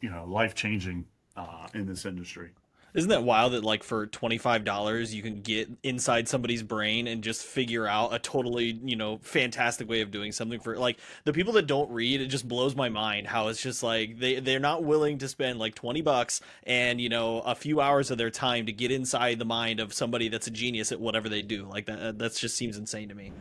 you 0.00 0.08
know 0.08 0.24
life 0.24 0.54
changing 0.54 1.04
uh, 1.36 1.66
in 1.74 1.84
this 1.84 2.06
industry. 2.06 2.50
Isn't 2.94 3.10
that 3.10 3.22
wild 3.22 3.52
that 3.52 3.64
like 3.64 3.82
for 3.82 4.06
twenty 4.06 4.38
five 4.38 4.64
dollars 4.64 5.14
you 5.14 5.22
can 5.22 5.40
get 5.40 5.70
inside 5.82 6.28
somebody's 6.28 6.62
brain 6.62 7.06
and 7.06 7.22
just 7.22 7.44
figure 7.44 7.86
out 7.86 8.14
a 8.14 8.18
totally 8.18 8.78
you 8.84 8.96
know 8.96 9.18
fantastic 9.22 9.88
way 9.88 10.00
of 10.00 10.10
doing 10.10 10.32
something 10.32 10.60
for 10.60 10.76
like 10.76 10.98
the 11.24 11.32
people 11.32 11.52
that 11.54 11.66
don't 11.66 11.90
read 11.90 12.20
it 12.20 12.26
just 12.26 12.48
blows 12.48 12.74
my 12.74 12.88
mind 12.88 13.26
how 13.26 13.48
it's 13.48 13.62
just 13.62 13.82
like 13.82 14.18
they 14.18 14.40
they're 14.40 14.58
not 14.58 14.84
willing 14.84 15.18
to 15.18 15.28
spend 15.28 15.58
like 15.58 15.74
twenty 15.74 16.00
bucks 16.00 16.40
and 16.64 17.00
you 17.00 17.08
know 17.08 17.40
a 17.40 17.54
few 17.54 17.80
hours 17.80 18.10
of 18.10 18.18
their 18.18 18.30
time 18.30 18.66
to 18.66 18.72
get 18.72 18.90
inside 18.90 19.38
the 19.38 19.44
mind 19.44 19.80
of 19.80 19.92
somebody 19.92 20.28
that's 20.28 20.46
a 20.46 20.50
genius 20.50 20.92
at 20.92 21.00
whatever 21.00 21.28
they 21.28 21.42
do 21.42 21.64
like 21.66 21.86
that 21.86 22.00
uh, 22.00 22.12
that 22.12 22.34
just 22.34 22.56
seems 22.56 22.76
insane 22.76 23.08
to 23.08 23.14
me. 23.14 23.32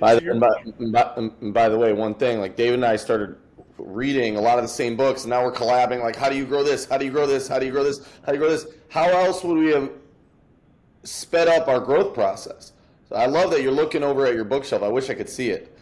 By 0.00 0.14
the, 0.14 0.34
by, 0.34 0.90
by, 0.90 1.50
by 1.50 1.68
the 1.68 1.78
way, 1.78 1.92
one 1.92 2.14
thing 2.14 2.38
like 2.38 2.56
David 2.56 2.74
and 2.74 2.84
I 2.84 2.96
started 2.96 3.36
reading 3.78 4.36
a 4.36 4.40
lot 4.40 4.58
of 4.58 4.64
the 4.64 4.68
same 4.68 4.96
books, 4.96 5.22
and 5.22 5.30
now 5.30 5.44
we're 5.44 5.52
collabing. 5.52 6.00
Like, 6.00 6.16
how 6.16 6.28
do 6.28 6.36
you 6.36 6.44
grow 6.44 6.62
this? 6.62 6.86
How 6.86 6.98
do 6.98 7.04
you 7.04 7.10
grow 7.10 7.26
this? 7.26 7.48
How 7.48 7.58
do 7.58 7.66
you 7.66 7.72
grow 7.72 7.84
this? 7.84 8.06
How 8.24 8.32
do 8.32 8.34
you 8.34 8.38
grow 8.38 8.50
this? 8.50 8.66
How 8.88 9.08
else 9.08 9.42
would 9.44 9.58
we 9.58 9.70
have 9.70 9.90
sped 11.04 11.48
up 11.48 11.68
our 11.68 11.80
growth 11.80 12.14
process? 12.14 12.72
So 13.08 13.16
I 13.16 13.26
love 13.26 13.50
that 13.50 13.62
you're 13.62 13.72
looking 13.72 14.02
over 14.02 14.26
at 14.26 14.34
your 14.34 14.44
bookshelf. 14.44 14.82
I 14.82 14.88
wish 14.88 15.10
I 15.10 15.14
could 15.14 15.28
see 15.28 15.50
it. 15.50 15.76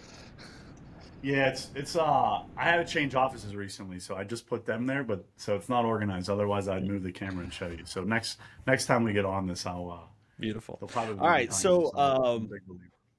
Yeah, 1.22 1.49
it's 1.49 1.68
it's 1.74 1.97
uh 1.97 2.43
I 2.57 2.64
had 2.64 2.84
to 2.84 2.91
change 2.91 3.14
offices 3.14 3.55
recently, 3.55 4.01
so 4.01 4.16
I 4.16 4.24
just 4.24 4.47
put 4.47 4.64
them 4.64 4.86
there, 4.86 5.05
but 5.05 5.24
so 5.36 5.55
it's 5.55 5.68
not 5.68 5.84
organized. 5.84 6.30
Otherwise, 6.30 6.66
I'd 6.66 6.86
move 6.86 7.03
the 7.03 7.12
camera 7.12 7.45
and 7.45 7.53
show 7.53 7.68
you. 7.68 7.84
So 7.84 8.05
next 8.05 8.38
next 8.66 8.86
time 8.86 9.05
we 9.05 9.12
get 9.12 9.26
on 9.26 9.47
this, 9.47 9.66
I'll 9.66 9.91
uh 9.91 10.09
beautiful. 10.38 10.78
All 10.97 11.16
right, 11.28 11.53
so 11.53 11.95
um, 11.95 12.49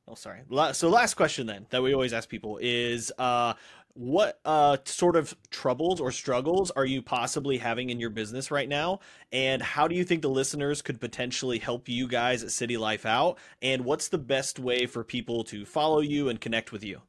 oh 0.08 0.16
sorry. 0.16 0.40
So 0.74 0.90
last 0.90 1.14
question 1.14 1.46
then 1.46 1.68
that 1.70 1.84
we 1.84 1.94
always 1.94 2.12
ask 2.12 2.28
people 2.28 2.58
is 2.60 3.12
uh 3.20 3.54
what 3.94 4.39
uh, 4.46 4.78
sort 4.86 5.16
of 5.16 5.36
troubles 5.50 6.00
or 6.00 6.12
struggles 6.12 6.72
are 6.72 6.86
you 6.86 7.02
possibly 7.02 7.58
having 7.58 7.89
in 7.89 8.00
your 8.00 8.10
business 8.10 8.52
right 8.52 8.68
now? 8.68 9.00
And 9.32 9.62
how 9.62 9.88
do 9.88 9.96
you 9.96 10.04
think 10.04 10.22
the 10.22 10.30
listeners 10.30 10.82
could 10.82 11.00
potentially 11.00 11.60
help 11.60 11.89
you 11.89 12.08
guys 12.08 12.44
at 12.44 12.52
city 12.52 12.78
life 12.78 13.06
out? 13.06 13.38
And 13.62 13.86
what's 13.86 14.10
the 14.10 14.18
best 14.18 14.60
way 14.60 14.86
for 14.86 15.04
people 15.04 15.44
to 15.46 15.66
follow 15.66 16.00
you 16.00 16.30
and 16.30 16.39
connect 16.39 16.72
with 16.72 16.84
you? 16.84 17.02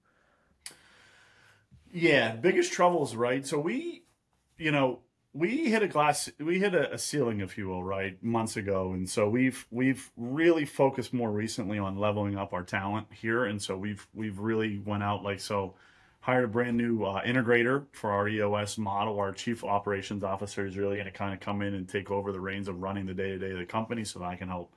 Yeah 1.93 2.37
biggest 2.37 2.72
troubles 2.72 3.14
right? 3.14 3.47
So 3.47 3.59
we 3.59 4.03
you 4.59 4.70
know 4.70 5.01
we 5.35 5.70
hit 5.70 5.83
a 5.83 5.89
glass 5.89 6.30
we 6.39 6.59
hit 6.59 6.74
a, 6.74 6.95
a 6.95 6.99
ceiling 6.99 7.41
if 7.41 7.57
you 7.57 7.68
will 7.68 7.83
right 7.83 8.22
months 8.22 8.57
ago. 8.57 8.93
And 8.93 9.09
so 9.09 9.28
we've 9.28 9.66
we've 9.70 10.11
really 10.16 10.64
focused 10.64 11.12
more 11.12 11.30
recently 11.30 11.78
on 11.78 11.97
leveling 11.97 12.37
up 12.37 12.53
our 12.53 12.62
talent 12.62 13.07
here. 13.12 13.45
And 13.45 13.61
so 13.61 13.76
we've 13.76 14.07
we've 14.14 14.39
really 14.39 14.78
went 14.78 15.03
out 15.03 15.22
like 15.22 15.41
so 15.41 15.74
hired 16.23 16.45
a 16.45 16.49
brand 16.49 16.77
new 16.77 17.03
uh, 17.03 17.20
integrator 17.25 17.85
for 17.91 18.12
our 18.12 18.29
EOS 18.29 18.79
model. 18.79 19.18
Our 19.18 19.33
chief 19.33 19.64
operations 19.64 20.23
officer 20.23 20.64
is 20.64 20.77
really 20.79 20.95
going 20.95 21.07
to 21.07 21.12
kind 21.12 21.35
of 21.35 21.41
come 21.41 21.62
in 21.62 21.75
and 21.75 21.89
take 21.89 22.12
over 22.12 22.31
the 22.31 22.41
reins 22.41 22.68
of 22.68 22.81
running 22.81 23.07
the 23.07 23.12
day 23.12 23.31
to 23.31 23.39
day 23.39 23.51
of 23.51 23.59
the 23.59 23.66
company, 23.66 24.05
so 24.05 24.20
that 24.20 24.27
I 24.27 24.37
can 24.37 24.49
help, 24.49 24.73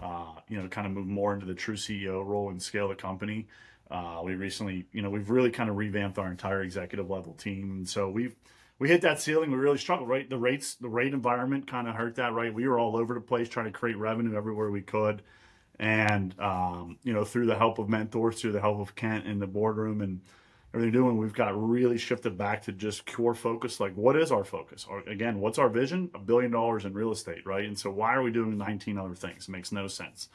uh, 0.00 0.34
you 0.48 0.56
know, 0.56 0.68
kind 0.68 0.86
of 0.86 0.92
move 0.92 1.08
more 1.08 1.34
into 1.34 1.46
the 1.46 1.54
true 1.54 1.74
CEO 1.74 2.24
role 2.24 2.48
and 2.50 2.62
scale 2.62 2.88
the 2.88 2.94
company. 2.94 3.48
Uh, 3.90 4.22
we 4.24 4.36
recently, 4.36 4.86
you 4.92 5.02
know, 5.02 5.10
we've 5.10 5.30
really 5.30 5.50
kind 5.50 5.68
of 5.68 5.76
revamped 5.76 6.16
our 6.16 6.30
entire 6.30 6.62
executive 6.62 7.10
level 7.10 7.34
team, 7.34 7.72
and 7.72 7.88
so 7.88 8.08
we've 8.08 8.36
we 8.78 8.88
hit 8.88 9.00
that 9.00 9.20
ceiling. 9.20 9.50
We 9.50 9.56
really 9.56 9.78
struggled, 9.78 10.08
right? 10.08 10.30
The 10.30 10.38
rates, 10.38 10.76
the 10.76 10.88
rate 10.88 11.12
environment 11.12 11.66
kind 11.66 11.88
of 11.88 11.96
hurt 11.96 12.14
that, 12.16 12.32
right? 12.32 12.54
We 12.54 12.68
were 12.68 12.78
all 12.78 12.96
over 12.96 13.14
the 13.14 13.20
place 13.20 13.48
trying 13.48 13.66
to 13.66 13.72
create 13.72 13.98
revenue 13.98 14.36
everywhere 14.36 14.70
we 14.70 14.82
could. 14.82 15.22
And, 15.78 16.38
um, 16.40 16.98
you 17.02 17.12
know, 17.12 17.24
through 17.24 17.46
the 17.46 17.56
help 17.56 17.78
of 17.78 17.88
mentors, 17.88 18.40
through 18.40 18.52
the 18.52 18.60
help 18.60 18.78
of 18.80 18.94
Kent 18.94 19.26
in 19.26 19.38
the 19.40 19.46
boardroom 19.46 20.00
and, 20.00 20.20
everything 20.74 20.92
doing, 20.92 21.16
we've 21.16 21.32
got 21.32 21.50
really 21.56 21.96
shifted 21.96 22.36
back 22.36 22.62
to 22.62 22.72
just 22.72 23.06
core 23.06 23.34
focus. 23.34 23.78
Like, 23.80 23.94
what 23.94 24.16
is 24.16 24.32
our 24.32 24.44
focus? 24.44 24.86
Or, 24.88 25.00
again, 25.00 25.40
what's 25.40 25.58
our 25.58 25.68
vision? 25.68 26.10
A 26.14 26.18
billion 26.18 26.50
dollars 26.50 26.84
in 26.84 26.92
real 26.92 27.12
estate, 27.12 27.46
right? 27.46 27.64
And 27.64 27.78
so, 27.78 27.90
why 27.90 28.14
are 28.14 28.22
we 28.22 28.32
doing 28.32 28.58
19 28.58 28.98
other 28.98 29.14
things? 29.14 29.48
It 29.48 29.52
makes 29.52 29.70
no 29.70 29.86
sense. 29.86 30.28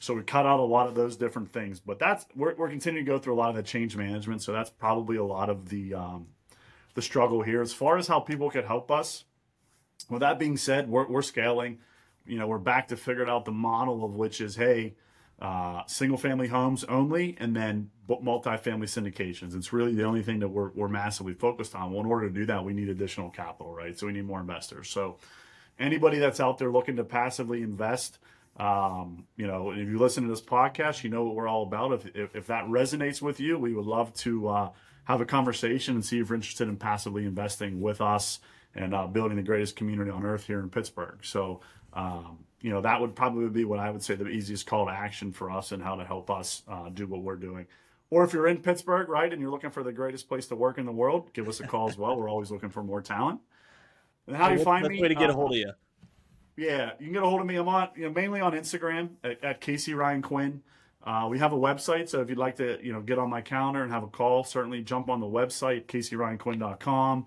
So 0.00 0.14
we 0.14 0.22
cut 0.22 0.46
out 0.46 0.60
a 0.60 0.62
lot 0.62 0.86
of 0.86 0.94
those 0.94 1.16
different 1.16 1.52
things, 1.52 1.80
but 1.80 1.98
that's 1.98 2.24
we're, 2.36 2.54
we're 2.54 2.68
continuing 2.68 3.04
to 3.04 3.10
go 3.10 3.18
through 3.18 3.34
a 3.34 3.40
lot 3.40 3.50
of 3.50 3.56
the 3.56 3.64
change 3.64 3.96
management. 3.96 4.42
So 4.42 4.52
that's 4.52 4.70
probably 4.70 5.16
a 5.16 5.24
lot 5.24 5.50
of 5.50 5.70
the 5.70 5.94
um, 5.94 6.28
the 6.94 7.02
struggle 7.02 7.42
here. 7.42 7.60
As 7.62 7.72
far 7.72 7.98
as 7.98 8.06
how 8.06 8.20
people 8.20 8.48
could 8.50 8.64
help 8.64 8.90
us, 8.90 9.24
with 10.08 10.20
that 10.20 10.38
being 10.38 10.56
said, 10.56 10.88
we're, 10.88 11.06
we're 11.08 11.22
scaling. 11.22 11.78
You 12.26 12.38
know, 12.38 12.46
we're 12.46 12.58
back 12.58 12.88
to 12.88 12.96
figuring 12.96 13.28
out 13.28 13.44
the 13.44 13.52
model 13.52 14.04
of 14.04 14.14
which 14.14 14.40
is, 14.40 14.54
hey, 14.54 14.94
uh, 15.40 15.82
single 15.86 16.18
family 16.18 16.48
homes 16.48 16.84
only, 16.84 17.36
and 17.38 17.54
then 17.54 17.90
multifamily 18.08 18.88
syndications. 18.88 19.54
It's 19.54 19.72
really 19.72 19.94
the 19.94 20.04
only 20.04 20.22
thing 20.22 20.40
that 20.40 20.48
we're, 20.48 20.70
we're 20.70 20.88
massively 20.88 21.34
focused 21.34 21.74
on. 21.74 21.92
Well, 21.92 22.00
in 22.00 22.06
order 22.06 22.28
to 22.28 22.34
do 22.34 22.46
that, 22.46 22.64
we 22.64 22.72
need 22.72 22.88
additional 22.88 23.30
capital, 23.30 23.72
right? 23.72 23.96
So 23.96 24.06
we 24.06 24.12
need 24.12 24.26
more 24.26 24.40
investors. 24.40 24.88
So 24.88 25.18
anybody 25.78 26.18
that's 26.18 26.40
out 26.40 26.58
there 26.58 26.70
looking 26.70 26.96
to 26.96 27.04
passively 27.04 27.62
invest, 27.62 28.18
um, 28.56 29.26
you 29.36 29.46
know, 29.46 29.70
if 29.70 29.88
you 29.88 29.98
listen 29.98 30.24
to 30.24 30.28
this 30.28 30.42
podcast, 30.42 31.04
you 31.04 31.10
know 31.10 31.24
what 31.24 31.36
we're 31.36 31.46
all 31.46 31.62
about. 31.62 31.92
If, 31.92 32.16
if, 32.16 32.34
if 32.34 32.46
that 32.48 32.64
resonates 32.64 33.22
with 33.22 33.38
you, 33.38 33.58
we 33.58 33.74
would 33.74 33.86
love 33.86 34.12
to 34.14 34.48
uh, 34.48 34.70
have 35.04 35.20
a 35.20 35.26
conversation 35.26 35.94
and 35.94 36.04
see 36.04 36.18
if 36.18 36.28
you're 36.28 36.36
interested 36.36 36.68
in 36.68 36.76
passively 36.76 37.24
investing 37.24 37.80
with 37.80 38.00
us 38.00 38.40
and 38.74 38.94
uh, 38.94 39.06
building 39.06 39.36
the 39.36 39.42
greatest 39.42 39.76
community 39.76 40.10
on 40.10 40.24
earth 40.24 40.46
here 40.46 40.58
in 40.58 40.68
Pittsburgh. 40.68 41.18
So, 41.22 41.60
um, 41.92 42.38
you 42.60 42.70
know, 42.70 42.80
that 42.80 43.00
would 43.00 43.14
probably 43.14 43.48
be 43.48 43.64
what 43.64 43.78
I 43.78 43.90
would 43.90 44.02
say 44.02 44.14
the 44.14 44.28
easiest 44.28 44.66
call 44.66 44.86
to 44.86 44.92
action 44.92 45.32
for 45.32 45.50
us 45.50 45.72
and 45.72 45.82
how 45.82 45.96
to 45.96 46.04
help 46.04 46.30
us 46.30 46.62
uh, 46.68 46.88
do 46.88 47.06
what 47.06 47.22
we're 47.22 47.36
doing. 47.36 47.66
Or 48.10 48.24
if 48.24 48.32
you're 48.32 48.48
in 48.48 48.58
Pittsburgh, 48.58 49.08
right, 49.08 49.30
and 49.30 49.40
you're 49.40 49.50
looking 49.50 49.70
for 49.70 49.82
the 49.82 49.92
greatest 49.92 50.28
place 50.28 50.46
to 50.46 50.56
work 50.56 50.78
in 50.78 50.86
the 50.86 50.92
world, 50.92 51.32
give 51.34 51.48
us 51.48 51.60
a 51.60 51.66
call 51.66 51.88
as 51.88 51.98
well. 51.98 52.16
We're 52.16 52.30
always 52.30 52.50
looking 52.50 52.70
for 52.70 52.82
more 52.82 53.02
talent. 53.02 53.40
And 54.26 54.36
how 54.36 54.48
do 54.48 54.56
you 54.56 54.64
find 54.64 54.86
me? 54.86 55.00
Way 55.00 55.08
to 55.08 55.14
get 55.14 55.28
uh, 55.28 55.32
a 55.32 55.36
hold 55.36 55.52
of 55.52 55.58
you. 55.58 55.72
Yeah, 56.56 56.92
you 56.98 57.06
can 57.06 57.12
get 57.12 57.22
a 57.22 57.26
hold 57.26 57.40
of 57.40 57.46
me. 57.46 57.56
I'm 57.56 57.68
on, 57.68 57.90
you 57.96 58.04
know, 58.04 58.10
mainly 58.10 58.40
on 58.40 58.52
Instagram 58.52 59.10
at, 59.22 59.44
at 59.44 59.60
Casey 59.60 59.94
Ryan 59.94 60.22
Quinn. 60.22 60.62
Uh, 61.04 61.28
we 61.30 61.38
have 61.38 61.52
a 61.52 61.56
website, 61.56 62.08
so 62.08 62.20
if 62.20 62.28
you'd 62.28 62.38
like 62.38 62.56
to, 62.56 62.78
you 62.82 62.92
know, 62.92 63.00
get 63.00 63.18
on 63.18 63.30
my 63.30 63.40
calendar 63.40 63.82
and 63.82 63.92
have 63.92 64.02
a 64.02 64.08
call, 64.08 64.42
certainly 64.42 64.82
jump 64.82 65.08
on 65.08 65.20
the 65.20 65.26
website, 65.26 65.86
CaseyRyanQuinn.com. 65.86 67.26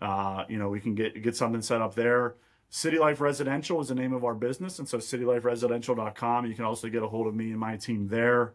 Uh, 0.00 0.44
you 0.48 0.58
know, 0.58 0.68
we 0.68 0.80
can 0.80 0.94
get 0.94 1.20
get 1.22 1.34
something 1.34 1.60
set 1.60 1.82
up 1.82 1.94
there. 1.94 2.36
City 2.70 2.98
Life 2.98 3.20
Residential 3.20 3.80
is 3.80 3.88
the 3.88 3.94
name 3.94 4.12
of 4.12 4.24
our 4.24 4.34
business, 4.34 4.78
and 4.78 4.88
so 4.88 4.98
cityliferesidential.com. 4.98 6.46
You 6.46 6.54
can 6.54 6.64
also 6.64 6.88
get 6.88 7.02
a 7.02 7.08
hold 7.08 7.26
of 7.26 7.34
me 7.34 7.50
and 7.50 7.58
my 7.58 7.76
team 7.76 8.08
there. 8.08 8.52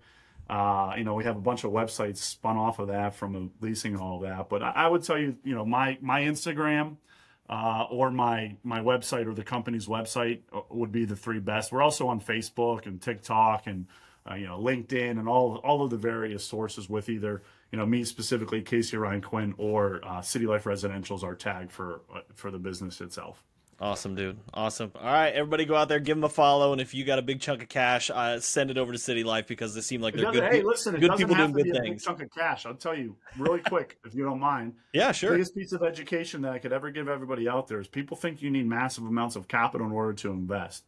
Uh, 0.49 0.93
you 0.97 1.03
know, 1.03 1.13
we 1.15 1.23
have 1.23 1.37
a 1.37 1.41
bunch 1.41 1.63
of 1.63 1.71
websites 1.71 2.17
spun 2.17 2.57
off 2.57 2.79
of 2.79 2.89
that 2.89 3.15
from 3.15 3.51
leasing 3.61 3.93
and 3.93 4.01
all 4.01 4.19
that. 4.19 4.49
But 4.49 4.61
I, 4.61 4.87
would 4.87 5.03
tell 5.03 5.17
you, 5.17 5.37
you 5.43 5.55
know, 5.55 5.65
my 5.65 5.97
my 6.01 6.21
Instagram 6.21 6.97
uh, 7.49 7.85
or 7.89 8.11
my 8.11 8.55
my 8.63 8.81
website 8.81 9.25
or 9.25 9.33
the 9.33 9.43
company's 9.43 9.87
website 9.87 10.41
uh, 10.51 10.61
would 10.69 10.91
be 10.91 11.05
the 11.05 11.15
three 11.15 11.39
best. 11.39 11.71
We're 11.71 11.81
also 11.81 12.07
on 12.07 12.19
Facebook 12.19 12.85
and 12.85 13.01
TikTok 13.01 13.67
and 13.67 13.87
uh, 14.29 14.35
you 14.35 14.45
know 14.45 14.59
LinkedIn 14.59 15.11
and 15.11 15.27
all 15.27 15.57
all 15.57 15.83
of 15.83 15.89
the 15.89 15.97
various 15.97 16.43
sources 16.43 16.89
with 16.89 17.09
either 17.09 17.41
you 17.71 17.79
know 17.79 17.85
me 17.85 18.03
specifically, 18.03 18.61
Casey 18.61 18.97
Ryan 18.97 19.21
Quinn, 19.21 19.55
or 19.57 20.01
uh, 20.03 20.21
City 20.21 20.45
Life 20.45 20.65
Residential 20.65 21.15
is 21.17 21.23
our 21.23 21.35
tag 21.35 21.71
for 21.71 22.01
uh, 22.13 22.19
for 22.35 22.51
the 22.51 22.59
business 22.59 23.01
itself. 23.01 23.43
Awesome, 23.79 24.15
dude. 24.15 24.37
Awesome. 24.53 24.91
All 24.95 25.11
right, 25.11 25.33
everybody 25.33 25.65
go 25.65 25.75
out 25.75 25.89
there, 25.89 25.99
give 25.99 26.15
them 26.15 26.23
a 26.23 26.29
follow, 26.29 26.71
and 26.71 26.79
if 26.79 26.93
you 26.93 27.03
got 27.03 27.19
a 27.19 27.21
big 27.21 27.41
chunk 27.41 27.61
of 27.61 27.69
cash, 27.69 28.09
uh, 28.09 28.39
send 28.39 28.71
it 28.71 28.77
over 28.77 28.91
to 28.91 28.97
City 28.97 29.23
Life 29.23 29.47
because 29.47 29.73
they 29.73 29.81
seem 29.81 30.01
like 30.01 30.13
they're 30.13 30.31
good. 30.31 30.43
Hey, 30.43 30.61
listen, 30.61 30.99
good 30.99 31.15
people 31.17 31.35
doing 31.35 31.51
good 31.51 31.71
things. 31.71 32.03
chunk 32.03 32.21
of 32.21 32.29
cash. 32.31 32.65
I'll 32.65 32.75
tell 32.75 32.97
you 32.97 33.15
really 33.37 33.59
quick, 33.59 33.97
if 34.05 34.15
you 34.15 34.23
don't 34.23 34.39
mind. 34.39 34.73
Yeah, 34.93 35.11
sure. 35.11 35.31
The 35.31 35.37
biggest 35.37 35.55
piece 35.55 35.71
of 35.73 35.83
education 35.83 36.41
that 36.43 36.53
I 36.53 36.59
could 36.59 36.71
ever 36.71 36.91
give 36.91 37.09
everybody 37.09 37.49
out 37.49 37.67
there 37.67 37.79
is 37.79 37.87
people 37.87 38.15
think 38.15 38.41
you 38.41 38.49
need 38.51 38.67
massive 38.67 39.05
amounts 39.05 39.35
of 39.35 39.47
capital 39.47 39.87
in 39.87 39.93
order 39.93 40.13
to 40.13 40.31
invest. 40.31 40.85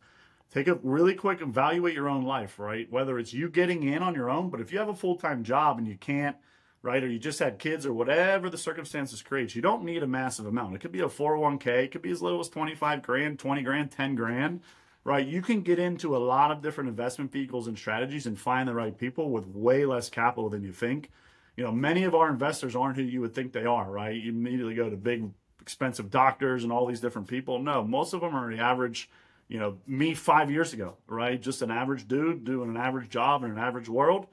Take 0.53 0.67
a 0.67 0.75
really 0.83 1.15
quick 1.15 1.41
evaluate 1.41 1.95
your 1.95 2.07
own 2.07 2.23
life, 2.23 2.59
right? 2.59 2.89
Whether 2.89 3.19
it's 3.19 3.33
you 3.33 3.49
getting 3.49 3.83
in 3.83 4.01
on 4.01 4.13
your 4.15 4.29
own, 4.29 4.49
but 4.49 4.61
if 4.61 4.71
you 4.71 4.79
have 4.79 4.89
a 4.89 4.95
full 4.95 5.17
time 5.17 5.43
job 5.43 5.79
and 5.79 5.87
you 5.87 5.97
can't 5.97 6.37
right? 6.85 7.03
Or 7.03 7.07
you 7.07 7.17
just 7.17 7.39
had 7.39 7.57
kids 7.57 7.85
or 7.85 7.93
whatever 7.93 8.47
the 8.47 8.59
circumstances 8.59 9.23
create. 9.23 9.55
You 9.55 9.61
don't 9.61 9.83
need 9.83 10.03
a 10.03 10.07
massive 10.07 10.45
amount. 10.45 10.75
It 10.75 10.81
could 10.81 10.91
be 10.91 10.99
a 10.99 11.07
401k, 11.07 11.67
it 11.85 11.91
could 11.91 12.03
be 12.03 12.11
as 12.11 12.21
little 12.21 12.39
as 12.39 12.47
25 12.47 13.01
grand, 13.01 13.39
20 13.39 13.61
grand, 13.63 13.91
10 13.91 14.15
grand, 14.15 14.61
right? 15.03 15.25
You 15.25 15.41
can 15.41 15.61
get 15.61 15.79
into 15.79 16.15
a 16.15 16.19
lot 16.19 16.51
of 16.51 16.61
different 16.61 16.89
investment 16.89 17.31
vehicles 17.31 17.67
and 17.67 17.77
strategies 17.77 18.27
and 18.27 18.39
find 18.39 18.69
the 18.69 18.75
right 18.75 18.95
people 18.95 19.31
with 19.31 19.47
way 19.47 19.85
less 19.85 20.09
capital 20.09 20.49
than 20.49 20.61
you 20.61 20.71
think. 20.71 21.09
You 21.57 21.63
know, 21.63 21.71
many 21.71 22.03
of 22.03 22.13
our 22.13 22.29
investors 22.29 22.75
aren't 22.75 22.97
who 22.97 23.03
you 23.03 23.19
would 23.21 23.33
think 23.33 23.51
they 23.51 23.65
are, 23.65 23.89
right? 23.89 24.15
You 24.15 24.29
immediately 24.29 24.75
go 24.75 24.87
to 24.87 24.95
big, 24.95 25.29
expensive 25.59 26.11
doctors 26.11 26.63
and 26.63 26.71
all 26.71 26.85
these 26.85 27.01
different 27.01 27.27
people. 27.27 27.57
No, 27.57 27.83
most 27.83 28.13
of 28.13 28.21
them 28.21 28.35
are 28.35 28.53
the 28.53 28.61
average 28.61 29.09
you 29.47 29.59
know, 29.59 29.77
me 29.85 30.13
five 30.15 30.49
years 30.49 30.73
ago, 30.73 30.95
right? 31.07 31.39
Just 31.39 31.61
an 31.61 31.69
average 31.69 32.07
dude 32.07 32.45
doing 32.45 32.69
an 32.69 32.77
average 32.77 33.09
job 33.09 33.43
in 33.43 33.51
an 33.51 33.59
average 33.59 33.87
world 33.87 34.25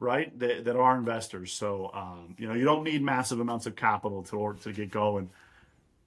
right? 0.00 0.36
That, 0.38 0.64
that 0.64 0.76
are 0.76 0.96
investors. 0.96 1.52
So 1.52 1.90
um, 1.94 2.34
you 2.38 2.48
know, 2.48 2.54
you 2.54 2.64
don't 2.64 2.84
need 2.84 3.02
massive 3.02 3.40
amounts 3.40 3.66
of 3.66 3.76
capital 3.76 4.22
to 4.24 4.56
to 4.62 4.72
get 4.72 4.90
going. 4.90 5.30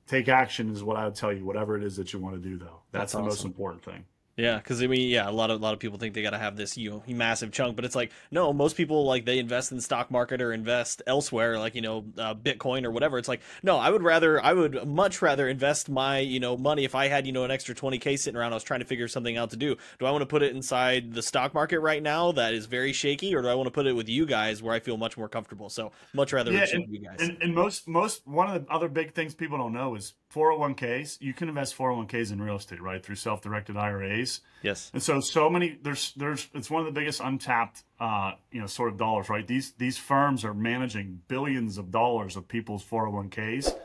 Take 0.08 0.28
action 0.28 0.72
is 0.72 0.84
what 0.84 0.98
I 0.98 1.06
would 1.06 1.16
tell 1.16 1.32
you. 1.32 1.46
Whatever 1.46 1.78
it 1.78 1.84
is 1.84 1.96
that 1.98 2.14
you 2.14 2.20
want 2.20 2.36
to 2.36 2.42
do, 2.42 2.58
though, 2.58 2.82
that's, 2.92 3.02
that's 3.02 3.12
the 3.12 3.18
awesome. 3.20 3.28
most 3.28 3.46
important 3.46 3.84
thing. 3.84 4.06
Yeah, 4.40 4.56
because 4.58 4.82
I 4.82 4.88
mean, 4.88 5.10
yeah, 5.10 5.30
a 5.30 5.32
lot 5.32 5.52
of 5.52 5.60
a 5.60 5.64
lot 5.64 5.74
of 5.74 5.80
people 5.80 5.98
think 5.98 6.14
they 6.14 6.22
got 6.22 6.30
to 6.30 6.38
have 6.38 6.56
this 6.56 6.78
you 6.78 6.90
know 6.90 7.04
massive 7.08 7.52
chunk, 7.52 7.76
but 7.76 7.84
it's 7.84 7.96
like 7.96 8.12
no, 8.32 8.54
most 8.54 8.78
people 8.78 9.04
like 9.04 9.26
they 9.26 9.38
invest 9.38 9.72
in 9.72 9.78
the 9.78 9.84
stock 9.84 10.10
market 10.10 10.42
or 10.42 10.54
invest 10.54 11.02
elsewhere, 11.06 11.60
like 11.60 11.76
you 11.76 11.82
know 11.82 12.06
uh, 12.18 12.34
Bitcoin 12.34 12.86
or 12.86 12.92
whatever. 12.92 13.18
It's 13.18 13.28
like 13.28 13.42
no, 13.64 13.76
I 13.78 13.90
would 13.90 14.02
rather, 14.02 14.42
I 14.42 14.54
would 14.54 14.88
much 14.88 15.22
rather 15.22 15.50
invest 15.50 15.90
my 15.90 16.20
you 16.20 16.40
know 16.40 16.56
money 16.56 16.86
if 16.86 16.96
I 16.96 17.10
had 17.10 17.28
you 17.28 17.34
know 17.34 17.44
an 17.44 17.52
extra 17.52 17.76
twenty 17.76 18.00
k 18.00 18.16
sitting 18.16 18.40
around. 18.40 18.54
I 18.54 18.56
was 18.56 18.64
trying 18.64 18.80
to 18.80 18.86
figure 18.86 19.10
something 19.10 19.36
out 19.36 19.50
to 19.50 19.58
do. 19.58 19.76
Do 20.00 20.06
I 20.06 20.12
want 20.12 20.22
to 20.22 20.26
put 20.26 20.42
it 20.42 20.56
inside 20.56 21.14
the 21.14 21.22
stock 21.22 21.54
market 21.54 21.82
right 21.82 22.02
now 22.02 22.32
that 22.32 22.54
is 22.54 22.66
very 22.66 22.94
shaky, 22.94 23.36
or 23.36 23.42
do 23.42 23.50
I 23.50 23.56
want 23.56 23.68
to 23.68 23.72
put 23.72 23.88
it 23.88 23.94
with 23.94 24.08
you 24.08 24.26
guys 24.26 24.64
where 24.64 24.74
I 24.74 24.80
feel 24.80 24.96
much 24.96 25.18
more 25.18 25.28
comfortable? 25.28 25.70
So 25.70 25.92
much 26.14 26.32
rather 26.32 26.54
yeah, 26.54 26.66
and, 26.72 26.86
you 26.88 27.02
guys. 27.02 27.18
And, 27.20 27.38
and 27.42 27.54
most 27.54 27.90
most 27.90 28.26
one 28.26 28.50
of 28.50 28.66
the 28.66 28.72
other 28.72 28.88
big 28.88 29.14
things 29.14 29.36
people 29.36 29.58
don't 29.58 29.74
know 29.74 29.96
is 29.96 30.14
401ks. 30.34 31.22
You 31.22 31.34
can 31.34 31.50
invest 31.50 31.76
401ks 31.76 32.32
in 32.32 32.42
real 32.42 32.58
estate, 32.58 32.82
right, 32.82 33.04
through 33.04 33.16
self 33.16 33.42
directed 33.42 33.76
IRAs. 33.76 34.42
Yes. 34.62 34.92
And 34.94 35.02
so 35.02 35.20
so 35.20 35.50
many 35.50 35.78
there's 35.82 36.14
there's 36.14 36.48
it's 36.54 36.70
one 36.70 36.82
of 36.82 36.86
the 36.86 37.00
biggest 37.00 37.20
untapped 37.20 37.84
uh, 38.00 38.34
you 38.52 38.62
know 38.62 38.68
sort 38.68 38.92
of 38.92 38.98
dollars, 38.98 39.30
right? 39.30 39.46
These 39.46 39.74
these 39.74 39.98
firms 39.98 40.46
are 40.46 40.54
managing 40.54 41.22
billions 41.28 41.78
of 41.78 41.92
dollars 41.92 42.36
of 42.36 42.48
people's 42.48 42.84
401ks. 42.86 43.76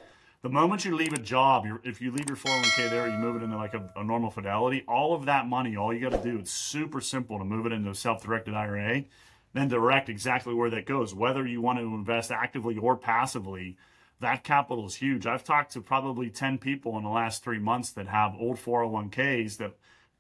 The 0.43 0.51
moment 0.51 0.85
you 0.85 0.95
leave 0.95 1.15
a 1.15 1.19
job, 1.19 1.65
if 1.85 2.03
you 2.03 2.11
leave 2.11 2.29
your 2.29 2.37
401k 2.37 2.91
there, 2.91 3.09
you 3.09 3.17
move 3.17 3.37
it 3.37 3.43
into 3.43 3.57
like 3.57 3.73
a, 3.73 3.91
a 3.97 4.05
normal 4.05 4.31
fidelity. 4.31 4.85
All 4.87 5.15
of 5.15 5.25
that 5.25 5.49
money, 5.49 5.75
all 5.75 5.91
you 5.95 6.01
got 6.01 6.13
to 6.13 6.23
do, 6.23 6.39
it's 6.39 6.51
super 6.51 7.01
simple 7.01 7.39
to 7.39 7.47
move 7.47 7.65
it 7.65 7.73
into 7.73 7.89
a 7.89 7.95
self-directed 7.95 8.53
IRA, 8.53 9.05
then 9.55 9.69
direct 9.69 10.11
exactly 10.11 10.53
where 10.53 10.69
that 10.69 10.85
goes, 10.85 11.15
whether 11.15 11.47
you 11.47 11.63
want 11.63 11.79
to 11.79 11.85
invest 11.87 12.31
actively 12.31 12.77
or 12.77 12.95
passively 12.95 13.79
that 14.21 14.45
capital 14.45 14.87
is 14.87 14.97
huge. 14.97 15.27
I've 15.27 15.45
talked 15.45 15.73
to 15.73 15.81
probably 15.81 16.31
10 16.31 16.59
people 16.59 16.97
in 16.97 17.05
the 17.05 17.11
last 17.11 17.43
three 17.43 17.59
months 17.59 17.91
that 17.93 18.09
have 18.09 18.35
old 18.39 18.57
401ks 18.57 19.59
that 19.59 19.73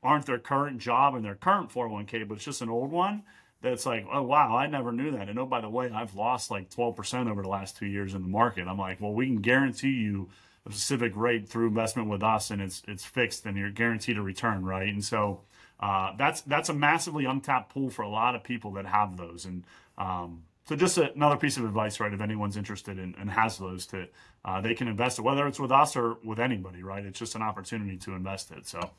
aren't 0.02 0.26
their 0.26 0.38
current 0.38 0.78
job 0.78 1.14
and 1.14 1.24
their 1.24 1.34
current 1.34 1.70
401k, 1.70 2.28
but 2.28 2.34
it's 2.34 2.44
just 2.44 2.62
an 2.62 2.68
old 2.68 2.90
one 2.90 3.22
that's 3.62 3.86
like, 3.86 4.06
oh, 4.12 4.22
wow, 4.22 4.54
I 4.54 4.66
never 4.66 4.92
knew 4.92 5.10
that. 5.12 5.28
And 5.30 5.38
oh, 5.38 5.46
by 5.46 5.62
the 5.62 5.70
way, 5.70 5.90
I've 5.90 6.14
lost 6.14 6.50
like 6.50 6.68
12% 6.68 7.30
over 7.30 7.42
the 7.42 7.48
last 7.48 7.78
two 7.78 7.86
years 7.86 8.14
in 8.14 8.22
the 8.22 8.28
market. 8.28 8.68
I'm 8.68 8.78
like, 8.78 9.00
well, 9.00 9.14
we 9.14 9.26
can 9.26 9.40
guarantee 9.40 9.92
you 9.92 10.28
a 10.66 10.72
specific 10.72 11.12
rate 11.16 11.48
through 11.48 11.68
investment 11.68 12.08
with 12.10 12.22
us 12.22 12.50
and 12.50 12.60
it's, 12.60 12.82
it's 12.86 13.04
fixed 13.04 13.46
and 13.46 13.56
you're 13.56 13.70
guaranteed 13.70 14.18
a 14.18 14.22
return, 14.22 14.64
right? 14.64 14.88
And 14.88 15.02
so 15.02 15.40
uh, 15.80 16.12
that's, 16.18 16.42
that's 16.42 16.68
a 16.68 16.74
massively 16.74 17.24
untapped 17.24 17.72
pool 17.72 17.88
for 17.88 18.02
a 18.02 18.08
lot 18.08 18.34
of 18.34 18.44
people 18.44 18.72
that 18.72 18.84
have 18.84 19.16
those. 19.16 19.46
And, 19.46 19.64
um, 19.96 20.42
so 20.66 20.76
just 20.76 20.96
another 20.96 21.36
piece 21.36 21.56
of 21.58 21.64
advice, 21.64 22.00
right? 22.00 22.12
If 22.12 22.20
anyone's 22.20 22.56
interested 22.56 22.98
in, 22.98 23.14
and 23.18 23.30
has 23.30 23.58
those, 23.58 23.86
to 23.86 24.08
uh, 24.44 24.60
they 24.60 24.74
can 24.74 24.88
invest 24.88 25.18
it, 25.18 25.22
whether 25.22 25.46
it's 25.46 25.60
with 25.60 25.72
us 25.72 25.94
or 25.96 26.16
with 26.24 26.40
anybody, 26.40 26.82
right? 26.82 27.04
It's 27.04 27.18
just 27.18 27.34
an 27.34 27.42
opportunity 27.42 27.96
to 27.98 28.12
invest 28.12 28.50
it. 28.50 28.66
So 28.66 28.90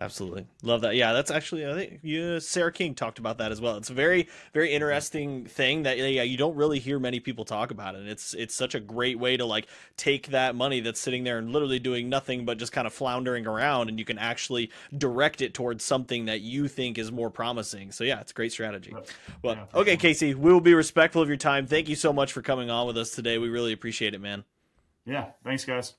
Absolutely. 0.00 0.46
Love 0.62 0.80
that. 0.80 0.96
Yeah, 0.96 1.12
that's 1.12 1.30
actually 1.30 1.66
I 1.66 1.74
think 1.74 2.00
you, 2.02 2.40
Sarah 2.40 2.72
King 2.72 2.94
talked 2.94 3.18
about 3.18 3.38
that 3.38 3.52
as 3.52 3.60
well. 3.60 3.76
It's 3.76 3.90
a 3.90 3.94
very 3.94 4.26
very 4.54 4.72
interesting 4.72 5.44
thing 5.44 5.82
that 5.82 5.98
yeah, 5.98 6.22
you 6.22 6.38
don't 6.38 6.56
really 6.56 6.78
hear 6.78 6.98
many 6.98 7.20
people 7.20 7.44
talk 7.44 7.70
about 7.70 7.94
it. 7.94 8.00
And 8.00 8.08
It's 8.08 8.32
it's 8.32 8.54
such 8.54 8.74
a 8.74 8.80
great 8.80 9.18
way 9.18 9.36
to 9.36 9.44
like 9.44 9.66
take 9.98 10.28
that 10.28 10.54
money 10.54 10.80
that's 10.80 10.98
sitting 10.98 11.24
there 11.24 11.38
and 11.38 11.52
literally 11.52 11.78
doing 11.78 12.08
nothing 12.08 12.46
but 12.46 12.58
just 12.58 12.72
kind 12.72 12.86
of 12.86 12.94
floundering 12.94 13.46
around 13.46 13.90
and 13.90 13.98
you 13.98 14.06
can 14.06 14.18
actually 14.18 14.70
direct 14.96 15.42
it 15.42 15.52
towards 15.52 15.84
something 15.84 16.24
that 16.24 16.40
you 16.40 16.68
think 16.68 16.96
is 16.96 17.12
more 17.12 17.30
promising. 17.30 17.92
So 17.92 18.02
yeah, 18.02 18.20
it's 18.20 18.32
a 18.32 18.34
great 18.34 18.52
strategy. 18.52 18.94
Well, 19.42 19.56
yeah, 19.56 19.64
okay, 19.74 19.98
Casey, 19.98 20.34
we 20.34 20.52
will 20.52 20.60
be 20.60 20.74
respectful 20.74 21.20
of 21.20 21.28
your 21.28 21.36
time. 21.36 21.66
Thank 21.66 21.90
you 21.90 21.96
so 21.96 22.14
much 22.14 22.32
for 22.32 22.40
coming 22.40 22.70
on 22.70 22.86
with 22.86 22.96
us 22.96 23.10
today. 23.10 23.36
We 23.36 23.50
really 23.50 23.72
appreciate 23.72 24.14
it, 24.14 24.22
man. 24.22 24.44
Yeah, 25.04 25.26
thanks 25.44 25.66
guys. 25.66 25.94